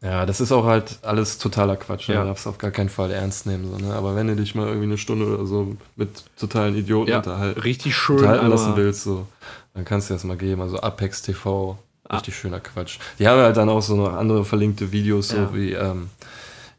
ja, 0.03 0.25
das 0.27 0.41
ist 0.41 0.53
auch 0.53 0.65
halt 0.65 0.99
alles 1.03 1.39
totaler 1.39 1.77
Quatsch. 1.77 2.09
Ne? 2.09 2.15
Ja. 2.15 2.21
Du 2.23 2.29
darfst 2.29 2.47
auf 2.47 2.59
gar 2.59 2.71
keinen 2.71 2.89
Fall 2.89 3.11
ernst 3.11 3.47
nehmen. 3.47 3.67
So, 3.71 3.79
ne? 3.85 3.93
Aber 3.95 4.15
wenn 4.15 4.27
du 4.29 4.37
dich 4.37 4.55
mal 4.55 4.67
irgendwie 4.69 4.87
eine 4.87 4.99
Stunde 4.99 5.27
oder 5.27 5.45
so 5.47 5.77
mit 5.97 6.09
totalen 6.39 6.77
Idioten 6.77 7.11
Ja, 7.11 7.19
unterhalten, 7.19 7.61
richtig 7.61 7.97
schön. 7.97 8.17
unterhalten 8.19 8.47
lassen 8.49 8.77
willst, 8.77 9.03
so, 9.03 9.27
dann 9.75 9.85
kannst 9.85 10.09
du 10.09 10.15
das 10.15 10.25
mal 10.25 10.37
geben. 10.37 10.61
Also 10.63 10.79
Apex 10.81 11.23
TV, 11.23 11.79
Ah. 12.09 12.17
richtig 12.19 12.37
schöner 12.37 12.61
Quatsch. 12.61 12.99
Die 13.19 13.27
haben 13.27 13.41
halt 13.41 13.57
dann 13.57 13.69
auch 13.69 13.83
so 13.83 13.97
noch 13.97 14.13
andere 14.13 14.45
verlinkte 14.45 14.93
Videos, 14.93 15.29
so 15.31 15.37
Ja. 15.39 15.55
wie 15.55 15.73
ähm, 15.73 16.09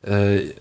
äh, 0.03 0.51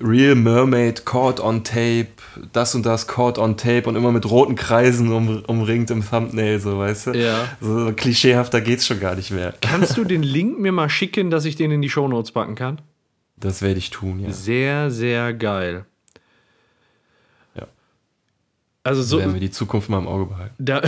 Real 0.00 0.34
Mermaid 0.34 1.04
Caught 1.06 1.40
on 1.40 1.64
Tape, 1.64 2.08
das 2.52 2.74
und 2.74 2.84
das 2.84 3.06
Caught 3.06 3.38
on 3.38 3.56
Tape 3.56 3.88
und 3.88 3.96
immer 3.96 4.12
mit 4.12 4.28
roten 4.28 4.54
Kreisen 4.54 5.10
um, 5.12 5.42
umringt 5.46 5.90
im 5.90 6.06
Thumbnail, 6.08 6.60
so 6.60 6.78
weißt 6.78 7.08
du? 7.08 7.10
Ja. 7.12 7.48
So 7.60 7.92
klischeehafter 7.94 8.60
geht's 8.60 8.86
schon 8.86 9.00
gar 9.00 9.14
nicht 9.14 9.30
mehr. 9.30 9.54
Kannst 9.60 9.96
du 9.96 10.04
den 10.04 10.22
Link 10.22 10.58
mir 10.58 10.72
mal 10.72 10.88
schicken, 10.88 11.30
dass 11.30 11.44
ich 11.44 11.56
den 11.56 11.70
in 11.70 11.82
die 11.82 11.90
Shownotes 11.90 12.32
packen 12.32 12.54
kann? 12.54 12.80
Das 13.38 13.62
werde 13.62 13.78
ich 13.78 13.90
tun, 13.90 14.20
ja. 14.20 14.32
Sehr, 14.32 14.90
sehr 14.90 15.34
geil. 15.34 15.84
Ja. 17.54 17.66
Also 18.82 19.02
so, 19.02 19.18
werden 19.18 19.34
wir 19.34 19.40
die 19.40 19.50
Zukunft 19.50 19.88
mal 19.88 19.98
im 19.98 20.08
Auge 20.08 20.26
behalten. 20.26 20.54
da, 20.58 20.82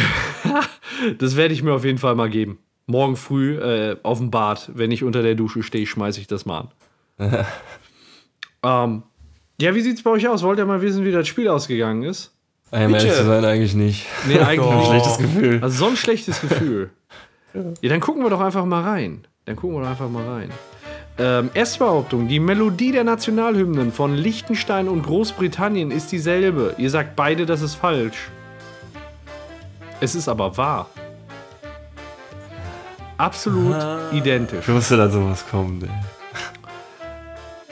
das 1.18 1.36
werde 1.36 1.54
ich 1.54 1.62
mir 1.62 1.72
auf 1.72 1.84
jeden 1.84 1.98
Fall 1.98 2.14
mal 2.14 2.30
geben. 2.30 2.58
Morgen 2.86 3.16
früh 3.16 3.58
äh, 3.58 3.96
auf 4.02 4.18
dem 4.18 4.30
Bad, 4.30 4.70
wenn 4.74 4.90
ich 4.90 5.04
unter 5.04 5.22
der 5.22 5.34
Dusche 5.34 5.62
stehe, 5.62 5.86
schmeiße 5.86 6.20
ich 6.20 6.26
das 6.26 6.46
mal 6.46 6.60
an. 6.60 6.68
ähm, 8.62 9.02
ja, 9.60 9.74
wie 9.74 9.80
sieht's 9.80 10.02
bei 10.02 10.10
euch 10.10 10.28
aus? 10.28 10.42
Wollt 10.42 10.58
ihr 10.58 10.66
mal 10.66 10.80
wissen, 10.80 11.04
wie 11.04 11.12
das 11.12 11.26
Spiel 11.26 11.48
ausgegangen 11.48 12.02
ist? 12.04 12.32
Um 12.70 12.78
ehrlich 12.78 13.12
zu 13.12 13.24
sein, 13.24 13.44
eigentlich 13.44 13.74
nicht. 13.74 14.06
Nee, 14.26 14.38
eigentlich 14.38 14.66
Doch. 14.66 14.74
nicht. 14.76 14.86
Schlechtes 14.88 15.18
Gefühl. 15.18 15.58
Also 15.62 15.84
so 15.84 15.90
ein 15.90 15.96
schlechtes 15.96 16.40
Gefühl. 16.42 16.90
Ja, 17.54 17.88
dann 17.88 18.00
gucken 18.00 18.22
wir 18.22 18.30
doch 18.30 18.40
einfach 18.40 18.64
mal 18.64 18.82
rein. 18.82 19.26
Dann 19.46 19.56
gucken 19.56 19.76
wir 19.76 19.82
doch 19.82 19.90
einfach 19.90 20.08
mal 20.08 20.26
rein. 20.28 20.50
Ähm, 21.18 21.50
erste 21.54 21.80
Behauptung. 21.80 22.28
Die 22.28 22.38
Melodie 22.38 22.92
der 22.92 23.02
Nationalhymnen 23.04 23.90
von 23.90 24.14
Liechtenstein 24.14 24.86
und 24.88 25.02
Großbritannien 25.02 25.90
ist 25.90 26.12
dieselbe. 26.12 26.74
Ihr 26.78 26.90
sagt 26.90 27.16
beide, 27.16 27.46
das 27.46 27.62
ist 27.62 27.74
falsch. 27.74 28.30
Es 30.00 30.14
ist 30.14 30.28
aber 30.28 30.56
wahr. 30.56 30.88
Absolut 33.16 33.76
identisch. 34.12 34.68
Ich 34.68 34.72
wusste, 34.72 34.96
dass 34.96 35.12
sowas 35.12 35.44
kommt, 35.50 35.82
ey. 35.82 35.88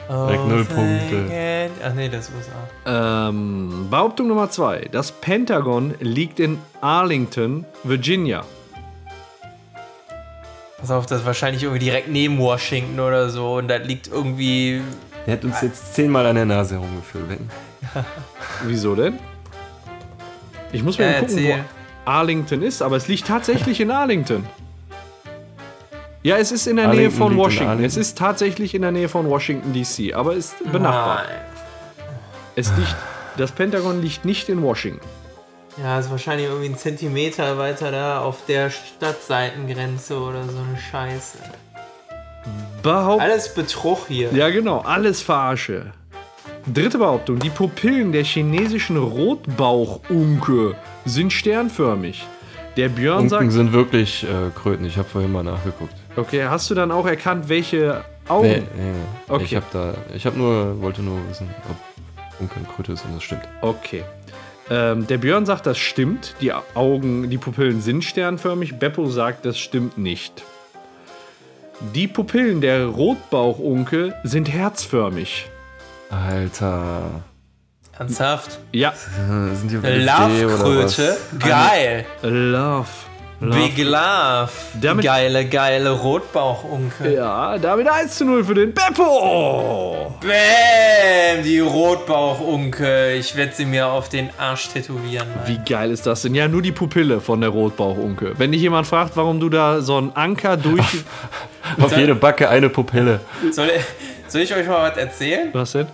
Direkt 0.09 0.47
null 0.47 0.65
Punkte. 0.65 1.69
Ach 1.83 1.93
nee, 1.93 2.07
das 2.09 2.29
ist 2.29 2.31
USA. 2.35 3.27
Ähm, 3.29 3.87
Behauptung 3.89 4.27
Nummer 4.27 4.49
zwei. 4.49 4.87
Das 4.91 5.11
Pentagon 5.11 5.93
liegt 5.99 6.39
in 6.39 6.59
Arlington, 6.81 7.65
Virginia. 7.83 8.43
Pass 10.79 10.91
auf, 10.91 11.05
das 11.07 11.21
ist 11.21 11.25
wahrscheinlich 11.25 11.63
irgendwie 11.63 11.83
direkt 11.83 12.07
neben 12.07 12.37
Washington 12.37 12.99
oder 12.99 13.29
so 13.29 13.55
und 13.57 13.67
das 13.67 13.85
liegt 13.85 14.07
irgendwie. 14.07 14.81
Der 15.25 15.33
hat 15.33 15.43
uns 15.43 15.61
jetzt 15.61 15.95
zehnmal 15.95 16.25
an 16.25 16.35
der 16.35 16.45
Nase 16.45 16.75
herumgeführt. 16.75 17.25
Wenn. 17.29 17.49
Wieso 18.65 18.95
denn? 18.95 19.19
Ich 20.71 20.83
muss 20.83 20.97
mir 20.97 21.05
Ja, 21.05 21.11
mal 21.11 21.19
gucken, 21.21 21.37
erzähl. 21.37 21.57
wo 22.05 22.09
Arlington 22.11 22.61
ist, 22.61 22.81
aber 22.81 22.95
es 22.95 23.07
liegt 23.07 23.27
tatsächlich 23.27 23.81
in 23.81 23.91
Arlington. 23.91 24.45
Ja, 26.27 26.35
es 26.35 26.51
ist 26.51 26.67
in 26.67 26.75
der 26.75 26.89
Nähe 26.89 27.09
von 27.09 27.37
Washington. 27.37 27.81
Es 27.85 27.95
ist 27.95 28.17
tatsächlich 28.17 28.75
in 28.75 28.81
der 28.81 28.91
Nähe 28.91 29.07
von 29.07 29.29
Washington 29.29 29.71
DC, 29.71 30.13
aber 30.13 30.33
ist 30.33 30.57
benachbart. 30.73 31.25
Nein. 31.25 32.05
Es 32.57 32.69
liegt, 32.75 32.97
das 33.37 33.53
Pentagon 33.53 34.01
liegt 34.01 34.25
nicht 34.25 34.49
in 34.49 34.61
Washington. 34.61 35.07
Ja, 35.81 35.97
ist 35.97 36.11
wahrscheinlich 36.11 36.47
irgendwie 36.47 36.67
ein 36.67 36.77
Zentimeter 36.77 37.57
weiter 37.57 37.91
da 37.91 38.19
auf 38.19 38.39
der 38.45 38.69
Stadtseitengrenze 38.69 40.19
oder 40.19 40.43
so 40.43 40.57
eine 40.57 40.77
Scheiße. 40.91 41.37
Behaupt 42.83 43.21
Alles 43.21 43.53
Betrug 43.53 44.07
hier. 44.09 44.29
ja, 44.33 44.49
genau, 44.49 44.79
alles 44.79 45.21
Verarsche. 45.21 45.93
Dritte 46.65 46.97
Behauptung: 46.97 47.39
Die 47.39 47.49
Pupillen 47.49 48.11
der 48.11 48.25
chinesischen 48.25 48.97
Rotbauchunke 48.97 50.75
sind 51.05 51.31
sternförmig. 51.31 52.27
Der 52.75 52.89
Björn 52.89 53.19
Unken 53.19 53.29
sagt, 53.29 53.51
sind 53.53 53.71
wirklich 53.71 54.25
äh, 54.25 54.49
Kröten. 54.53 54.85
Ich 54.85 54.97
habe 54.97 55.07
vorhin 55.07 55.31
mal 55.31 55.43
nachgeguckt. 55.43 55.95
Okay, 56.17 56.45
hast 56.45 56.69
du 56.69 56.75
dann 56.75 56.91
auch 56.91 57.05
erkannt, 57.05 57.49
welche 57.49 58.03
Augen? 58.27 58.47
Nee, 58.47 58.63
nee, 58.75 58.91
nee. 58.91 59.33
Okay. 59.33 59.43
Ich 59.43 59.55
habe 59.55 59.65
da, 59.71 59.93
ich 60.15 60.25
habe 60.25 60.37
nur, 60.37 60.81
wollte 60.81 61.01
nur 61.01 61.17
wissen, 61.29 61.49
ob 61.69 61.77
Unken 62.39 62.67
Kröte 62.67 62.93
ist 62.93 63.05
und 63.05 63.15
das 63.15 63.23
stimmt. 63.23 63.47
Okay. 63.61 64.03
Ähm, 64.69 65.07
der 65.07 65.17
Björn 65.17 65.45
sagt, 65.45 65.65
das 65.65 65.77
stimmt. 65.77 66.35
Die 66.41 66.51
Augen, 66.51 67.29
die 67.29 67.37
Pupillen 67.37 67.81
sind 67.81 68.03
sternförmig. 68.03 68.77
Beppo 68.79 69.09
sagt, 69.09 69.45
das 69.45 69.57
stimmt 69.57 69.97
nicht. 69.97 70.43
Die 71.93 72.07
Pupillen 72.07 72.59
der 72.59 72.85
Rotbauchunke 72.87 74.15
sind 74.23 74.51
herzförmig. 74.51 75.49
Alter. 76.09 77.21
Ernsthaft? 77.97 78.59
Ja, 78.71 78.93
Sind 79.53 79.71
die 79.71 79.75
Love-Kröte? 79.75 81.17
Geil. 81.39 82.05
Love. 82.21 82.87
Love. 83.39 83.59
Big 83.59 83.77
Love. 83.85 84.49
Damit- 84.81 85.05
geile, 85.05 85.45
geile 85.45 85.91
Rotbauchunke. 85.91 87.13
Ja, 87.13 87.57
damit 87.59 87.87
1 87.87 88.15
zu 88.15 88.25
0 88.25 88.43
für 88.43 88.55
den 88.55 88.73
Beppo. 88.73 90.15
Bäm, 90.21 91.43
die 91.43 91.59
Rotbauchunke. 91.59 93.13
Ich 93.13 93.35
werde 93.35 93.53
sie 93.53 93.65
mir 93.65 93.87
auf 93.87 94.09
den 94.09 94.31
Arsch 94.39 94.69
tätowieren. 94.69 95.27
Mann. 95.35 95.47
Wie 95.47 95.59
geil 95.59 95.91
ist 95.91 96.07
das 96.07 96.23
denn? 96.23 96.33
Ja, 96.33 96.47
nur 96.47 96.63
die 96.63 96.71
Pupille 96.71 97.21
von 97.21 97.39
der 97.41 97.51
Rotbauchunke. 97.51 98.33
Wenn 98.39 98.51
dich 98.51 98.61
jemand 98.61 98.87
fragt, 98.87 99.15
warum 99.15 99.39
du 99.39 99.49
da 99.49 99.81
so 99.81 99.97
einen 99.97 100.11
Anker 100.15 100.57
durch. 100.57 100.83
Auf 101.81 101.95
jede 101.95 102.15
Backe 102.15 102.49
eine 102.49 102.69
Pupille. 102.69 103.19
Soll, 103.51 103.69
soll 104.27 104.41
ich 104.41 104.55
euch 104.55 104.65
mal 104.67 104.89
was 104.89 104.97
erzählen? 104.97 105.49
Was 105.53 105.73
denn? 105.73 105.87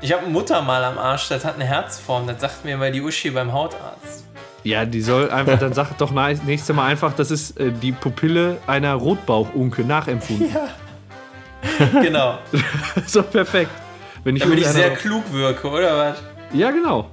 Ich 0.00 0.12
habe 0.12 0.26
ein 0.26 0.32
Muttermal 0.32 0.84
am 0.84 0.98
Arsch, 0.98 1.28
das 1.28 1.44
hat 1.44 1.54
eine 1.54 1.64
Herzform. 1.64 2.26
Das 2.26 2.40
sagt 2.40 2.64
mir 2.64 2.76
mal 2.76 2.92
die 2.92 3.00
Uschi 3.00 3.30
beim 3.30 3.52
Hautarzt. 3.52 4.23
Ja, 4.64 4.84
die 4.86 5.02
soll 5.02 5.30
einfach, 5.30 5.58
dann 5.58 5.72
sag 5.74 5.96
doch 5.98 6.10
na- 6.10 6.32
nächste 6.46 6.72
Mal 6.72 6.86
einfach, 6.86 7.12
das 7.14 7.30
ist 7.30 7.58
äh, 7.60 7.70
die 7.70 7.92
Pupille 7.92 8.56
einer 8.66 8.94
Rotbauchunke 8.94 9.82
nachempfunden. 9.84 10.48
Genau. 12.02 12.38
so 13.06 13.22
perfekt. 13.22 13.70
Wenn 14.22 14.36
ich 14.36 14.42
Damit 14.42 14.58
ich 14.58 14.66
sehr 14.66 14.90
klug 14.94 15.22
wirke, 15.32 15.68
oder 15.68 15.96
was? 15.96 16.22
Ja, 16.52 16.70
genau. 16.70 17.08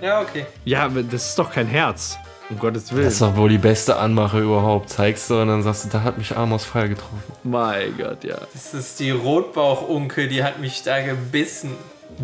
Ja, 0.00 0.20
okay. 0.22 0.46
Ja, 0.64 0.84
aber 0.86 1.02
das 1.02 1.28
ist 1.28 1.38
doch 1.38 1.52
kein 1.52 1.66
Herz. 1.66 2.16
Um 2.48 2.58
Gottes 2.58 2.90
Willen. 2.92 3.04
Das 3.04 3.12
ist 3.14 3.22
doch 3.22 3.36
wohl 3.36 3.50
die 3.50 3.58
beste 3.58 3.96
Anmache 3.96 4.40
überhaupt. 4.40 4.88
Zeigst 4.88 5.28
du 5.30 5.40
und 5.40 5.48
dann 5.48 5.62
sagst 5.62 5.84
du, 5.84 5.88
da 5.90 6.02
hat 6.02 6.16
mich 6.18 6.34
Amos 6.36 6.64
Pfeil 6.64 6.88
getroffen. 6.88 7.22
mein 7.44 7.96
Gott, 7.98 8.24
ja. 8.24 8.38
Das 8.52 8.72
ist 8.74 8.98
die 9.00 9.10
Rotbauchunke, 9.10 10.26
die 10.28 10.42
hat 10.42 10.58
mich 10.60 10.82
da 10.82 11.00
gebissen. 11.02 11.72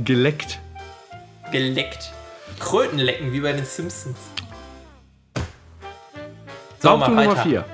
Geleckt. 0.03 0.59
Geleckt. 1.53 2.11
Krötenlecken, 2.59 3.32
wie 3.32 3.40
bei 3.40 3.53
den 3.53 3.65
Simpsons. 3.66 4.16
So, 6.78 6.97
mal 6.97 7.09
Nummer 7.09 7.27
weiter. 7.28 7.43
4. 7.43 7.65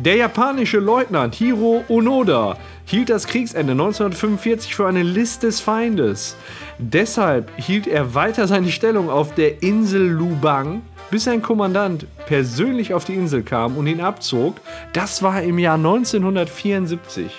Der 0.00 0.16
japanische 0.16 0.78
Leutnant 0.78 1.36
Hiro 1.36 1.84
Onoda 1.88 2.56
hielt 2.84 3.10
das 3.10 3.28
Kriegsende 3.28 3.72
1945 3.72 4.74
für 4.74 4.88
eine 4.88 5.04
List 5.04 5.44
des 5.44 5.60
Feindes. 5.60 6.36
Deshalb 6.78 7.50
hielt 7.56 7.86
er 7.86 8.14
weiter 8.14 8.48
seine 8.48 8.72
Stellung 8.72 9.08
auf 9.08 9.34
der 9.34 9.62
Insel 9.62 10.08
Lubang, 10.08 10.82
bis 11.12 11.28
ein 11.28 11.42
Kommandant 11.42 12.06
persönlich 12.26 12.92
auf 12.92 13.04
die 13.04 13.14
Insel 13.14 13.44
kam 13.44 13.76
und 13.76 13.86
ihn 13.86 14.00
abzog. 14.00 14.56
Das 14.92 15.22
war 15.22 15.40
im 15.42 15.60
Jahr 15.60 15.76
1974. 15.76 17.30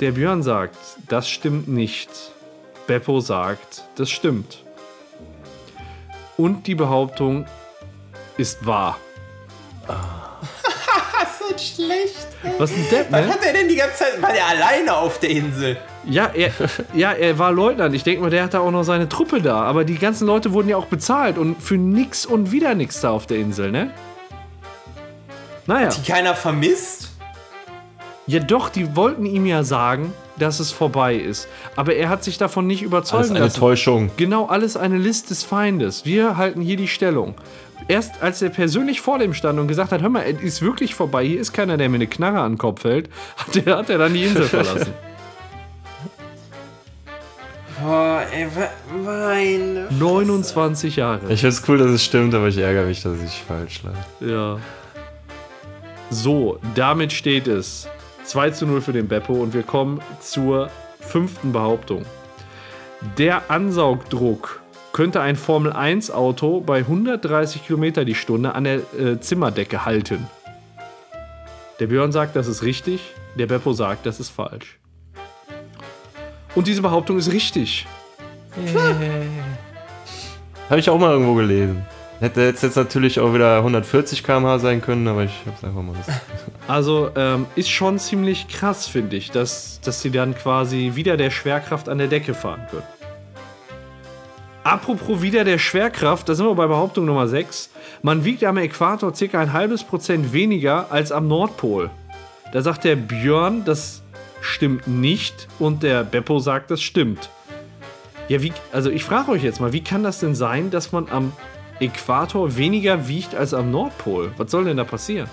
Der 0.00 0.12
Björn 0.12 0.42
sagt, 0.42 0.78
das 1.08 1.28
stimmt 1.28 1.68
nicht. 1.68 2.08
Beppo 2.86 3.20
sagt, 3.20 3.84
das 3.96 4.10
stimmt. 4.10 4.64
Und 6.38 6.66
die 6.66 6.74
Behauptung 6.74 7.44
ist 8.38 8.64
wahr. 8.64 8.96
Das 11.20 11.40
ist 11.62 11.74
schlecht. 11.76 12.28
Was 12.58 12.72
ein 12.72 12.86
Depp, 12.90 13.06
Was 13.10 13.26
ne? 13.26 13.32
hat 13.32 13.44
er 13.44 13.52
denn 13.52 13.68
die 13.68 13.76
ganze 13.76 13.96
Zeit? 13.96 14.22
War 14.22 14.32
der 14.32 14.46
alleine 14.46 14.94
auf 14.96 15.18
der 15.20 15.30
Insel? 15.30 15.76
Ja, 16.06 16.30
er, 16.34 16.50
ja, 16.94 17.12
er 17.12 17.38
war 17.38 17.52
Leutnant. 17.52 17.94
Ich 17.94 18.04
denke 18.04 18.22
mal, 18.22 18.30
der 18.30 18.44
hatte 18.44 18.60
auch 18.60 18.70
noch 18.70 18.84
seine 18.84 19.08
Truppe 19.08 19.42
da. 19.42 19.62
Aber 19.62 19.84
die 19.84 19.98
ganzen 19.98 20.26
Leute 20.26 20.52
wurden 20.52 20.68
ja 20.68 20.76
auch 20.76 20.86
bezahlt 20.86 21.36
und 21.38 21.62
für 21.62 21.74
nix 21.74 22.24
und 22.24 22.52
wieder 22.52 22.74
nix 22.74 23.00
da 23.00 23.10
auf 23.10 23.26
der 23.26 23.38
Insel, 23.38 23.70
ne? 23.70 23.90
Naja. 25.66 25.88
Die 25.90 26.10
keiner 26.10 26.34
vermisst? 26.34 27.10
Ja, 28.26 28.40
doch, 28.40 28.68
die 28.70 28.96
wollten 28.96 29.26
ihm 29.26 29.44
ja 29.44 29.62
sagen, 29.62 30.12
dass 30.38 30.60
es 30.60 30.70
vorbei 30.72 31.16
ist. 31.16 31.48
Aber 31.76 31.94
er 31.94 32.08
hat 32.08 32.24
sich 32.24 32.38
davon 32.38 32.66
nicht 32.66 32.80
Das 32.82 32.86
überzeugen 32.86 33.24
ist 33.24 33.30
eine 33.32 33.40
lassen. 33.40 33.58
Täuschung. 33.60 34.10
Genau, 34.16 34.46
alles 34.46 34.76
eine 34.76 34.96
List 34.96 35.30
des 35.30 35.42
Feindes. 35.44 36.04
Wir 36.04 36.36
halten 36.36 36.60
hier 36.60 36.76
die 36.76 36.88
Stellung. 36.88 37.34
Erst 37.90 38.22
als 38.22 38.40
er 38.40 38.50
persönlich 38.50 39.00
vor 39.00 39.18
dem 39.18 39.34
stand 39.34 39.58
und 39.58 39.66
gesagt 39.66 39.90
hat, 39.90 40.00
hör 40.00 40.10
mal, 40.10 40.22
es 40.22 40.40
ist 40.42 40.62
wirklich 40.62 40.94
vorbei, 40.94 41.26
hier 41.26 41.40
ist 41.40 41.52
keiner, 41.52 41.76
der 41.76 41.88
mir 41.88 41.96
eine 41.96 42.06
Knarre 42.06 42.38
an 42.38 42.52
den 42.52 42.58
Kopf 42.58 42.84
hält, 42.84 43.10
hat 43.36 43.66
er, 43.66 43.78
hat 43.78 43.90
er 43.90 43.98
dann 43.98 44.14
die 44.14 44.22
Insel 44.22 44.44
verlassen. 44.44 44.92
Boah, 47.82 48.22
ey, 48.32 48.46
meine. 49.04 49.88
29 49.90 50.94
Jahre. 50.94 51.32
Ich 51.32 51.40
finde 51.40 51.48
es 51.48 51.68
cool, 51.68 51.78
dass 51.78 51.90
es 51.90 52.04
stimmt, 52.04 52.32
aber 52.32 52.46
ich 52.46 52.58
ärgere 52.58 52.86
mich, 52.86 53.02
dass 53.02 53.20
ich 53.24 53.42
falsch 53.42 53.82
lag. 53.82 53.94
Ja. 54.20 54.60
So, 56.10 56.60
damit 56.76 57.12
steht 57.12 57.48
es 57.48 57.88
2 58.22 58.50
zu 58.50 58.66
0 58.66 58.82
für 58.82 58.92
den 58.92 59.08
Beppo 59.08 59.32
und 59.32 59.52
wir 59.52 59.64
kommen 59.64 60.00
zur 60.20 60.70
fünften 61.00 61.50
Behauptung. 61.50 62.04
Der 63.18 63.50
Ansaugdruck 63.50 64.59
könnte 64.92 65.20
ein 65.20 65.36
Formel 65.36 65.72
1 65.72 66.10
Auto 66.10 66.60
bei 66.60 66.78
130 66.78 67.66
Kilometer 67.66 68.04
die 68.04 68.14
Stunde 68.14 68.54
an 68.54 68.64
der 68.64 68.76
äh, 68.98 69.20
Zimmerdecke 69.20 69.84
halten. 69.84 70.26
Der 71.78 71.86
Björn 71.86 72.12
sagt, 72.12 72.36
das 72.36 72.46
ist 72.46 72.62
richtig, 72.62 73.00
der 73.36 73.46
Beppo 73.46 73.72
sagt, 73.72 74.04
das 74.04 74.20
ist 74.20 74.30
falsch. 74.30 74.78
Und 76.54 76.66
diese 76.66 76.82
Behauptung 76.82 77.18
ist 77.18 77.32
richtig. 77.32 77.86
Habe 80.68 80.78
ich 80.78 80.90
auch 80.90 80.98
mal 80.98 81.12
irgendwo 81.12 81.34
gelesen. 81.34 81.86
Hätte 82.18 82.42
jetzt, 82.42 82.62
jetzt 82.62 82.76
natürlich 82.76 83.18
auch 83.18 83.32
wieder 83.32 83.56
140 83.58 84.22
km/h 84.22 84.58
sein 84.58 84.82
können, 84.82 85.08
aber 85.08 85.24
ich 85.24 85.32
habe 85.46 85.56
es 85.56 85.64
einfach 85.64 85.82
mal 85.82 85.96
gesagt. 85.96 86.20
Also 86.68 87.10
ähm, 87.16 87.46
ist 87.56 87.70
schon 87.70 87.98
ziemlich 87.98 88.46
krass, 88.46 88.86
finde 88.86 89.16
ich, 89.16 89.32
dass, 89.32 89.80
dass 89.80 90.02
sie 90.02 90.10
dann 90.12 90.36
quasi 90.36 90.92
wieder 90.94 91.16
der 91.16 91.30
Schwerkraft 91.30 91.88
an 91.88 91.98
der 91.98 92.06
Decke 92.06 92.32
fahren 92.32 92.64
können. 92.70 92.84
Apropos 94.62 95.22
wieder 95.22 95.44
der 95.44 95.58
Schwerkraft, 95.58 96.28
da 96.28 96.34
sind 96.34 96.44
wir 96.44 96.54
bei 96.54 96.66
Behauptung 96.66 97.06
Nummer 97.06 97.26
6. 97.26 97.70
Man 98.02 98.26
wiegt 98.26 98.44
am 98.44 98.58
Äquator 98.58 99.14
circa 99.14 99.40
ein 99.40 99.54
halbes 99.54 99.82
Prozent 99.82 100.34
weniger 100.34 100.92
als 100.92 101.12
am 101.12 101.28
Nordpol. 101.28 101.90
Da 102.52 102.60
sagt 102.60 102.84
der 102.84 102.96
Björn, 102.96 103.64
das 103.64 104.02
stimmt 104.42 104.86
nicht 104.86 105.48
und 105.58 105.82
der 105.82 106.04
Beppo 106.04 106.40
sagt, 106.40 106.70
das 106.70 106.82
stimmt. 106.82 107.30
Ja, 108.28 108.42
wie, 108.42 108.52
also 108.70 108.90
ich 108.90 109.02
frage 109.02 109.30
euch 109.30 109.42
jetzt 109.42 109.60
mal, 109.60 109.72
wie 109.72 109.82
kann 109.82 110.02
das 110.02 110.20
denn 110.20 110.34
sein, 110.34 110.70
dass 110.70 110.92
man 110.92 111.08
am 111.08 111.32
Äquator 111.80 112.56
weniger 112.56 113.08
wiegt 113.08 113.34
als 113.34 113.54
am 113.54 113.70
Nordpol? 113.70 114.32
Was 114.36 114.50
soll 114.50 114.64
denn 114.64 114.76
da 114.76 114.84
passieren? 114.84 115.30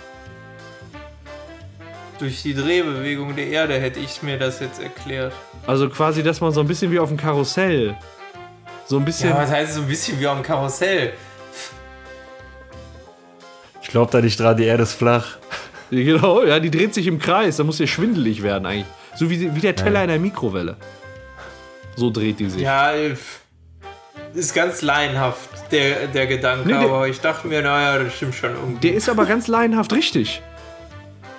Durch 2.18 2.44
die 2.44 2.54
Drehbewegung 2.54 3.36
der 3.36 3.48
Erde 3.48 3.74
hätte 3.74 4.00
ich 4.00 4.24
mir 4.24 4.40
das 4.40 4.62
jetzt 4.62 4.82
erklärt. 4.82 5.34
Also 5.68 5.90
quasi, 5.90 6.24
dass 6.24 6.40
man 6.40 6.54
so 6.54 6.62
ein 6.62 6.68
bisschen 6.68 6.92
wie 6.92 7.00
auf 7.00 7.10
dem 7.10 7.18
Karussell. 7.18 7.98
So 8.88 8.98
ein 8.98 9.06
bisschen. 9.06 9.30
Ja, 9.30 9.38
was 9.38 9.52
heißt 9.52 9.74
so 9.74 9.82
ein 9.82 9.88
bisschen 9.88 10.20
wie 10.20 10.28
am 10.28 10.42
Karussell? 10.42 11.14
Ich 13.82 13.90
glaube 13.90 14.12
da 14.12 14.22
nicht 14.22 14.40
dran, 14.40 14.58
die 14.58 14.66
Erde 14.66 14.84
ist 14.84 14.94
flach. 14.94 15.38
Genau, 15.90 16.44
ja, 16.44 16.60
die 16.60 16.70
dreht 16.70 16.94
sich 16.94 17.08
im 17.08 17.20
Kreis. 17.20 17.58
Da 17.58 17.64
muss 17.64 17.80
ja 17.80 17.88
schwindelig 17.88 18.44
werden 18.44 18.66
eigentlich. 18.66 18.86
So 19.16 19.30
wie, 19.30 19.56
wie 19.56 19.60
der 19.62 19.76
Teller 19.76 20.02
in 20.04 20.10
der 20.10 20.20
Mikrowelle. 20.20 20.76
So 21.96 22.10
dreht 22.10 22.40
die 22.40 22.50
sich. 22.50 22.62
Ja, 22.62 22.92
ist 24.34 24.54
ganz 24.54 24.82
laienhaft, 24.82 25.50
der, 25.72 26.08
der 26.08 26.28
Gedanke, 26.28 26.68
Nee, 26.68 26.74
der- 26.74 26.82
aber 26.82 27.08
ich 27.08 27.20
dachte 27.22 27.48
mir, 27.48 27.62
naja, 27.62 28.04
das 28.04 28.14
stimmt 28.16 28.36
schon 28.36 28.52
irgendwie. 28.54 28.80
Der 28.88 28.94
ist 28.98 29.10
aber 29.10 29.26
ganz 29.26 29.48
laienhaft 29.48 29.94
richtig. 29.94 30.42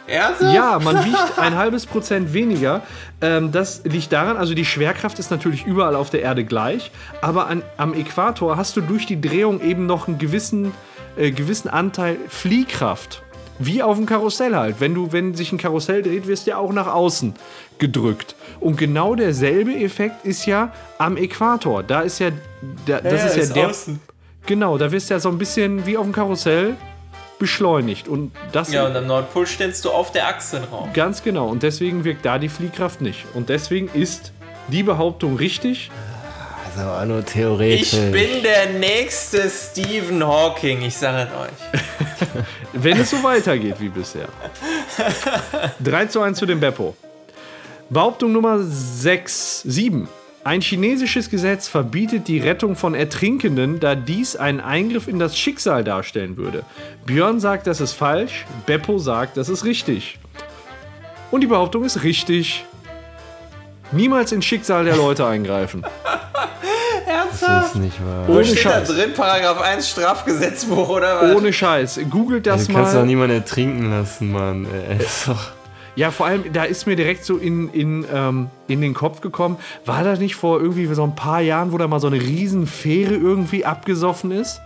Ernsthaft? 0.09 0.55
Ja, 0.55 0.78
man 0.78 1.05
wiegt 1.05 1.39
ein 1.39 1.56
halbes 1.56 1.86
Prozent 1.86 2.32
weniger. 2.32 2.82
Ähm, 3.20 3.52
das 3.52 3.82
liegt 3.85 4.12
daran, 4.12 4.36
also 4.36 4.55
die 4.55 4.64
Schwerkraft 4.64 5.18
ist 5.18 5.30
natürlich 5.30 5.66
überall 5.66 5.94
auf 5.97 6.10
der 6.10 6.22
Erde 6.22 6.44
gleich, 6.44 6.90
aber 7.20 7.48
an, 7.48 7.62
am 7.76 7.94
Äquator 7.94 8.56
hast 8.56 8.76
du 8.76 8.80
durch 8.80 9.06
die 9.06 9.20
Drehung 9.20 9.60
eben 9.60 9.86
noch 9.86 10.09
einen 10.09 10.18
gewissen, 10.18 10.72
äh, 11.16 11.30
gewissen 11.30 11.68
Anteil 11.68 12.16
Fliehkraft. 12.28 13.22
Wie 13.60 13.82
auf 13.82 13.97
dem 13.97 14.06
Karussell 14.06 14.55
halt. 14.55 14.76
Wenn, 14.78 14.94
du, 14.94 15.10
wenn 15.10 15.35
sich 15.35 15.51
ein 15.51 15.59
Karussell 15.59 16.02
dreht, 16.02 16.28
wirst 16.28 16.47
du 16.47 16.51
ja 16.52 16.59
auch 16.59 16.72
nach 16.72 16.86
außen 16.86 17.35
gedrückt. 17.78 18.36
Und 18.60 18.76
genau 18.76 19.16
derselbe 19.16 19.74
Effekt 19.74 20.24
ist 20.24 20.47
ja 20.47 20.72
am 20.98 21.16
Äquator. 21.16 21.82
Da 21.82 22.02
ist 22.02 22.20
ja, 22.20 22.30
da, 22.86 23.01
das 23.01 23.35
Ja, 23.35 23.40
ist 23.43 23.48
ja 23.48 23.55
der. 23.55 23.68
außen. 23.70 23.98
Genau, 24.47 24.78
da 24.78 24.93
wirst 24.93 25.10
du 25.10 25.14
ja 25.14 25.20
so 25.20 25.28
ein 25.28 25.39
bisschen 25.39 25.85
wie 25.86 25.97
auf 25.97 26.05
dem 26.05 26.12
Karussell 26.12 26.76
beschleunigt. 27.39 28.09
Und 28.09 28.32
das 28.52 28.73
Ja, 28.73 28.86
und 28.86 28.97
am 28.97 29.06
Nordpol 29.06 29.47
stellst 29.47 29.85
du 29.85 29.90
auf 29.90 30.12
der 30.12 30.28
Achse 30.28 30.60
drauf. 30.60 30.89
Ganz 30.93 31.23
genau. 31.23 31.48
Und 31.48 31.62
deswegen 31.62 32.05
wirkt 32.05 32.24
da 32.24 32.39
die 32.39 32.48
Fliehkraft 32.48 33.01
nicht. 33.01 33.24
Und 33.35 33.48
deswegen 33.48 33.89
ist 33.93 34.32
die 34.69 34.82
Behauptung 34.82 35.36
richtig. 35.36 35.90
Also 36.77 37.05
nur 37.06 37.24
theoretisch. 37.24 37.94
Ich 37.94 38.12
bin 38.12 38.43
der 38.43 38.70
nächste 38.78 39.51
Stephen 39.51 40.24
Hawking, 40.24 40.82
ich 40.82 40.97
sage 40.97 41.28
es 41.28 41.40
euch. 41.40 41.82
Wenn 42.73 43.01
es 43.01 43.10
so 43.10 43.23
weitergeht 43.23 43.77
wie 43.78 43.89
bisher. 43.89 44.28
3 45.81 46.06
zu 46.06 46.20
1 46.20 46.39
zu 46.39 46.47
dem 46.47 46.60
Beppo. 46.60 46.94
Behauptung 47.90 48.32
Nummer 48.32 48.59
6, 48.60 49.62
7. 49.62 50.09
Ein 50.49 50.62
chinesisches 50.62 51.29
Gesetz 51.29 51.69
verbietet 51.69 52.27
die 52.27 52.39
Rettung 52.39 52.75
von 52.75 52.95
Ertrinkenden, 52.95 53.81
da 53.81 53.95
dies 53.95 54.35
einen 54.35 54.61
Eingriff 54.61 55.07
in 55.07 55.19
das 55.19 55.37
Schicksal 55.37 55.85
darstellen 55.85 56.39
würde. 56.39 56.62
Björn 57.05 57.39
sagt, 57.39 57.66
das 57.66 57.83
ist 57.83 57.93
falsch, 57.93 58.47
Beppo 58.65 58.97
sagt, 58.97 59.37
das 59.37 59.51
ist 59.51 59.66
richtig. 59.66 60.19
Und 61.31 61.43
die 61.43 61.49
Behauptung 61.49 61.85
ist 61.85 62.03
richtig. 62.03 62.65
Niemals 63.93 64.33
ins 64.33 64.47
Schicksal 64.47 64.87
der 64.87 64.97
Leute 64.97 65.27
eingreifen. 65.27 65.85
Das 67.41 67.69
ist 67.69 67.77
nicht 67.77 67.99
wahr. 68.05 68.27
Wo 68.27 68.33
Ohne 68.35 68.45
steht 68.45 68.59
Scheiß. 68.59 68.89
da 68.89 68.95
drin? 68.95 69.12
Paragraph 69.15 69.61
1 69.61 69.89
Strafgesetzbuch 69.89 70.89
oder 70.89 71.23
was? 71.23 71.37
Ohne 71.37 71.53
Scheiß. 71.53 72.01
Googelt 72.11 72.47
das 72.47 72.66
Du 72.66 72.73
kannst 72.73 72.93
doch 72.95 73.01
mal. 73.01 73.07
niemanden 73.07 73.37
ertrinken 73.37 73.91
lassen, 73.91 74.33
Mann. 74.33 74.66
Ey, 74.66 74.99
ist 74.99 75.29
doch 75.29 75.53
Ja, 75.99 76.12
vor 76.12 76.27
allem, 76.27 76.53
da 76.53 76.62
ist 76.62 76.87
mir 76.87 76.95
direkt 76.95 77.25
so 77.25 77.39
in, 77.39 77.70
in, 77.70 78.07
ähm, 78.15 78.51
in 78.69 78.81
den 78.81 78.95
Kopf 78.95 79.20
gekommen, 79.20 79.57
war 79.85 80.05
das 80.05 80.20
nicht 80.20 80.37
vor 80.37 80.61
irgendwie 80.61 80.87
so 80.95 81.03
ein 81.03 81.16
paar 81.16 81.41
Jahren, 81.41 81.73
wo 81.73 81.79
da 81.79 81.89
mal 81.89 81.99
so 81.99 82.07
eine 82.07 82.20
riesen 82.20 82.69
Fähre 82.69 83.16
irgendwie 83.16 83.65
abgesoffen 83.65 84.31
ist? 84.31 84.61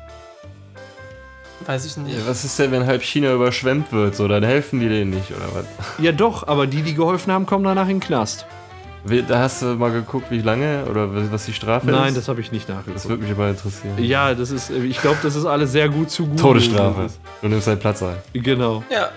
Weiß 1.64 1.86
ich 1.86 1.96
nicht. 1.96 2.18
Ja, 2.18 2.26
was 2.26 2.44
ist 2.44 2.58
denn, 2.58 2.70
wenn 2.70 2.84
halb 2.84 3.02
China 3.02 3.32
überschwemmt 3.32 3.92
wird? 3.92 4.14
So, 4.14 4.28
dann 4.28 4.42
helfen 4.42 4.78
die 4.80 4.90
denen 4.90 5.08
nicht, 5.08 5.30
oder 5.30 5.46
was? 5.54 5.64
Ja 6.04 6.12
doch, 6.12 6.46
aber 6.48 6.66
die, 6.66 6.82
die 6.82 6.92
geholfen 6.92 7.32
haben, 7.32 7.46
kommen 7.46 7.64
danach 7.64 7.88
in 7.88 7.98
den 7.98 8.00
Knast. 8.00 8.44
Da 9.26 9.38
hast 9.38 9.62
du 9.62 9.66
mal 9.76 9.90
geguckt, 9.90 10.26
wie 10.30 10.42
lange 10.42 10.84
oder 10.84 11.32
was 11.32 11.46
die 11.46 11.54
Strafe 11.54 11.88
ist? 11.88 11.96
Nein, 11.96 12.14
das 12.14 12.28
habe 12.28 12.42
ich 12.42 12.52
nicht 12.52 12.68
das 12.68 12.76
nachgeguckt. 12.76 13.08
würde 13.08 13.22
mich 13.22 13.32
aber 13.32 13.48
interessieren. 13.48 13.94
Ja, 13.96 14.34
das 14.34 14.50
ist, 14.50 14.68
ich 14.68 15.00
glaube, 15.00 15.16
das 15.22 15.34
ist 15.34 15.46
alles 15.46 15.72
sehr 15.72 15.88
gut 15.88 16.10
zu 16.10 16.26
gut. 16.26 16.38
Todesstrafe. 16.38 17.06
Du 17.40 17.48
nimmst 17.48 17.66
deinen 17.68 17.78
Platz 17.80 18.02
ein. 18.02 18.16
Genau, 18.34 18.84
Ja, 18.90 19.08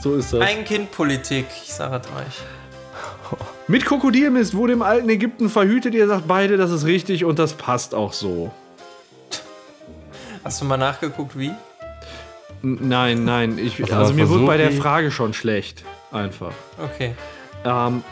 so 0.00 0.14
ist 0.16 0.32
das. 0.32 0.40
ein 0.40 0.64
Kind 0.64 0.90
Politik, 0.92 1.46
ich 1.64 1.72
sage 1.72 1.96
es 2.04 2.06
euch. 2.08 3.38
Mit 3.66 3.84
Krokodilmist 3.84 4.54
wurde 4.54 4.72
im 4.72 4.82
alten 4.82 5.08
Ägypten 5.10 5.50
verhütet. 5.50 5.94
Ihr 5.94 6.08
sagt 6.08 6.26
beide, 6.26 6.56
das 6.56 6.70
ist 6.70 6.84
richtig 6.86 7.24
und 7.24 7.38
das 7.38 7.52
passt 7.52 7.94
auch 7.94 8.12
so. 8.14 8.50
Hast 10.44 10.60
du 10.60 10.64
mal 10.64 10.76
nachgeguckt, 10.78 11.38
wie? 11.38 11.52
N 12.62 12.88
nein, 12.88 13.24
nein, 13.24 13.58
ich, 13.58 13.92
also 13.94 14.14
mir 14.14 14.28
wurde 14.28 14.46
bei 14.46 14.56
der? 14.56 14.72
Frage 14.72 15.10
schon 15.10 15.34
schlecht. 15.34 15.84
Einfach. 16.10 16.52
Okay, 16.82 17.14
Ähm, 17.64 18.02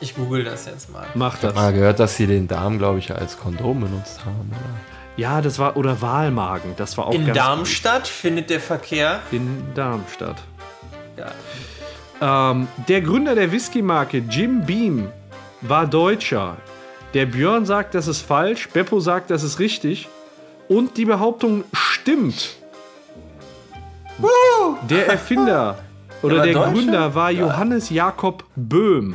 ich 0.00 0.14
google 0.16 0.42
das 0.44 0.64
jetzt 0.66 0.90
mal. 0.90 1.06
mach 1.14 1.38
das. 1.38 1.54
Mal 1.54 1.72
gehört, 1.72 2.00
dass 2.00 2.16
sie 2.16 2.26
den 2.26 2.48
Darm, 2.48 2.78
glaube 2.78 2.98
ich, 2.98 3.14
als 3.14 3.38
Kondom 3.38 3.80
benutzt 3.80 4.20
haben, 4.24 4.50
oder? 4.50 4.80
Ja, 5.18 5.40
das 5.42 5.58
war, 5.58 5.76
oder 5.76 6.00
Wahlmagen, 6.00 6.74
das 6.76 6.96
war 6.98 7.06
auch 7.06 7.14
In 7.14 7.26
ganz 7.26 7.36
Darmstadt 7.38 8.08
findet 8.08 8.48
der 8.50 8.60
Verkehr. 8.60 9.20
gut. 9.30 9.38
In 9.40 9.74
Darmstadt. 9.74 10.36
Ja. 11.16 12.50
Ähm, 12.50 12.68
der 12.88 13.00
Gründer 13.00 13.34
der 13.34 13.52
Whisky-Marke 13.52 14.18
Jim 14.18 14.64
Beam 14.64 15.08
war 15.60 15.86
Deutscher. 15.86 16.56
Der 17.14 17.26
Björn 17.26 17.64
sagt, 17.64 17.94
das 17.94 18.08
ist 18.08 18.22
falsch, 18.22 18.68
Beppo 18.68 19.00
sagt, 19.00 19.30
das 19.30 19.42
ist 19.42 19.58
richtig. 19.58 20.08
Und 20.68 20.96
die 20.96 21.04
Behauptung 21.04 21.64
stimmt. 21.72 22.56
Der 24.88 25.06
Erfinder 25.08 25.78
oder 26.22 26.42
der 26.42 26.54
Deutscher? 26.54 26.72
Gründer 26.72 27.14
war 27.14 27.30
Johannes 27.30 27.90
Jakob 27.90 28.44
Böhm. 28.56 29.14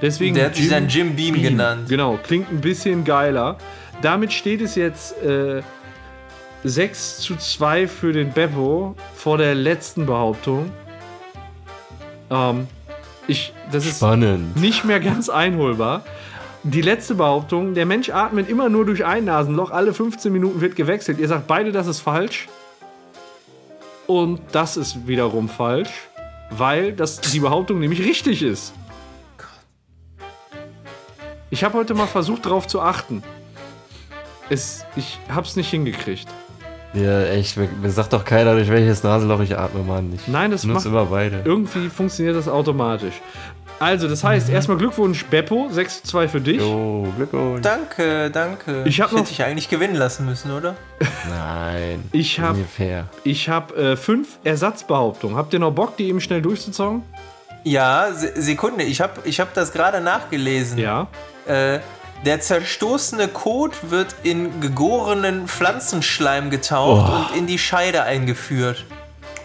Deswegen 0.00 0.34
Der 0.34 0.46
hat 0.46 0.56
sich 0.56 0.68
dann 0.68 0.88
Jim 0.88 1.16
Beam, 1.16 1.40
genannt. 1.40 1.88
Genau, 1.88 2.18
klingt 2.22 2.50
ein 2.50 2.60
bisschen 2.60 3.04
geiler. 3.04 3.56
Damit 4.02 4.32
steht 4.32 4.60
es 4.60 4.74
jetzt 4.74 5.20
äh, 5.22 5.62
6 6.64 7.18
zu 7.18 7.36
2 7.36 7.86
für 7.88 8.12
den 8.12 8.32
Beppo 8.32 8.94
vor 9.14 9.38
der 9.38 9.54
letzten 9.54 10.06
Behauptung. 10.06 10.70
Ähm, 12.30 12.66
Ich, 13.26 13.52
das 13.70 13.86
ist 13.86 13.96
Spannend. 13.98 14.56
nicht 14.56 14.84
mehr 14.84 15.00
ganz 15.00 15.28
einholbar. 15.28 16.02
Die 16.62 16.80
letzte 16.80 17.14
Behauptung, 17.14 17.74
der 17.74 17.84
Mensch 17.86 18.08
atmet 18.10 18.48
immer 18.48 18.68
nur 18.70 18.86
durch 18.86 19.04
ein 19.04 19.26
Nasenloch, 19.26 19.70
alle 19.70 19.92
15 19.92 20.32
Minuten 20.32 20.60
wird 20.62 20.76
gewechselt. 20.76 21.18
Ihr 21.18 21.28
sagt 21.28 21.46
beide, 21.46 21.72
das 21.72 21.86
ist 21.86 22.00
falsch. 22.00 22.48
Und 24.06 24.40
das 24.52 24.76
ist 24.78 25.06
wiederum 25.06 25.48
falsch, 25.48 25.90
weil 26.50 26.92
das 26.92 27.20
die 27.20 27.40
Behauptung 27.40 27.80
nämlich 27.80 28.00
richtig 28.00 28.42
ist. 28.42 28.72
Ich 31.50 31.64
habe 31.64 31.76
heute 31.78 31.94
mal 31.94 32.06
versucht, 32.06 32.44
darauf 32.46 32.66
zu 32.66 32.80
achten. 32.80 33.22
Es, 34.50 34.84
ich 34.96 35.18
hab's 35.34 35.56
nicht 35.56 35.70
hingekriegt. 35.70 36.28
Ja, 36.94 37.24
echt, 37.24 37.56
mir, 37.56 37.68
sagt 37.90 38.12
doch 38.12 38.24
keiner, 38.24 38.54
durch 38.54 38.68
welches 38.70 39.02
Nasenloch 39.02 39.40
ich 39.40 39.58
atme, 39.58 39.82
Mann. 39.82 40.12
Ich 40.14 40.28
Nein, 40.28 40.50
das 40.52 40.64
macht 40.64 40.86
immer 40.86 41.06
beide. 41.06 41.42
irgendwie 41.44 41.88
funktioniert 41.88 42.36
das 42.36 42.48
automatisch. 42.48 43.14
Also, 43.80 44.06
das 44.08 44.22
heißt, 44.22 44.48
Mhm. 44.48 44.54
erstmal 44.54 44.76
Glückwunsch, 44.78 45.24
Beppo, 45.24 45.66
6 45.70 46.02
zu 46.02 46.08
2 46.10 46.28
für 46.28 46.40
dich. 46.40 46.58
Jo, 46.60 47.08
Glückwunsch. 47.16 47.62
Danke, 47.62 48.30
danke. 48.30 48.84
Ich 48.84 49.00
hab 49.00 49.10
noch- 49.10 49.18
Hätte 49.20 49.32
ich 49.32 49.42
eigentlich 49.42 49.68
gewinnen 49.68 49.96
lassen 49.96 50.24
müssen, 50.26 50.52
oder? 50.52 50.76
Nein. 51.28 52.04
Ich 52.12 52.38
hab- 52.38 52.54
Ungefähr. 52.54 53.06
Ich 53.24 53.48
habe 53.48 53.74
äh, 53.74 53.96
fünf 53.96 54.38
Ersatzbehauptungen. 54.44 55.36
Habt 55.36 55.52
ihr 55.52 55.58
noch 55.58 55.72
Bock, 55.72 55.96
die 55.96 56.08
eben 56.08 56.20
schnell 56.20 56.40
durchzuzogen? 56.42 57.02
Ja, 57.64 58.12
Se 58.12 58.30
Sekunde, 58.40 58.84
ich 58.84 59.00
habe 59.00 59.14
ich 59.24 59.40
hab 59.40 59.52
das 59.54 59.72
gerade 59.72 60.00
nachgelesen. 60.00 60.78
Ja. 60.78 61.08
Äh, 61.46 61.80
der 62.24 62.40
zerstoßene 62.40 63.28
Kot 63.28 63.90
wird 63.90 64.14
in 64.22 64.60
gegorenen 64.60 65.46
Pflanzenschleim 65.48 66.50
getaucht 66.50 67.10
Oh. 67.12 67.16
und 67.16 67.36
in 67.38 67.46
die 67.46 67.58
Scheide 67.58 68.02
eingeführt. 68.04 68.84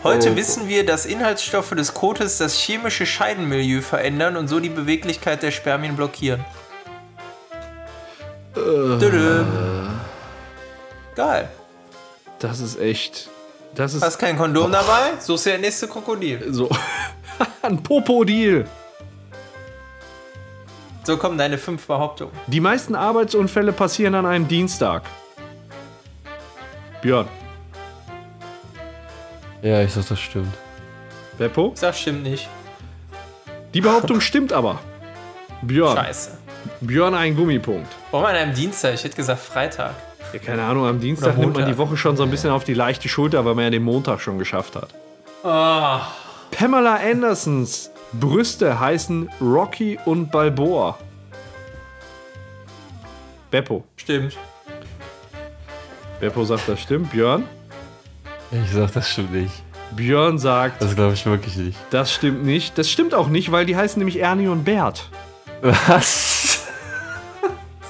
Heute 0.03 0.37
wissen 0.37 0.69
wir, 0.69 0.85
dass 0.85 1.05
Inhaltsstoffe 1.05 1.71
des 1.71 1.93
Kotes 1.93 2.37
das 2.37 2.53
chemische 2.55 3.05
Scheidenmilieu 3.05 3.81
verändern 3.81 4.37
und 4.37 4.47
so 4.47 4.61
die 4.61 4.69
Beweglichkeit 4.69 5.43
der 5.43 5.51
Spermien 5.51 5.97
blockieren. 5.97 6.45
Dödö. 8.55 9.43
Geil. 11.15 11.49
Das 12.39 12.59
ist 12.61 12.79
echt. 12.79 13.29
Das 13.75 13.93
ist 13.93 14.01
Hast 14.01 14.17
kein 14.19 14.37
Kondom 14.37 14.71
dabei? 14.71 15.11
Suchst 15.19 15.45
dir 15.45 15.51
der 15.51 15.59
nächste 15.59 15.87
Krokodil. 15.87 16.45
so. 16.51 16.69
Ein 17.61 17.81
Popo-Deal. 17.83 18.65
So 21.09 21.17
kommen 21.17 21.39
deine 21.39 21.57
fünf 21.57 21.87
Behauptungen. 21.87 22.31
Die 22.45 22.59
meisten 22.59 22.93
Arbeitsunfälle 22.93 23.73
passieren 23.73 24.13
an 24.13 24.27
einem 24.27 24.47
Dienstag. 24.47 25.01
Björn. 27.01 27.25
Ja, 29.63 29.81
ich 29.81 29.91
sag, 29.91 30.07
das 30.07 30.19
stimmt. 30.19 30.53
Beppo? 31.39 31.71
Ich 31.73 31.79
sag, 31.79 31.95
stimmt 31.95 32.21
nicht. 32.21 32.47
Die 33.73 33.81
Behauptung 33.81 34.21
stimmt 34.29 34.53
aber. 34.53 34.77
Björn. 35.63 35.97
Scheiße. 35.97 36.37
Björn 36.81 37.15
ein 37.15 37.35
Gummipunkt. 37.35 37.91
Warum 38.11 38.27
an 38.27 38.35
einem 38.35 38.53
Dienstag? 38.53 38.93
Ich 38.93 39.03
hätte 39.03 39.15
gesagt 39.15 39.39
Freitag. 39.39 39.95
Ja, 40.31 40.37
keine 40.37 40.61
Ahnung, 40.61 40.85
am 40.85 40.99
Dienstag 40.99 41.39
nimmt 41.39 41.55
man 41.55 41.65
die 41.65 41.79
Woche 41.79 41.97
schon 41.97 42.17
so 42.17 42.21
ein 42.21 42.29
bisschen 42.29 42.51
auf 42.51 42.65
die 42.65 42.75
leichte 42.75 43.09
Schulter, 43.09 43.45
weil 43.45 43.55
man 43.55 43.63
ja 43.63 43.69
den 43.71 43.81
Montag 43.81 44.21
schon 44.21 44.37
geschafft 44.37 44.75
hat. 44.75 44.89
Ah, 45.43 46.01
Pamela 46.51 46.97
Andersons 46.97 47.89
Brüste 48.13 48.79
heißen 48.79 49.29
Rocky 49.41 49.99
und 50.05 50.31
Balboa. 50.31 50.97
Beppo. 53.51 53.83
stimmt. 53.97 54.37
Beppo 56.19 56.43
sagt, 56.43 56.67
das 56.67 56.81
stimmt. 56.81 57.11
Björn? 57.11 57.45
Ich 58.51 58.71
sag, 58.71 58.91
das 58.93 59.09
stimmt 59.09 59.31
nicht. 59.33 59.53
Björn 59.95 60.37
sagt, 60.37 60.81
Das 60.81 60.95
glaube 60.95 61.13
ich 61.13 61.25
wirklich 61.25 61.55
nicht. 61.55 61.77
das 61.89 62.13
stimmt 62.13 62.43
nicht. 62.43 62.77
Das 62.77 62.89
stimmt 62.89 63.13
auch 63.15 63.27
nicht, 63.27 63.51
weil 63.51 63.65
die 63.65 63.75
heißen 63.75 63.99
nämlich 63.99 64.19
Ernie 64.19 64.47
und 64.47 64.63
Bert. 64.65 65.09
Was? 65.61 66.28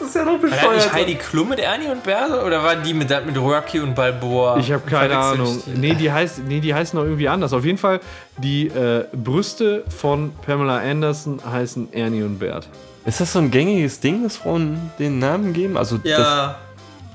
Ist 0.10 0.16
ja 0.16 0.26
noch 0.26 0.42
War 0.42 0.50
das 0.74 0.86
nicht 0.86 0.94
Heidi 0.94 1.16
Klum 1.16 1.50
mit 1.50 1.60
Ernie 1.60 1.88
und 1.88 2.04
Berse? 2.04 2.44
Oder 2.44 2.64
war 2.64 2.76
die 2.76 2.94
mit, 2.94 3.10
mit 3.26 3.38
Rocky 3.38 3.80
und 3.80 3.96
Balboa? 3.96 4.58
Ich 4.58 4.72
habe 4.72 4.84
keine 4.90 5.18
Ahnung. 5.18 5.62
Nee 5.76 5.94
die, 5.94 6.12
heißt, 6.12 6.40
nee, 6.48 6.60
die 6.60 6.74
heißen 6.74 6.98
noch 7.00 7.06
irgendwie 7.06 7.28
anders. 7.30 7.54
Auf 7.54 7.64
jeden 7.66 7.78
Fall, 7.78 8.00
die 8.38 8.68
äh, 8.68 9.06
Brüste 9.14 9.84
von 9.90 10.32
Pamela 10.46 10.80
Anderson 10.80 11.40
heißen 11.50 11.94
Ernie 11.94 12.24
und 12.24 12.40
Bert. 12.40 12.68
Ist 13.06 13.22
das 13.22 13.34
so 13.34 13.40
ein 13.40 13.52
gängiges 13.52 14.00
Ding, 14.00 14.24
dass 14.24 14.38
Frauen 14.38 14.92
den 15.00 15.20
Namen 15.20 15.54
geben? 15.54 15.78
Also, 15.78 16.00
Ja, 16.04 16.58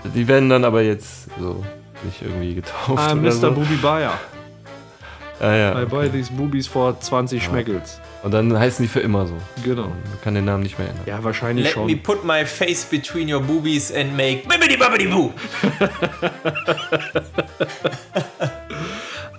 das, 0.02 0.12
die 0.12 0.26
werden 0.28 0.48
dann 0.48 0.64
aber 0.64 0.82
jetzt 0.82 1.28
so 1.38 1.64
nicht 2.04 2.22
irgendwie 2.22 2.54
getauft 2.54 2.98
Ah, 3.02 3.12
oder 3.12 3.14
Mr. 3.16 3.32
so. 3.32 3.50
Booby 3.52 3.76
Bayer. 3.76 4.12
Ah, 5.40 5.52
ja. 5.54 5.82
I 5.82 5.84
buy 5.84 6.08
these 6.08 6.32
boobies 6.32 6.66
for 6.66 6.98
20 6.98 7.42
Schmeckels. 7.42 8.00
Und 8.22 8.32
dann 8.32 8.56
heißen 8.58 8.84
die 8.84 8.88
für 8.88 9.00
immer 9.00 9.26
so. 9.26 9.34
Genau. 9.64 9.88
Man 9.88 10.20
kann 10.22 10.34
den 10.34 10.44
Namen 10.44 10.62
nicht 10.62 10.78
mehr 10.78 10.88
ändern. 10.88 11.04
Ja, 11.06 11.22
wahrscheinlich 11.24 11.64
let 11.66 11.74
schon. 11.74 11.86
me 11.86 11.96
put 11.96 12.24
my 12.24 12.46
face 12.46 12.84
between 12.84 13.32
your 13.32 13.40
boobies 13.40 13.92
and 13.92 14.16
make 14.16 14.46
bibbidi 14.48 14.76
babbidi 14.76 15.06
boo. 15.08 15.32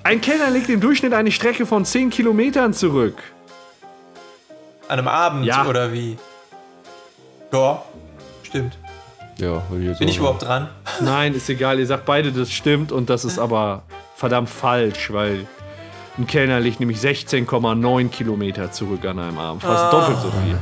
Ein 0.03 0.22
Kellner 0.22 0.51
legt 0.51 0.69
im 0.69 0.80
Durchschnitt 0.80 1.13
eine 1.13 1.31
Strecke 1.31 1.65
von 1.65 1.84
10 1.84 2.11
Kilometern 2.11 2.73
zurück. 2.73 3.17
An 4.88 4.99
einem 4.99 5.07
Abend 5.07 5.45
Ja. 5.45 5.65
oder 5.65 5.91
wie? 5.93 6.17
Ja, 7.51 7.84
stimmt. 8.43 8.77
Ja, 9.38 9.63
würde 9.69 9.84
ich 9.84 9.89
jetzt 9.89 9.99
Bin 9.99 10.07
ich 10.07 10.17
überhaupt 10.19 10.43
dran? 10.43 10.69
Nein, 11.01 11.34
ist 11.34 11.49
egal. 11.49 11.80
Ihr 11.80 11.88
sagt 11.88 12.05
beide, 12.05 12.31
das 12.31 12.51
stimmt 12.51 12.91
und 12.91 13.09
das 13.09 13.26
ist 13.26 13.39
aber 13.45 13.81
verdammt 14.15 14.49
falsch, 14.49 15.11
weil 15.11 15.47
ein 16.17 16.27
Kellner 16.27 16.59
liegt 16.61 16.79
nämlich 16.79 16.99
16,9 16.99 18.09
Kilometer 18.09 18.71
zurück 18.71 19.03
an 19.05 19.19
einem 19.19 19.37
Abend. 19.37 19.63
Fast 19.63 19.91
doppelt 19.91 20.17
so 20.21 20.31
viel. 20.31 20.57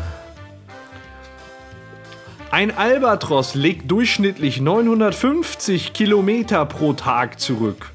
Ein 2.49 2.75
Albatros 2.75 3.55
legt 3.55 3.89
durchschnittlich 3.89 4.61
950 4.61 5.93
Kilometer 5.93 6.65
pro 6.65 6.93
Tag 6.93 7.39
zurück. 7.39 7.91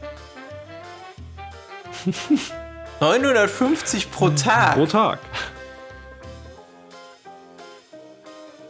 950 3.01 4.11
pro 4.11 4.31
Tag. 4.31 4.75
Pro 4.75 4.87
Tag. 4.87 5.19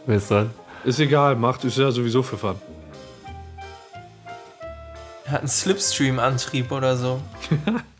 Wer 0.05 0.17
ist 0.17 0.31
dran? 0.31 0.49
Ist 0.83 0.99
egal, 0.99 1.35
macht 1.35 1.63
ist 1.63 1.77
ja 1.77 1.91
sowieso 1.91 2.23
für 2.23 2.37
Fun. 2.37 2.55
Hat 5.27 5.39
einen 5.39 5.47
Slipstream-Antrieb 5.47 6.71
oder 6.71 6.95
so. 6.97 7.21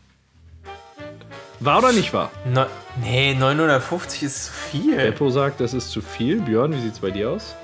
War 1.60 1.78
oder 1.78 1.92
nicht 1.92 2.14
wahr? 2.14 2.30
No, 2.46 2.64
nee, 3.02 3.34
950 3.34 4.22
ist 4.22 4.46
zu 4.46 4.52
viel. 4.52 4.96
Beppo 4.96 5.28
sagt, 5.28 5.60
das 5.60 5.74
ist 5.74 5.90
zu 5.90 6.00
viel. 6.00 6.40
Björn, 6.40 6.72
wie 6.72 6.80
sieht's 6.80 7.00
bei 7.00 7.10
dir 7.10 7.30
aus? 7.30 7.54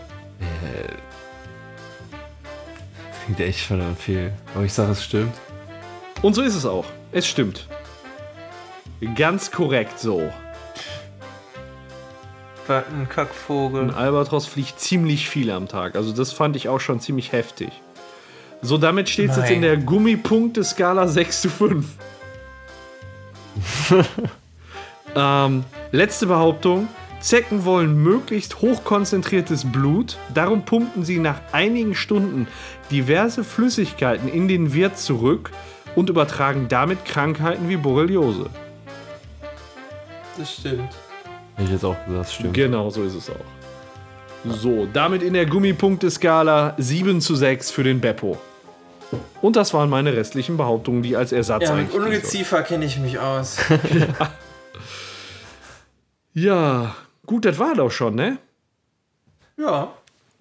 Klingt 3.24 3.40
echt 3.40 3.60
verdammt 3.60 3.98
viel. 3.98 4.32
Aber 4.54 4.64
ich 4.64 4.72
sage, 4.74 4.92
es 4.92 5.02
stimmt. 5.02 5.34
Und 6.20 6.34
so 6.34 6.42
ist 6.42 6.54
es 6.54 6.66
auch. 6.66 6.84
Es 7.10 7.26
stimmt. 7.26 7.66
Ganz 9.16 9.50
korrekt 9.50 9.98
so. 9.98 10.30
Was 12.66 12.84
ein 12.88 13.08
Kackvogel. 13.08 13.82
Ein 13.82 13.94
Albatros 13.94 14.46
fliegt 14.46 14.78
ziemlich 14.78 15.28
viel 15.28 15.50
am 15.50 15.68
Tag. 15.68 15.96
Also 15.96 16.12
das 16.12 16.32
fand 16.32 16.54
ich 16.56 16.68
auch 16.68 16.80
schon 16.80 17.00
ziemlich 17.00 17.32
heftig. 17.32 17.70
So, 18.60 18.76
damit 18.76 19.08
steht 19.08 19.30
es 19.30 19.36
jetzt 19.36 19.50
in 19.50 19.62
der 19.62 19.76
Gummipunkteskala 19.76 21.08
6 21.08 21.42
zu 21.42 21.48
5. 21.48 21.86
ähm, 25.14 25.64
letzte 25.92 26.26
Behauptung. 26.26 26.88
Zecken 27.20 27.64
wollen 27.64 28.02
möglichst 28.02 28.60
hochkonzentriertes 28.60 29.72
Blut. 29.72 30.16
Darum 30.32 30.64
pumpen 30.64 31.04
sie 31.04 31.18
nach 31.18 31.40
einigen 31.52 31.94
Stunden 31.94 32.46
diverse 32.90 33.42
Flüssigkeiten 33.42 34.28
in 34.28 34.48
den 34.48 34.74
Wirt 34.74 34.98
zurück 34.98 35.50
und 35.94 36.10
übertragen 36.10 36.66
damit 36.68 37.04
Krankheiten 37.04 37.68
wie 37.68 37.76
Borreliose. 37.76 38.48
Das 40.38 40.52
stimmt. 40.52 40.90
Hätte 41.56 41.64
ich 41.64 41.70
jetzt 41.70 41.84
auch 41.84 41.96
gesagt, 42.04 42.20
das 42.20 42.34
stimmt. 42.34 42.54
Genau 42.54 42.90
so 42.90 43.02
ist 43.02 43.14
es 43.14 43.30
auch. 43.30 44.54
So, 44.54 44.86
damit 44.92 45.22
in 45.22 45.32
der 45.32 45.46
Gummipunkteskala 45.46 46.74
7 46.76 47.20
zu 47.20 47.34
6 47.34 47.70
für 47.70 47.82
den 47.82 48.00
Beppo. 48.00 48.38
Und 49.40 49.56
das 49.56 49.72
waren 49.74 49.88
meine 49.88 50.12
restlichen 50.16 50.56
Behauptungen, 50.56 51.02
die 51.02 51.16
als 51.16 51.32
Ersatz 51.32 51.62
Ja, 51.62 51.74
mit. 51.74 51.92
Ungeziefer 51.92 52.62
kenne 52.62 52.84
ich 52.84 52.98
mich 52.98 53.18
aus. 53.18 53.58
Ja, 56.38 56.94
gut, 57.24 57.46
das 57.46 57.58
war 57.58 57.74
doch 57.74 57.90
schon, 57.90 58.14
ne? 58.14 58.36
ja, 59.56 59.90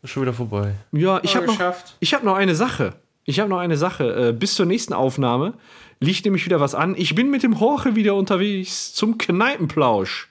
Ist 0.04 0.10
schon 0.10 0.24
wieder 0.24 0.34
vorbei. 0.34 0.74
Ja, 0.92 1.22
ich 1.24 1.38
habe 1.38 1.46
noch, 1.46 1.54
geschafft. 1.54 1.96
ich 2.02 2.14
hab 2.14 2.24
noch 2.24 2.36
eine 2.36 2.54
Sache. 2.54 2.96
Ich 3.24 3.40
habe 3.40 3.50
noch 3.50 3.60
eine 3.60 3.78
Sache. 3.78 4.30
Äh, 4.30 4.34
bis 4.34 4.56
zur 4.56 4.66
nächsten 4.66 4.92
Aufnahme 4.92 5.54
liegt 6.02 6.26
nämlich 6.26 6.46
wieder 6.46 6.60
was 6.60 6.76
an. 6.76 6.96
Ich 6.98 7.16
bin 7.16 7.32
mit 7.32 7.44
dem 7.44 7.62
Horche 7.62 7.96
wieder 7.96 8.16
unterwegs 8.16 8.94
zum 8.94 9.18
Kneipenplausch. 9.18 10.30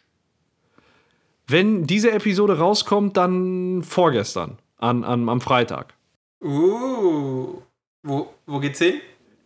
Wenn 1.47 1.87
diese 1.87 2.13
Episode 2.13 2.59
rauskommt, 2.59 3.17
dann 3.17 3.83
vorgestern, 3.83 4.59
an, 4.77 5.03
an, 5.03 5.31
am 5.31 5.41
Freitag. 5.41 5.95
Uh. 6.43 7.63
Wo, 8.05 8.33
wo 8.47 8.61
geht's 8.61 8.79
hin? 8.79 9.01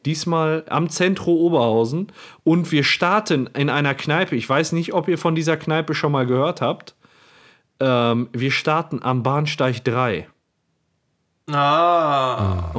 Diesmal 0.05 0.65
am 0.69 0.91
Zentro 0.91 1.33
Oberhausen. 1.33 2.09
Und 2.45 2.71
wir 2.73 2.85
starten 2.85 3.49
in 3.55 3.71
einer 3.71 3.95
Kneipe. 3.95 4.37
Ich 4.37 4.49
weiß 4.49 4.73
nicht, 4.73 4.93
ob 4.93 5.09
ihr 5.09 5.17
von 5.17 5.35
dieser 5.35 5.57
Kneipe 5.57 5.95
schon 5.95 6.13
mal 6.13 6.27
gehört 6.27 6.61
habt. 6.61 6.97
Ähm, 7.81 8.29
wir 8.33 8.51
starten 8.51 9.03
am 9.03 9.23
Bahnsteig 9.23 9.85
3. 9.85 10.29
Ah. 11.51 12.75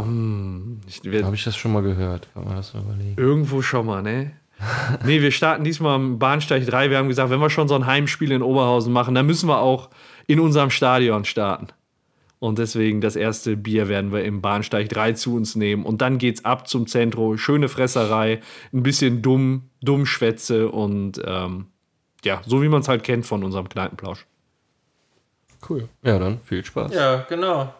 Ich, 0.87 1.03
wir, 1.03 1.25
Habe 1.25 1.35
ich 1.35 1.43
das 1.43 1.55
schon 1.55 1.73
mal 1.73 1.81
gehört? 1.81 2.27
Kann 2.33 2.43
man 2.43 2.57
das 2.57 2.73
mal 2.73 2.83
überlegen? 2.83 3.15
Irgendwo 3.17 3.61
schon 3.61 3.85
mal, 3.85 4.03
ne? 4.03 4.33
nee, 5.05 5.21
wir 5.21 5.31
starten 5.31 5.63
diesmal 5.63 5.95
am 5.95 6.19
Bahnsteig 6.19 6.65
3. 6.65 6.89
Wir 6.89 6.97
haben 6.97 7.07
gesagt, 7.07 7.29
wenn 7.29 7.39
wir 7.39 7.49
schon 7.49 7.69
so 7.69 7.75
ein 7.75 7.85
Heimspiel 7.85 8.31
in 8.31 8.41
Oberhausen 8.41 8.91
machen, 8.91 9.15
dann 9.15 9.25
müssen 9.25 9.47
wir 9.47 9.59
auch 9.59 9.89
in 10.27 10.39
unserem 10.39 10.69
Stadion 10.69 11.23
starten. 11.23 11.69
Und 12.39 12.57
deswegen 12.57 13.01
das 13.01 13.17
erste 13.17 13.57
Bier 13.57 13.89
werden 13.89 14.13
wir 14.13 14.23
im 14.23 14.41
Bahnsteig 14.41 14.87
3 14.89 15.11
zu 15.13 15.35
uns 15.35 15.55
nehmen. 15.55 15.85
Und 15.85 16.01
dann 16.01 16.17
geht's 16.17 16.45
ab 16.45 16.69
zum 16.69 16.87
Zentro. 16.87 17.35
Schöne 17.35 17.67
Fresserei, 17.67 18.39
ein 18.73 18.81
bisschen 18.83 19.21
dumm, 19.21 19.69
dumm 19.81 20.05
Schwätze 20.05 20.69
und 20.69 21.21
ähm, 21.25 21.67
ja, 22.23 22.41
so 22.45 22.61
wie 22.61 22.69
man 22.69 22.81
es 22.81 22.87
halt 22.87 23.03
kennt 23.03 23.25
von 23.25 23.43
unserem 23.43 23.67
Kneipenplausch. 23.67 24.25
Cool. 25.69 25.89
Ja, 26.03 26.17
dann 26.17 26.39
viel 26.45 26.63
Spaß. 26.63 26.93
Ja, 26.93 27.25
genau. 27.27 27.73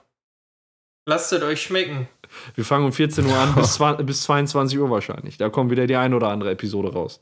Lasst 1.05 1.31
es 1.31 1.41
euch 1.41 1.61
schmecken. 1.61 2.09
Wir 2.55 2.65
fangen 2.65 2.85
um 2.85 2.91
14 2.91 3.25
Uhr 3.25 3.37
an 3.37 3.55
bis, 3.55 3.73
20, 3.75 4.05
bis 4.05 4.23
22 4.23 4.77
Uhr 4.77 4.89
wahrscheinlich. 4.89 5.37
Da 5.37 5.47
kommt 5.49 5.71
wieder 5.71 5.87
die 5.87 5.95
ein 5.95 6.13
oder 6.13 6.27
andere 6.27 6.51
Episode 6.51 6.91
raus. 6.91 7.21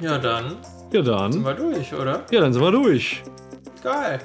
Ja, 0.00 0.18
dann 0.18 0.56
Ja, 0.90 1.02
sind 1.04 1.06
dann. 1.06 1.44
wir 1.44 1.54
durch, 1.54 1.94
oder? 1.94 2.24
Ja, 2.32 2.40
dann 2.40 2.52
sind 2.52 2.60
wir 2.62 2.72
durch. 2.72 3.22
Geil. 3.82 4.20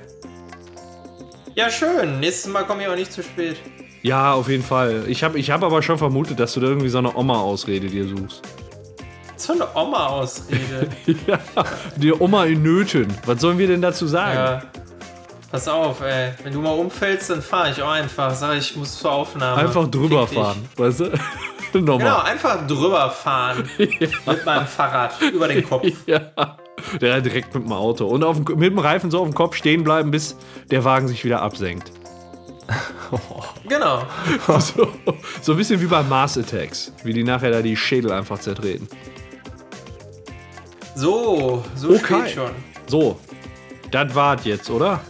Ja, 1.58 1.72
schön. 1.72 2.20
Nächstes 2.20 2.52
Mal 2.52 2.66
komme 2.66 2.84
ich 2.84 2.88
auch 2.88 2.96
nicht 2.96 3.12
zu 3.12 3.24
spät. 3.24 3.58
Ja, 4.04 4.34
auf 4.34 4.48
jeden 4.48 4.64
Fall. 4.64 5.06
Ich 5.08 5.24
habe 5.24 5.40
ich 5.40 5.50
hab 5.50 5.64
aber 5.64 5.82
schon 5.82 5.98
vermutet, 5.98 6.40
dass 6.40 6.54
du 6.54 6.60
da 6.60 6.68
irgendwie 6.68 6.88
so 6.90 7.00
eine 7.00 7.16
Oma-Ausrede 7.16 7.88
dir 7.88 8.08
suchst. 8.08 8.44
So 9.38 9.54
eine 9.54 9.68
Oma-Ausrede. 9.76 10.88
Ja, 11.28 11.40
die 11.96 12.14
Oma 12.14 12.46
in 12.46 12.62
Nöten. 12.62 13.08
Was 13.26 13.42
sollen 13.42 13.58
wir 13.58 13.68
denn 13.68 13.82
dazu 13.82 14.06
sagen? 14.06 14.36
ja. 14.36 14.62
Pass 15.50 15.68
auf, 15.68 16.02
ey. 16.02 16.34
Wenn 16.44 16.54
du 16.54 16.62
mal 16.62 16.72
umfällst, 16.78 17.30
dann 17.32 17.42
fahre 17.42 17.72
ich 17.72 17.82
auch 17.82 17.90
einfach. 17.90 18.36
Sag 18.36 18.56
ich, 18.58 18.76
muss 18.76 19.00
zur 19.00 19.12
Aufnahme. 19.14 19.60
Einfach 19.62 19.88
drüber 19.88 20.28
Fick 20.28 20.38
dich. 20.38 20.46
fahren, 20.46 20.70
weißt 20.78 21.00
du? 21.00 21.12
Genau, 21.74 21.98
Nochmal. 21.98 22.22
einfach 22.32 22.66
drüber 22.66 23.10
fahren. 23.12 23.70
Mit 23.78 24.46
meinem 24.46 24.66
Fahrrad 24.68 25.20
über 25.34 25.50
den 25.50 25.68
Kopf. 25.68 25.86
Ja. 26.06 26.22
Ja, 27.02 27.20
direkt 27.20 27.54
mit 27.54 27.64
dem 27.66 27.72
Auto. 27.72 28.06
Und 28.08 28.24
auf 28.24 28.38
dem, 28.44 28.58
mit 28.58 28.72
dem 28.72 28.80
Reifen 28.80 29.12
so 29.12 29.20
auf 29.20 29.28
dem 29.28 29.34
Kopf 29.34 29.56
stehen 29.56 29.84
bleiben, 29.84 30.12
bis 30.12 30.36
der 30.72 30.84
Wagen 30.84 31.08
sich 31.08 31.24
wieder 31.26 31.41
absenkt. 31.41 31.91
Genau. 33.70 34.04
So, 34.60 34.88
so 35.41 35.52
ein 35.54 35.58
bisschen 35.58 35.82
wie 35.82 35.86
bei 35.88 36.04
Mars 36.04 36.38
Attacks, 36.38 36.91
wie 37.04 37.14
die 37.14 37.24
nachher 37.24 37.52
da 37.52 37.62
die 37.62 37.76
Schädel 37.76 38.12
einfach 38.12 38.40
zertreten. 38.40 38.88
So, 40.95 41.64
so 41.76 41.90
Okay. 41.90 42.20
spät 42.22 42.30
schon. 42.32 42.52
So, 42.88 43.20
das 43.91 44.14
war's 44.16 44.44
jetzt, 44.45 44.70
oder? 44.70 45.02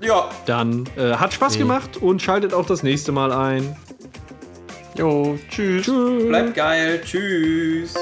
Ja, 0.00 0.28
Dann 0.46 0.84
äh, 0.96 1.12
hat 1.14 1.32
Spaß 1.34 1.58
gemacht 1.58 1.96
und 1.98 2.20
schaltet 2.22 2.54
auch 2.54 2.66
das 2.66 2.82
nächste 2.82 3.12
Mal 3.12 3.32
ein. 3.32 3.76
Jo, 4.96 5.38
tschüss. 5.50 5.86
Tschüss. 5.86 6.26
bleibt 6.28 6.54
geil. 6.54 7.00
Tschüss. 7.04 7.94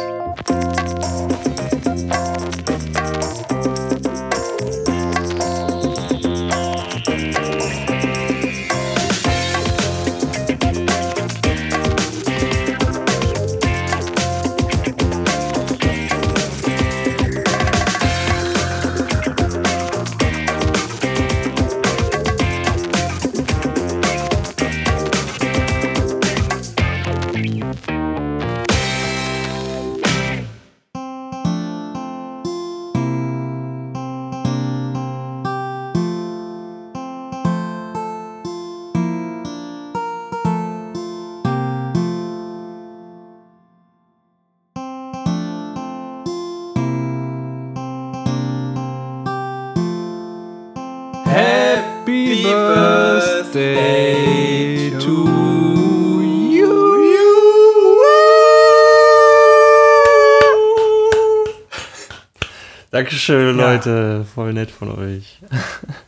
Dankeschön, 63.06 63.58
Ja. 63.58 63.72
Leute. 63.72 64.24
Voll 64.34 64.52
nett 64.52 64.70
von 64.70 64.90
euch. 64.90 65.40